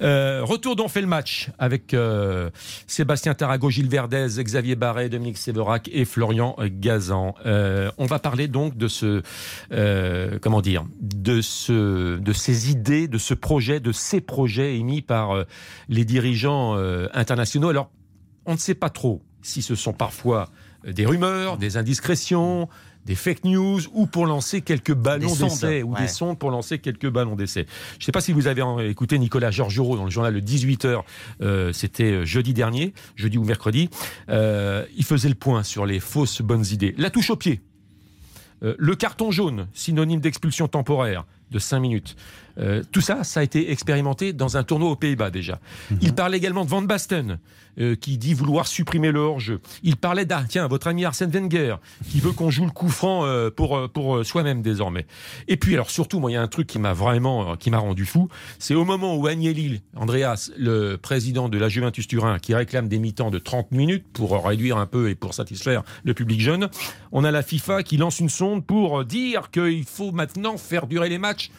Euh, 0.02 0.42
retour 0.42 0.76
d'on 0.76 0.88
fait 0.88 1.00
le 1.00 1.06
match 1.06 1.50
avec 1.58 1.94
Sébastien 2.86 3.34
Tarago, 3.34 3.70
Gilles 3.70 3.88
Verdez, 3.88 4.28
Xavier 4.38 4.76
Barret, 4.76 5.08
Dominique 5.08 5.38
Séverac 5.38 5.88
et 5.92 6.04
Florian 6.04 6.56
Gazan. 6.60 7.34
On 7.44 8.06
va 8.06 8.18
parler 8.18 8.48
donc 8.48 8.76
de 8.76 8.88
ce, 8.88 9.22
comment 10.40 10.60
dire, 10.60 10.84
de 11.00 11.40
ce, 11.40 12.18
de 12.18 12.32
ces 12.32 12.70
idées, 12.70 13.08
de 13.08 13.18
ce 13.18 13.34
projet, 13.34 13.80
de 13.80 13.92
ces 13.92 14.20
projets 14.20 14.76
émis 14.76 15.02
par 15.02 15.32
euh, 15.32 15.44
les 15.98 16.04
dirigeants 16.04 16.76
euh, 16.76 17.08
internationaux. 17.12 17.70
Alors, 17.70 17.90
on 18.46 18.52
ne 18.52 18.58
sait 18.58 18.76
pas 18.76 18.88
trop 18.88 19.20
si 19.42 19.62
ce 19.62 19.74
sont 19.74 19.92
parfois 19.92 20.48
euh, 20.86 20.92
des 20.92 21.04
rumeurs, 21.04 21.58
des 21.58 21.76
indiscrétions, 21.76 22.68
des 23.04 23.16
fake 23.16 23.42
news 23.42 23.80
ou 23.94 24.06
pour 24.06 24.26
lancer 24.26 24.60
quelques 24.60 24.94
ballons 24.94 25.34
d'essai 25.34 25.82
ou 25.82 25.94
ouais. 25.94 26.02
des 26.02 26.06
sondes 26.06 26.38
pour 26.38 26.52
lancer 26.52 26.78
quelques 26.78 27.08
ballons 27.08 27.34
d'essai. 27.34 27.66
Je 27.94 28.02
ne 28.02 28.04
sais 28.04 28.12
pas 28.12 28.20
si 28.20 28.32
vous 28.32 28.46
avez 28.46 28.62
écouté 28.88 29.18
Nicolas 29.18 29.50
Georgerot 29.50 29.96
dans 29.96 30.04
le 30.04 30.10
journal 30.10 30.32
le 30.32 30.40
18h, 30.40 31.02
euh, 31.42 31.72
c'était 31.72 32.24
jeudi 32.24 32.54
dernier, 32.54 32.94
jeudi 33.16 33.36
ou 33.36 33.44
mercredi. 33.44 33.90
Euh, 34.28 34.84
il 34.96 35.04
faisait 35.04 35.28
le 35.28 35.34
point 35.34 35.64
sur 35.64 35.84
les 35.84 35.98
fausses 35.98 36.42
bonnes 36.42 36.66
idées. 36.70 36.94
La 36.96 37.10
touche 37.10 37.30
au 37.30 37.36
pied. 37.36 37.60
Euh, 38.62 38.74
le 38.78 38.94
carton 38.94 39.30
jaune, 39.30 39.68
synonyme 39.72 40.20
d'expulsion 40.20 40.68
temporaire 40.68 41.24
de 41.50 41.58
5 41.58 41.80
minutes. 41.80 42.16
Euh, 42.58 42.82
tout 42.90 43.00
ça, 43.00 43.24
ça 43.24 43.40
a 43.40 43.42
été 43.42 43.70
expérimenté 43.70 44.32
dans 44.32 44.56
un 44.56 44.62
tournoi 44.62 44.90
aux 44.90 44.96
Pays-Bas 44.96 45.30
déjà. 45.30 45.60
Il 46.00 46.14
parlait 46.14 46.38
également 46.38 46.64
de 46.64 46.70
Van 46.70 46.82
Basten, 46.82 47.38
euh, 47.80 47.94
qui 47.94 48.18
dit 48.18 48.34
vouloir 48.34 48.66
supprimer 48.66 49.12
le 49.12 49.20
hors-jeu. 49.20 49.60
Il 49.82 49.96
parlait 49.96 50.24
d'un, 50.24 50.44
tiens, 50.44 50.66
votre 50.66 50.88
ami 50.88 51.04
Arsène 51.04 51.30
Wenger, 51.30 51.76
qui 52.10 52.20
veut 52.20 52.32
qu'on 52.32 52.50
joue 52.50 52.64
le 52.64 52.70
coup 52.70 52.88
franc 52.88 53.24
euh, 53.24 53.50
pour, 53.50 53.88
pour 53.90 54.24
soi-même 54.24 54.62
désormais. 54.62 55.06
Et 55.46 55.56
puis, 55.56 55.74
alors 55.74 55.90
surtout, 55.90 56.18
moi, 56.18 56.30
il 56.30 56.34
y 56.34 56.36
a 56.36 56.42
un 56.42 56.48
truc 56.48 56.66
qui 56.66 56.78
m'a 56.78 56.92
vraiment, 56.92 57.56
qui 57.56 57.70
m'a 57.70 57.78
rendu 57.78 58.04
fou, 58.04 58.28
c'est 58.58 58.74
au 58.74 58.84
moment 58.84 59.16
où 59.16 59.26
Agnelli, 59.26 59.82
Andreas, 59.96 60.50
le 60.56 60.96
président 60.96 61.48
de 61.48 61.58
la 61.58 61.68
Juventus 61.68 62.08
Turin, 62.08 62.38
qui 62.38 62.54
réclame 62.54 62.88
des 62.88 62.98
mi-temps 62.98 63.30
de 63.30 63.38
30 63.38 63.70
minutes 63.72 64.04
pour 64.12 64.44
réduire 64.44 64.78
un 64.78 64.86
peu 64.86 65.10
et 65.10 65.14
pour 65.14 65.34
satisfaire 65.34 65.84
le 66.04 66.14
public 66.14 66.40
jeune, 66.40 66.68
on 67.12 67.24
a 67.24 67.30
la 67.30 67.42
FIFA 67.42 67.82
qui 67.82 67.96
lance 67.96 68.18
une 68.18 68.28
sonde 68.28 68.64
pour 68.64 69.04
dire 69.04 69.50
qu'il 69.50 69.84
faut 69.84 70.12
maintenant 70.12 70.56
faire 70.56 70.86
durer 70.86 71.08
les 71.08 71.18
matchs 71.18 71.50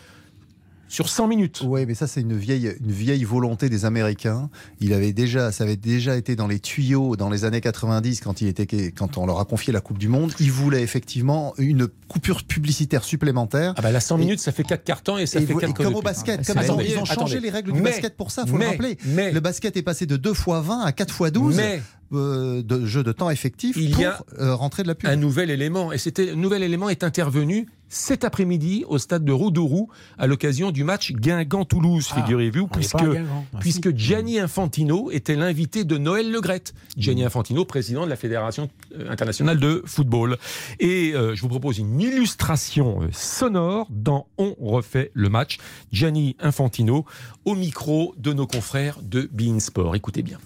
sur 0.89 1.07
100 1.07 1.27
minutes. 1.27 1.61
Oui, 1.65 1.85
mais 1.85 1.93
ça 1.95 2.07
c'est 2.07 2.19
une 2.19 2.35
vieille, 2.35 2.75
une 2.83 2.91
vieille 2.91 3.23
volonté 3.23 3.69
des 3.69 3.85
Américains. 3.85 4.49
Il 4.81 4.91
avait 4.91 5.13
déjà, 5.13 5.51
ça 5.53 5.63
avait 5.63 5.77
déjà 5.77 6.17
été 6.17 6.35
dans 6.35 6.47
les 6.47 6.59
tuyaux 6.59 7.15
dans 7.15 7.29
les 7.29 7.45
années 7.45 7.61
90 7.61 8.19
quand 8.19 8.41
il 8.41 8.47
était, 8.49 8.65
quand 8.91 9.17
on 9.17 9.25
leur 9.25 9.39
a 9.39 9.45
confié 9.45 9.71
la 9.71 9.79
Coupe 9.79 9.97
du 9.99 10.07
Monde. 10.09 10.33
Ils 10.41 10.51
voulaient 10.51 10.81
effectivement 10.83 11.53
une 11.57 11.87
coupure 12.09 12.43
publicitaire 12.43 13.03
supplémentaire. 13.03 13.73
Ah 13.77 13.81
bah 13.81 13.91
là 13.91 13.99
100 14.01 14.17
minutes, 14.17 14.39
ça 14.39 14.51
fait 14.51 14.63
4 14.63 14.83
cartons 14.83 15.17
et 15.17 15.25
ça 15.27 15.39
Et 15.39 15.45
fait 15.45 15.53
vous- 15.53 15.59
4 15.59 15.69
et 15.69 15.83
comme 15.83 15.95
au 15.95 16.01
basket, 16.01 16.45
comme 16.45 16.57
ils 16.61 16.71
ont, 16.71 16.81
ils 16.81 16.97
ont 16.97 17.05
changé 17.05 17.39
les 17.39 17.49
règles 17.51 17.71
du 17.71 17.81
basket 17.81 18.17
pour 18.17 18.31
ça, 18.31 18.45
faut 18.45 18.57
le 18.57 18.65
rappeler. 18.65 18.97
le 19.05 19.39
basket 19.39 19.77
est 19.77 19.83
passé 19.83 20.05
de 20.05 20.17
2 20.17 20.33
fois 20.33 20.61
20 20.61 20.81
à 20.81 20.91
4 20.91 21.13
fois 21.13 21.29
12 21.31 21.55
Mais- 21.55 21.81
euh, 22.11 22.63
de 22.63 22.87
jeu 22.87 23.03
de 23.03 23.11
temps 23.11 23.29
effectif 23.29 23.75
il 23.79 23.91
pour 23.91 24.01
y 24.01 24.05
a 24.05 24.19
euh, 24.39 24.55
rentrer 24.55 24.81
de 24.81 24.87
la 24.87 24.95
pub. 24.95 25.07
un 25.07 25.15
nouvel 25.15 25.51
élément. 25.51 25.93
Et 25.93 25.99
c'était, 25.99 26.31
un 26.31 26.35
nouvel 26.35 26.63
élément 26.63 26.89
est 26.89 27.03
intervenu 27.03 27.67
cet 27.89 28.23
après-midi 28.23 28.85
au 28.87 28.97
stade 28.97 29.25
de 29.25 29.31
Roudourou 29.31 29.89
à 30.17 30.27
l'occasion 30.27 30.71
du 30.71 30.83
match 30.83 31.11
Guingamp-Toulouse, 31.11 32.07
Ah, 32.11 32.21
figurez-vous, 32.21 32.67
puisque, 32.67 32.97
Guingamp. 32.97 33.45
Ah, 33.53 33.57
puisque 33.59 33.95
Gianni 33.95 34.39
Infantino 34.39 35.11
était 35.11 35.35
l'invité 35.35 35.83
de 35.83 35.97
Noël 35.97 36.31
Legrette. 36.31 36.73
Gianni 36.97 37.23
Infantino, 37.23 37.65
président 37.65 38.05
de 38.05 38.09
la 38.09 38.15
Fédération 38.15 38.69
euh, 38.97 39.09
internationale 39.09 39.59
de 39.59 39.81
football. 39.85 40.37
Et 40.79 41.13
euh, 41.13 41.35
je 41.35 41.41
vous 41.41 41.49
propose 41.49 41.79
une 41.79 41.99
illustration 41.99 43.01
euh, 43.01 43.07
sonore 43.11 43.87
dans 43.89 44.27
On 44.37 44.55
refait 44.59 45.11
le 45.13 45.29
match. 45.29 45.57
Gianni 45.91 46.35
Infantino 46.39 47.05
au 47.45 47.55
micro 47.55 48.13
de 48.17 48.33
nos 48.33 48.47
confrères 48.47 48.99
de 49.01 49.27
Bein 49.31 49.59
Sport. 49.59 49.95
Écoutez 49.95 50.21
bien. 50.21 50.37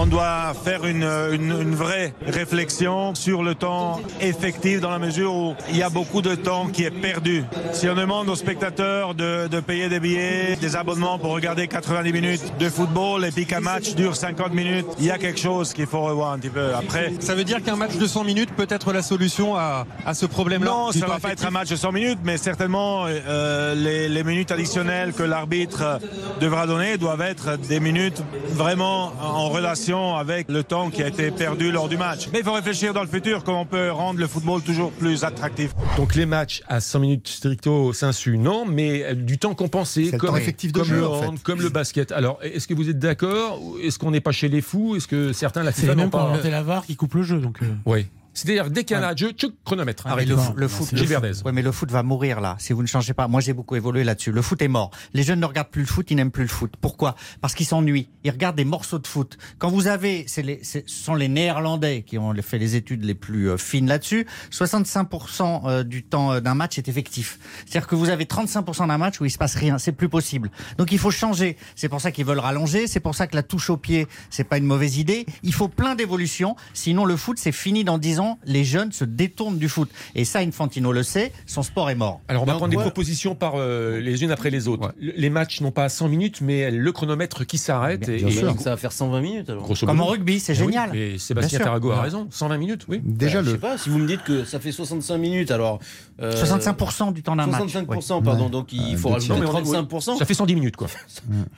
On 0.00 0.06
doit 0.06 0.54
faire 0.64 0.84
une, 0.86 1.02
une- 1.32 1.60
une 1.60 1.74
vraie 1.74 2.14
réflexion 2.26 3.14
sur 3.14 3.42
le 3.42 3.54
temps 3.54 4.00
effectif 4.20 4.80
dans 4.80 4.90
la 4.90 4.98
mesure 4.98 5.34
où 5.34 5.54
il 5.70 5.76
y 5.76 5.82
a 5.82 5.90
beaucoup 5.90 6.22
de 6.22 6.34
temps 6.34 6.66
qui 6.68 6.84
est 6.84 6.90
perdu. 6.90 7.44
Si 7.72 7.88
on 7.88 7.94
demande 7.94 8.28
aux 8.28 8.36
spectateurs 8.36 9.14
de, 9.14 9.48
de 9.48 9.60
payer 9.60 9.88
des 9.88 9.98
billets, 10.00 10.56
des 10.60 10.76
abonnements 10.76 11.18
pour 11.18 11.32
regarder 11.32 11.66
90 11.68 12.12
minutes 12.12 12.52
de 12.58 12.68
football 12.68 13.24
et 13.24 13.30
puis 13.30 13.44
qu'un 13.46 13.60
match 13.60 13.94
dure 13.94 14.14
50 14.16 14.54
minutes, 14.54 14.86
il 14.98 15.06
y 15.06 15.10
a 15.10 15.18
quelque 15.18 15.40
chose 15.40 15.72
qu'il 15.74 15.86
faut 15.86 16.00
revoir 16.02 16.32
un 16.32 16.38
petit 16.38 16.48
peu. 16.50 16.74
Après, 16.74 17.12
Ça 17.20 17.34
veut 17.34 17.44
dire 17.44 17.62
qu'un 17.62 17.76
match 17.76 17.96
de 17.96 18.06
100 18.06 18.24
minutes 18.24 18.50
peut 18.56 18.66
être 18.70 18.92
la 18.92 19.02
solution 19.02 19.56
à, 19.56 19.86
à 20.06 20.14
ce 20.14 20.26
problème-là 20.26 20.70
non, 20.70 20.92
ça 20.92 21.00
temps 21.00 21.12
va 21.12 21.18
pas 21.18 21.32
être 21.32 21.46
un 21.46 21.50
match 21.50 21.68
de 21.70 21.76
100 21.76 21.92
minutes, 21.92 22.18
mais 22.24 22.36
certainement 22.38 23.04
euh, 23.06 23.74
les, 23.74 24.08
les 24.08 24.24
minutes 24.24 24.50
additionnelles 24.52 25.12
que 25.12 25.22
l'arbitre 25.24 25.98
devra 26.40 26.66
donner 26.66 26.96
doivent 26.98 27.22
être 27.22 27.58
des 27.58 27.80
minutes 27.80 28.22
vraiment 28.50 29.12
en 29.20 29.48
relation 29.58 30.16
avec 30.16 30.48
le 30.48 30.62
temps 30.62 30.88
qui 30.90 31.02
a 31.02 31.08
été 31.08 31.30
perdu 31.30 31.72
lors 31.72 31.88
du 31.88 31.96
match. 31.96 32.28
Mais 32.32 32.38
il 32.40 32.44
faut 32.44 32.52
réfléchir 32.52 32.94
dans 32.94 33.02
le 33.02 33.08
futur 33.08 33.42
comment 33.42 33.62
on 33.62 33.66
peut 33.66 33.90
rendre 33.90 34.20
le 34.20 34.26
football 34.26 34.62
toujours 34.62 34.92
plus 34.92 35.24
attractif. 35.24 35.72
Donc 35.96 36.14
les 36.14 36.26
matchs 36.26 36.62
à 36.68 36.80
100 36.80 37.00
minutes 37.00 37.28
stricto 37.28 37.92
sensu, 37.92 38.38
non, 38.38 38.64
mais 38.64 39.02
euh, 39.04 39.14
du 39.14 39.38
temps 39.38 39.54
compensé, 39.54 40.10
comme, 40.12 40.30
temps 40.30 40.36
effectif 40.36 40.72
de 40.72 40.78
comme 40.78 40.88
jeu, 40.88 40.96
le 41.00 41.06
en 41.08 41.32
fait. 41.32 41.42
comme 41.42 41.60
le 41.60 41.68
basket. 41.68 42.12
Alors, 42.12 42.38
est-ce 42.42 42.68
que 42.68 42.74
vous 42.74 42.88
êtes 42.88 42.98
d'accord 42.98 43.60
Est-ce 43.82 43.98
qu'on 43.98 44.10
n'est 44.10 44.20
pas 44.20 44.32
chez 44.32 44.48
les 44.48 44.60
fous? 44.60 44.96
Est-ce 44.96 45.08
que 45.08 45.32
certains 45.32 45.62
la 45.62 45.72
C'est 45.72 45.90
ont 45.90 46.08
pas 46.08 46.38
la 46.44 46.62
VAR 46.62 46.86
qui 46.86 46.96
coupe 46.96 47.14
le 47.14 47.22
jeu. 47.22 47.38
Donc, 47.38 47.62
euh, 47.62 47.66
Oui. 47.84 48.06
C'est-à-dire 48.34 48.70
dès 48.70 48.84
qu'il 48.84 48.96
y 48.96 49.00
a 49.00 49.08
un 49.08 49.16
jeu, 49.16 49.30
tchouc, 49.32 49.52
chronomètre. 49.64 50.04
Ah, 50.06 50.10
mais 50.10 50.12
Arrête 50.22 50.28
le, 50.28 50.36
fo- 50.36 50.54
le 50.56 50.68
foot, 50.68 50.92
le, 50.92 50.98
ouais, 51.44 51.52
mais 51.52 51.62
le 51.62 51.72
foot 51.72 51.90
va 51.90 52.02
mourir 52.02 52.40
là 52.40 52.56
si 52.60 52.72
vous 52.72 52.82
ne 52.82 52.86
changez 52.86 53.12
pas. 53.14 53.26
Moi, 53.28 53.40
j'ai 53.40 53.52
beaucoup 53.52 53.74
évolué 53.76 54.04
là-dessus. 54.04 54.30
Le 54.32 54.42
foot 54.42 54.62
est 54.62 54.68
mort. 54.68 54.90
Les 55.14 55.22
jeunes 55.24 55.40
ne 55.40 55.46
regardent 55.46 55.70
plus 55.70 55.82
le 55.82 55.86
foot, 55.88 56.10
ils 56.10 56.14
n'aiment 56.16 56.30
plus 56.30 56.44
le 56.44 56.48
foot. 56.48 56.72
Pourquoi? 56.80 57.14
Parce 57.40 57.54
qu'ils 57.54 57.66
s'ennuient. 57.66 58.08
Ils 58.24 58.30
regardent 58.30 58.56
des 58.56 58.64
morceaux 58.64 58.98
de 58.98 59.06
foot. 59.06 59.38
Quand 59.58 59.70
vous 59.70 59.86
avez, 59.88 60.24
c'est 60.28 60.42
les, 60.42 60.60
c'est- 60.62 60.88
ce 60.88 61.04
sont 61.04 61.14
les 61.14 61.28
Néerlandais 61.28 62.02
qui 62.06 62.16
ont 62.18 62.32
fait 62.42 62.58
les 62.58 62.76
études 62.76 63.04
les 63.04 63.14
plus 63.14 63.50
euh, 63.50 63.56
fines 63.56 63.88
là-dessus. 63.88 64.26
65% 64.52 65.62
euh, 65.66 65.82
du 65.84 66.02
temps 66.04 66.32
euh, 66.32 66.40
d'un 66.40 66.54
match 66.54 66.78
est 66.78 66.88
effectif. 66.88 67.38
C'est-à-dire 67.66 67.88
que 67.88 67.94
vous 67.94 68.08
avez 68.08 68.24
35% 68.24 68.86
d'un 68.88 68.98
match 68.98 69.20
où 69.20 69.24
il 69.24 69.30
se 69.30 69.38
passe 69.38 69.54
rien. 69.54 69.78
C'est 69.78 69.92
plus 69.92 70.08
possible. 70.08 70.50
Donc 70.76 70.92
il 70.92 70.98
faut 70.98 71.10
changer. 71.10 71.56
C'est 71.74 71.88
pour 71.88 72.00
ça 72.00 72.12
qu'ils 72.12 72.24
veulent 72.24 72.38
rallonger. 72.38 72.86
C'est 72.86 73.00
pour 73.00 73.14
ça 73.14 73.26
que 73.26 73.36
la 73.36 73.42
touche 73.42 73.70
au 73.70 73.76
pied, 73.76 74.06
c'est 74.30 74.44
pas 74.44 74.58
une 74.58 74.64
mauvaise 74.66 74.98
idée. 74.98 75.26
Il 75.42 75.52
faut 75.54 75.68
plein 75.68 75.94
d'évolutions. 75.94 76.56
Sinon, 76.74 77.04
le 77.04 77.16
foot, 77.16 77.38
c'est 77.38 77.52
fini 77.52 77.84
dans 77.84 77.98
10 77.98 78.20
ans. 78.20 78.27
Les 78.44 78.64
jeunes 78.64 78.92
se 78.92 79.04
détournent 79.04 79.58
du 79.58 79.68
foot. 79.68 79.88
Et 80.14 80.24
ça, 80.24 80.40
Infantino 80.40 80.92
le 80.92 81.02
sait. 81.02 81.32
Son 81.46 81.62
sport 81.62 81.90
est 81.90 81.94
mort. 81.94 82.20
Alors 82.28 82.42
on 82.42 82.46
va 82.46 82.52
Donc, 82.52 82.58
prendre 82.60 82.70
des 82.70 82.76
ouais. 82.76 82.82
propositions 82.82 83.34
par 83.34 83.54
euh, 83.56 84.00
les 84.00 84.22
unes 84.22 84.30
après 84.30 84.50
les 84.50 84.68
autres. 84.68 84.92
Le- 85.00 85.12
Les 85.16 85.30
matchs 85.30 85.60
n'ont 85.60 85.70
pas 85.70 85.88
100 85.88 86.08
minutes, 86.08 86.40
mais 86.40 86.70
le 86.70 86.92
chronomètre 86.92 87.46
qui 87.46 87.58
s'arrête. 87.58 88.08
et- 88.08 88.16
Bien 88.18 88.28
et- 88.28 88.32
sûr. 88.32 88.54
Ça 88.60 88.70
va 88.70 88.76
faire 88.76 88.92
120 88.92 89.20
minutes 89.20 89.50
alors. 89.50 89.68
Comme 89.80 90.00
en 90.00 90.06
rugby, 90.06 90.40
c'est 90.40 90.52
Eh 90.54 90.60
oui, 90.60 90.66
génial. 90.66 90.90
mais 90.92 91.18
Sébastien. 91.18 91.58
Tarago 91.58 91.90
a 91.90 91.96
Ouais. 91.96 92.00
raison. 92.02 92.26
120 92.30 92.56
minutes, 92.58 92.84
oui. 92.88 93.00
Déjà 93.04 93.38
Bah, 93.38 93.44
Je 93.44 93.50
le 93.50 93.52
sais 93.56 93.60
pas, 93.60 93.78
si 93.78 93.88
vous 93.90 93.98
me 93.98 94.06
dites 94.06 94.22
que 94.24 94.44
ça 94.44 94.58
fait 94.60 94.72
65 94.72 95.18
minutes, 95.18 95.50
alors. 95.50 95.78
euh, 96.20 96.32
65% 96.36 97.12
du 97.12 97.22
temps 97.22 97.36
d'un 97.36 97.46
match. 97.46 97.60
65%, 97.60 98.22
pardon, 98.22 98.48
donc 98.48 98.72
il 98.72 98.96
faut 98.96 99.08
Non, 99.08 99.14
rajouter 99.14 99.40
mais 99.40 99.46
on- 99.46 99.50
35%. 99.50 100.16
Ça 100.16 100.24
fait 100.24 100.34
110 100.34 100.54
minutes, 100.54 100.76
quoi. 100.76 100.88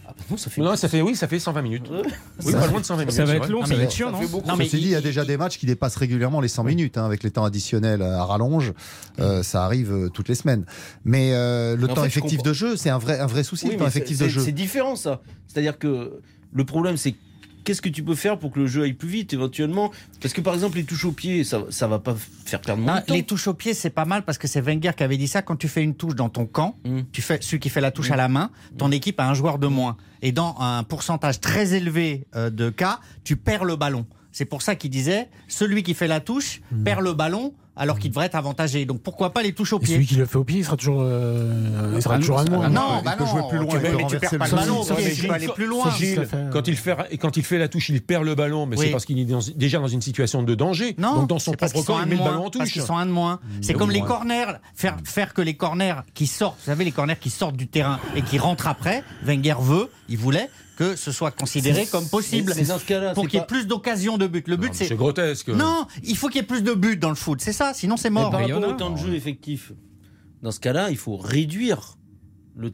Ah, 0.07 0.13
bah 0.17 0.25
non, 0.31 0.37
ça 0.37 0.51
fait. 0.51 0.61
Non, 0.61 0.77
ça 0.77 0.89
fait, 0.89 1.01
oui, 1.03 1.15
ça 1.17 1.29
fait 1.29 1.39
120 1.39 1.63
minutes. 1.63 1.87
Oui, 1.91 2.53
Ça 2.53 2.59
pas 2.59 2.67
loin 2.67 2.81
de 2.81 2.85
120 2.85 3.03
minutes. 3.05 3.15
Ça 3.17 3.25
va 3.25 3.35
être 3.37 3.49
long, 3.49 3.63
ça 3.63 3.69
mais 3.71 3.77
va 3.77 3.83
être 3.85 3.93
chiant, 3.93 4.11
non. 4.11 4.21
Non, 4.47 4.57
mais 4.57 4.65
Ceci 4.65 4.77
dit, 4.79 4.83
il 4.85 4.91
y 4.91 4.95
a 4.95 5.01
déjà 5.01 5.25
des 5.25 5.37
matchs 5.37 5.59
qui 5.59 5.67
dépassent 5.67 5.97
régulièrement 5.97 6.41
les 6.41 6.49
100 6.51 6.65
minutes 6.65 6.99
hein, 6.99 7.07
avec 7.07 7.23
les 7.23 7.31
temps 7.31 7.45
additionnels 7.45 8.03
à 8.03 8.23
rallonge. 8.25 8.75
Euh, 9.19 9.43
ça 9.43 9.65
arrive 9.65 9.91
euh, 9.93 10.09
toutes 10.11 10.29
les 10.29 10.35
semaines. 10.35 10.67
Mais 11.05 11.31
euh, 11.33 11.77
le 11.77 11.87
Mais 11.87 11.95
temps 11.95 12.03
fait, 12.03 12.09
effectif 12.09 12.37
comprends. 12.39 12.51
de 12.51 12.55
jeu, 12.55 12.77
c'est 12.77 12.91
un 12.91 12.99
vrai, 12.99 13.19
un 13.19 13.27
vrai 13.27 13.43
souci, 13.43 13.65
Oui, 13.67 13.73
le 13.73 13.79
temps 13.79 13.85
mais 13.85 13.89
effectif 13.91 14.19
c'est- 14.19 14.25
de 14.25 14.29
jeu. 14.29 14.41
C'est 14.45 14.53
différent 14.53 14.97
ça. 14.97 15.23
C'est-à-dire 15.47 15.79
que 15.79 16.21
le 16.53 16.65
problème, 16.65 16.97
c'est 16.99 17.15
qu'est-ce 17.65 17.83
que 17.83 17.89
tu 17.91 18.03
peux 18.03 18.15
faire 18.15 18.39
pour 18.39 18.51
que 18.53 18.59
le 18.59 18.67
jeu 18.67 18.83
aille 18.85 18.95
plus 18.95 19.09
vite 19.09 19.33
éventuellement? 19.35 19.91
Parce 20.21 20.33
que 20.33 20.41
par 20.41 20.55
exemple, 20.55 20.79
les 20.79 20.85
touches 20.85 21.05
au 21.05 21.13
pied, 21.13 21.45
ça, 21.45 21.63
ça 21.71 21.87
va 21.87 21.99
pas 21.99 22.15
faire 22.47 22.61
perdre 22.61 22.83
moins 22.83 22.95
Ah, 22.97 23.01
de 23.03 23.07
temps. 23.07 23.15
les 23.15 23.23
touches 23.23 23.47
au 23.49 23.55
pied, 23.55 23.75
c'est 23.75 23.91
pas 23.91 24.05
mal 24.07 24.25
parce 24.25 24.39
que 24.39 24.49
c'est 24.49 24.61
Wenger 24.63 24.93
qui 24.97 25.03
avait 25.03 25.19
dit 25.19 25.29
ça. 25.29 25.43
Quand 25.43 25.57
tu 25.57 25.69
fais 25.69 25.83
une 25.83 25.95
touche 25.95 26.15
dans 26.15 26.29
ton 26.31 26.47
camp, 26.47 26.77
Mm. 26.85 27.01
tu 27.13 27.21
fais 27.23 27.39
celui 27.43 27.61
qui 27.61 27.69
fait 27.69 27.81
la 27.83 27.91
touche 27.91 28.11
à 28.11 28.17
la 28.17 28.29
main, 28.29 28.51
ton 28.79 28.91
équipe 28.91 29.21
a 29.21 29.29
un 29.29 29.35
joueur 29.35 29.59
de 29.59 29.67
moins. 29.67 29.97
Et 30.23 30.33
dans 30.33 30.57
un 30.59 30.83
pourcentage 30.85 31.41
très 31.41 31.75
élevé 31.75 32.27
euh, 32.35 32.51
de 32.51 32.71
cas, 32.71 32.99
tu 33.25 33.37
perds 33.37 33.65
le 33.65 33.77
ballon. 33.77 34.07
C'est 34.33 34.45
pour 34.45 34.63
ça 34.63 34.75
qu'il 34.75 34.91
disait 34.91 35.29
celui 35.49 35.83
qui 35.83 35.95
fait 35.95 36.09
la 36.09 36.21
touche 36.21 36.61
mmh. 36.73 36.85
perd 36.85 37.03
le 37.03 37.13
ballon 37.13 37.55
alors 37.81 37.99
qu'il 37.99 38.11
hmm. 38.11 38.13
devrait 38.13 38.27
être 38.27 38.35
avantagé. 38.35 38.85
Donc 38.85 39.01
pourquoi 39.01 39.33
pas 39.33 39.43
les 39.43 39.53
touches 39.53 39.73
au 39.73 39.79
pied 39.79 39.95
Celui 39.95 40.07
qui 40.07 40.17
le 40.17 40.27
fait 40.27 40.37
au 40.37 40.45
pied, 40.45 40.59
il 40.59 40.65
sera 40.65 40.77
toujours, 40.77 41.01
euh, 41.01 41.93
il 41.95 42.03
sera 42.03 42.17
ah 42.17 42.19
toujours 42.19 42.39
à 42.39 42.45
loin. 42.45 42.65
Ah 42.67 42.69
non, 42.69 42.99
il 42.99 43.05
bah 43.05 43.15
peut 43.17 43.25
non, 43.25 43.31
jouer 43.31 43.43
plus 43.49 43.59
loin. 43.59 43.69
Tu, 43.69 43.97
mais 43.97 44.07
tu 44.07 44.19
perds 44.19 44.39
pas 44.39 44.49
le 44.49 44.55
ballon, 44.55 44.85
tu 44.85 45.27
peux 45.27 45.33
aller 45.33 45.49
plus 45.49 45.67
loin. 45.67 45.91
Gilles, 45.97 46.29
quand, 46.53 46.69
il 46.69 46.77
fait, 46.77 46.97
quand 47.19 47.37
il 47.39 47.43
fait 47.43 47.59
la 47.59 47.69
touche, 47.69 47.89
il 47.89 48.03
perd 48.03 48.25
le 48.25 48.35
ballon, 48.35 48.67
mais 48.67 48.77
oui. 48.77 48.87
c'est 48.87 48.93
parce 48.93 49.07
qu'il 49.07 49.19
est 49.19 49.25
dans, 49.25 49.41
déjà 49.57 49.79
dans 49.79 49.89
une 49.89 50.03
situation 50.03 50.43
de 50.43 50.55
danger. 50.55 50.95
Non, 50.99 51.15
Donc 51.15 51.29
dans 51.29 51.39
son 51.39 51.53
propre 51.53 51.83
corps, 51.83 52.01
il 52.03 52.11
met 52.11 52.17
le 52.17 52.23
ballon 52.23 52.47
en 52.47 52.51
touche. 52.51 52.75
Parce 52.75 52.87
sont 52.87 52.97
un 52.97 53.07
de 53.07 53.13
moins. 53.13 53.41
Hmm. 53.43 53.63
C'est 53.63 53.75
comme 53.75 53.91
les 53.91 54.03
corners. 54.03 54.59
Faire, 54.75 54.97
faire 55.05 55.33
que 55.33 55.41
les 55.41 55.55
corners 55.55 56.03
qui 56.13 56.27
sortent, 56.27 56.59
vous 56.59 56.67
savez, 56.67 56.85
les 56.85 56.93
corners 56.93 57.17
qui 57.19 57.31
sortent 57.31 57.57
du 57.57 57.69
terrain 57.69 57.99
et 58.15 58.21
qui 58.21 58.39
rentrent 58.39 58.69
après, 58.69 59.03
Wenger 59.25 59.55
veut, 59.61 59.91
il 60.09 60.19
voulait 60.19 60.51
que 60.81 60.97
ce 60.97 61.13
soit 61.13 61.31
considéré 61.31 61.85
comme 61.85 62.09
possible. 62.09 62.55
Mais 62.57 62.65
dans 62.65 62.79
ce 62.79 63.13
pour 63.13 63.29
qu'il 63.29 63.39
y 63.39 63.43
ait 63.43 63.47
plus 63.47 63.67
d'occasions 63.67 64.17
de 64.17 64.27
but. 64.27 64.49
Le 64.49 64.57
but, 64.57 64.71
c'est. 64.73 64.89
Grotesque. 64.97 65.51
Non, 65.51 65.87
il 66.03 66.17
faut 66.17 66.29
qu'il 66.29 66.41
y 66.41 66.45
ait 66.45 66.47
plus 66.47 66.63
de 66.63 66.73
buts 66.73 66.97
dans 66.97 67.11
le 67.11 67.17
foot. 67.17 67.43
C'est 67.43 67.53
ça, 67.53 67.75
sinon 67.75 67.99
c'est 67.99 68.09
mort. 68.09 68.33
Mais 68.33 68.47
par 68.47 68.49
rapport 68.49 68.71
au 68.71 68.73
temps 68.73 68.91
de 68.91 68.97
jeu 68.97 69.15
effectif, 69.15 69.73
dans 70.43 70.53
ce 70.53 70.59
cas-là, 70.61 70.89
il 70.91 70.97
faut 70.97 71.19
réduire 71.19 71.99
le, 72.57 72.71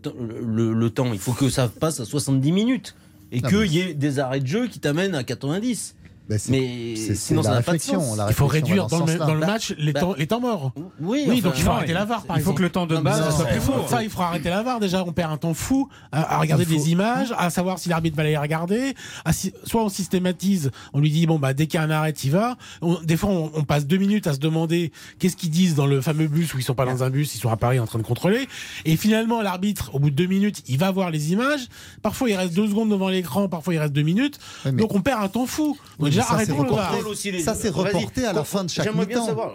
le 0.72 0.90
temps. 0.90 1.12
Il 1.12 1.18
faut 1.18 1.32
que 1.32 1.48
ça 1.48 1.66
passe 1.68 1.98
à 1.98 2.04
70 2.04 2.52
minutes 2.52 2.94
et 3.32 3.42
qu'il 3.42 3.66
y 3.66 3.80
ait 3.80 3.94
des 3.94 4.20
arrêts 4.20 4.38
de 4.38 4.46
jeu 4.46 4.68
qui 4.68 4.78
t'amènent 4.78 5.16
à 5.16 5.24
90. 5.24 5.95
Ben 6.28 6.40
mais 6.48 6.96
c 6.96 7.12
est, 7.12 7.14
sinon 7.14 7.42
ça 7.44 7.52
n'a 7.52 7.62
pas 7.62 7.74
de 7.74 7.78
sens. 7.78 8.18
Il 8.28 8.34
faut 8.34 8.48
réduire 8.48 8.88
dans, 8.88 8.98
dans, 8.98 9.06
le, 9.06 9.16
dans 9.16 9.34
le, 9.34 9.40
bah, 9.40 9.46
match 9.46 9.70
bah, 9.70 9.76
les, 9.78 9.92
temps, 9.92 10.10
bah, 10.10 10.14
les, 10.18 10.26
temps, 10.26 10.40
morts. 10.40 10.72
Oui, 11.00 11.24
oui 11.28 11.38
enfin, 11.38 11.48
donc 11.48 11.52
il 11.56 11.62
faut 11.62 11.68
non, 11.68 11.76
arrêter 11.76 11.92
la 11.92 12.04
VAR 12.04 12.24
par 12.24 12.36
Il 12.36 12.42
faut 12.42 12.50
exemple. 12.50 12.58
que 12.58 12.62
le 12.64 12.70
temps 12.70 12.86
de 12.86 12.96
base 12.96 13.36
soit 13.36 13.44
plus 13.44 13.60
court. 13.60 13.88
Ça, 13.88 14.02
il 14.02 14.10
faut 14.10 14.22
arrêter 14.22 14.50
la 14.50 14.62
VAR. 14.62 14.80
Déjà, 14.80 15.04
on 15.04 15.12
perd 15.12 15.32
un 15.32 15.36
temps 15.36 15.54
fou 15.54 15.88
à, 16.10 16.34
à 16.34 16.38
regarder 16.38 16.64
des 16.64 16.90
images, 16.90 17.32
à 17.38 17.48
savoir 17.50 17.78
si 17.78 17.88
l'arbitre 17.88 18.16
va 18.16 18.24
les 18.24 18.36
regarder. 18.36 18.94
À. 19.24 19.32
Soit 19.32 19.84
on 19.84 19.88
systématise, 19.88 20.72
on 20.92 21.00
lui 21.00 21.10
dit 21.10 21.26
bon 21.26 21.38
bah 21.38 21.54
dès 21.54 21.68
qu'il 21.68 21.78
y 21.78 21.82
a 21.82 21.86
un 21.86 21.90
arrêt, 21.90 22.10
il 22.10 22.30
va. 22.32 22.56
On, 22.82 23.00
des 23.02 23.16
fois, 23.16 23.30
on, 23.30 23.52
on, 23.54 23.62
passe 23.62 23.86
deux 23.86 23.98
minutes 23.98 24.26
à 24.26 24.32
se 24.32 24.38
demander 24.38 24.90
qu'est-ce 25.20 25.36
qu'ils 25.36 25.50
disent 25.50 25.76
dans 25.76 25.86
le 25.86 26.00
fameux 26.00 26.26
bus 26.26 26.54
où 26.54 26.58
ils 26.58 26.64
sont 26.64 26.74
pas 26.74 26.86
dans 26.86 27.04
un 27.04 27.10
bus, 27.10 27.36
ils 27.36 27.38
sont 27.38 27.50
à 27.50 27.56
Paris 27.56 27.78
en 27.78 27.86
train 27.86 28.00
de 28.00 28.04
contrôler. 28.04 28.48
Et 28.84 28.96
finalement, 28.96 29.42
l'arbitre, 29.42 29.94
au 29.94 30.00
bout 30.00 30.10
de 30.10 30.16
deux 30.16 30.26
minutes, 30.26 30.64
il 30.66 30.78
va 30.78 30.90
voir 30.90 31.10
les 31.10 31.32
images. 31.32 31.68
Parfois, 32.02 32.30
il 32.30 32.34
reste 32.34 32.54
deux 32.54 32.66
secondes 32.66 32.90
devant 32.90 33.08
l'écran, 33.08 33.48
parfois 33.48 33.74
il 33.74 33.78
reste 33.78 33.92
deux 33.92 34.02
minutes. 34.02 34.40
Donc 34.64 34.94
on 34.94 35.00
perd 35.00 35.22
un 35.22 35.28
temps 35.28 35.46
fou. 35.46 35.78
Donc, 35.98 36.15
déjà, 36.20 36.28
ça, 36.28 36.44
c'est 36.44 36.52
reporté, 36.52 37.40
ça, 37.40 37.54
reporté 37.70 38.24
à 38.24 38.32
la 38.32 38.44
fin 38.44 38.64
de 38.64 38.70
chaque 38.70 38.86
match. 38.86 38.94
J'aimerais 38.94 39.06
bien 39.06 39.24
savoir. 39.24 39.52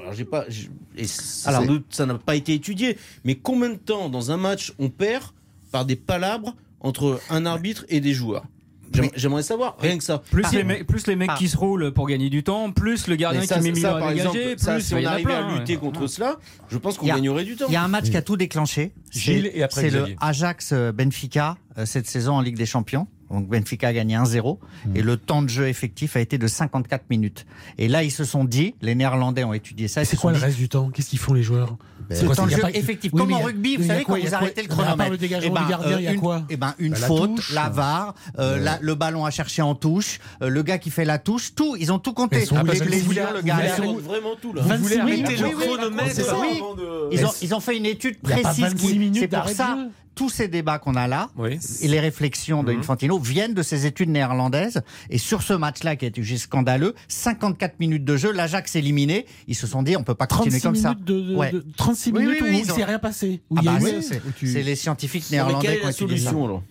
Alors, 1.46 1.78
ça 1.90 2.06
n'a 2.06 2.16
pas 2.16 2.36
été 2.36 2.54
étudié, 2.54 2.98
mais 3.24 3.36
combien 3.36 3.70
de 3.70 3.76
temps 3.76 4.10
dans 4.10 4.32
un 4.32 4.38
match 4.38 4.74
on 4.80 4.90
perd 4.90 5.26
par 5.72 5.86
des 5.86 5.96
palabres 5.96 6.56
entre 6.80 7.20
un 7.30 7.46
arbitre 7.46 7.86
et 7.90 8.00
des 8.00 8.14
joueurs? 8.14 8.44
J'aimerais 9.16 9.44
savoir, 9.44 9.78
rien 9.80 9.98
que 9.98 10.04
ça. 10.04 10.22
Plus, 10.32 10.52
les, 10.52 10.64
mecs, 11.16 11.30
ah. 11.32 11.36
qui 11.38 11.48
se 11.48 11.58
roulent 11.58 11.92
pour 11.92 12.08
gagner 12.08 12.30
du 12.30 12.44
temps, 12.44 12.72
plus 12.72 13.08
le 13.08 13.16
gardien 13.16 13.42
ça, 13.44 13.60
qui 13.60 13.72
met 13.72 13.80
ça, 13.80 13.94
par 13.94 14.12
exemple, 14.12 14.38
plus 14.38 14.58
ça, 14.58 14.80
si 14.80 14.94
on 14.94 15.06
arrivait 15.06 15.34
à 15.34 15.50
lutter 15.50 15.74
ouais. 15.74 15.80
contre 15.80 16.02
ouais. 16.02 16.08
cela, 16.08 16.38
je 16.70 16.78
pense 16.78 16.98
qu'on 16.98 17.08
gagnerait 17.08 17.46
du 17.46 17.56
temps. 17.56 17.66
Il 17.70 17.74
y 17.74 17.78
a 17.78 17.84
un 17.84 17.88
match 17.88 18.06
oui. 18.06 18.12
qui 18.12 18.18
a 18.18 18.22
tout 18.22 18.38
déclenché. 18.38 18.92
C'est 19.12 19.40
le 19.40 20.16
Ajax-Benfica 20.20 21.58
euh, 21.78 21.82
euh, 21.82 21.86
cette 21.86 22.08
saison 22.08 22.34
en 22.34 22.42
Ligue 22.42 22.58
des 22.58 22.66
Champions. 22.66 23.08
Donc 23.32 23.48
Benfica 23.48 23.88
a 23.88 23.94
gagné 23.94 24.16
1-0 24.16 24.58
et 24.96 25.02
le 25.02 25.18
temps 25.18 25.42
de 25.42 25.50
jeu 25.50 25.68
effectif 25.68 26.16
a 26.16 26.20
été 26.20 26.38
de 26.38 26.48
54 26.48 27.10
minutes. 27.10 27.46
Et 27.78 27.88
là, 27.88 28.04
ils 28.04 28.12
se 28.12 28.24
sont 28.24 28.44
dit, 28.44 28.76
les 28.82 28.96
Néerlandais 28.96 29.44
ont 29.44 29.54
étudié 29.54 29.88
ça. 29.88 30.06
C'est 30.06 30.18
quoi 30.18 30.32
le 30.32 30.38
reste 30.38 30.58
du 30.58 30.70
temps? 30.70 30.90
Qu'est-ce 30.90 31.10
qu'ils 31.10 31.20
font 31.20 31.34
les 31.34 31.44
joueurs? 31.44 31.78
C'est 32.10 32.28
le 32.28 32.36
temps 32.36 32.46
de 32.46 32.52
jeu 32.52 32.62
effectif. 32.74 33.12
Oui, 33.14 33.20
Comme 33.20 33.34
en 33.34 33.40
rugby, 33.40 33.78
vous 33.78 33.88
savez, 33.88 34.04
quoi, 34.04 34.20
quand 34.20 34.26
vous 34.28 34.36
arrêtez 34.36 34.62
le 34.64 34.68
chronomètre. 34.68 35.12
Le 35.12 35.24
et 35.24 35.40
eh 35.44 35.50
ben, 35.50 35.68
gardien, 35.68 35.98
euh, 35.98 36.14
une, 36.14 36.20
quoi 36.20 36.44
et 36.50 36.58
ben, 36.58 36.74
une 36.80 36.96
faute, 36.96 37.36
touche, 37.36 37.56
euh, 38.40 38.78
le 38.82 38.96
ballon 38.96 39.26
à 39.26 39.32
chercher 39.32 39.62
en 39.62 39.76
touche, 39.76 40.20
euh, 40.42 40.50
le 40.50 40.64
gars 40.64 40.78
qui 40.78 40.90
fait 40.90 41.06
la 41.06 41.20
touche, 41.20 41.56
tout. 41.56 41.76
Ils 41.80 41.92
ont 41.92 42.00
tout 42.00 42.14
compté. 42.14 42.44
Ils 42.44 42.54
ont 42.54 42.64
le 42.64 43.42
gars. 43.42 43.78
Ils 43.78 43.84
ont 43.84 43.98
vraiment 43.98 44.36
tout. 44.42 44.54
Vous 44.56 44.78
voulez 44.78 45.00
arrêter 45.00 45.38
le 45.38 45.50
chronomètre 45.50 46.22
Ils 47.42 47.56
ont 47.56 47.60
fait 47.60 47.78
une 47.78 47.86
étude 47.86 48.20
précise. 48.20 48.76
C'est 49.14 49.28
pour 49.28 49.50
ça 49.50 49.78
tous 50.16 50.30
ces 50.30 50.48
débats 50.48 50.80
qu'on 50.80 50.96
a 50.96 51.08
là 51.08 51.30
et 51.82 51.88
les 51.88 52.00
réflexions 52.00 52.64
de 52.64 52.74
Infantino 52.74 53.18
viennent 53.20 53.54
de 53.54 53.64
ses 53.64 53.86
études 53.86 54.10
néerlandaises. 54.10 54.82
Et 55.10 55.18
sur 55.18 55.42
ce 55.42 55.54
match-là, 55.54 55.96
qui 55.96 56.06
a 56.06 56.08
été 56.08 56.22
juste 56.24 56.44
scandaleux, 56.44 56.96
54 57.08 57.80
minutes 57.80 58.06
de 58.06 58.18
jeu, 58.18 58.32
l'Ajax 58.32 58.76
éliminé. 58.76 59.26
Ils 59.48 59.56
se 59.56 59.68
sont 59.68 59.84
dit, 59.84 59.96
on 59.98 60.04
peut 60.04 60.16
pas 60.16 60.28
continuer 60.28 60.60
comme 60.60 60.76
ça. 60.76 60.94
De, 60.94 61.22
de 61.52 61.66
36 61.78 62.12
minutes 62.12 62.38
oui, 62.42 62.50
où 62.50 62.54
il 62.54 62.66
s'est 62.66 62.84
rien 62.84 63.00
passé. 63.00 63.42
Ah 63.56 63.62
bah 63.64 63.78
c'est 63.80 64.64
les 64.64 64.76
scientifiques 64.76 65.30
néerlandais 65.32 65.78
qui 65.78 65.84
ont 65.84 65.88
la 65.88 65.92
solution, 65.94 66.64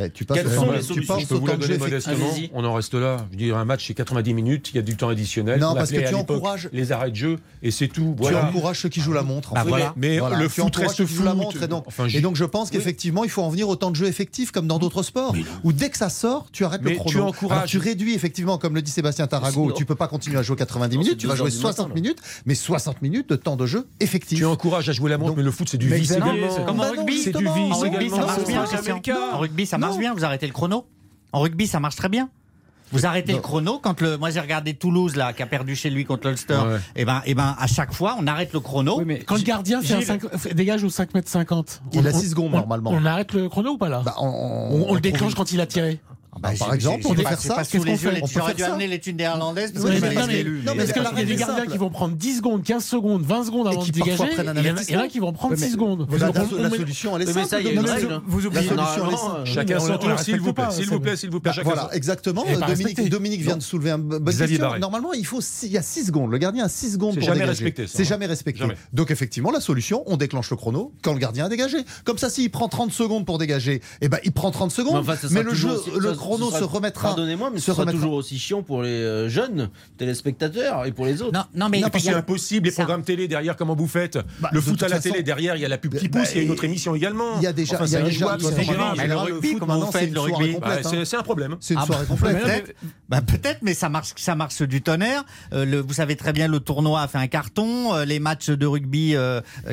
bah, 0.00 0.08
tu 0.08 0.24
Quelles 0.24 0.50
sont 0.50 0.72
les 0.72 0.82
solutions 0.82 1.18
Je 1.18 1.26
peux 1.26 1.34
vous 1.34 1.46
la 1.46 1.56
donner 1.56 1.78
modestement. 1.78 2.26
On 2.54 2.64
en 2.64 2.74
reste 2.74 2.94
là. 2.94 3.26
Je 3.32 3.36
dirais 3.36 3.58
un 3.58 3.64
match, 3.64 3.86
c'est 3.86 3.94
90 3.94 4.34
minutes, 4.34 4.70
il 4.72 4.76
y 4.76 4.78
a 4.78 4.82
du 4.82 4.96
temps 4.96 5.08
additionnel. 5.08 5.60
Non, 5.60 5.74
parce 5.74 5.90
que 5.90 6.08
tu 6.08 6.14
encourages. 6.14 6.68
Les 6.72 6.92
arrêts 6.92 7.10
de 7.10 7.16
jeu, 7.16 7.38
et 7.62 7.70
c'est 7.70 7.88
tout. 7.88 8.16
Tu 8.22 8.34
encourages 8.34 8.80
ceux 8.80 8.88
qui 8.88 9.00
jouent 9.00 9.12
la 9.12 9.22
montre. 9.22 9.52
Bah, 9.54 9.94
mais 9.96 10.18
le 10.38 10.48
foot 10.48 10.74
reste 10.76 11.04
foot. 11.04 11.24
La 11.24 11.34
montre, 11.34 11.56
et, 12.14 12.20
donc, 12.20 12.36
je... 12.36 12.44
pense 12.44 12.70
qu'effectivement, 12.70 13.24
il 13.24 13.30
faut 13.30 13.42
en 13.42 13.50
venir 13.50 13.68
au 13.68 13.76
temps 13.76 13.90
de 13.90 13.96
jeu 13.96 14.06
effectif, 14.06 14.50
comme 14.50 14.66
dans 14.66 14.78
d'autres 14.78 15.02
sports, 15.02 15.34
où 15.64 15.72
dès 15.72 15.90
que 15.90 15.96
ça 15.96 16.08
sort, 16.08 16.46
tu 16.52 16.64
arrêtes 16.64 16.82
le 16.82 16.92
chrono. 16.92 17.10
Tu, 17.10 17.20
encourages... 17.20 17.70
Tu 17.70 17.78
réduis 17.78 18.14
effectivement, 18.14 18.58
comme 18.58 18.74
le 18.74 18.82
dit 18.82 18.90
Sébastien 18.90 19.26
Tarago, 19.26 19.72
tu 19.72 19.84
peux 19.84 19.94
pas 19.94 20.08
continuer 20.08 20.38
à 20.38 20.42
jouer 20.42 20.56
90 20.56 20.98
minutes, 20.98 21.18
tu 21.18 21.26
vas 21.26 21.36
jouer 21.36 21.50
60 21.50 21.94
minutes, 21.94 22.18
mais 22.46 22.54
60 22.54 23.02
minutes 23.02 23.28
de 23.28 23.36
temps 23.36 23.56
de 23.56 23.66
jeu 23.66 23.86
effectif. 24.00 24.38
Tu 24.38 24.44
encourages 24.44 24.88
à 24.88 24.92
jouer 24.92 25.10
la 25.10 25.18
montre, 25.18 25.36
mais 25.36 25.42
le 25.42 25.50
foot, 25.50 25.68
c'est 25.68 25.78
du 25.78 25.88
vice. 25.88 26.08
C'est 26.08 26.64
comme 26.64 26.80
en 26.80 26.90
rugby. 26.90 27.18
C'est 27.18 27.36
du 27.36 27.44
vice. 27.44 27.72
En 27.72 27.78
rugby, 27.78 28.10
ça 28.10 28.18
marche 28.18 28.46
bien. 28.46 28.64
En 29.32 29.38
rugby, 29.38 29.66
ça 29.66 29.78
marche 29.78 29.89
marche 29.90 30.00
bien, 30.00 30.14
vous 30.14 30.24
arrêtez 30.24 30.46
le 30.46 30.52
chrono. 30.52 30.86
En 31.32 31.40
rugby, 31.40 31.66
ça 31.66 31.80
marche 31.80 31.96
très 31.96 32.08
bien. 32.08 32.28
Vous 32.92 33.06
arrêtez 33.06 33.32
le 33.32 33.40
chrono 33.40 33.78
quand 33.78 34.00
le. 34.00 34.16
Moi 34.16 34.30
j'ai 34.30 34.40
regardé 34.40 34.74
Toulouse 34.74 35.14
là 35.14 35.32
qui 35.32 35.42
a 35.42 35.46
perdu 35.46 35.76
chez 35.76 35.90
lui 35.90 36.04
contre 36.04 36.28
l'Ulster. 36.28 36.54
Et 36.96 37.02
eh 37.02 37.04
ben 37.04 37.22
et 37.24 37.34
ben 37.34 37.54
à 37.58 37.66
chaque 37.66 37.92
fois 37.92 38.16
on 38.18 38.26
arrête 38.26 38.52
le 38.52 38.60
chrono. 38.60 39.00
Mais 39.04 39.20
quand 39.20 39.36
le 39.36 39.42
gardien 39.42 39.80
fait 39.80 39.94
un 39.94 40.00
5... 40.00 40.54
dégage 40.54 40.82
au 40.82 40.90
5 40.90 41.14
mètres 41.14 41.28
50. 41.28 41.82
Il 41.92 42.06
a 42.06 42.12
6 42.12 42.30
secondes 42.30 42.52
normalement. 42.52 42.90
On 42.92 43.04
arrête 43.04 43.32
le 43.32 43.48
chrono 43.48 43.72
ou 43.72 43.78
pas 43.78 43.88
là 43.88 44.02
bah, 44.04 44.14
on, 44.18 44.92
le 44.92 45.00
déclenche 45.00 45.34
quand 45.34 45.52
il 45.52 45.60
a 45.60 45.66
tiré. 45.66 46.00
Bah, 46.40 46.50
bah, 46.50 46.56
par 46.58 46.74
exemple, 46.74 47.06
on 47.06 47.14
faire 47.14 47.40
ça. 47.40 47.62
Qu'est-ce 47.64 48.32
J'aurais 48.32 48.54
dû 48.54 48.62
amener 48.62 48.86
l'étude 48.86 49.16
néerlandaise 49.16 49.72
parce 49.72 49.84
que 49.84 49.90
Non, 49.90 50.74
mais 50.74 50.84
il 50.84 51.18
y 51.18 51.22
a 51.22 51.24
des 51.24 51.36
gardiens 51.36 51.66
qui 51.66 51.78
vont 51.78 51.90
prendre 51.90 52.16
10 52.16 52.36
secondes, 52.38 52.62
15 52.62 52.84
secondes, 52.84 53.22
20 53.22 53.44
secondes 53.44 53.68
avant 53.68 53.84
de 53.84 53.90
dégager. 53.90 54.24
Il 54.88 54.94
y 54.94 54.96
en 54.96 55.00
a 55.00 55.08
qui 55.08 55.18
vont 55.18 55.32
prendre 55.32 55.56
6 55.56 55.72
secondes. 55.72 56.06
La 56.58 56.70
solution, 56.70 57.16
elle 57.16 57.28
est 57.28 57.32
simple. 57.32 58.20
Vous 58.26 58.46
oubliez 58.46 58.68
Chacun 59.44 59.80
son 59.80 59.98
tour, 59.98 60.18
s'il 60.18 60.40
vous 60.40 60.52
plaît. 60.52 60.64
S'il 60.70 60.86
vous 60.88 61.00
plaît, 61.00 61.16
s'il 61.16 61.30
vous 61.30 61.40
plaît. 61.40 61.52
Voilà, 61.62 61.90
exactement. 61.92 62.44
Dominique 63.10 63.40
vient 63.40 63.56
de 63.56 63.62
soulever 63.62 63.90
un 63.90 63.98
bonne 63.98 64.24
question. 64.24 64.78
Normalement, 64.78 65.12
il 65.12 65.26
faut 65.26 65.40
il 65.62 65.72
y 65.72 65.78
a 65.78 65.82
6 65.82 66.06
secondes. 66.06 66.30
Le 66.30 66.38
gardien 66.38 66.64
a 66.64 66.68
6 66.68 66.92
secondes 66.92 67.18
pour 67.18 67.32
dégager. 67.32 67.74
C'est 67.86 68.04
jamais 68.04 68.26
respecté. 68.26 68.64
Donc 68.92 69.10
effectivement, 69.10 69.50
la 69.50 69.60
solution, 69.60 70.02
on 70.06 70.16
déclenche 70.16 70.50
le 70.50 70.56
chrono 70.56 70.92
quand 71.02 71.12
le 71.12 71.18
gardien 71.18 71.46
a 71.46 71.48
dégagé. 71.48 71.78
Comme 72.04 72.18
ça 72.18 72.30
s'il 72.30 72.50
prend 72.50 72.68
30 72.68 72.92
secondes 72.92 73.26
pour 73.26 73.38
dégager, 73.38 73.80
eh 74.00 74.08
ben 74.08 74.18
il 74.24 74.32
prend 74.32 74.50
30 74.50 74.70
secondes. 74.70 75.04
Mais 75.30 75.42
le 75.42 75.54
jeu 75.54 75.70
le 75.98 76.12
Renault 76.30 76.50
sera, 76.50 76.58
se 76.60 76.64
remettra. 76.64 77.08
Pardonnez-moi, 77.08 77.50
mais 77.50 77.58
ce 77.58 77.72
sera 77.72 77.86
toujours 77.86 78.14
aussi 78.14 78.38
chiant 78.38 78.62
pour 78.62 78.82
les 78.82 78.88
euh, 78.88 79.28
jeunes 79.28 79.70
téléspectateurs 79.98 80.86
et 80.86 80.92
pour 80.92 81.06
les 81.06 81.22
autres. 81.22 81.32
Non, 81.32 81.44
non 81.54 81.68
mais 81.68 81.80
non, 81.80 81.88
c'est 81.98 82.10
impossible. 82.10 82.66
Les 82.66 82.72
programmes 82.72 83.02
télé 83.02 83.28
derrière, 83.28 83.56
comment 83.56 83.74
vous 83.74 83.86
faites 83.86 84.18
bah, 84.40 84.50
Le 84.52 84.60
foot 84.60 84.82
à 84.82 84.88
la 84.88 85.00
télé 85.00 85.22
derrière, 85.22 85.56
il 85.56 85.62
y 85.62 85.64
a 85.64 85.68
la 85.68 85.78
pub 85.78 85.94
qui 85.96 86.08
bah, 86.08 86.20
pousse. 86.20 86.30
Il 86.34 86.38
y 86.38 86.40
a 86.40 86.42
une 86.44 86.50
autre 86.50 86.64
émission 86.64 86.94
également. 86.94 87.38
Il 87.38 87.42
y 87.42 87.46
a 87.46 87.52
déjà. 87.52 87.76
Enfin, 87.76 87.86
y 87.86 87.96
a 87.96 88.02
déjà 88.02 88.36
le 88.36 89.16
rugby, 89.16 89.56
comment 89.56 89.78
vous 89.80 89.92
faites 89.92 90.12
le 90.12 90.20
rugby 90.20 90.56
bah, 90.60 90.78
hein. 90.84 91.02
C'est 91.04 91.16
un 91.16 91.22
problème. 91.22 91.56
C'est 91.60 91.74
une 91.74 91.80
ah, 91.82 91.86
soirée 91.86 92.06
complète. 92.06 92.74
Peut-être, 93.26 93.58
mais 93.62 93.74
ça 93.74 93.88
marche, 93.88 94.12
ça 94.16 94.34
marche 94.34 94.62
du 94.62 94.82
tonnerre. 94.82 95.24
Euh, 95.52 95.82
vous 95.86 95.94
savez 95.94 96.16
très 96.16 96.32
bien, 96.32 96.48
le 96.48 96.60
tournoi 96.60 97.02
a 97.02 97.08
fait 97.08 97.18
un 97.18 97.26
carton. 97.26 97.94
Euh, 97.94 98.04
les 98.04 98.18
matchs 98.18 98.50
de 98.50 98.66
rugby 98.66 99.14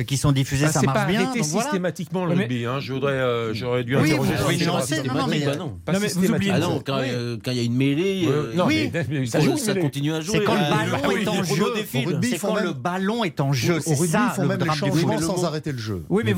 qui 0.06 0.16
sont 0.16 0.32
diffusés, 0.32 0.68
ça 0.68 0.82
marche 0.82 1.06
bien. 1.06 1.32
Systématiquement 1.42 2.24
le 2.24 2.34
rugby. 2.34 2.64
Hein. 2.64 2.80
J'aurais 2.80 3.84
dû 3.84 3.96
interroger. 3.96 4.66
Non, 5.06 5.26
mais, 5.26 5.44
non, 5.46 6.00
mais 6.00 6.08
vous, 6.08 6.37
ah 6.50 6.58
non, 6.58 6.82
euh, 6.88 7.36
quand 7.42 7.50
il 7.50 7.56
y 7.56 7.60
a 7.60 7.62
une 7.62 7.74
mêlée, 7.74 8.26
euh, 8.28 9.26
ça, 9.26 9.74
continue 9.74 10.12
à 10.12 10.20
jouer. 10.20 10.38
C'est 10.38 10.44
quand 10.44 10.54
le 10.54 10.70
ballon 10.70 11.16
est 11.16 11.28
en 11.28 11.42
jeu. 11.42 11.64
C'est 12.24 12.38
quand 12.38 12.56
le 12.56 12.72
ballon 12.72 13.24
est 13.24 13.40
en 13.40 13.52
jeu. 13.52 13.78
Au 13.86 13.94
rugby, 13.94 14.18
ils 14.22 14.34
font 14.34 14.46
même 14.46 14.60
les 14.60 14.74
changements 14.74 15.20
sans 15.20 15.44
arrêter 15.44 15.72
le 15.72 15.78
jeu. 15.78 16.04
Oui, 16.08 16.22
mais 16.24 16.34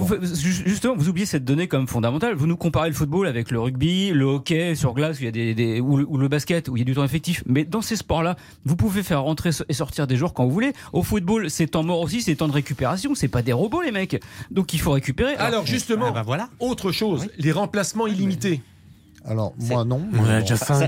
justement, 0.65 0.95
vous 0.97 1.09
oubliez 1.09 1.27
cette 1.27 1.45
donnée 1.45 1.69
comme 1.69 1.87
fondamentale. 1.87 2.35
Vous 2.35 2.47
nous 2.47 2.57
comparez 2.57 2.89
le 2.89 2.95
football 2.95 3.27
avec 3.27 3.51
le 3.51 3.61
rugby, 3.61 4.11
le 4.11 4.25
hockey 4.25 4.75
sur 4.75 4.95
glace, 4.95 5.21
où 5.21 5.25
y 5.25 5.29
a 5.29 5.31
des, 5.31 5.81
ou, 5.81 5.97
le, 5.97 6.29
basket, 6.29 6.69
où 6.69 6.77
il 6.77 6.81
y 6.81 6.83
a 6.83 6.85
du 6.85 6.95
temps 6.95 7.05
effectif. 7.05 7.43
Mais 7.47 7.65
dans 7.65 7.83
ces 7.83 7.97
sports-là, 7.97 8.37
vous 8.65 8.77
pouvez 8.77 9.03
faire 9.03 9.23
rentrer 9.23 9.51
et 9.69 9.73
sortir 9.73 10.07
des 10.07 10.17
joueurs 10.17 10.35
quand 10.35 10.45
vous 10.45 10.53
voulez. 10.53 10.73
Au 10.93 11.03
football, 11.03 11.51
c'est 11.51 11.69
temps 11.69 11.83
mort 11.83 12.01
aussi, 12.01 12.23
c'est 12.23 12.37
temps 12.37 12.49
de 12.49 12.53
récupération. 12.53 13.15
C'est 13.15 13.29
pas 13.29 13.43
des 13.43 13.53
robots, 13.53 13.83
les 13.83 13.93
mecs. 13.93 14.21
Donc 14.51 14.73
il 14.73 14.81
faut 14.81 14.93
récupérer. 14.93 15.35
Alors, 15.37 15.67
justement, 15.67 16.13
ah, 16.15 16.25
bah 16.25 16.49
autre 16.59 16.93
chose, 16.93 17.29
les 17.39 17.53
remplacements 17.53 18.07
illimités. 18.07 18.63
Alors, 19.25 19.53
moi, 19.59 19.85
non. 19.85 20.03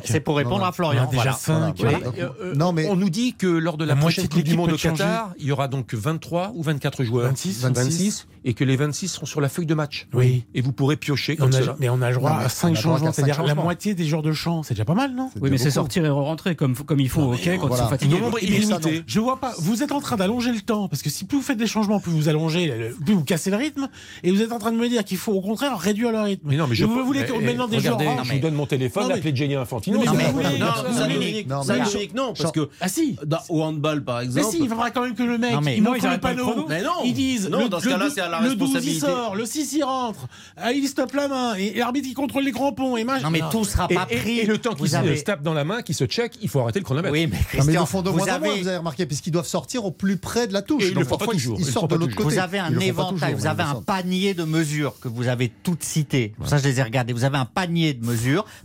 C'est 0.04 0.20
pour 0.20 0.36
répondre 0.36 0.64
à 0.64 0.72
Florian. 0.72 1.04
On 1.04 1.08
a 1.08 1.10
déjà 1.10 1.38
voilà. 1.46 1.72
Mais, 1.82 2.22
euh, 2.22 2.54
non, 2.54 2.72
mais... 2.72 2.88
On 2.88 2.96
nous 2.96 3.10
dit 3.10 3.34
que 3.34 3.46
lors 3.46 3.76
de 3.76 3.84
la, 3.84 3.96
prochaine 3.96 4.28
Coupe 4.28 4.42
du 4.42 4.56
Monde 4.56 4.72
au 4.72 4.76
Qatar, 4.76 5.32
il 5.38 5.46
y 5.46 5.52
aura 5.52 5.68
donc 5.68 5.94
23 5.94 6.52
ou 6.54 6.62
24 6.62 7.04
joueurs. 7.04 7.28
26, 7.28 7.62
26. 7.62 8.26
Et 8.44 8.54
que 8.54 8.64
les 8.64 8.76
26 8.76 9.08
seront 9.08 9.26
sur 9.26 9.40
la 9.40 9.48
feuille 9.48 9.66
de 9.66 9.74
match. 9.74 10.08
Oui. 10.12 10.44
Et 10.54 10.62
vous 10.62 10.72
pourrez 10.72 10.96
piocher 10.96 11.36
comme 11.36 11.50
on 11.52 11.68
a, 11.68 11.76
Mais 11.78 11.88
on 11.88 12.02
a 12.02 12.12
droit 12.12 12.32
à 12.32 12.48
5 12.48 12.74
changements. 12.74 13.12
C'est-à-dire 13.12 13.42
la 13.42 13.54
moitié 13.54 13.94
des 13.94 14.04
joueurs 14.04 14.22
de 14.22 14.32
champ. 14.32 14.62
C'est 14.62 14.74
déjà 14.74 14.84
pas 14.84 14.94
mal, 14.94 15.14
non? 15.14 15.30
Oui, 15.40 15.50
mais 15.50 15.58
c'est 15.58 15.70
sortir 15.70 16.04
et 16.04 16.08
re-rentrer 16.08 16.56
comme, 16.56 16.74
comme 16.74 17.00
il 17.00 17.08
faut, 17.08 17.32
ok, 17.34 17.48
quand 17.60 17.68
ils 17.68 17.76
sont 17.76 17.88
fatigués. 17.88 18.16
illimité. 18.40 19.02
Je 19.06 19.20
vois 19.20 19.38
pas. 19.38 19.52
Vous 19.58 19.82
êtes 19.82 19.92
en 19.92 20.00
train 20.00 20.16
d'allonger 20.16 20.52
le 20.52 20.60
temps. 20.60 20.88
Parce 20.88 21.02
que 21.02 21.10
si 21.10 21.24
plus 21.24 21.38
vous 21.38 21.42
faites 21.42 21.58
des 21.58 21.66
changements, 21.66 22.00
plus 22.00 22.12
vous 22.12 22.28
allongez, 22.28 22.92
plus 23.04 23.14
vous 23.14 23.24
cassez 23.24 23.50
le 23.50 23.56
rythme. 23.56 23.88
Et 24.22 24.32
vous 24.32 24.42
êtes 24.42 24.52
en 24.52 24.58
train 24.58 24.72
de 24.72 24.76
me 24.76 24.88
dire 24.88 25.04
qu'il 25.04 25.18
faut 25.18 25.32
au 25.32 25.40
contraire 25.40 25.78
réduire 25.78 26.10
le 26.10 26.20
rythme. 26.20 26.48
Mais 26.48 26.56
non, 26.56 26.66
mais 26.66 26.74
je. 26.74 26.84
Vous 26.84 27.04
voulez 27.04 27.20
eh, 27.20 27.68
des 27.68 28.21
je 28.24 28.32
vous 28.32 28.38
donne 28.38 28.54
mon 28.54 28.66
téléphone, 28.66 29.10
appelez 29.10 29.32
mais... 29.32 29.36
Jenny 29.36 29.54
Infantino. 29.54 30.04
Non, 30.04 30.12
mais... 30.14 30.32
oui, 30.34 30.58
non, 30.58 30.66
ça 30.92 31.06
Dominique, 31.06 32.14
non, 32.14 32.34
parce 32.34 32.52
que 32.52 32.68
ah, 32.80 32.88
si. 32.88 33.16
Au 33.48 33.62
handball 33.62 34.04
par 34.04 34.20
exemple. 34.20 34.46
Mais 34.46 34.52
si, 34.52 34.62
il 34.62 34.68
faudra 34.68 34.90
quand 34.90 35.02
même 35.02 35.14
que 35.14 35.22
le 35.22 35.38
mec, 35.38 35.54
il 35.76 35.82
monte 35.82 36.02
le 36.02 36.18
panneau. 36.18 36.66
Mais 36.68 36.82
non, 36.82 37.02
ils 37.04 37.14
disent. 37.14 37.48
Non, 37.48 37.68
dans 37.68 37.80
ce 37.80 37.88
cas-là, 37.88 38.08
c'est 38.14 38.20
à 38.20 38.28
la 38.28 38.38
responsabilité. 38.38 39.06
Le 39.06 39.12
12 39.12 39.12
il 39.12 39.14
sort, 39.14 39.34
le 39.34 39.46
6 39.46 39.72
il 39.74 39.84
rentre, 39.84 40.28
ah, 40.56 40.72
il 40.72 40.86
stoppe 40.88 41.14
la 41.14 41.28
main, 41.28 41.54
et 41.54 41.74
l'arbitre 41.74 42.08
il 42.08 42.14
contrôle 42.14 42.44
les 42.44 42.52
crampons. 42.52 42.96
Et 42.96 43.04
non, 43.04 43.30
mais 43.30 43.40
tout 43.50 43.64
sera 43.64 43.88
pas 43.88 44.06
pris. 44.06 44.40
Et 44.40 44.46
le 44.46 44.58
temps 44.58 44.74
qu'il 44.74 44.88
se 44.88 45.24
tape 45.24 45.42
dans 45.42 45.54
la 45.54 45.64
main, 45.64 45.82
qu'il 45.82 45.94
se 45.94 46.04
check, 46.04 46.32
il 46.40 46.48
faut 46.48 46.60
arrêter 46.60 46.78
le 46.78 46.84
chronomètre. 46.84 47.12
Oui, 47.12 47.28
mais 47.30 47.38
Christian, 47.48 47.84
vous 47.84 48.28
avez 48.28 48.76
remarqué, 48.76 49.06
puisqu'ils 49.06 49.30
doivent 49.32 49.46
sortir 49.46 49.84
au 49.84 49.90
plus 49.90 50.16
près 50.16 50.46
de 50.46 50.52
la 50.52 50.62
touche. 50.62 50.84
Ils 50.88 50.98
ne 50.98 51.04
font 51.04 51.16
pas 51.16 51.26
toujours. 51.26 51.58
Ils 51.58 51.66
sortent 51.66 51.90
de 51.90 51.96
l'autre 51.96 52.14
côté. 52.14 52.34
Vous 52.34 52.38
avez 52.38 52.58
un 52.58 52.78
éventail, 52.78 53.34
vous 53.34 53.46
avez 53.46 53.62
un 53.62 53.82
panier 53.82 54.34
de 54.34 54.44
mesures 54.44 54.94
que 55.00 55.08
vous 55.08 55.28
avez 55.28 55.50
toutes 55.62 55.82
citées. 55.82 56.34
Ça, 56.46 56.58
je 56.58 56.64
les 56.64 56.80
ai 56.80 56.82
regardées. 56.82 57.12
Vous 57.12 57.24
avez 57.24 57.38
un 57.38 57.44
panier 57.44 57.94
de 57.94 58.04
mesures 58.04 58.11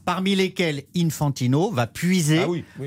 parmi 0.05 0.35
lesquelles 0.35 0.83
Infantino 0.95 1.71
va 1.71 1.87
puiser 1.87 2.45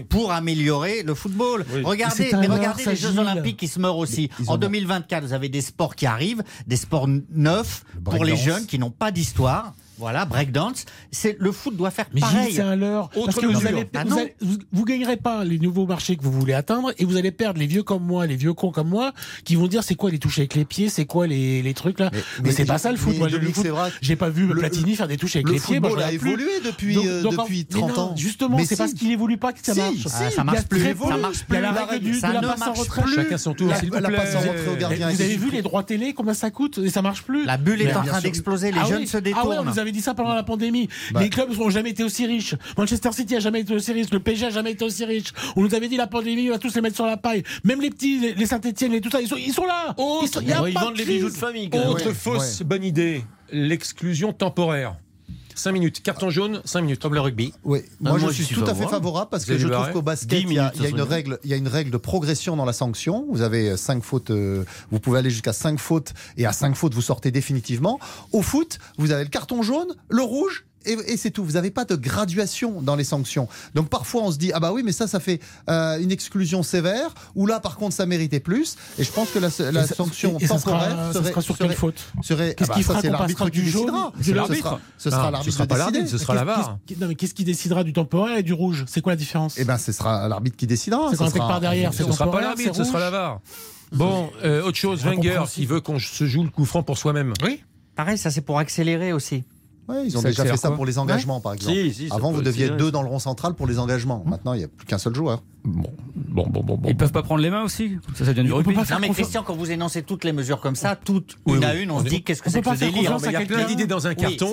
pour 0.09 0.33
améliorer 0.33 1.03
le 1.03 1.15
football. 1.15 1.65
Regardez, 1.85 2.31
regardez 2.35 2.85
les 2.85 2.97
Jeux 2.97 3.19
Olympiques 3.19 3.59
qui 3.59 3.69
se 3.69 3.79
meurent 3.79 3.99
aussi. 3.99 4.31
En 4.47 4.57
2024, 4.57 5.25
vous 5.25 5.33
avez 5.33 5.49
des 5.49 5.61
sports 5.61 5.95
qui 5.95 6.07
arrivent, 6.07 6.43
des 6.67 6.77
sports 6.77 7.09
neufs 7.31 7.85
pour 8.05 8.25
les 8.25 8.37
jeunes 8.37 8.67
qui 8.67 8.79
n'ont 8.79 8.91
pas 8.91 9.11
d'histoire. 9.11 9.75
Voilà, 10.01 10.25
breakdance. 10.25 10.87
C'est 11.11 11.37
le 11.39 11.53
foot 11.53 11.77
doit 11.77 11.91
faire 11.91 12.07
mais 12.15 12.23
pareil. 12.23 12.55
c'est 12.55 12.63
un 12.63 12.75
leurre. 12.75 13.11
Parce 13.11 13.37
que 13.37 13.45
vous, 13.45 13.67
allez, 13.67 13.85
bah 13.85 14.05
vous, 14.07 14.19
vous, 14.41 14.57
vous, 14.73 14.85
gagnerez 14.87 15.19
pas 15.19 15.45
les 15.45 15.59
nouveaux 15.59 15.87
marchés 15.87 16.17
que 16.17 16.23
vous 16.23 16.33
voulez 16.33 16.55
atteindre 16.55 16.93
et 16.97 17.05
vous 17.05 17.19
allez 17.19 17.31
perdre 17.31 17.61
les 17.61 17.67
vieux 17.67 17.83
comme 17.83 18.03
moi, 18.03 18.27
les 18.27 18.37
vieux 18.37 18.55
cons 18.55 18.71
comme 18.71 18.89
moi, 18.89 19.13
qui 19.45 19.57
vont 19.57 19.67
dire 19.67 19.85
c'est 19.85 19.97
quoi 19.97 20.11
les 20.11 20.19
touches 20.19 20.39
avec 20.39 20.55
les 20.55 20.65
pieds, 20.65 20.89
c'est 20.89 21.05
quoi 21.05 21.27
les, 21.27 21.61
les, 21.61 21.75
trucs 21.75 22.01
là? 22.01 22.11
Mais, 22.43 22.51
c'est 22.51 22.65
pas 22.65 22.79
ça 22.79 22.91
le 22.91 22.97
foot. 22.97 23.19
Moi, 23.19 23.29
le 23.29 23.41
j'ai 24.01 24.17
pas 24.17 24.31
vu 24.31 24.47
le, 24.47 24.55
Platini 24.55 24.97
faire 24.97 25.07
des 25.07 25.19
touches 25.19 25.37
avec 25.37 25.51
les 25.51 25.61
pieds. 25.61 25.81
Moi, 25.81 26.03
a 26.03 26.13
évolué 26.13 26.61
depuis 26.65 26.97
euh, 26.97 27.23
depuis 27.23 27.67
30 27.67 27.99
ans. 27.99 28.15
Justement, 28.17 28.59
c'est 28.59 28.69
si. 28.69 28.77
parce 28.77 28.95
qu'il 28.95 29.11
évolue 29.11 29.37
pas 29.37 29.53
que 29.53 29.59
ça 29.63 29.75
marche. 29.75 30.07
Ah, 30.07 30.31
si, 30.31 30.35
ça 30.35 30.45
marche 30.45 30.65
plus. 30.65 30.81
Ça 30.81 31.17
marche 31.19 31.45
plus. 31.45 31.61
La 31.61 31.73
règle 31.73 32.05
du 32.05 32.21
la 32.21 32.41
passe 32.41 32.63
en. 32.63 32.75
Chacun 33.15 33.39
son 33.39 33.53
tour. 33.53 33.69
La 33.69 34.11
passe 34.11 34.35
en 34.35 34.73
au 34.73 34.77
gardien. 34.77 35.11
Vous 35.11 35.21
avez 35.21 35.37
vu 35.37 35.51
les 35.51 35.61
droits 35.61 35.83
télé 35.83 36.15
combien 36.15 36.35
ça 36.35 36.51
coûte? 36.51 36.79
Et 36.79 36.89
ça 36.89 37.03
marche 37.03 37.23
plus. 37.23 37.45
La 37.45 37.59
bulle 37.59 37.83
est 37.83 37.95
en 37.95 38.03
train 38.03 38.21
d'exploser. 38.21 38.73
Les 38.73 38.81
ah 38.81 38.87
jeunes 38.89 39.07
se 39.07 39.19
ah 39.19 39.21
détournent 39.21 39.69
avait 39.91 39.99
dit 39.99 40.03
ça 40.03 40.15
pendant 40.15 40.35
la 40.35 40.43
pandémie. 40.43 40.89
Bah. 41.13 41.21
Les 41.21 41.31
clubs 41.31 41.51
n'ont 41.57 41.71
jamais 41.71 41.91
été 41.91 42.05
aussi 42.05 42.27
riches. 42.27 42.55
Manchester 42.79 43.13
City 43.13 43.37
a 43.37 43.41
jamais 43.41 43.61
été 43.61 43.75
aussi 43.75 43.93
riche. 43.93 44.11
Le 44.11 44.21
PSG 44.21 44.47
a 44.47 44.51
jamais 44.51 44.73
été 44.73 44.85
aussi 44.85 45.05
riche. 45.05 45.33
On 45.57 45.63
nous 45.63 45.75
avait 45.75 45.89
dit 45.89 45.97
la 45.97 46.07
pandémie, 46.07 46.49
on 46.49 46.53
va 46.53 46.59
tous 46.59 46.75
les 46.75 46.81
mettre 46.81 46.97
sur 46.97 47.07
la 47.07 47.17
paille. 47.17 47.43
Même 47.65 47.81
les 47.81 47.91
petits, 47.91 48.35
les, 48.37 48.47
Saint-Etienne 48.47 49.01
tout 49.01 49.11
ça, 49.11 49.21
ils 49.21 49.53
sont, 49.53 49.67
là. 49.67 49.95
Autre, 49.97 50.43
ils, 50.43 50.49
y 50.49 50.73
pas 50.73 50.85
vendent 50.85 50.97
les 50.97 51.05
bijoux 51.05 51.31
de 51.31 51.37
famille. 51.37 51.71
Autre 51.89 52.13
fausse 52.13 52.63
bonne 52.63 52.85
idée, 52.85 53.25
l'exclusion 53.53 54.33
temporaire. 54.33 54.97
5 55.61 55.73
minutes. 55.73 56.03
Carton 56.03 56.31
jaune, 56.31 56.63
5 56.65 56.81
minutes. 56.81 57.03
Comme 57.03 57.15
le 57.15 57.21
rugby. 57.21 57.53
Oui, 57.65 57.81
moi, 58.01 58.19
je, 58.19 58.29
suis 58.31 58.55
tout 58.55 58.65
à 58.65 58.75
fait 58.75 58.87
favorable 58.87 59.29
parce 59.31 59.45
que 59.45 59.59
je 59.59 59.69
trouve 59.69 59.93
qu'au 59.93 60.03
basket, 60.03 60.43
il 60.43 60.53
y, 60.53 60.59
a, 60.59 60.73
une 60.89 61.01
règle, 61.03 61.39
il 61.45 61.51
y, 61.51 61.55
a 61.55 61.57
une 61.57 61.69
règle 61.69 61.91
de 61.91 61.97
progression 61.97 62.57
dans 62.57 62.65
la 62.65 62.73
sanction. 62.73 63.27
Vous 63.31 63.43
avez 63.43 63.71
euh, 63.71 63.77
5 63.77 64.03
fautes, 64.03 64.31
euh, 64.31 64.65
vous 64.91 65.01
pouvez 65.01 65.19
aller 65.19 65.31
jusqu'à 65.31 65.53
5 65.53 65.79
fautes 65.79 66.15
et 66.37 66.47
à 66.47 66.53
5 66.53 66.75
fautes, 66.75 66.95
vous 66.95 67.03
sortez 67.03 67.31
définitivement. 67.31 68.01
Au 68.33 68.43
foot, 68.43 68.79
vous 68.99 69.13
avez 69.13 69.25
le 69.25 69.31
carton 69.31 69.63
jaune, 69.63 69.95
le 70.09 70.23
rouge 70.23 70.65
et, 70.85 71.17
c'est 71.17 71.31
tout. 71.31 71.45
Vous 71.45 71.53
n'avez 71.53 71.71
pas 71.71 71.85
de 71.85 71.95
graduation 71.97 72.81
dans 72.83 72.97
les 72.97 73.05
sanctions. 73.05 73.49
Donc 73.75 73.89
parfois 73.89 74.23
on 74.23 74.33
se 74.33 74.39
dit 74.39 74.51
ah 74.55 74.61
bah 74.61 74.73
oui 74.73 74.83
mais 74.85 74.93
ça 74.93 75.07
ça 75.07 75.21
fait 75.21 75.41
euh, 75.69 76.01
une 76.01 76.11
exclusion 76.11 76.63
sévère 76.63 77.15
ou 77.35 77.47
là 77.47 77.61
par 77.61 77.77
contre 77.77 77.95
ça 77.95 78.07
méritait 78.07 78.41
plus. 78.41 78.77
Et 78.99 79.05
je 79.05 79.13
pense 79.13 79.31
que 79.31 79.39
la, 79.39 79.51
sanction 79.51 80.39
temporaire 80.39 80.49
ça 80.49 80.59
sera, 80.59 81.13
serait, 81.13 81.23
ça 81.25 81.31
sera, 81.31 81.43
sur 81.43 81.59
quelle 81.59 81.67
serait, 81.69 81.77
faute 81.77 82.03
serait, 82.23 82.55
Qu'est-ce 82.55 82.71
ah 82.71 82.75
bah 82.75 82.79
qui 82.79 82.83
fera 82.83 83.03
qu'on 83.03 83.11
passera 83.11 83.51
du 83.51 83.69
jaune 83.69 83.93
Ce 84.21 84.33
sera, 84.33 84.81
ce 84.99 85.11
sera 85.11 85.31
l'arbitre. 85.31 85.51
Ce 85.51 85.53
sera 85.53 85.65
ah, 85.65 85.67
pas 85.67 85.79
l'arbitre, 85.79 86.09
ce 86.09 86.19
sera 86.19 86.35
la 86.35 86.45
VAR. 86.45 86.79
Non 86.99 87.09
mais 87.09 87.15
qu'est-ce 87.15 87.35
qui 87.35 87.45
décidera 87.45 87.85
du 87.85 87.93
temporaire 87.93 88.39
et 88.39 88.43
du 88.43 88.53
rouge? 88.53 88.85
C'est 88.89 89.01
quoi 89.01 89.13
la 89.13 89.17
différence? 89.17 89.57
Eh 89.59 89.65
ben 89.65 89.79
ce 89.79 89.93
sera 89.93 90.29
l'arbitre 90.29 90.57
qui 90.57 90.67
décidera. 90.67 91.11
C'est 91.11 91.23
un 91.23 91.29
truc 91.29 91.43
par 91.43 91.61
derrière. 91.61 91.93
Ce 91.93 92.05
sera 92.05 92.31
pas 92.31 92.41
l'arbitre, 92.41 92.75
ce 92.75 92.85
sera 92.85 93.01
la 93.01 93.11
VAR. 93.11 93.41
Bon, 93.93 94.31
euh, 94.45 94.63
autre 94.63 94.79
chose, 94.79 95.05
Wenger 95.05 95.43
qui 95.51 95.67
veut 95.67 95.81
qu'on 95.81 95.99
se 95.99 96.25
joue 96.25 96.45
le 96.45 96.51
coup 96.51 96.65
franc 96.65 96.83
pour 96.83 96.97
soi-même. 96.97 97.33
Oui. 97.43 97.63
Pareil, 97.97 98.19
ça 98.19 98.31
c'est 98.31 98.41
pour 98.41 98.59
accélérer 98.59 99.13
aussi. 99.13 99.43
Ils 100.05 100.17
ont 100.17 100.23
déjà 100.23 100.45
fait 100.45 100.57
ça 100.57 100.71
pour 100.71 100.87
les 100.87 100.99
engagements, 100.99 101.41
par 101.41 101.55
exemple. 101.55 101.79
Avant, 102.11 102.33
vous 102.33 102.43
deviez 102.43 102.71
deux 102.71 102.91
dans 102.91 103.03
le 103.03 103.09
rond 103.09 103.19
central 103.19 103.55
pour 103.55 103.67
les 103.67 103.79
engagements. 103.79 104.23
Mmh. 104.25 104.31
Maintenant, 104.31 104.53
il 104.55 104.59
n'y 104.59 104.65
a 104.65 104.69
plus 104.69 104.87
qu'un 104.87 104.99
seul 104.99 105.15
joueur. 105.15 105.43
Bon, 105.63 105.91
bon, 106.15 106.47
bon, 106.49 106.63
bon. 106.63 106.81
Ils 106.85 106.95
ne 106.95 106.99
peuvent 106.99 107.13
pas 107.13 107.23
prendre 107.23 107.43
les 107.43 107.51
mains 107.51 107.63
aussi 107.63 107.99
Ça, 108.15 108.25
ça 108.25 108.33
devient 108.33 108.47
du 108.47 108.53
rugby. 108.53 108.75
Non, 108.75 108.81
mais 108.83 109.09
confiance. 109.09 109.17
Christian, 109.17 109.43
quand 109.43 109.55
vous 109.55 109.71
énoncez 109.71 110.03
toutes 110.03 110.25
les 110.25 110.33
mesures 110.33 110.61
comme 110.61 110.77
ça, 110.77 110.97
toutes, 110.97 111.37
une 111.47 111.65
à 111.65 111.75
une, 111.75 111.91
on, 111.91 111.99
se 112.01 112.05
dit 112.05 112.23
qu'est-ce 112.23 112.41
que 112.41 112.51
c'est 112.51 112.63
que 112.63 112.75
ce 112.75 112.81
délire 112.81 113.17
Il 113.25 113.33
y 113.33 113.37
a 113.37 113.41
plein 113.43 113.67
d'idées 113.67 113.87
dans 113.87 114.07
un 114.07 114.15
carton. 114.15 114.51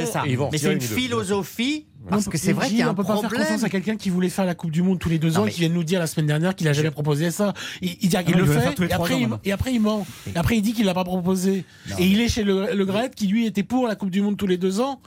Mais 0.51 0.57
c'est 0.57 0.73
une 0.73 0.81
philosophie 0.81 1.85
parce 2.09 2.27
que 2.27 2.38
c'est 2.38 2.53
vrai 2.53 2.67
qu'il 2.67 2.77
y 2.77 2.81
a 2.81 2.89
un 2.89 2.93
problème. 2.93 3.15
Peut 3.15 3.21
pas 3.21 3.29
faire 3.29 3.39
confiance 3.39 3.63
à 3.63 3.69
quelqu'un 3.69 3.95
qui 3.95 4.09
voulait 4.09 4.29
faire 4.29 4.45
la 4.45 4.55
Coupe 4.55 4.71
du 4.71 4.81
Monde 4.81 4.99
tous 4.99 5.09
les 5.09 5.19
deux 5.19 5.38
ans 5.38 5.45
et 5.45 5.51
qui 5.51 5.61
vient 5.61 5.69
nous 5.69 5.83
dire 5.83 5.99
la 5.99 6.07
semaine 6.07 6.27
dernière 6.27 6.55
qu'il 6.55 6.67
a 6.67 6.73
jamais 6.73 6.91
proposé 6.91 7.31
ça. 7.31 7.53
Il, 7.81 7.97
il, 8.01 8.15
ah 8.15 8.21
il 8.27 8.35
le 8.35 8.45
fait 8.45 8.79
et 8.81 8.93
après, 8.93 9.21
il, 9.21 9.29
et 9.43 9.51
après, 9.51 9.73
il, 9.73 9.81
ment. 9.81 10.05
Et 10.33 10.38
après 10.38 10.57
il 10.57 10.61
dit 10.61 10.73
qu'il 10.73 10.85
l'a 10.85 10.93
pas 10.93 11.03
proposé. 11.03 11.65
Et 11.99 12.05
il 12.05 12.19
est 12.19 12.27
chez 12.27 12.43
le, 12.43 12.73
le 12.73 12.88
qui 13.15 13.27
lui 13.27 13.45
était 13.45 13.63
pour 13.63 13.88
la 13.88 13.95
Coupe 13.95 14.09
du 14.09 14.21
Monde 14.21 14.38
tous 14.38 14.47
les 14.47 14.57
deux 14.57 14.79
ans 14.79 14.99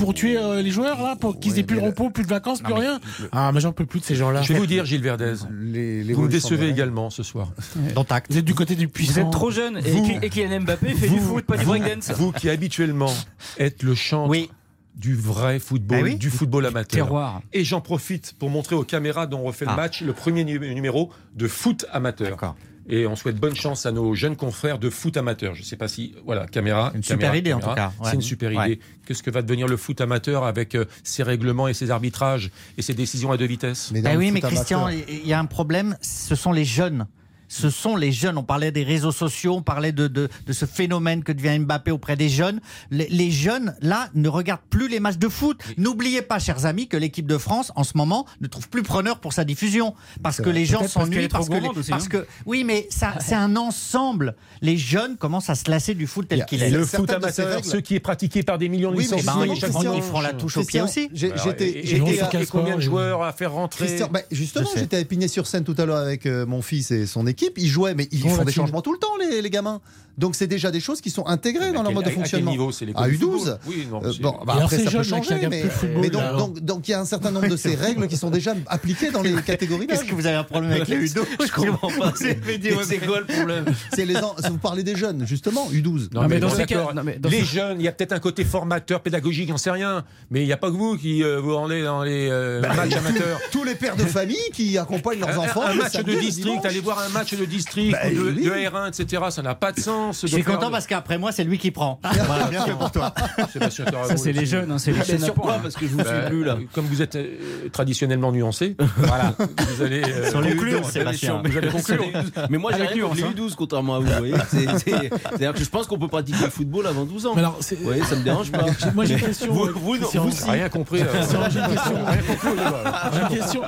pour 0.00 0.14
tuer 0.14 0.38
euh, 0.38 0.62
les 0.62 0.70
joueurs, 0.70 1.02
là, 1.02 1.14
pour 1.14 1.38
qu'ils 1.38 1.58
aient 1.58 1.62
plus 1.62 1.76
de 1.76 1.82
repos, 1.82 2.08
plus 2.08 2.24
de 2.24 2.28
vacances, 2.28 2.62
plus 2.62 2.72
rien. 2.72 2.98
Ah, 3.32 3.50
mais 3.52 3.60
j'en 3.60 3.72
peux 3.72 3.84
plus 3.84 4.00
de 4.00 4.04
ces 4.04 4.14
gens-là. 4.14 4.40
Je 4.42 4.52
vais 4.52 4.58
vous 4.58 4.66
dire, 4.66 4.84
Gilles 4.86 5.02
Verdez, 5.02 5.34
vous 5.34 6.22
me 6.22 6.28
décevez 6.28 6.68
également 6.68 7.10
ce 7.10 7.22
soir. 7.22 7.52
Dans 7.94 8.04
tact. 8.04 8.32
Vous 8.32 8.38
êtes 8.38 8.44
du 8.44 8.54
côté 8.54 8.74
du 8.74 8.88
puissant. 8.88 9.12
Vous 9.12 9.20
êtes 9.20 9.30
trop 9.30 9.50
jeune. 9.50 9.78
Vous, 9.80 10.06
et, 10.06 10.26
et 10.26 10.30
Kylian 10.30 10.60
Mbappé 10.60 10.94
fait 10.94 11.06
vous, 11.06 11.14
du 11.16 11.20
foot, 11.20 11.44
pas 11.44 11.56
du. 11.56 11.64
Vous 11.64 12.32
qui 12.32 12.48
habituellement 12.48 13.12
êtes 13.58 13.82
le 13.82 13.94
champ 13.94 14.26
oui 14.28 14.50
du 14.94 15.14
vrai 15.14 15.58
football, 15.58 16.08
eh 16.08 16.14
du 16.14 16.30
football 16.30 16.66
amateur. 16.66 17.06
Terroir. 17.06 17.42
Et 17.52 17.64
j'en 17.64 17.80
profite 17.80 18.34
pour 18.38 18.50
montrer 18.50 18.74
aux 18.74 18.84
caméras 18.84 19.26
dont 19.26 19.40
on 19.40 19.44
refait 19.44 19.64
le 19.64 19.70
ah. 19.72 19.76
match 19.76 20.02
le 20.02 20.12
premier 20.12 20.44
numéro 20.44 21.10
de 21.34 21.48
foot 21.48 21.86
amateur. 21.92 22.54
Et 22.88 23.06
on 23.06 23.14
souhaite 23.14 23.36
bonne 23.36 23.54
chance 23.54 23.86
à 23.86 23.92
nos 23.92 24.14
jeunes 24.14 24.36
confrères 24.36 24.78
de 24.78 24.90
foot 24.90 25.16
amateur. 25.16 25.54
Je 25.54 25.60
ne 25.60 25.64
sais 25.64 25.76
pas 25.76 25.86
si. 25.86 26.14
Voilà, 26.24 26.46
caméra. 26.46 26.90
Une 26.94 27.04
super 27.04 27.34
idée 27.34 27.52
en 27.52 27.60
tout 27.60 27.74
cas. 27.74 27.92
C'est 28.04 28.14
une 28.14 28.22
super 28.22 28.52
idée. 28.52 28.80
Qu'est-ce 29.06 29.22
que 29.22 29.30
va 29.30 29.42
devenir 29.42 29.66
le 29.66 29.76
foot 29.76 30.00
amateur 30.00 30.44
avec 30.44 30.74
euh, 30.74 30.84
ses 31.02 31.22
règlements 31.22 31.68
et 31.68 31.74
ses 31.74 31.90
arbitrages 31.90 32.50
et 32.78 32.82
ses 32.82 32.94
décisions 32.94 33.32
à 33.32 33.36
deux 33.36 33.46
vitesses? 33.46 33.90
Mais 33.92 34.02
eh 34.04 34.16
Oui, 34.16 34.30
mais 34.30 34.40
Christian, 34.40 34.88
il 34.88 35.26
y 35.26 35.32
a 35.32 35.38
un 35.38 35.46
problème 35.46 35.96
ce 36.00 36.34
sont 36.34 36.52
les 36.52 36.64
jeunes 36.64 37.06
ce 37.50 37.68
sont 37.68 37.96
les 37.96 38.12
jeunes. 38.12 38.38
On 38.38 38.44
parlait 38.44 38.70
des 38.70 38.84
réseaux 38.84 39.10
sociaux, 39.12 39.56
on 39.56 39.62
parlait 39.62 39.92
de, 39.92 40.28
ce 40.50 40.64
phénomène 40.64 41.24
que 41.24 41.32
devient 41.32 41.58
Mbappé 41.58 41.90
auprès 41.90 42.16
des 42.16 42.28
jeunes. 42.28 42.60
Les, 42.90 43.30
jeunes, 43.30 43.74
là, 43.82 44.08
ne 44.14 44.28
regardent 44.28 44.60
plus 44.70 44.88
les 44.88 45.00
matchs 45.00 45.18
de 45.18 45.28
foot. 45.28 45.60
N'oubliez 45.76 46.22
pas, 46.22 46.38
chers 46.38 46.64
amis, 46.64 46.86
que 46.86 46.96
l'équipe 46.96 47.26
de 47.26 47.38
France, 47.38 47.72
en 47.74 47.82
ce 47.82 47.96
moment, 47.96 48.24
ne 48.40 48.46
trouve 48.46 48.68
plus 48.68 48.82
preneur 48.82 49.18
pour 49.18 49.32
sa 49.32 49.44
diffusion. 49.44 49.94
Parce 50.22 50.40
que 50.40 50.48
les 50.48 50.64
gens 50.64 50.86
s'ennuient, 50.86 51.28
parce, 51.28 51.48
que, 51.48 51.90
parce 51.90 52.04
hein. 52.04 52.08
que... 52.08 52.26
Oui, 52.46 52.62
mais 52.64 52.88
c'est 52.90 53.34
un 53.34 53.56
ensemble. 53.56 54.36
Les 54.62 54.76
jeunes 54.76 55.16
commencent 55.16 55.50
à 55.50 55.56
se 55.56 55.68
lasser 55.68 55.94
du 55.94 56.06
foot 56.06 56.28
tel 56.28 56.44
qu'il 56.46 56.62
est. 56.62 56.70
Le 56.70 56.86
foot 56.86 57.10
amateur, 57.10 57.64
ce 57.64 57.78
qui 57.78 57.96
est 57.96 58.00
pratiqué 58.00 58.44
par 58.44 58.58
des 58.58 58.68
millions 58.68 58.92
de 58.92 58.96
oui. 58.96 59.08
Ben, 59.10 59.44
ils, 59.44 59.60
font, 59.60 60.00
feront 60.00 60.20
la 60.20 60.32
touche 60.32 60.56
au 60.56 60.64
pied 60.64 60.80
aussi. 60.80 61.08
Bah 61.08 61.16
j'étais 61.44 62.46
combien 62.48 62.76
de 62.76 62.80
joueurs 62.80 63.22
à 63.22 63.32
faire 63.32 63.52
rentrer 63.52 63.98
bah, 64.10 64.20
Justement, 64.30 64.68
j'étais 64.76 64.98
à 64.98 65.00
Épinay-sur-Seine 65.00 65.64
tout 65.64 65.74
à 65.78 65.84
l'heure 65.84 65.96
avec 65.96 66.26
euh, 66.26 66.46
mon 66.46 66.62
fils 66.62 66.92
et 66.92 67.06
son 67.06 67.26
équipe 67.26 67.39
ils 67.56 67.68
jouaient, 67.68 67.94
mais 67.94 68.08
ils 68.12 68.20
font 68.20 68.44
des 68.44 68.52
changements 68.52 68.82
tout 68.82 68.92
le 68.92 68.98
temps, 68.98 69.16
les 69.18 69.50
gamins. 69.50 69.80
Donc 70.20 70.34
c'est 70.36 70.46
déjà 70.46 70.70
des 70.70 70.80
choses 70.80 71.00
qui 71.00 71.10
sont 71.10 71.26
intégrées 71.26 71.72
dans 71.72 71.82
leur 71.82 71.92
mode 71.92 72.04
de 72.04 72.10
fonctionnement. 72.10 72.50
À 72.50 72.52
niveau 72.52 72.72
c'est 72.72 72.84
les 72.84 72.92
U12 72.92 73.58
oui, 73.66 73.86
non, 73.90 74.02
euh, 74.04 74.12
bon, 74.20 74.36
bah, 74.46 74.56
après 74.62 74.78
ça 74.78 74.90
peut 74.90 75.02
changer, 75.02 75.48
mais, 75.48 75.64
mais 75.96 76.10
donc, 76.10 76.88
il 76.88 76.90
y 76.90 76.94
a 76.94 77.00
un 77.00 77.04
certain 77.04 77.30
nombre 77.30 77.48
de 77.48 77.56
ces 77.56 77.74
règles 77.86 78.06
qui 78.06 78.16
sont 78.16 78.30
déjà 78.30 78.54
appliquées 78.66 79.10
dans 79.10 79.22
les 79.22 79.34
catégories 79.42 79.86
Est-ce 79.88 80.04
que 80.04 80.14
vous 80.14 80.26
avez 80.26 80.36
un 80.36 80.44
problème 80.44 80.72
avec 80.72 80.88
les 80.88 81.06
U12 81.06 81.24
Je 81.46 81.52
comprends 81.52 81.88
pas. 81.88 82.12
C'est 82.16 82.98
quoi 82.98 83.20
le 83.20 83.26
problème 83.26 83.64
les 83.96 84.14
Vous 84.50 84.58
parlez 84.58 84.82
des 84.82 84.96
jeunes, 84.96 85.26
justement, 85.26 85.68
U12. 85.70 86.12
Non, 86.12 86.28
mais, 86.28 86.38
dans 86.38 86.50
ces 86.50 86.66
cas, 86.66 86.88
les 87.24 87.44
jeunes, 87.44 87.80
il 87.80 87.84
y 87.84 87.88
a 87.88 87.92
peut-être 87.92 88.12
un 88.12 88.18
côté 88.18 88.44
formateur, 88.44 89.00
pédagogique, 89.00 89.48
j'en 89.48 89.56
sais 89.56 89.70
rien. 89.70 90.04
Mais 90.30 90.42
il 90.42 90.46
n'y 90.46 90.52
a 90.52 90.56
pas 90.56 90.68
que 90.68 90.76
vous 90.76 90.96
qui 90.96 91.22
euh, 91.22 91.40
vous 91.40 91.56
rendez 91.56 91.82
dans 91.82 92.02
les 92.02 92.28
euh, 92.30 92.60
bah, 92.60 92.74
matchs 92.74 92.96
amateurs. 92.96 93.40
Tous 93.50 93.64
les 93.64 93.74
pères 93.74 93.96
de 93.96 94.04
famille 94.04 94.36
qui 94.52 94.76
accompagnent 94.76 95.20
leurs 95.20 95.38
enfants. 95.38 95.62
Un 95.62 95.74
match 95.74 95.96
de 95.96 96.14
district, 96.14 96.64
aller 96.64 96.80
voir 96.80 96.98
un 96.98 97.08
match 97.08 97.34
de 97.34 97.44
district, 97.44 97.92
bah, 97.92 98.10
de 98.10 98.32
R1, 98.32 98.88
etc., 98.88 99.22
ça 99.30 99.42
n'a 99.42 99.54
pas 99.54 99.72
de 99.72 99.80
sens 99.80 100.09
chance 100.12 100.20
Je 100.22 100.26
suis 100.34 100.42
content 100.44 100.70
parce 100.70 100.86
qu'après 100.86 101.18
moi, 101.18 101.32
c'est 101.32 101.44
lui 101.44 101.58
qui 101.58 101.70
prend. 101.70 102.00
Voilà, 102.26 102.46
bien 102.46 102.64
fait 102.64 102.72
pour 102.72 102.90
toi. 102.90 103.14
Ça, 103.52 104.16
c'est 104.16 104.32
les 104.32 104.46
jeunes, 104.46 104.70
hein, 104.72 104.78
c'est 104.78 104.92
les 104.92 105.04
jeunes 105.04 105.18
sur 105.20 105.34
quoi 105.34 105.52
apports. 105.52 105.62
Parce 105.62 105.74
que 105.76 105.86
je 105.86 105.92
vous 105.92 106.00
suis 106.00 106.08
Bah, 106.08 106.28
plus 106.28 106.44
là. 106.44 106.58
Comme 106.72 106.86
vous 106.86 107.02
êtes 107.02 107.16
euh, 107.16 107.68
traditionnellement 107.72 108.32
nuancé, 108.32 108.76
voilà, 108.96 109.34
vous 109.38 109.82
allez 109.82 110.02
euh, 110.04 110.30
conclure. 110.32 110.80
U12, 110.80 110.90
Sébastien. 110.90 111.42
Vous 111.44 111.56
allez 111.56 111.68
conclure. 111.68 112.04
Mais 112.48 112.58
moi, 112.58 112.72
j'ai 112.76 112.82
rien 112.86 113.02
contre 113.02 113.14
les 113.16 113.22
nuance, 113.22 113.34
U12, 113.34 113.54
contrairement 113.56 113.96
à 113.96 113.98
vous. 114.00 114.10
C'est-à-dire 114.50 115.52
que 115.54 115.64
je 115.64 115.68
pense 115.68 115.86
qu'on 115.86 115.98
peut 115.98 116.08
pratiquer 116.08 116.44
le 116.44 116.50
football 116.50 116.86
avant 116.86 117.04
12 117.04 117.26
ans. 117.26 117.34
Alors, 117.36 117.58
voyez, 117.82 118.02
ça 118.04 118.16
me 118.16 118.22
dérange 118.22 118.50
pas. 118.50 118.64
Moi, 118.94 119.04
j'ai 119.04 119.14
une 119.14 119.20
question, 119.20 119.52
Vous, 119.52 119.66
euh, 119.66 119.74
vous, 119.74 119.96
si. 120.30 120.50
Rien 120.50 120.68
compris. 120.68 121.02
euh, 121.02 121.06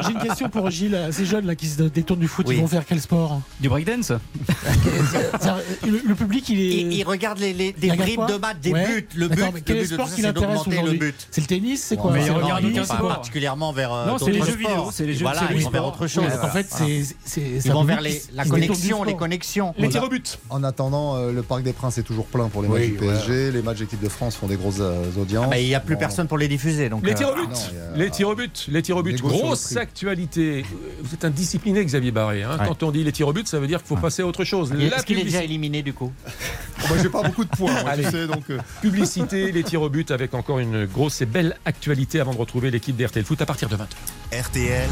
J'ai 0.03 0.13
une 0.13 0.19
question. 0.21 0.49
pour 0.49 0.71
Gilles. 0.71 0.99
Ces 1.11 1.25
jeunes 1.25 1.47
là 1.47 1.55
qui 1.55 1.67
se 1.67 1.83
détournent 1.83 2.21
du 2.21 2.29
foot, 2.29 2.47
Oui. 2.49 2.57
ils 2.57 2.61
vont 2.61 2.69
faire 2.69 2.85
quel 2.87 3.01
sport? 3.01 3.41
Du 3.61 3.69
breakdance 3.69 4.13
le 5.85 6.15
public, 6.15 6.32
il 6.49 6.61
est. 6.61 6.81
Il, 6.83 6.93
il 6.93 7.05
regarde 7.05 7.39
les, 7.39 7.53
les- 7.53 7.73
des 7.73 7.89
bribes 7.89 8.27
de 8.29 8.37
matchs, 8.37 8.57
des 8.63 8.73
Ouais. 8.73 8.87
buts. 8.87 9.09
Le 9.15 9.29
but, 9.29 9.39
mais 9.41 9.51
le 9.53 9.61
quel 9.61 9.77
but 9.77 9.83
de 9.83 9.95
sport 9.95 10.07
qui 10.09 10.13
c'est 10.17 10.23
l'intéresse 10.23 10.67
le 10.67 10.73
aujourd'hui 10.73 10.99
but. 10.99 11.15
C'est 11.31 11.41
le 11.41 11.47
tennis, 11.47 11.83
c'est 11.83 11.97
quoi 11.97 12.13
Mais 12.13 12.23
il 12.23 12.27
le 12.27 12.33
regarde 12.33 12.65
aucun 12.65 12.85
particulièrement 12.85 13.73
vers 13.73 13.93
euh, 13.93 14.07
Non, 14.07 14.19
c'est 14.19 14.31
les 14.31 14.41
jeux 14.43 14.57
vidéo, 14.57 14.91
c'est 14.93 15.07
les 15.07 15.15
jeux- 15.15 15.23
Voilà, 15.25 15.43
ils 15.55 15.63
vont 15.63 15.71
vers 15.71 15.87
autre 15.87 16.07
chose. 16.07 16.25
En 16.43 16.49
fait, 16.49 16.67
c'est 17.25 17.41
Ils 17.43 17.71
un 17.71 17.75
vont 17.75 17.85
vers 17.85 17.99
public 17.99 18.23
la 18.35 18.45
connexion, 18.45 19.05
les 19.05 19.15
connexions. 19.17 19.75
Les 19.79 19.89
tirs 19.89 20.05
au 20.05 20.09
but. 20.09 20.39
En 20.51 20.63
attendant, 20.65 21.17
euh, 21.17 21.33
le 21.33 21.43
Parc 21.43 21.63
des 21.63 21.73
Princes 21.73 21.99
est 21.99 22.03
toujours 22.03 22.27
plein 22.27 22.49
pour 22.49 22.63
les 22.63 22.69
matchs 22.69 22.83
du. 22.87 22.93
PSG. 22.93 23.51
Les 23.53 23.63
matchs 23.63 23.79
d'équipe 23.79 24.01
de 24.03 24.09
France 24.09 24.37
font 24.37 24.47
des 24.47 24.57
grosses 24.57 24.77
euh, 24.81 25.05
audiences. 25.19 25.45
Ah 25.47 25.51
bah, 25.51 25.59
Il 25.59 25.67
n'y 25.67 25.75
a 25.75 25.81
plus 25.81 25.97
personne 25.97 26.27
pour 26.29 26.39
les 26.39 26.49
diffuser. 26.49 26.89
Donc, 26.89 27.05
Les 27.07 27.15
tirs 27.15 27.31
au 27.31 27.35
but. 27.35 27.73
Les 27.97 28.11
tirs 28.11 28.29
au 28.29 28.35
but. 28.35 28.67
Les 28.71 28.83
tirs 28.83 28.97
au 28.97 29.03
but. 29.03 29.13
Le 29.13 29.19
Grosse 29.29 29.77
actualité. 29.77 30.65
Vous 31.03 31.15
êtes 31.15 31.25
indiscipliné, 31.25 31.85
Xavier 31.85 32.11
Barré. 32.11 32.43
hein. 32.43 32.59
Quand 32.67 32.83
on 32.83 32.91
dit 32.91 33.03
les 33.05 33.13
tirs 33.13 33.29
au 33.29 33.33
but, 33.33 33.47
ça 33.49 33.59
veut 33.59 33.67
dire 33.67 33.79
qu'il 33.79 33.89
faut 33.89 33.97
passer 33.97 34.23
à 34.23 34.27
autre 34.27 34.45
chose. 34.45 34.73
Est-ce 34.73 35.05
qu'il 35.05 35.19
est 35.19 35.25
déjà 35.25 35.43
éliminé 35.43 35.83
du 35.83 35.93
coup 35.93 36.12
Moi, 36.89 36.99
j'ai 37.01 37.09
pas 37.09 37.23
beaucoup 37.23 37.45
de 37.45 37.51
points, 37.51 37.73
moi, 37.83 37.91
Allez. 37.91 38.05
tu 38.05 38.11
sais, 38.11 38.27
donc. 38.27 38.45
euh, 38.51 38.59
Publicité, 38.81 39.53
les 39.53 39.63
tirs 39.63 39.83
au 39.83 39.89
but 39.89 40.11
avec 40.11 40.35
encore 40.35 40.59
une 40.59 40.85
grosse 40.87 41.21
et 41.23 41.27
belle 41.27 41.57
actualité 41.65 42.21
avant 42.21 42.33
de 42.35 42.39
retrouver 42.39 42.71
l'équipe 42.71 42.97
d'RTL 42.97 43.25
Foot 43.25 43.41
à 43.41 43.47
partir 43.47 43.69
de 43.69 43.77
20h. 43.77 44.41
RTL, 44.41 44.89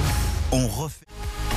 on 0.53 0.67
refait, 0.69 1.05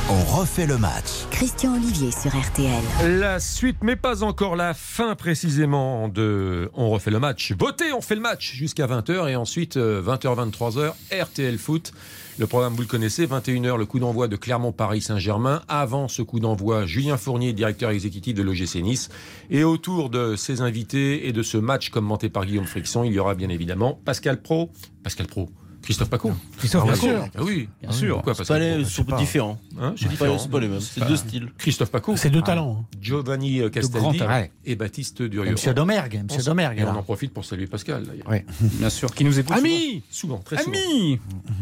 on 0.10 0.24
refait 0.24 0.66
le 0.66 0.78
match. 0.78 1.10
Christian 1.32 1.76
Olivier 1.76 2.12
sur 2.12 2.36
RTL. 2.36 3.20
La 3.20 3.40
suite, 3.40 3.78
mais 3.82 3.96
pas 3.96 4.24
encore 4.24 4.56
la 4.56 4.74
fin 4.74 5.16
précisément 5.16 6.08
de 6.08 6.70
On 6.74 6.90
refait 6.90 7.12
le 7.12 7.20
match. 7.20 7.54
Votez, 7.58 7.94
on 7.94 8.02
fait 8.02 8.16
le 8.16 8.22
match 8.22 8.54
jusqu'à 8.54 8.88
20h 8.88 9.30
et 9.30 9.36
ensuite 9.36 9.78
20h, 9.78 10.52
23h, 10.52 10.94
RTL 11.22 11.58
Foot. 11.58 11.94
Le 12.40 12.48
programme, 12.48 12.74
vous 12.74 12.82
le 12.82 12.88
connaissez, 12.88 13.28
21h, 13.28 13.78
le 13.78 13.86
coup 13.86 14.00
d'envoi 14.00 14.28
de 14.28 14.36
Clermont-Paris-Saint-Germain. 14.36 15.62
Avant 15.68 16.08
ce 16.08 16.24
coup 16.24 16.40
d'envoi, 16.40 16.88
Julien 16.88 17.16
Fournier, 17.16 17.54
directeur 17.54 17.92
exécutif 17.92 18.34
de 18.34 18.42
l'OGC 18.42 18.82
Nice. 18.82 19.10
Et 19.52 19.64
autour 19.64 20.10
de 20.10 20.36
ses 20.36 20.62
invités 20.62 21.28
et 21.28 21.32
de 21.32 21.44
ce 21.44 21.58
match 21.58 21.90
commenté 21.90 22.30
par 22.30 22.48
Guillaume 22.48 22.66
Frixon, 22.66 23.04
il 23.04 23.14
y 23.14 23.20
aura 23.20 23.36
bien 23.36 23.50
évidemment 23.50 24.00
Pascal 24.04 24.42
Pro. 24.42 24.72
Pascal 25.04 25.28
Pro. 25.28 25.48
Christophe 25.84 26.10
Paco. 26.10 26.32
Christophe 26.58 26.84
Bien 26.86 26.94
Paco. 26.94 27.06
sûr. 27.06 27.26
Ah 27.38 27.44
oui, 27.44 27.68
Bien 27.82 27.92
sûr. 27.92 28.16
Pourquoi 28.16 28.34
Pascal 28.36 28.60
pas 28.62 28.66
Pro 28.70 28.78
les 28.78 28.86
sont 28.86 29.04
différents. 29.18 29.60
Hein, 29.80 29.94
c'est 29.98 30.06
pas, 30.06 30.12
différent. 30.12 30.38
c'est 30.40 30.50
pas 30.50 30.60
les 30.62 30.68
mêmes. 30.70 30.80
C'est 30.80 31.06
deux 31.08 31.16
styles. 31.18 31.50
Christophe 31.58 31.92
Paco. 31.92 32.16
C'est 32.16 32.30
deux 32.30 32.42
talents. 32.42 32.78
hein. 32.82 32.98
Giovanni 33.02 33.58
grands 33.60 33.70
Castaldi 33.70 34.22
et 34.66 34.76
Baptiste 34.76 35.22
Durieux. 35.22 35.52
Monsieur 35.52 35.74
Domergue. 35.74 36.24
Monsieur 36.30 36.44
Domergue. 36.44 36.80
Et 36.80 36.84
on 36.86 36.90
en 36.96 37.04
profite 37.04 37.34
pour 37.34 37.44
saluer 37.46 37.68
Pascal. 37.68 38.06
d'ailleurs. 38.06 38.28
Ouais. 38.30 38.46
Bien 38.62 38.90
sûr, 38.90 39.14
qui 39.14 39.26
nous 39.26 39.38
écoute. 39.38 39.56
Amis 39.58 40.04
Souvent, 40.10 40.38
très 40.38 40.58
souvent. 40.64 40.72
Amis 40.78 41.20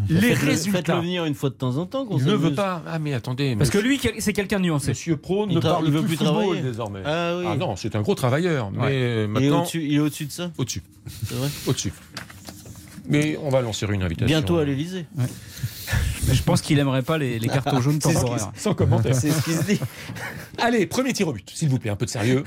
Les 0.09 0.33
résultats. 0.33 0.77
Faites-le 0.77 1.01
venir 1.01 1.25
une 1.25 1.33
fois 1.35 1.49
de 1.49 1.55
temps 1.55 1.77
en 1.77 1.85
temps. 1.87 2.05
qu'on 2.05 2.17
Il 2.19 2.25
ne 2.25 2.33
veut 2.35 2.53
pas. 2.53 2.83
Ah, 2.87 2.99
mais 2.99 3.13
attendez. 3.13 3.55
Parce 3.55 3.69
que 3.71 3.79
lui, 3.79 3.99
c'est 4.19 4.33
quelqu'un 4.33 4.59
de 4.59 4.65
nuancé. 4.65 4.89
Monsieur 4.89 5.17
Pro 5.17 5.47
ne 5.47 5.59
parle 5.59 5.85
il 5.87 5.91
veut 5.91 6.01
plus 6.03 6.15
football 6.15 6.33
travailler. 6.43 6.61
désormais. 6.61 7.01
Ah 7.05 7.37
oui. 7.39 7.57
non, 7.57 7.75
c'est 7.75 7.95
un 7.95 8.01
gros 8.01 8.13
travailleur. 8.15 8.69
Mais 8.71 8.79
euh, 8.91 9.27
maintenant, 9.27 9.65
il 9.73 9.95
est 9.95 9.99
au-dessus 9.99 10.25
de 10.27 10.31
ça? 10.31 10.51
au-dessus. 10.59 10.83
C'est 11.27 11.33
vrai? 11.35 11.49
Au-dessus. 11.65 11.91
Mais 13.11 13.37
on 13.43 13.49
va 13.49 13.61
lancer 13.61 13.85
une 13.89 14.01
invitation. 14.03 14.25
Bientôt 14.27 14.57
à 14.57 14.65
l'Elysée. 14.65 15.05
Mais 16.27 16.33
je 16.35 16.43
pense 16.43 16.61
qu'il 16.61 16.79
aimerait 16.79 17.01
pas 17.01 17.17
les, 17.17 17.37
les 17.39 17.47
cartons 17.47 17.81
jaunes 17.81 17.99
temporaires. 17.99 18.51
Sans 18.55 18.73
commentaire. 18.73 19.13
C'est 19.15 19.31
ce 19.31 19.43
qui 19.43 19.53
se 19.53 19.63
dit. 19.63 19.79
Allez, 20.59 20.85
premier 20.85 21.11
tir 21.13 21.27
au 21.27 21.33
but, 21.33 21.49
s'il 21.53 21.69
vous 21.69 21.79
plaît, 21.79 21.91
un 21.91 21.95
peu 21.95 22.05
de 22.05 22.11
sérieux. 22.11 22.43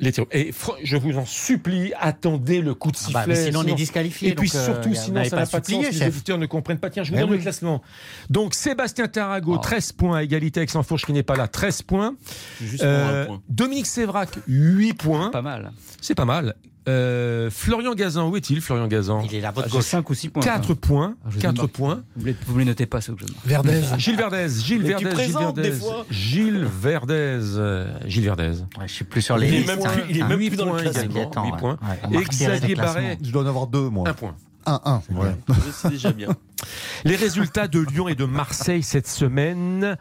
Les 0.00 0.12
tirs. 0.12 0.26
Et 0.30 0.52
je 0.84 0.96
vous 0.96 1.16
en 1.18 1.26
supplie, 1.26 1.92
attendez 2.00 2.60
le 2.60 2.72
coup 2.74 2.92
de 2.92 2.96
Ah 2.96 3.00
sifflet. 3.04 3.12
bah, 3.20 3.24
mais 3.26 3.34
sinon, 3.46 3.60
on 3.60 3.66
est 3.66 3.74
disqualifié, 3.74 4.28
Et 4.30 4.34
puis 4.36 4.48
donc, 4.48 4.54
euh, 4.56 4.64
surtout, 4.64 4.94
sinon, 4.94 5.24
ça 5.24 5.30
pas 5.30 5.36
n'a 5.40 5.46
pas 5.46 5.58
de 5.60 5.66
supplié, 5.66 5.90
sens. 5.90 6.00
Les 6.00 6.06
auditeurs 6.06 6.38
ne 6.38 6.46
comprennent 6.46 6.78
pas. 6.78 6.88
Tiens, 6.88 7.02
je 7.02 7.10
vous 7.12 7.18
donne 7.18 7.30
le 7.30 7.38
classement. 7.38 7.82
Donc, 8.30 8.54
Sébastien 8.54 9.08
Tarago, 9.08 9.54
Oh. 9.56 9.58
13 9.58 9.92
points, 9.92 10.18
à 10.18 10.22
égalité 10.22 10.60
avec 10.60 10.70
Sanfourche 10.70 11.04
qui 11.04 11.12
n'est 11.12 11.24
pas 11.24 11.34
là, 11.34 11.48
13 11.48 11.82
points. 11.82 12.14
Juste 12.60 12.78
pour 12.78 12.86
Euh, 12.86 13.22
un 13.22 13.26
point. 13.26 13.42
Dominique 13.48 13.86
Sévrac, 13.86 14.30
8 14.46 14.94
points. 14.94 15.30
Pas 15.30 15.42
mal. 15.42 15.72
C'est 16.00 16.14
pas 16.14 16.24
mal. 16.24 16.54
Euh, 16.88 17.50
Florian 17.50 17.94
Gazan, 17.94 18.28
où 18.30 18.36
est-il, 18.36 18.60
Florian 18.60 18.86
Gazan 18.88 19.22
Il 19.24 19.34
est 19.34 19.40
là, 19.40 19.48
Ah, 19.48 19.52
votre 19.52 19.68
J'ai 19.68 19.74
gauche. 19.76 19.84
5 19.84 20.08
ou 20.10 20.14
6 20.14 20.28
points. 20.30 20.42
4 20.42 20.74
points. 20.74 21.14
Ah, 21.22 21.28
je 21.30 21.34
les 21.36 21.42
4 21.42 21.56
marque. 21.56 21.68
points. 21.72 22.02
Vous 22.16 22.32
vous 22.46 22.58
les 22.58 22.64
notez 22.64 22.86
pas, 22.86 23.00
ceux 23.00 23.14
que 23.14 23.20
je 23.26 23.32
marque. 23.32 23.46
Verdez. 23.46 23.82
Gilles 23.98 24.16
Verdez, 24.16 24.46
Gilles 24.48 24.82
Verdez, 24.82 25.24
Gilles 25.24 25.32
Verdez. 25.38 25.72
Gilles 26.10 26.64
Verdez, 26.80 27.14
euh, 27.56 27.98
Gilles 28.06 28.24
Verdez. 28.24 28.48
Ouais, 28.78 28.86
je 28.88 28.92
suis 28.92 29.04
plus 29.04 29.22
sur 29.22 29.36
les 29.36 29.48
Il 29.48 29.54
est 29.54 29.66
même 29.66 29.78
hein. 29.84 29.90
plus- 29.92 30.02
il 30.10 30.18
est 30.18 30.22
Hein. 30.22 30.28
même 30.28 30.38
plus 30.38 30.56
dans 30.56 30.64
le 30.64 30.70
points 30.72 30.80
classement. 30.82 31.02
également. 31.02 31.20
Inquiétant, 31.20 31.44
Huit 31.44 31.52
ouais. 31.52 31.58
points. 31.58 31.78
Ouais, 31.82 31.98
on 32.04 32.20
Et 32.20 32.24
Xavier. 32.24 32.74
Barret, 32.74 33.18
Je 33.22 33.30
dois 33.30 33.42
en 33.42 33.46
avoir 33.46 33.66
deux, 33.66 33.88
moi. 33.90 34.08
un 34.08 34.14
point. 34.14 34.34
1-1. 34.66 35.00
Ouais. 35.14 35.34
C'est 35.72 35.90
déjà 35.90 36.12
bien. 36.12 36.28
Les 37.04 37.16
résultats 37.16 37.68
de 37.68 37.80
Lyon 37.80 38.08
et 38.08 38.14
de 38.14 38.24
Marseille 38.26 38.82
cette 38.82 39.06
semaine. 39.08 39.96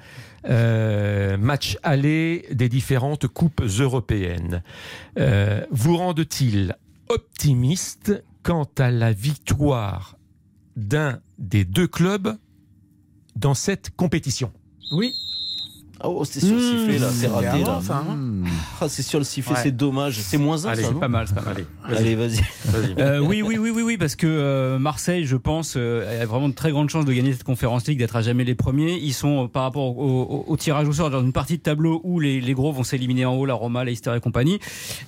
Euh, 0.50 1.38
match 1.38 1.78
aller 1.84 2.46
des 2.52 2.70
différentes 2.70 3.28
coupes 3.28 3.62
européennes. 3.62 4.64
Euh, 5.20 5.66
vous 5.72 5.98
rendent-ils 5.98 6.76
optimiste 7.10 8.24
quant 8.44 8.70
à 8.78 8.90
la 8.92 9.12
victoire 9.12 10.18
d'un 10.78 11.20
des 11.38 11.66
deux 11.66 11.88
clubs 11.88 12.38
dans 13.36 13.54
cette 13.54 13.90
compétition? 13.96 14.52
Oui. 14.92 15.14
Oh, 16.04 16.24
c'est 16.26 16.40
sur 16.40 16.56
le 16.56 16.62
sifflet 16.62 17.00
là, 17.00 17.08
c'est 17.12 17.28
raté 17.28 17.64
là. 17.64 17.80
hein. 17.90 18.16
Hmm. 18.16 18.46
Ah, 18.82 18.88
c'est 18.90 19.02
sur 19.02 19.20
le 19.20 19.26
sifflet, 19.26 19.56
Ouais. 19.56 19.60
c'est 19.64 19.76
dommage. 19.76 20.20
C'est 20.22 20.38
moins 20.38 20.66
un, 20.66 20.70
Allez, 20.70 20.84
ça, 20.84 20.90
C'est 20.94 21.00
pas 21.00 21.08
mal, 21.08 21.28
c'est 21.28 21.36
pas 21.36 21.42
mal. 21.42 21.66
Allez, 21.86 22.16
vas-y. 22.16 22.40
Euh, 23.00 23.20
oui, 23.20 23.42
oui, 23.42 23.58
oui, 23.60 23.70
oui, 23.70 23.82
oui, 23.84 23.98
parce 23.98 24.16
que 24.16 24.28
euh, 24.28 24.80
Marseille, 24.80 25.26
je 25.26 25.36
pense, 25.38 25.76
euh, 25.78 26.22
a 26.22 26.26
vraiment 26.26 26.50
de 26.50 26.54
très 26.54 26.72
grandes 26.72 26.90
chances 26.90 27.06
de 27.06 27.14
gagner 27.14 27.32
cette 27.32 27.44
conférence 27.44 27.88
League, 27.88 27.98
d'être 28.00 28.16
à 28.16 28.22
jamais 28.22 28.44
les 28.44 28.56
premiers. 28.56 28.98
Ils 29.02 29.14
sont 29.14 29.46
euh, 29.46 29.48
par 29.48 29.64
rapport 29.64 29.98
au, 29.98 30.22
au- 30.24 30.46
au 30.48 30.58
tirage 30.58 30.88
au 30.88 30.94
sort 30.94 31.10
dans 31.10 31.22
une 31.22 31.32
partie 31.34 31.58
de 31.58 31.62
tableau 31.64 32.02
où 32.04 32.20
les, 32.20 32.42
les 32.42 32.54
gros 32.54 32.72
vont 32.72 32.84
s'éliminer 32.84 33.26
en 33.26 33.34
haut, 33.36 33.46
la 33.46 33.54
Roma, 33.54 33.84
Leicester 33.84 34.14
et 34.16 34.20
compagnie. 34.20 34.60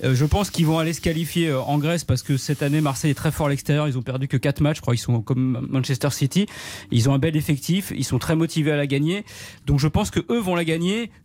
Euh, 0.04 0.16
je 0.16 0.26
pense 0.26 0.50
qu'ils 0.50 0.66
vont 0.66 0.80
aller 0.80 0.94
se 0.94 1.02
qualifier 1.02 1.50
euh, 1.50 1.62
en 1.62 1.78
Grèce 1.78 2.04
parce 2.04 2.24
que 2.24 2.38
cette 2.38 2.64
année 2.64 2.82
Marseille 2.82 3.12
est 3.12 3.16
très 3.16 3.32
fort 3.32 3.48
à 3.48 3.50
l'extérieur. 3.50 3.88
Ils 3.88 3.98
ont 3.98 4.02
perdu 4.04 4.28
que 4.28 4.38
4 4.38 4.62
matchs, 4.62 4.78
je 4.78 4.82
crois. 4.82 4.96
Ils 4.96 5.00
sont 5.00 5.22
comme 5.22 5.66
Manchester 5.70 6.10
City. 6.12 6.46
Ils 6.92 7.10
ont 7.10 7.14
un 7.14 7.20
bel 7.20 7.36
effectif. 7.36 7.92
Ils 7.96 8.06
sont 8.06 8.20
très 8.20 8.36
motivés 8.36 8.72
à 8.72 8.78
la 8.78 8.88
gagner. 8.88 9.26
Donc 9.66 9.80
je 9.80 9.88
pense 9.88 10.10
que 10.12 10.20
eux 10.32 10.40
vont 10.40 10.56
la 10.56 10.64
gagner. 10.66 10.79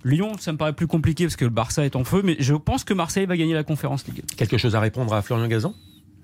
Lyon, 0.04 0.32
ça 0.38 0.52
me 0.52 0.58
paraît 0.58 0.72
plus 0.72 0.86
compliqué 0.86 1.24
parce 1.24 1.36
que 1.36 1.44
le 1.44 1.50
Barça 1.50 1.84
est 1.84 1.96
en 1.96 2.04
feu, 2.04 2.22
mais 2.24 2.36
je 2.38 2.54
pense 2.54 2.84
que 2.84 2.92
Marseille 2.94 3.26
va 3.26 3.36
gagner 3.36 3.54
la 3.54 3.64
conférence 3.64 4.06
League. 4.06 4.22
Quelque 4.36 4.58
chose 4.58 4.74
à 4.74 4.80
répondre 4.80 5.12
à 5.14 5.22
Florian 5.22 5.46
Gazan? 5.48 5.74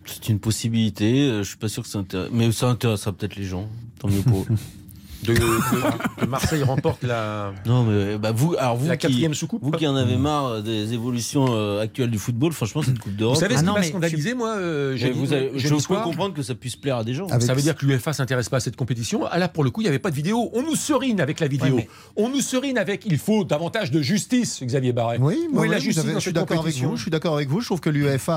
C'est 0.04 0.28
une 0.28 0.38
possibilité. 0.40 1.28
euh, 1.28 1.42
Je 1.42 1.48
suis 1.50 1.58
pas 1.58 1.68
sûr 1.68 1.82
que 1.82 1.88
ça 1.88 1.98
intéresse. 1.98 2.30
Mais 2.32 2.50
ça 2.52 2.68
intéressera 2.68 3.12
peut-être 3.12 3.36
les 3.36 3.44
gens. 3.44 3.68
Tant 3.98 4.08
mieux 4.08 4.22
pour 4.22 4.40
eux. 4.42 4.46
de, 5.24 5.34
de- 5.34 6.22
de 6.22 6.26
Marseille 6.26 6.62
remporte 6.62 7.02
la, 7.04 7.52
Non, 7.66 7.84
mais 7.84 8.16
bah, 8.18 8.32
vous, 8.32 8.54
alors 8.58 8.76
vous 8.76 8.88
la 8.88 8.96
quatrième 8.96 9.34
sous-coupe 9.34 9.62
vous 9.62 9.70
qui 9.72 9.86
en 9.86 9.96
avez 9.96 10.16
marre 10.16 10.62
des 10.62 10.92
évolutions 10.94 11.46
euh, 11.50 11.82
actuelles 11.82 12.10
du 12.10 12.18
football, 12.18 12.52
franchement, 12.52 12.82
cette 12.82 12.98
Coupe 12.98 13.16
d'Europe. 13.16 13.34
Vous 13.36 13.40
savez 13.40 13.54
ce 13.56 13.60
Ah 13.60 13.62
qui 13.62 13.72
m'a 13.72 13.80
mais 13.80 13.88
scandalisé, 13.88 14.34
moi 14.34 14.54
euh, 14.56 14.92
mais 14.92 14.98
jeudi- 14.98 15.18
vous 15.18 15.32
avez- 15.32 15.50
je 15.56 15.68
peux 15.68 15.96
comprendre 15.96 16.34
que 16.34 16.42
ça 16.42 16.54
puisse 16.54 16.76
plaire 16.76 16.96
à 16.98 17.04
des 17.04 17.14
gens. 17.14 17.26
Avec- 17.28 17.42
Ça 17.42 17.54
veut 17.54 17.62
dire 17.62 17.76
que 17.76 17.84
l'UEFA 17.86 18.12
s'intéresse 18.12 18.48
pas 18.48 18.58
à 18.58 18.60
cette 18.60 18.76
compétition. 18.76 19.22
Ah 19.30 19.38
là, 19.38 19.48
pour 19.48 19.64
le 19.64 19.70
coup, 19.70 19.80
il 19.80 19.84
n'y 19.84 19.88
avait 19.88 19.98
pas 19.98 20.10
de 20.10 20.16
vidéo. 20.16 20.50
On 20.54 20.62
nous 20.62 20.76
serine 20.76 21.20
avec 21.20 21.40
la 21.40 21.48
vidéo. 21.48 21.76
Ouais, 21.76 21.88
mais- 22.16 22.22
On 22.24 22.28
nous 22.28 22.40
serine 22.40 22.78
avec 22.78 23.04
il 23.06 23.18
faut 23.18 23.44
davantage 23.44 23.90
de 23.90 24.00
justice, 24.02 24.60
Xavier 24.62 24.92
Barret. 24.92 25.18
Oui, 25.20 25.36
moi, 25.52 25.66
est 25.66 25.68
la 25.68 25.78
justice 25.78 25.96
vous 25.96 26.00
avez- 26.00 26.12
dans 26.14 26.18
je 26.18 26.22
suis 26.24 26.32
d'accord 26.32 26.60
avec 26.60 26.74
vous. 26.76 26.96
Je 26.96 27.02
suis 27.02 27.10
d'accord 27.10 27.34
avec 27.34 27.48
vous. 27.48 27.60
Je 27.60 27.66
trouve 27.66 27.80
que 27.80 27.90
l'UEFA 27.90 28.34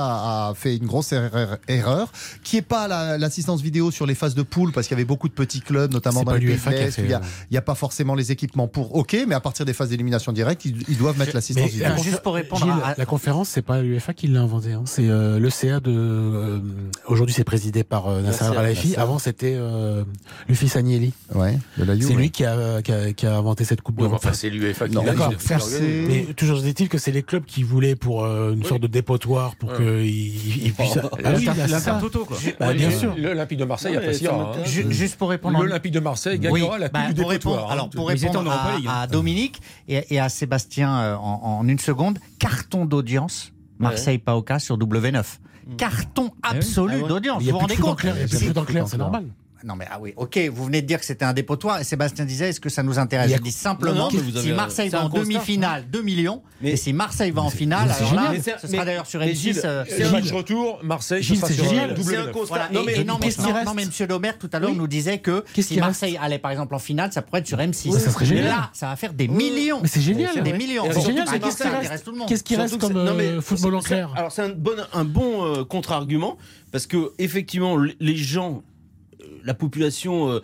a 0.49 0.53
fait 0.55 0.75
une 0.77 0.85
grosse 0.85 1.11
erreur, 1.13 1.57
erreur 1.67 2.11
qui 2.43 2.57
est 2.57 2.61
pas 2.61 2.87
la- 2.87 3.17
l'assistance 3.17 3.61
vidéo 3.61 3.91
sur 3.91 4.05
les 4.05 4.15
phases 4.15 4.35
de 4.35 4.43
poule 4.43 4.71
parce 4.71 4.87
qu'il 4.87 4.95
y 4.95 4.99
avait 4.99 5.05
beaucoup 5.05 5.27
de 5.29 5.33
petits 5.33 5.61
clubs, 5.61 5.91
notamment 5.93 6.23
dans 6.23 6.33
l'UEFA 6.33 6.72
a 6.73 6.87
Il 6.97 7.05
n'y 7.07 7.13
a, 7.13 7.19
euh, 7.19 7.57
a 7.57 7.61
pas 7.61 7.75
forcément 7.75 8.15
les 8.15 8.31
équipements 8.31 8.67
pour. 8.67 8.95
Ok, 8.95 9.15
mais 9.27 9.35
à 9.35 9.39
partir 9.39 9.65
des 9.65 9.73
phases 9.73 9.89
d'élimination 9.89 10.31
directe, 10.31 10.65
ils, 10.65 10.83
ils 10.89 10.97
doivent 10.97 11.17
mettre 11.17 11.33
l'assistance 11.35 11.71
la 11.77 11.95
Juste 11.97 12.19
pour 12.21 12.33
répondre 12.35 12.63
Gilles, 12.63 12.73
à- 12.83 12.95
la 12.97 13.05
conférence, 13.05 13.49
c'est 13.49 13.61
pas 13.61 13.81
l'UEFA 13.81 14.13
qui 14.13 14.27
l'a 14.27 14.41
inventé. 14.41 14.73
hein. 14.73 14.83
C'est 14.85 15.07
euh, 15.07 15.39
l'ECA 15.39 15.79
de. 15.79 15.91
euh, 15.91 16.59
Aujourd'hui, 17.07 17.33
c'est 17.33 17.43
présidé 17.43 17.83
par 17.83 18.07
euh, 18.07 18.21
Nasser 18.21 18.45
Al-Khelaifi. 18.45 18.95
Avant, 18.95 19.19
c'était 19.19 19.55
euh. 19.55 20.03
Ouais, 21.35 21.57
de 21.77 21.83
la 21.83 21.95
Juve, 21.95 22.03
C'est 22.07 22.13
ouais. 22.15 22.21
lui 22.21 22.31
qui 22.31 22.45
a, 22.45 22.81
qui, 22.81 22.91
a, 22.91 23.13
qui 23.13 23.25
a 23.25 23.35
inventé 23.35 23.63
cette 23.65 23.81
Coupe 23.81 23.95
Oui, 23.97 24.03
mais 24.03 24.07
d'Europe. 24.09 24.21
enfin, 24.23 24.33
c'est 24.33 24.49
l'UEFA 24.49 24.87
qui 24.87 24.95
l'a 24.95 25.01
Mais 26.07 26.33
toujours 26.35 26.63
est-il 26.65 26.89
que 26.89 26.97
c'est 26.97 27.11
les 27.11 27.23
clubs 27.23 27.45
qui 27.45 27.63
voulaient 27.63 27.95
pour 27.95 28.23
euh, 28.23 28.53
une 28.53 28.63
sorte 28.63 28.81
de 28.81 28.87
dépotoir 28.87 29.55
pour 29.55 29.69
Ouais. 29.71 29.77
qu'ils 29.77 30.65
ils 30.65 30.73
puissent. 30.73 30.97
Ah 31.23 31.33
Ouais. 32.59 32.73
L'Olympique 33.17 33.57
de 33.57 33.65
Marseille 33.65 33.97
Ouais, 33.97 34.13
ça 34.13 34.35
hein. 34.35 34.51
Juste 34.65 35.15
pour 35.17 35.29
répondre. 35.29 35.59
L'Olympique 35.59 35.91
de 35.93 35.99
Marseille 35.99 36.39
Oui, 36.51 36.62
la 36.77 36.89
bah, 36.89 37.01
pour 37.15 37.29
répondre, 37.29 37.67
hein. 37.67 37.71
alors 37.71 37.89
pour 37.89 38.07
répondre 38.07 38.51
à, 38.51 38.71
hein. 38.73 38.81
à 38.87 39.07
Dominique 39.07 39.61
et, 39.87 40.15
et 40.15 40.19
à 40.19 40.29
Sébastien 40.29 40.95
euh, 40.99 41.15
en, 41.15 41.59
en 41.59 41.67
une 41.67 41.79
seconde, 41.79 42.19
carton 42.39 42.85
d'audience 42.85 43.53
Marseille 43.79 44.17
Paoka 44.17 44.59
sur 44.59 44.77
W9. 44.77 45.23
Carton 45.77 46.31
absolu 46.41 47.01
Ah 47.03 47.07
d'audience. 47.07 47.43
Vous 47.43 47.51
vous 47.51 47.57
rendez 47.57 47.75
compte 47.77 48.01
c'est 48.01 48.97
normal. 48.97 49.25
Non 49.63 49.75
mais 49.75 49.85
ah 49.89 49.97
oui, 50.01 50.13
ok, 50.17 50.37
vous 50.51 50.65
venez 50.65 50.81
de 50.81 50.87
dire 50.87 50.99
que 50.99 51.05
c'était 51.05 51.25
un 51.25 51.33
dépotoir 51.33 51.79
et 51.79 51.83
Sébastien 51.83 52.25
disait 52.25 52.49
est-ce 52.49 52.59
que 52.59 52.69
ça 52.69 52.83
nous 52.83 52.99
intéresse? 52.99 53.27
Il 53.27 53.31
y 53.31 53.33
a- 53.33 53.37
Je 53.37 53.41
dis 53.43 53.51
simplement 53.51 53.93
Non, 53.93 53.99
non, 54.03 54.09
mais 54.13 54.19
vous 54.19 54.31
si 54.31 54.37
avez- 54.39 54.53
Marseille 54.53 54.89
va 54.89 55.05
en 55.05 55.09
demi-finale 55.09 55.85
2 55.89 56.01
millions 56.01 56.41
et 56.61 56.75
si 56.75 56.91
Marseille 56.93 57.31
va 57.31 57.41
en 57.43 57.49
finale 57.49 57.87
mais 57.87 57.93
c'est 57.93 57.99
alors 58.03 58.13
là 58.15 58.21
génial. 58.21 58.33
Mais 58.37 58.41
c'est- 58.43 58.57
ce 58.59 58.67
mais- 58.67 58.73
sera 58.73 58.85
d'ailleurs 58.85 59.05
sur 59.07 59.19
mais 59.21 59.27
M6 59.31 59.35
Gilles, 59.53 59.61
euh, 59.65 59.83
C'est 59.87 60.03
un 60.03 60.11
match 60.11 60.31
retour, 60.31 60.79
Marseille, 60.83 61.23
Gilles, 61.23 61.37
ce 61.37 61.41
sera 61.53 61.53
c'est. 61.53 61.61
W9. 61.61 62.03
C'est 62.03 62.17
un 62.17 62.25
constat. 62.27 62.47
Voilà. 62.55 62.69
Non, 62.71 62.83
mais- 62.85 62.93
et 62.99 63.03
non, 63.03 63.17
mais, 63.21 63.29
mais 63.75 63.85
Monsieur 63.85 64.07
Lemaire 64.07 64.37
tout 64.37 64.49
à 64.53 64.59
l'heure 64.59 64.69
Oui. 64.71 64.77
nous 64.77 64.87
disait 64.87 65.19
que 65.19 65.43
si 65.57 65.77
Marseille 65.79 66.17
allait 66.21 66.39
par 66.39 66.51
exemple 66.51 66.75
en 66.75 66.79
finale, 66.79 67.11
ça 67.13 67.21
pourrait 67.21 67.39
être 67.39 67.47
sur 67.47 67.57
M6. 67.59 67.89
Oui, 67.93 67.99
ça 67.99 68.11
serait 68.11 68.25
Mais 68.25 68.29
génial. 68.37 68.45
là, 68.47 68.69
ça 68.73 68.87
va 68.87 68.95
faire 68.95 69.13
des 69.13 69.27
millions. 69.27 69.79
Mais 69.81 69.87
c'est 69.87 70.01
génial. 70.01 70.41
Des 70.43 70.53
millions. 70.53 70.83
C'est 70.91 71.01
génial, 71.01 71.27
mais 71.31 71.39
qu'est-ce 71.39 71.57
qui 71.57 71.63
intéresse 71.67 71.87
reste 71.89 72.05
tout 72.05 72.11
le 72.11 72.17
monde. 72.17 72.27
Qu'est-ce 72.27 72.43
qui 72.43 72.55
reste 72.55 72.69
Surtout 72.69 72.87
que 72.89 72.93
comme 72.93 73.15
mais 73.17 73.23
euh, 73.27 73.41
football 73.41 73.75
en 73.75 73.81
c'est- 73.81 73.87
clair? 73.87 74.11
Alors 74.15 74.31
c'est 74.31 74.41
un 74.41 75.03
bon, 75.05 75.45
euh, 75.45 75.63
contre-argument 75.63 76.37
parce 76.71 76.87
que 76.87 77.11
effectivement 77.19 77.77
les 77.99 78.15
gens, 78.15 78.57
euh, 78.57 78.72
la 79.43 79.53
population 79.53 80.29
euh, 80.31 80.39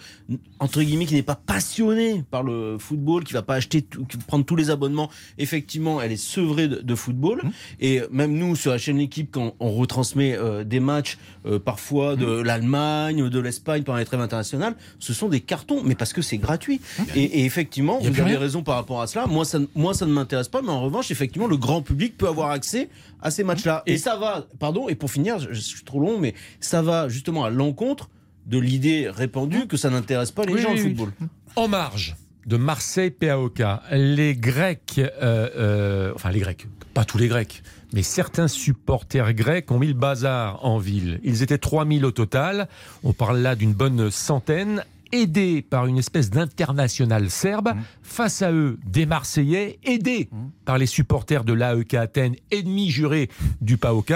entre 0.60 0.82
guillemets 0.82 1.06
qui 1.06 1.14
n'est 1.16 1.24
pas 1.24 1.36
passionnée 1.36 2.24
par 2.32 2.44
le 2.44 2.78
football, 2.80 3.24
qui 3.24 3.34
va 3.34 3.42
pas 3.42 3.56
acheter, 3.56 3.82
tout- 3.82 4.06
qui 4.06 4.18
prendre 4.18 4.46
tous 4.46 4.56
les 4.56 4.70
abonnements, 4.70 5.10
effectivement 5.38 6.02
elle 6.02 6.12
est 6.12 6.18
sevrée 6.18 6.68
de, 6.68 6.82
de 6.82 6.96
football. 6.96 7.42
Mmh. 7.44 7.50
Et 7.80 8.02
même 8.12 8.34
nous 8.34 8.56
sur 8.56 8.72
la 8.72 8.78
chaîne 8.78 8.98
l'équipe 8.98 9.30
quand 9.32 9.56
on 9.60 9.72
retransmet 9.72 10.36
euh, 10.36 10.64
des 10.64 10.80
matchs 10.80 11.18
euh, 11.46 11.60
parfois 11.60 12.16
de 12.16 12.26
Mmh. 12.26 12.42
l'Allemagne, 12.44 13.30
de 13.30 13.40
l'Espagne 13.40 13.84
pendant 13.84 13.98
les 13.98 14.06
trêves 14.06 14.20
internationales, 14.22 14.76
ce 15.00 15.14
sont 15.14 15.30
des 15.30 15.40
cartons, 15.42 15.82
mais 15.84 15.96
parce 15.96 16.14
que 16.14 16.22
c'est 16.22 16.38
gratuit. 16.38 16.82
Et, 17.16 17.24
et 17.24 17.46
effectivement, 17.46 18.00
Mmh. 18.00 18.04
Y 18.04 18.08
a 18.08 18.10
vous 18.12 18.22
avez 18.22 18.38
raison 18.38 18.62
par 18.64 18.76
rapport 18.76 19.02
à 19.02 19.08
cela. 19.08 19.26
Moi, 19.28 19.46
ça, 19.46 19.60
ne- 19.60 19.66
moi, 19.76 19.94
ça 19.94 20.06
ne 20.06 20.12
m'intéresse 20.14 20.48
pas, 20.50 20.62
mais 20.62 20.70
en 20.70 20.82
revanche, 20.82 21.12
effectivement, 21.12 21.48
le 21.48 21.58
grand 21.58 21.82
public 21.82 22.18
peut 22.18 22.28
avoir 22.28 22.52
accès 22.52 22.90
à 23.22 23.32
ces 23.32 23.44
matchs-là. 23.44 23.84
Et, 23.86 23.98
ça 23.98 24.16
va, 24.18 24.46
pardon, 24.60 24.90
et 24.90 24.96
pour 24.96 25.10
finir, 25.12 25.40
je, 25.40 25.52
je 25.54 25.60
suis 25.60 25.84
trop 25.84 26.00
long, 26.00 26.18
mais 26.20 26.34
ça 26.60 26.82
va 26.82 27.10
justement 27.10 27.44
à 27.46 27.50
l'encontre 27.50 28.10
de 28.50 28.58
l'idée 28.60 29.10
répandue 29.10 29.68
que 29.68 29.78
ça 29.78 29.90
n'intéresse 29.90 30.32
pas 30.32 30.44
les 30.44 30.54
Oui, 30.54 30.62
gens 30.62 30.72
oui, 30.72 30.78
le 30.78 30.84
oui. 30.84 30.90
football. 30.90 31.12
En 31.56 31.68
marge 31.68 32.16
de 32.46 32.58
Marseille 32.58 33.12
PAOK, 33.12 33.62
les 33.92 34.36
Grecs, 34.36 34.96
euh, 34.98 35.10
euh, 35.22 36.12
enfin 36.16 36.32
les 36.32 36.40
Grecs, 36.40 36.68
pas 36.94 37.06
tous 37.06 37.18
les 37.20 37.28
Grecs, 37.28 37.62
mais 37.94 38.02
certains 38.02 38.48
supporters 38.48 39.34
grecs 39.34 39.70
ont 39.72 39.80
mis 39.80 39.88
le 39.88 39.94
bazar 39.94 40.64
en 40.66 40.78
ville. 40.80 41.20
Ils 41.24 41.44
étaient 41.44 41.58
3000 41.58 42.06
au 42.06 42.12
total. 42.12 42.68
On 43.04 43.14
parle 43.14 43.40
là 43.40 43.56
d'une 43.56 43.74
bonne 43.74 44.10
centaine. 44.12 44.84
Aidés 45.12 45.64
par 45.68 45.88
une 45.88 45.98
espèce 45.98 46.30
d'international 46.30 47.32
serbe, 47.32 47.74
face 48.04 48.44
à 48.44 48.52
eux 48.52 48.78
des 48.86 49.08
Marseillais, 49.08 49.80
aidés 49.84 50.30
par 50.66 50.78
les 50.78 50.86
supporters 50.86 51.44
de 51.44 51.52
l'AEK 51.54 51.96
Athènes, 51.96 52.36
ennemis 52.52 52.92
jurés 52.92 53.28
du 53.60 53.78
PAOK. 53.78 54.14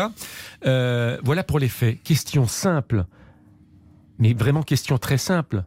Euh, 0.68 1.18
voilà 1.24 1.44
pour 1.44 1.58
les 1.58 1.68
faits. 1.68 1.98
Question 2.04 2.48
simple, 2.48 3.06
mais 4.24 4.34
vraiment 4.34 4.64
question 4.64 4.98
très 4.98 5.18
simple. 5.18 5.66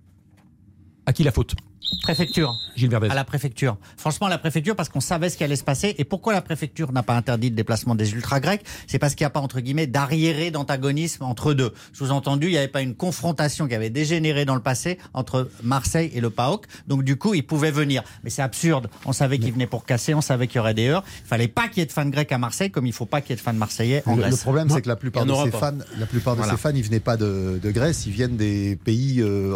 À 1.04 1.12
qui 1.12 1.22
la 1.24 1.30
faute? 1.30 1.54
Préfecture. 2.02 2.56
Gilles 2.76 2.90
Verdez. 2.90 3.08
À 3.08 3.14
la 3.14 3.24
préfecture. 3.24 3.76
Franchement, 3.96 4.28
la 4.28 4.38
préfecture, 4.38 4.76
parce 4.76 4.88
qu'on 4.88 5.00
savait 5.00 5.30
ce 5.30 5.36
qui 5.36 5.44
allait 5.44 5.56
se 5.56 5.64
passer. 5.64 5.94
Et 5.98 6.04
pourquoi 6.04 6.32
la 6.32 6.42
préfecture 6.42 6.92
n'a 6.92 7.02
pas 7.02 7.14
interdit 7.16 7.48
le 7.50 7.56
déplacement 7.56 7.94
des 7.94 8.12
ultra-grecs? 8.12 8.62
C'est 8.86 8.98
parce 8.98 9.14
qu'il 9.14 9.24
n'y 9.24 9.28
a 9.28 9.30
pas, 9.30 9.40
entre 9.40 9.60
guillemets, 9.60 9.86
d'arriéré 9.86 10.50
d'antagonisme 10.50 11.24
entre 11.24 11.52
deux. 11.54 11.72
Sous-entendu, 11.92 12.48
il 12.48 12.50
n'y 12.52 12.58
avait 12.58 12.68
pas 12.68 12.82
une 12.82 12.94
confrontation 12.94 13.66
qui 13.66 13.74
avait 13.74 13.90
dégénéré 13.90 14.44
dans 14.44 14.54
le 14.54 14.60
passé 14.60 14.98
entre 15.14 15.48
Marseille 15.62 16.10
et 16.14 16.20
le 16.20 16.30
PAOK. 16.30 16.66
Donc, 16.86 17.02
du 17.02 17.16
coup, 17.16 17.34
ils 17.34 17.46
pouvaient 17.46 17.70
venir. 17.70 18.02
Mais 18.24 18.30
c'est 18.30 18.42
absurde. 18.42 18.88
On 19.04 19.12
savait 19.12 19.38
qu'ils 19.38 19.52
venaient 19.52 19.66
pour 19.66 19.84
casser, 19.84 20.14
on 20.14 20.20
savait 20.20 20.46
qu'il 20.46 20.56
y 20.56 20.60
aurait 20.60 20.74
des 20.74 20.88
heures. 20.88 21.04
Il 21.24 21.28
fallait 21.28 21.48
pas 21.48 21.68
qu'il 21.68 21.78
y 21.78 21.82
ait 21.82 21.86
de 21.86 21.92
fans 21.92 22.06
grecs 22.08 22.30
à 22.30 22.38
Marseille, 22.38 22.70
comme 22.70 22.86
il 22.86 22.92
faut 22.92 23.06
pas 23.06 23.20
qu'il 23.20 23.30
y 23.30 23.32
ait 23.32 23.36
de 23.36 23.40
fans 23.40 23.52
marseillais 23.52 24.02
en 24.06 24.14
Le, 24.16 24.22
Grèce. 24.22 24.32
le 24.32 24.38
problème, 24.38 24.68
c'est 24.70 24.82
que 24.82 24.88
la 24.88 24.96
plupart 24.96 25.24
de 25.24 25.34
ces 25.34 25.50
fans, 25.50 25.72
la 25.98 26.06
plupart 26.06 26.34
de 26.34 26.40
Voilà. 26.40 26.52
ces 26.52 26.58
fans, 26.58 26.72
ils 26.74 26.82
venaient 26.84 27.00
pas 27.00 27.16
de, 27.16 27.58
de 27.62 27.70
Grèce, 27.70 28.06
ils 28.06 28.12
viennent 28.12 28.36
des 28.36 28.76
pays 28.76 29.20
euh, 29.20 29.54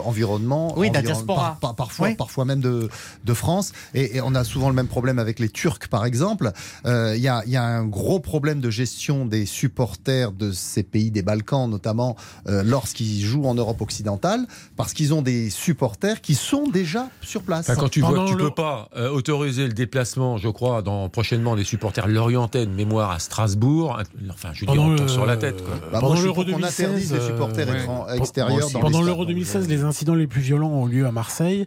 Oui, 0.77 0.89
de 0.89 0.95
la 0.95 1.01
environ- 1.01 1.03
diaspora. 1.03 1.43
par- 1.61 1.61
par- 1.61 1.75
parfois, 1.77 2.09
Oui. 2.09 2.15
Parfois 2.25 2.45
même 2.45 2.61
de, 2.61 2.89
de 3.25 3.35
France. 3.35 3.73
Et, 3.95 4.17
et 4.17 4.21
on 4.21 4.35
a 4.35 4.45
souvent 4.45 4.69
le 4.69 4.75
même 4.75 4.89
problème 4.97 5.19
avec 5.19 5.39
les 5.39 5.49
Turcs, 5.49 5.89
par 5.91 6.05
exemple. 6.05 6.53
Euh, 6.85 7.15
Il 7.17 7.23
y, 7.23 7.29
a, 7.29 7.43
il 7.47 7.53
y 7.53 7.57
a 7.57 7.65
un 7.65 7.85
gros 7.87 8.21
problème 8.21 8.61
de 8.61 8.69
gestion 8.71 9.25
des 9.25 9.47
supporters 9.47 10.33
de 10.33 10.53
ces 10.53 10.83
pays 10.83 11.11
des 11.11 11.23
Balkans, 11.23 11.69
notamment 11.71 12.17
euh, 12.47 12.63
lorsqu'ils 12.63 13.23
jouent 13.25 13.47
en 13.47 13.55
Europe 13.55 13.81
occidentale, 13.81 14.47
parce 14.77 14.93
qu'ils 14.93 15.15
ont 15.15 15.23
des 15.23 15.49
supporters 15.51 16.21
qui 16.21 16.35
sont 16.35 16.65
déjà 16.69 17.09
sur 17.23 17.43
place. 17.43 17.69
Enfin, 17.71 17.81
quand 17.81 17.89
tu 17.89 18.01
vois 18.01 18.25
que 18.27 18.31
tu 18.31 18.37
peux 18.37 18.51
pas 18.51 18.89
euh, 18.97 19.09
autoriser 19.11 19.67
le 19.67 19.73
déplacement, 19.73 20.37
je 20.37 20.49
crois, 20.51 20.83
dans 20.83 21.09
prochainement 21.09 21.57
des 21.57 21.65
supporters 21.65 22.07
lorientais 22.09 22.67
de 22.67 22.71
mémoire 22.73 23.11
à 23.11 23.19
Strasbourg, 23.19 23.99
enfin, 24.31 24.51
je 24.53 24.65
tombe 24.67 24.99
le- 25.01 25.09
sur 25.09 25.25
la 25.25 25.37
tête. 25.39 25.65
Quoi. 25.65 25.75
Bah, 25.93 26.01
Pendant 26.01 26.21
l'Euro 26.21 26.35
pour 26.35 26.45
qu'on 26.45 26.51
2016, 26.59 26.87
interdise 26.87 27.13
les 27.15 27.21
supporters 27.21 27.69
euh, 27.69 28.11
ouais. 28.11 28.19
extérieurs 28.19 28.69
Pendant 28.73 29.03
l'Euro 29.03 29.23
stades. 29.25 29.29
2016, 29.35 29.69
les 29.69 29.83
incidents 29.85 30.15
les 30.15 30.27
plus 30.27 30.41
violents 30.43 30.71
ont 30.71 30.87
lieu 30.87 31.07
à 31.07 31.13
Marseille. 31.13 31.67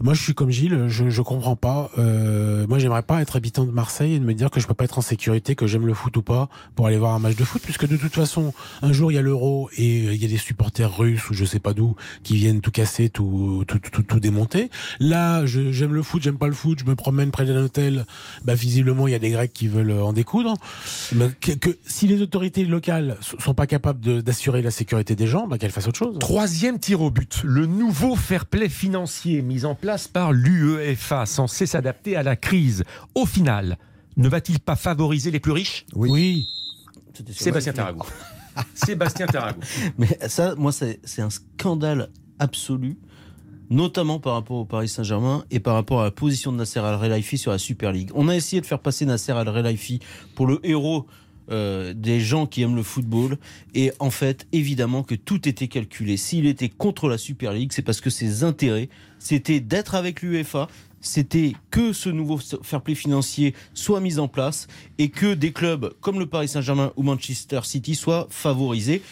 Moi, 0.00 0.14
je 0.14 0.22
suis 0.22 0.34
comme 0.34 0.50
Gilles, 0.50 0.84
je, 0.88 1.08
je 1.08 1.22
comprends 1.22 1.56
pas. 1.56 1.90
Euh, 1.98 2.66
moi, 2.68 2.78
j'aimerais 2.78 3.02
pas 3.02 3.20
être 3.20 3.36
habitant 3.36 3.64
de 3.64 3.70
Marseille 3.70 4.14
et 4.14 4.18
de 4.18 4.24
me 4.24 4.34
dire 4.34 4.50
que 4.50 4.60
je 4.60 4.66
peux 4.66 4.74
pas 4.74 4.84
être 4.84 4.98
en 4.98 5.02
sécurité, 5.02 5.54
que 5.54 5.66
j'aime 5.66 5.86
le 5.86 5.94
foot 5.94 6.16
ou 6.16 6.22
pas, 6.22 6.48
pour 6.74 6.86
aller 6.86 6.98
voir 6.98 7.14
un 7.14 7.18
match 7.18 7.36
de 7.36 7.44
foot, 7.44 7.62
puisque 7.62 7.86
de 7.86 7.96
toute 7.96 8.14
façon, 8.14 8.52
un 8.82 8.92
jour 8.92 9.12
il 9.12 9.14
y 9.14 9.18
a 9.18 9.22
l'Euro 9.22 9.70
et 9.76 10.06
euh, 10.06 10.14
il 10.14 10.22
y 10.22 10.24
a 10.24 10.28
des 10.28 10.36
supporters 10.36 10.96
russes 10.96 11.30
ou 11.30 11.34
je 11.34 11.44
sais 11.44 11.58
pas 11.58 11.72
d'où 11.72 11.96
qui 12.22 12.36
viennent 12.36 12.60
tout 12.60 12.70
casser, 12.70 13.08
tout 13.08 13.64
tout, 13.66 13.78
tout, 13.78 14.02
tout 14.02 14.20
démonter. 14.20 14.70
Là, 15.00 15.44
j'aime 15.46 15.94
le 15.94 16.02
foot, 16.02 16.22
j'aime 16.22 16.38
pas 16.38 16.46
le 16.46 16.54
foot, 16.54 16.78
je 16.80 16.84
me 16.84 16.94
promène 16.94 17.30
près 17.30 17.44
d'un 17.44 17.62
hôtel. 17.62 18.06
Bah, 18.44 18.54
visiblement, 18.54 19.06
il 19.08 19.12
y 19.12 19.14
a 19.14 19.18
des 19.18 19.30
Grecs 19.30 19.52
qui 19.52 19.68
veulent 19.68 19.92
en 19.92 20.12
découdre. 20.12 20.54
Mais 21.14 21.30
que, 21.40 21.52
que 21.52 21.76
si 21.86 22.06
les 22.06 22.22
autorités 22.22 22.64
locales 22.64 23.16
sont 23.20 23.54
pas 23.54 23.66
capables 23.66 24.22
d'assurer 24.22 24.62
la 24.62 24.70
sécurité 24.70 25.14
des 25.14 25.26
gens, 25.26 25.46
bah, 25.46 25.58
qu'elles 25.58 25.70
fassent 25.70 25.88
autre 25.88 25.98
chose. 25.98 26.18
Troisième 26.18 26.78
tir 26.78 27.00
au 27.00 27.10
but, 27.10 27.42
le 27.44 27.66
nouveau 27.66 28.16
fair 28.16 28.46
play 28.46 28.68
financier 28.68 29.42
mis 29.42 29.64
en 29.64 29.73
place 29.74 30.08
par 30.08 30.32
l'UEFA, 30.32 31.26
censé 31.26 31.66
s'adapter 31.66 32.16
à 32.16 32.22
la 32.22 32.36
crise. 32.36 32.84
Au 33.14 33.26
final, 33.26 33.78
ne 34.16 34.28
va-t-il 34.28 34.60
pas 34.60 34.76
favoriser 34.76 35.30
les 35.30 35.40
plus 35.40 35.52
riches? 35.52 35.86
Oui. 35.94 36.46
Sébastien 37.30 37.72
Tarragou. 37.72 38.06
Sébastien 38.74 39.26
Tarragou. 39.26 39.60
Mais 39.98 40.18
ça, 40.28 40.54
moi, 40.56 40.72
c'est 40.72 41.00
un 41.18 41.30
scandale 41.30 42.10
absolu, 42.38 42.98
notamment 43.70 44.20
par 44.20 44.34
rapport 44.34 44.58
au 44.58 44.64
Paris 44.64 44.88
Saint-Germain 44.88 45.44
et 45.50 45.60
par 45.60 45.74
rapport 45.74 46.00
à 46.00 46.04
la 46.04 46.10
position 46.10 46.52
de 46.52 46.58
Nasser 46.58 46.80
Al-Khelaifi 46.80 47.38
sur 47.38 47.50
la 47.50 47.58
Super 47.58 47.92
League. 47.92 48.10
On 48.14 48.28
a 48.28 48.36
essayé 48.36 48.60
de 48.60 48.66
faire 48.66 48.80
passer 48.80 49.06
Nasser 49.06 49.32
Al-Khelaifi 49.32 50.00
pour 50.34 50.46
le 50.46 50.60
héros 50.64 51.06
euh, 51.50 51.92
des 51.94 52.20
gens 52.20 52.46
qui 52.46 52.62
aiment 52.62 52.76
le 52.76 52.82
football 52.82 53.38
et 53.74 53.92
en 53.98 54.10
fait 54.10 54.46
évidemment 54.52 55.02
que 55.02 55.14
tout 55.14 55.48
était 55.48 55.68
calculé 55.68 56.16
s'il 56.16 56.46
était 56.46 56.68
contre 56.68 57.08
la 57.08 57.18
Super 57.18 57.52
League 57.52 57.72
c'est 57.74 57.82
parce 57.82 58.00
que 58.00 58.10
ses 58.10 58.44
intérêts 58.44 58.88
c'était 59.18 59.60
d'être 59.60 59.94
avec 59.94 60.22
l'UEFA 60.22 60.68
c'était 61.04 61.52
que 61.70 61.92
ce 61.92 62.08
nouveau 62.08 62.38
fair 62.62 62.80
play 62.80 62.94
financier 62.94 63.54
soit 63.74 64.00
mis 64.00 64.18
en 64.18 64.26
place 64.26 64.66
et 64.98 65.10
que 65.10 65.34
des 65.34 65.52
clubs 65.52 65.92
comme 66.00 66.18
le 66.18 66.26
Paris 66.26 66.48
Saint-Germain 66.48 66.92
ou 66.96 67.02
Manchester 67.02 67.60
City 67.62 67.94
soient 67.94 68.26
favorisés. 68.30 69.02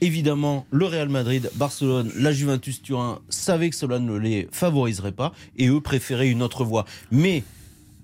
Évidemment, 0.00 0.64
le 0.70 0.86
Real 0.86 1.10
Madrid, 1.10 1.50
Barcelone, 1.56 2.10
la 2.16 2.32
Juventus 2.32 2.80
Turin 2.80 3.20
savaient 3.28 3.68
que 3.68 3.76
cela 3.76 3.98
ne 3.98 4.16
les 4.16 4.48
favoriserait 4.50 5.12
pas 5.12 5.32
et 5.58 5.68
eux 5.68 5.80
préféraient 5.80 6.30
une 6.30 6.42
autre 6.42 6.64
voie. 6.64 6.86
Mais 7.10 7.42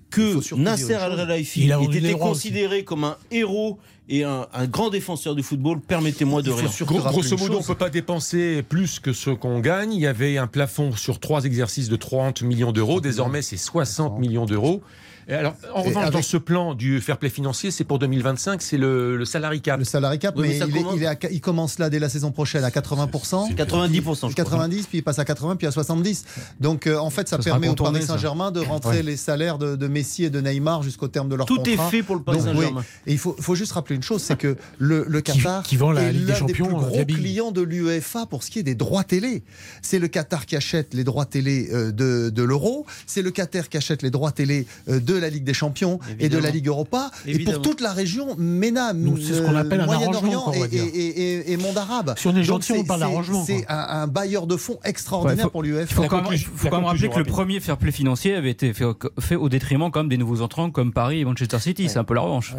que 0.09 0.55
Nasser. 0.55 0.93
Al-Khelaifi 0.93 1.63
Il 1.65 1.71
a 1.71 1.75
ait 1.75 1.79
vendu 1.79 1.99
des 1.99 2.05
été 2.07 2.13
droits 2.13 2.29
considéré 2.29 2.83
comme 2.83 3.03
un 3.03 3.17
héros 3.31 3.77
et 4.09 4.23
un, 4.23 4.47
un 4.53 4.65
grand 4.67 4.89
défenseur 4.89 5.35
du 5.35 5.43
football, 5.43 5.81
permettez-moi 5.81 6.41
de 6.41 6.51
rire. 6.51 6.71
Gros- 6.81 6.99
grosso 6.99 7.35
modo, 7.37 7.55
on 7.55 7.57
chose. 7.57 7.67
peut 7.67 7.75
pas 7.75 7.89
dépenser 7.89 8.63
plus 8.63 8.99
que 8.99 9.11
ce 9.11 9.29
qu'on 9.31 9.59
gagne. 9.59 9.93
Il 9.93 9.99
y 9.99 10.07
avait 10.07 10.37
un 10.37 10.47
plafond 10.47 10.93
sur 10.95 11.19
trois 11.19 11.43
exercices 11.43 11.89
de 11.89 11.95
30 11.97 12.41
millions 12.41 12.71
d'euros. 12.71 13.01
Désormais, 13.01 13.41
c'est 13.41 13.57
60 13.57 14.17
millions 14.19 14.45
d'euros. 14.45 14.81
Et 15.29 15.33
alors, 15.33 15.55
en 15.73 15.81
revanche, 15.81 16.09
dans 16.11 16.21
ce 16.21 16.37
plan 16.37 16.73
du 16.73 17.01
fair 17.01 17.17
play 17.17 17.29
financier, 17.29 17.69
c'est 17.71 17.83
pour 17.83 17.99
2025, 17.99 18.61
c'est 18.61 18.77
le, 18.77 19.17
le 19.17 19.25
salary 19.25 19.61
cap. 19.61 19.77
Le 19.77 19.83
salary 19.85 20.19
cap, 20.19 20.33
Oui, 20.37 20.47
mais 20.47 20.57
il, 20.57 20.63
est- 20.63 20.71
commence- 20.81 20.93
il 20.95 21.03
est 21.03 21.07
à- 21.07 21.17
il 21.31 21.41
commence 21.41 21.79
là 21.79 21.89
dès 21.89 21.99
la 21.99 22.07
saison 22.09 22.31
prochaine 22.31 22.63
à 22.63 22.69
80%. 22.69 23.53
90%, 23.55 24.29
je 24.29 24.33
crois. 24.33 24.43
90, 24.45 24.87
puis 24.87 24.99
il 24.99 25.01
passe 25.03 25.19
à 25.19 25.25
80, 25.25 25.57
puis 25.57 25.67
à 25.67 25.71
70. 25.71 26.23
Donc 26.61 26.87
euh, 26.87 26.97
en 26.97 27.09
fait, 27.09 27.27
ça, 27.27 27.37
permet 27.39 27.67
au 27.67 27.75
Paris. 27.75 28.01
Saint-Germain 28.03 28.51
de 28.51 28.61
rentrer 28.61 29.03
les 29.03 29.17
salaires 29.17 29.57
de, 29.57 29.75
de 29.75 29.87
Messi 29.87 30.23
et 30.23 30.29
de 30.29 30.39
Neymar 30.39 30.81
jusqu'au 30.83 31.07
terme 31.09 31.27
de 31.29 31.35
leur 31.35 31.45
Tout 31.45 31.57
contrat. 31.57 31.71
est 31.73 31.91
fait 31.91 32.03
pour 32.03 32.15
le 32.15 32.21
Paris 32.23 32.39
Saint-Germain. 32.41 32.79
oui. 32.81 32.83
Et 33.07 33.11
il 33.13 33.17
faut, 33.19 33.35
faut 33.39 33.55
juste 33.55 33.73
rappeler 33.73 33.95
une 33.97 34.03
chose, 34.03 34.21
c'est 34.21 34.37
que 34.37 34.55
le, 34.77 35.03
le 35.07 35.21
Qatar 35.21 35.63
qui 35.63 35.75
vend 35.77 35.91
la 35.91 36.03
est 36.03 36.13
Ligue 36.13 36.25
des 36.25 36.31
l'un 36.31 36.37
Champions, 36.37 36.65
des 36.67 36.73
plus 36.73 36.75
euh, 36.75 37.03
gros 37.03 37.05
clients 37.05 37.51
de 37.51 37.61
l'UEFA 37.61 38.25
pour 38.27 38.43
ce 38.43 38.51
qui 38.51 38.59
est 38.59 38.63
des 38.63 38.75
droits 38.75 39.03
télé. 39.03 39.43
C'est 39.81 39.99
le 39.99 40.07
Qatar 40.07 40.45
qui 40.45 40.55
achète 40.55 40.93
les 40.93 41.03
droits 41.03 41.25
télé 41.25 41.69
euh, 41.73 41.91
de, 41.91 42.29
de 42.29 42.43
l'Euro, 42.43 42.85
c'est 43.05 43.21
le 43.21 43.31
Qatar 43.31 43.67
qui 43.67 43.77
achète 43.77 44.01
les 44.03 44.09
droits 44.11 44.31
télé 44.31 44.65
euh, 44.89 44.99
de 44.99 45.16
la 45.19 45.29
Ligue 45.29 45.43
des 45.43 45.53
Champions 45.53 45.99
et 46.19 46.29
de 46.29 46.37
la 46.37 46.49
Ligue 46.49 46.67
Europa, 46.67 47.11
et 47.25 47.39
pour 47.39 47.61
toute 47.61 47.81
la 47.81 47.91
région 47.93 48.35
MENA, 48.37 48.93
Donc, 48.93 49.17
c'est 49.19 49.33
ce 49.35 49.41
qu'on 49.41 49.55
euh, 49.55 49.59
appelle 49.61 49.81
un 49.81 49.85
Moyen-Orient 49.85 50.51
et, 50.53 50.67
dire. 50.67 50.83
et- 50.83 50.87
et- 50.87 51.51
et 51.51 51.57
monde 51.57 51.77
arabe. 51.77 52.13
Si 52.17 52.27
on 52.27 52.31
est 52.31 52.35
Donc, 52.35 52.43
gentil, 52.45 52.71
on 52.73 52.75
c'est- 52.77 52.83
parle 52.87 52.99
d'arrangement, 53.01 53.43
C'est 53.45 53.65
un, 53.69 53.77
un 54.01 54.07
bailleur 54.07 54.47
de 54.47 54.55
fonds 54.57 54.79
extraordinaire 54.83 55.37
Ouais, 55.37 55.43
faut- 55.43 55.49
pour 55.49 55.65
Il 55.65 55.71
l'UEFA. 55.71 55.95
faut 55.95 56.01
La 56.03 56.07
quand 56.07 56.15
même, 56.17 56.25
conclusion- 56.25 56.49
faut 56.55 56.69
quand 56.69 56.75
même 56.77 56.85
rappeler 56.85 57.09
que 57.09 57.17
le 57.19 57.25
premier 57.25 57.59
fair 57.59 57.77
play 57.77 57.91
financier 57.91 58.35
avait 58.35 58.51
été 58.51 58.73
fait, 58.73 58.85
fait 59.19 59.35
au 59.35 59.49
détriment 59.49 59.89
quand 59.91 59.99
même 60.01 60.09
des 60.09 60.17
nouveaux 60.17 60.41
entrants 60.41 60.69
comme 60.71 60.91
Paris 60.93 61.19
et 61.21 61.25
Manchester 61.25 61.59
City. 61.59 61.89
C'est 61.89 61.99
un 61.99 62.03
peu 62.03 62.13
la 62.13 62.21
revanche. 62.21 62.53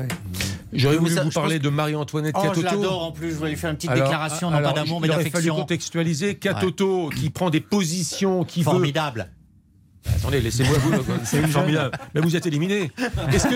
J'aurais 0.73 0.97
voulu 0.99 1.15
ça, 1.15 1.23
vous 1.25 1.31
je 1.31 1.35
parler 1.35 1.59
de 1.59 1.69
Marie-Antoinette 1.69 2.35
Oh, 2.37 2.41
je 2.43 2.49
Catoto. 2.61 2.67
l'adore 2.83 3.05
en 3.05 3.13
plus. 3.13 3.31
Je 3.31 3.37
voulais 3.37 3.51
lui 3.51 3.57
faire 3.57 3.71
une 3.71 3.77
petite 3.77 3.91
Alors, 3.91 4.05
déclaration, 4.05 4.51
non 4.51 4.57
alors, 4.59 4.75
pas 4.75 4.81
d'amour, 4.81 4.99
il 5.03 5.09
mais 5.09 5.15
aurait 5.15 5.25
fallu 5.25 5.31
d'affection. 5.33 5.57
contextualiser 5.57 6.35
Catoto 6.35 7.09
qui 7.17 7.31
prend 7.31 7.51
des 7.51 7.61
positions 7.61 8.45
qui 8.45 8.61
veut- 8.61 8.65
Formidable. 8.65 9.31
Attendez, 10.17 10.41
laissez-moi 10.41 10.77
vous. 10.79 10.93
C'est 11.25 11.47
formidable. 11.47 11.99
Mais 12.15 12.21
vous 12.21 12.35
êtes 12.37 12.47
éliminé. 12.47 12.91
Est-ce 13.33 13.47
que 13.47 13.55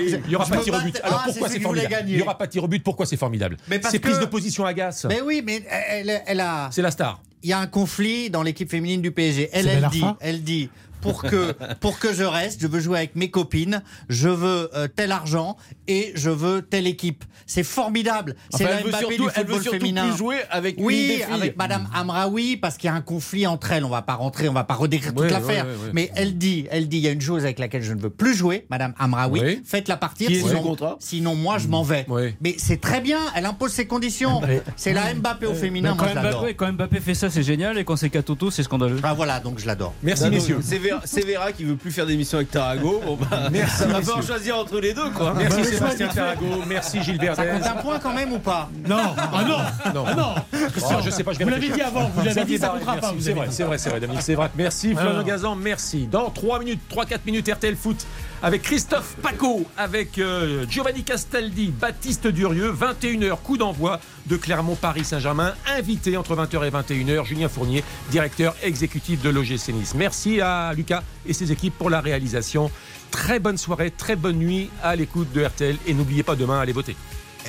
il 0.00 0.28
n'y 0.28 0.34
aura 0.34 0.44
Je 0.44 0.50
pas 0.50 0.56
de 0.58 0.62
tir 0.62 0.74
au 0.74 0.80
but 0.80 1.00
Alors 1.02 1.20
Ah, 1.20 1.24
pourquoi 1.26 1.48
c'est 1.48 1.60
formidable. 1.60 2.04
Il 2.08 2.16
n'y 2.16 2.22
aura 2.22 2.38
pas 2.38 2.46
de 2.46 2.52
tir 2.52 2.64
au 2.64 2.68
but. 2.68 2.82
Pourquoi 2.82 3.06
c'est 3.06 3.16
formidable 3.16 3.56
Mais 3.68 3.78
parce 3.78 3.92
Ces 3.92 3.98
prises 3.98 4.18
de 4.18 4.26
position 4.26 4.64
agace. 4.64 5.06
Mais 5.08 5.20
oui, 5.20 5.42
mais 5.44 5.62
elle, 5.68 6.22
elle 6.26 6.40
a. 6.40 6.68
C'est 6.72 6.82
la 6.82 6.90
star. 6.90 7.20
Il 7.42 7.48
y 7.48 7.52
a 7.54 7.58
un 7.58 7.66
conflit 7.66 8.28
dans 8.28 8.42
l'équipe 8.42 8.70
féminine 8.70 9.00
du 9.00 9.12
PSG. 9.12 9.48
Elle, 9.52 9.66
elle 9.66 9.88
dit, 9.90 10.04
elle 10.20 10.42
dit, 10.42 10.68
pour 11.00 11.22
que, 11.22 11.52
pour 11.80 11.98
que 11.98 12.12
je 12.12 12.24
reste, 12.24 12.60
je 12.60 12.66
veux 12.66 12.80
jouer 12.80 12.98
avec 12.98 13.16
mes 13.16 13.30
copines, 13.30 13.82
je 14.08 14.28
veux 14.28 14.70
euh, 14.74 14.88
tel 14.94 15.12
argent 15.12 15.56
et 15.88 16.12
je 16.14 16.30
veux 16.30 16.62
telle 16.62 16.86
équipe. 16.86 17.24
C'est 17.46 17.62
formidable. 17.64 18.36
C'est 18.50 18.64
Enfin, 18.64 18.72
la 18.74 18.78
elle 18.80 18.84
veut 18.84 18.90
Mbappé 18.90 19.04
surtout- 19.06 19.24
du 19.24 19.30
elle 19.34 19.46
veut 19.46 19.52
football 19.54 19.62
surtout 19.62 19.78
féminin. 19.78 20.08
plus 20.08 20.16
jouer 20.18 20.36
avec 20.50 20.78
une 20.78 20.84
oui, 20.84 21.06
des 21.08 21.14
filles. 21.16 21.24
avec 21.32 21.56
Madame 21.56 21.88
Amraoui 21.94 22.56
parce 22.56 22.76
qu'il 22.76 22.86
y 22.88 22.90
a 22.90 22.94
un 22.94 23.00
conflit 23.00 23.46
entre 23.46 23.72
elles. 23.72 23.84
On 23.84 23.88
va 23.88 24.02
pas 24.02 24.14
rentrer, 24.14 24.48
on 24.48 24.52
va 24.52 24.64
pas 24.64 24.74
redécrire 24.74 25.12
toute 25.12 25.22
Ouais, 25.22 25.30
l'affaire. 25.30 25.64
ouais, 25.66 25.70
ouais, 25.72 25.76
ouais. 25.86 25.90
Mais 25.92 26.10
elle 26.14 26.38
dit, 26.38 26.66
elle 26.70 26.88
dit, 26.88 26.98
il 26.98 27.02
y 27.02 27.08
a 27.08 27.12
une 27.12 27.20
chose 27.20 27.44
avec 27.44 27.58
laquelle 27.58 27.82
je 27.82 27.92
ne 27.92 28.00
veux 28.00 28.10
plus 28.10 28.34
jouer, 28.34 28.66
Madame 28.70 28.94
Amraoui. 28.98 29.40
Oui. 29.40 29.62
Faites-la 29.64 29.96
partir, 29.96 30.28
sinon, 30.30 30.76
sinon 30.98 31.34
moi 31.34 31.58
je 31.58 31.68
m'en 31.68 31.82
vais. 31.82 32.06
Mais 32.40 32.54
c'est 32.58 32.80
très 32.80 33.00
bien. 33.00 33.18
Elle 33.34 33.46
impose 33.46 33.72
ses 33.72 33.86
conditions. 33.86 34.40
C'est 34.76 34.92
la 34.92 35.12
Mbappé 35.14 35.46
au 35.46 35.54
féminin. 35.54 35.94
Moi 35.94 36.06
quand, 36.06 36.14
je. 36.14 36.18
Mbappé, 36.28 36.54
quand 36.54 36.72
Mbappé 36.72 37.00
fait 37.00 37.14
ça, 37.14 37.30
c'est 37.30 37.42
génial, 37.42 37.78
et 37.78 37.84
quand 37.84 37.96
c'est 37.96 38.10
Katoto, 38.10 38.50
c'est 38.50 38.62
scandaleux. 38.62 39.00
Ah 39.02 39.14
voilà, 39.14 39.40
donc 39.40 39.58
je 39.58 39.66
l'adore. 39.66 39.94
Merci, 40.02 40.24
non, 40.24 40.30
messieurs. 40.30 40.58
C'est 41.04 41.20
Vera, 41.26 41.40
Vera 41.44 41.52
qui 41.52 41.64
veut 41.64 41.76
plus 41.76 41.90
faire 41.90 42.06
d'émission 42.06 42.38
avec 42.38 42.50
Tarago. 42.50 43.00
Bon, 43.04 43.16
bah, 43.16 43.48
Merci, 43.52 43.76
ça 43.76 43.86
va 43.86 44.00
falloir 44.00 44.22
choisir 44.22 44.58
entre 44.58 44.80
les 44.80 44.92
deux, 44.94 45.10
quoi. 45.10 45.34
Merci 45.36 45.58
Bah, 45.58 45.64
Sébastien 45.64 46.08
Tarago. 46.08 46.46
Merci 46.66 47.02
Gilbert 47.02 47.36
Ça 47.36 47.46
compte 47.46 47.66
un 47.66 47.82
point 47.82 47.98
quand 47.98 48.12
même 48.14 48.32
ou 48.32 48.38
pas? 48.38 48.68
Non, 48.86 49.14
ah 49.16 49.42
non, 49.46 49.92
Non. 49.94 50.04
ah 50.06 50.14
non. 50.14 50.34
Oh, 50.52 50.94
je 51.04 51.10
sais 51.10 51.24
pas, 51.24 51.32
je 51.32 51.38
vais 51.38 51.44
Vous 51.44 51.50
l'avez 51.50 51.68
dit 51.68 51.80
avant, 51.82 52.08
vous 52.14 52.24
l'avez 52.24 52.44
dit, 52.44 52.58
ça 52.58 52.68
comptera 52.68 52.96
pas. 52.96 53.12
merci. 53.12 53.22
C'est 53.24 53.32
vrai, 53.32 53.46
c'est 53.50 53.64
vrai, 53.64 53.78
c'est 53.78 53.90
vrai, 53.90 54.00
Dominique, 54.00 54.22
c'est 54.22 54.34
vrai. 54.34 54.50
Merci 54.56 54.94
Ah. 54.96 55.00
Florian 55.00 55.22
Gazan, 55.22 55.56
merci. 55.56 56.06
Dans 56.06 56.30
3 56.30 56.58
minutes, 56.60 56.80
3-4 56.90 57.18
minutes, 57.26 57.48
RTL 57.48 57.76
Foot 57.76 58.06
avec 58.42 58.62
Christophe 58.62 59.16
Paco, 59.22 59.66
avec 59.76 60.18
euh, 60.18 60.66
Giovanni 60.68 61.02
Castaldi, 61.02 61.68
Baptiste 61.68 62.26
Durieux, 62.26 62.72
21h, 62.72 63.40
coup 63.42 63.56
d'envoi 63.56 64.00
de 64.26 64.36
Clermont-Paris 64.36 65.04
Saint-Germain, 65.04 65.54
invité 65.66 66.16
entre 66.16 66.34
20h 66.36 66.66
et 66.66 66.70
21h, 66.70 67.24
Julien 67.24 67.48
Fournier, 67.48 67.84
directeur 68.10 68.54
exécutif 68.62 69.22
de 69.22 69.30
l'OGC 69.30 69.68
Nice. 69.72 69.94
Merci 69.94 70.40
à 70.40 70.72
Lucas 70.74 71.02
et 71.26 71.32
ses 71.32 71.52
équipes 71.52 71.76
pour 71.76 71.90
la 71.90 72.00
réalisation. 72.00 72.70
Très 73.10 73.40
bonne 73.40 73.58
soirée, 73.58 73.90
très 73.90 74.16
bonne 74.16 74.36
nuit 74.36 74.70
à 74.82 74.96
l'écoute 74.96 75.32
de 75.32 75.44
RTL 75.44 75.76
et 75.86 75.94
n'oubliez 75.94 76.22
pas 76.22 76.36
demain, 76.36 76.60
allez 76.60 76.72
voter. 76.72 76.96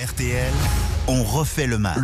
RTL, 0.02 0.52
on 1.08 1.24
refait 1.24 1.68
le 1.68 1.78
match. 1.78 2.00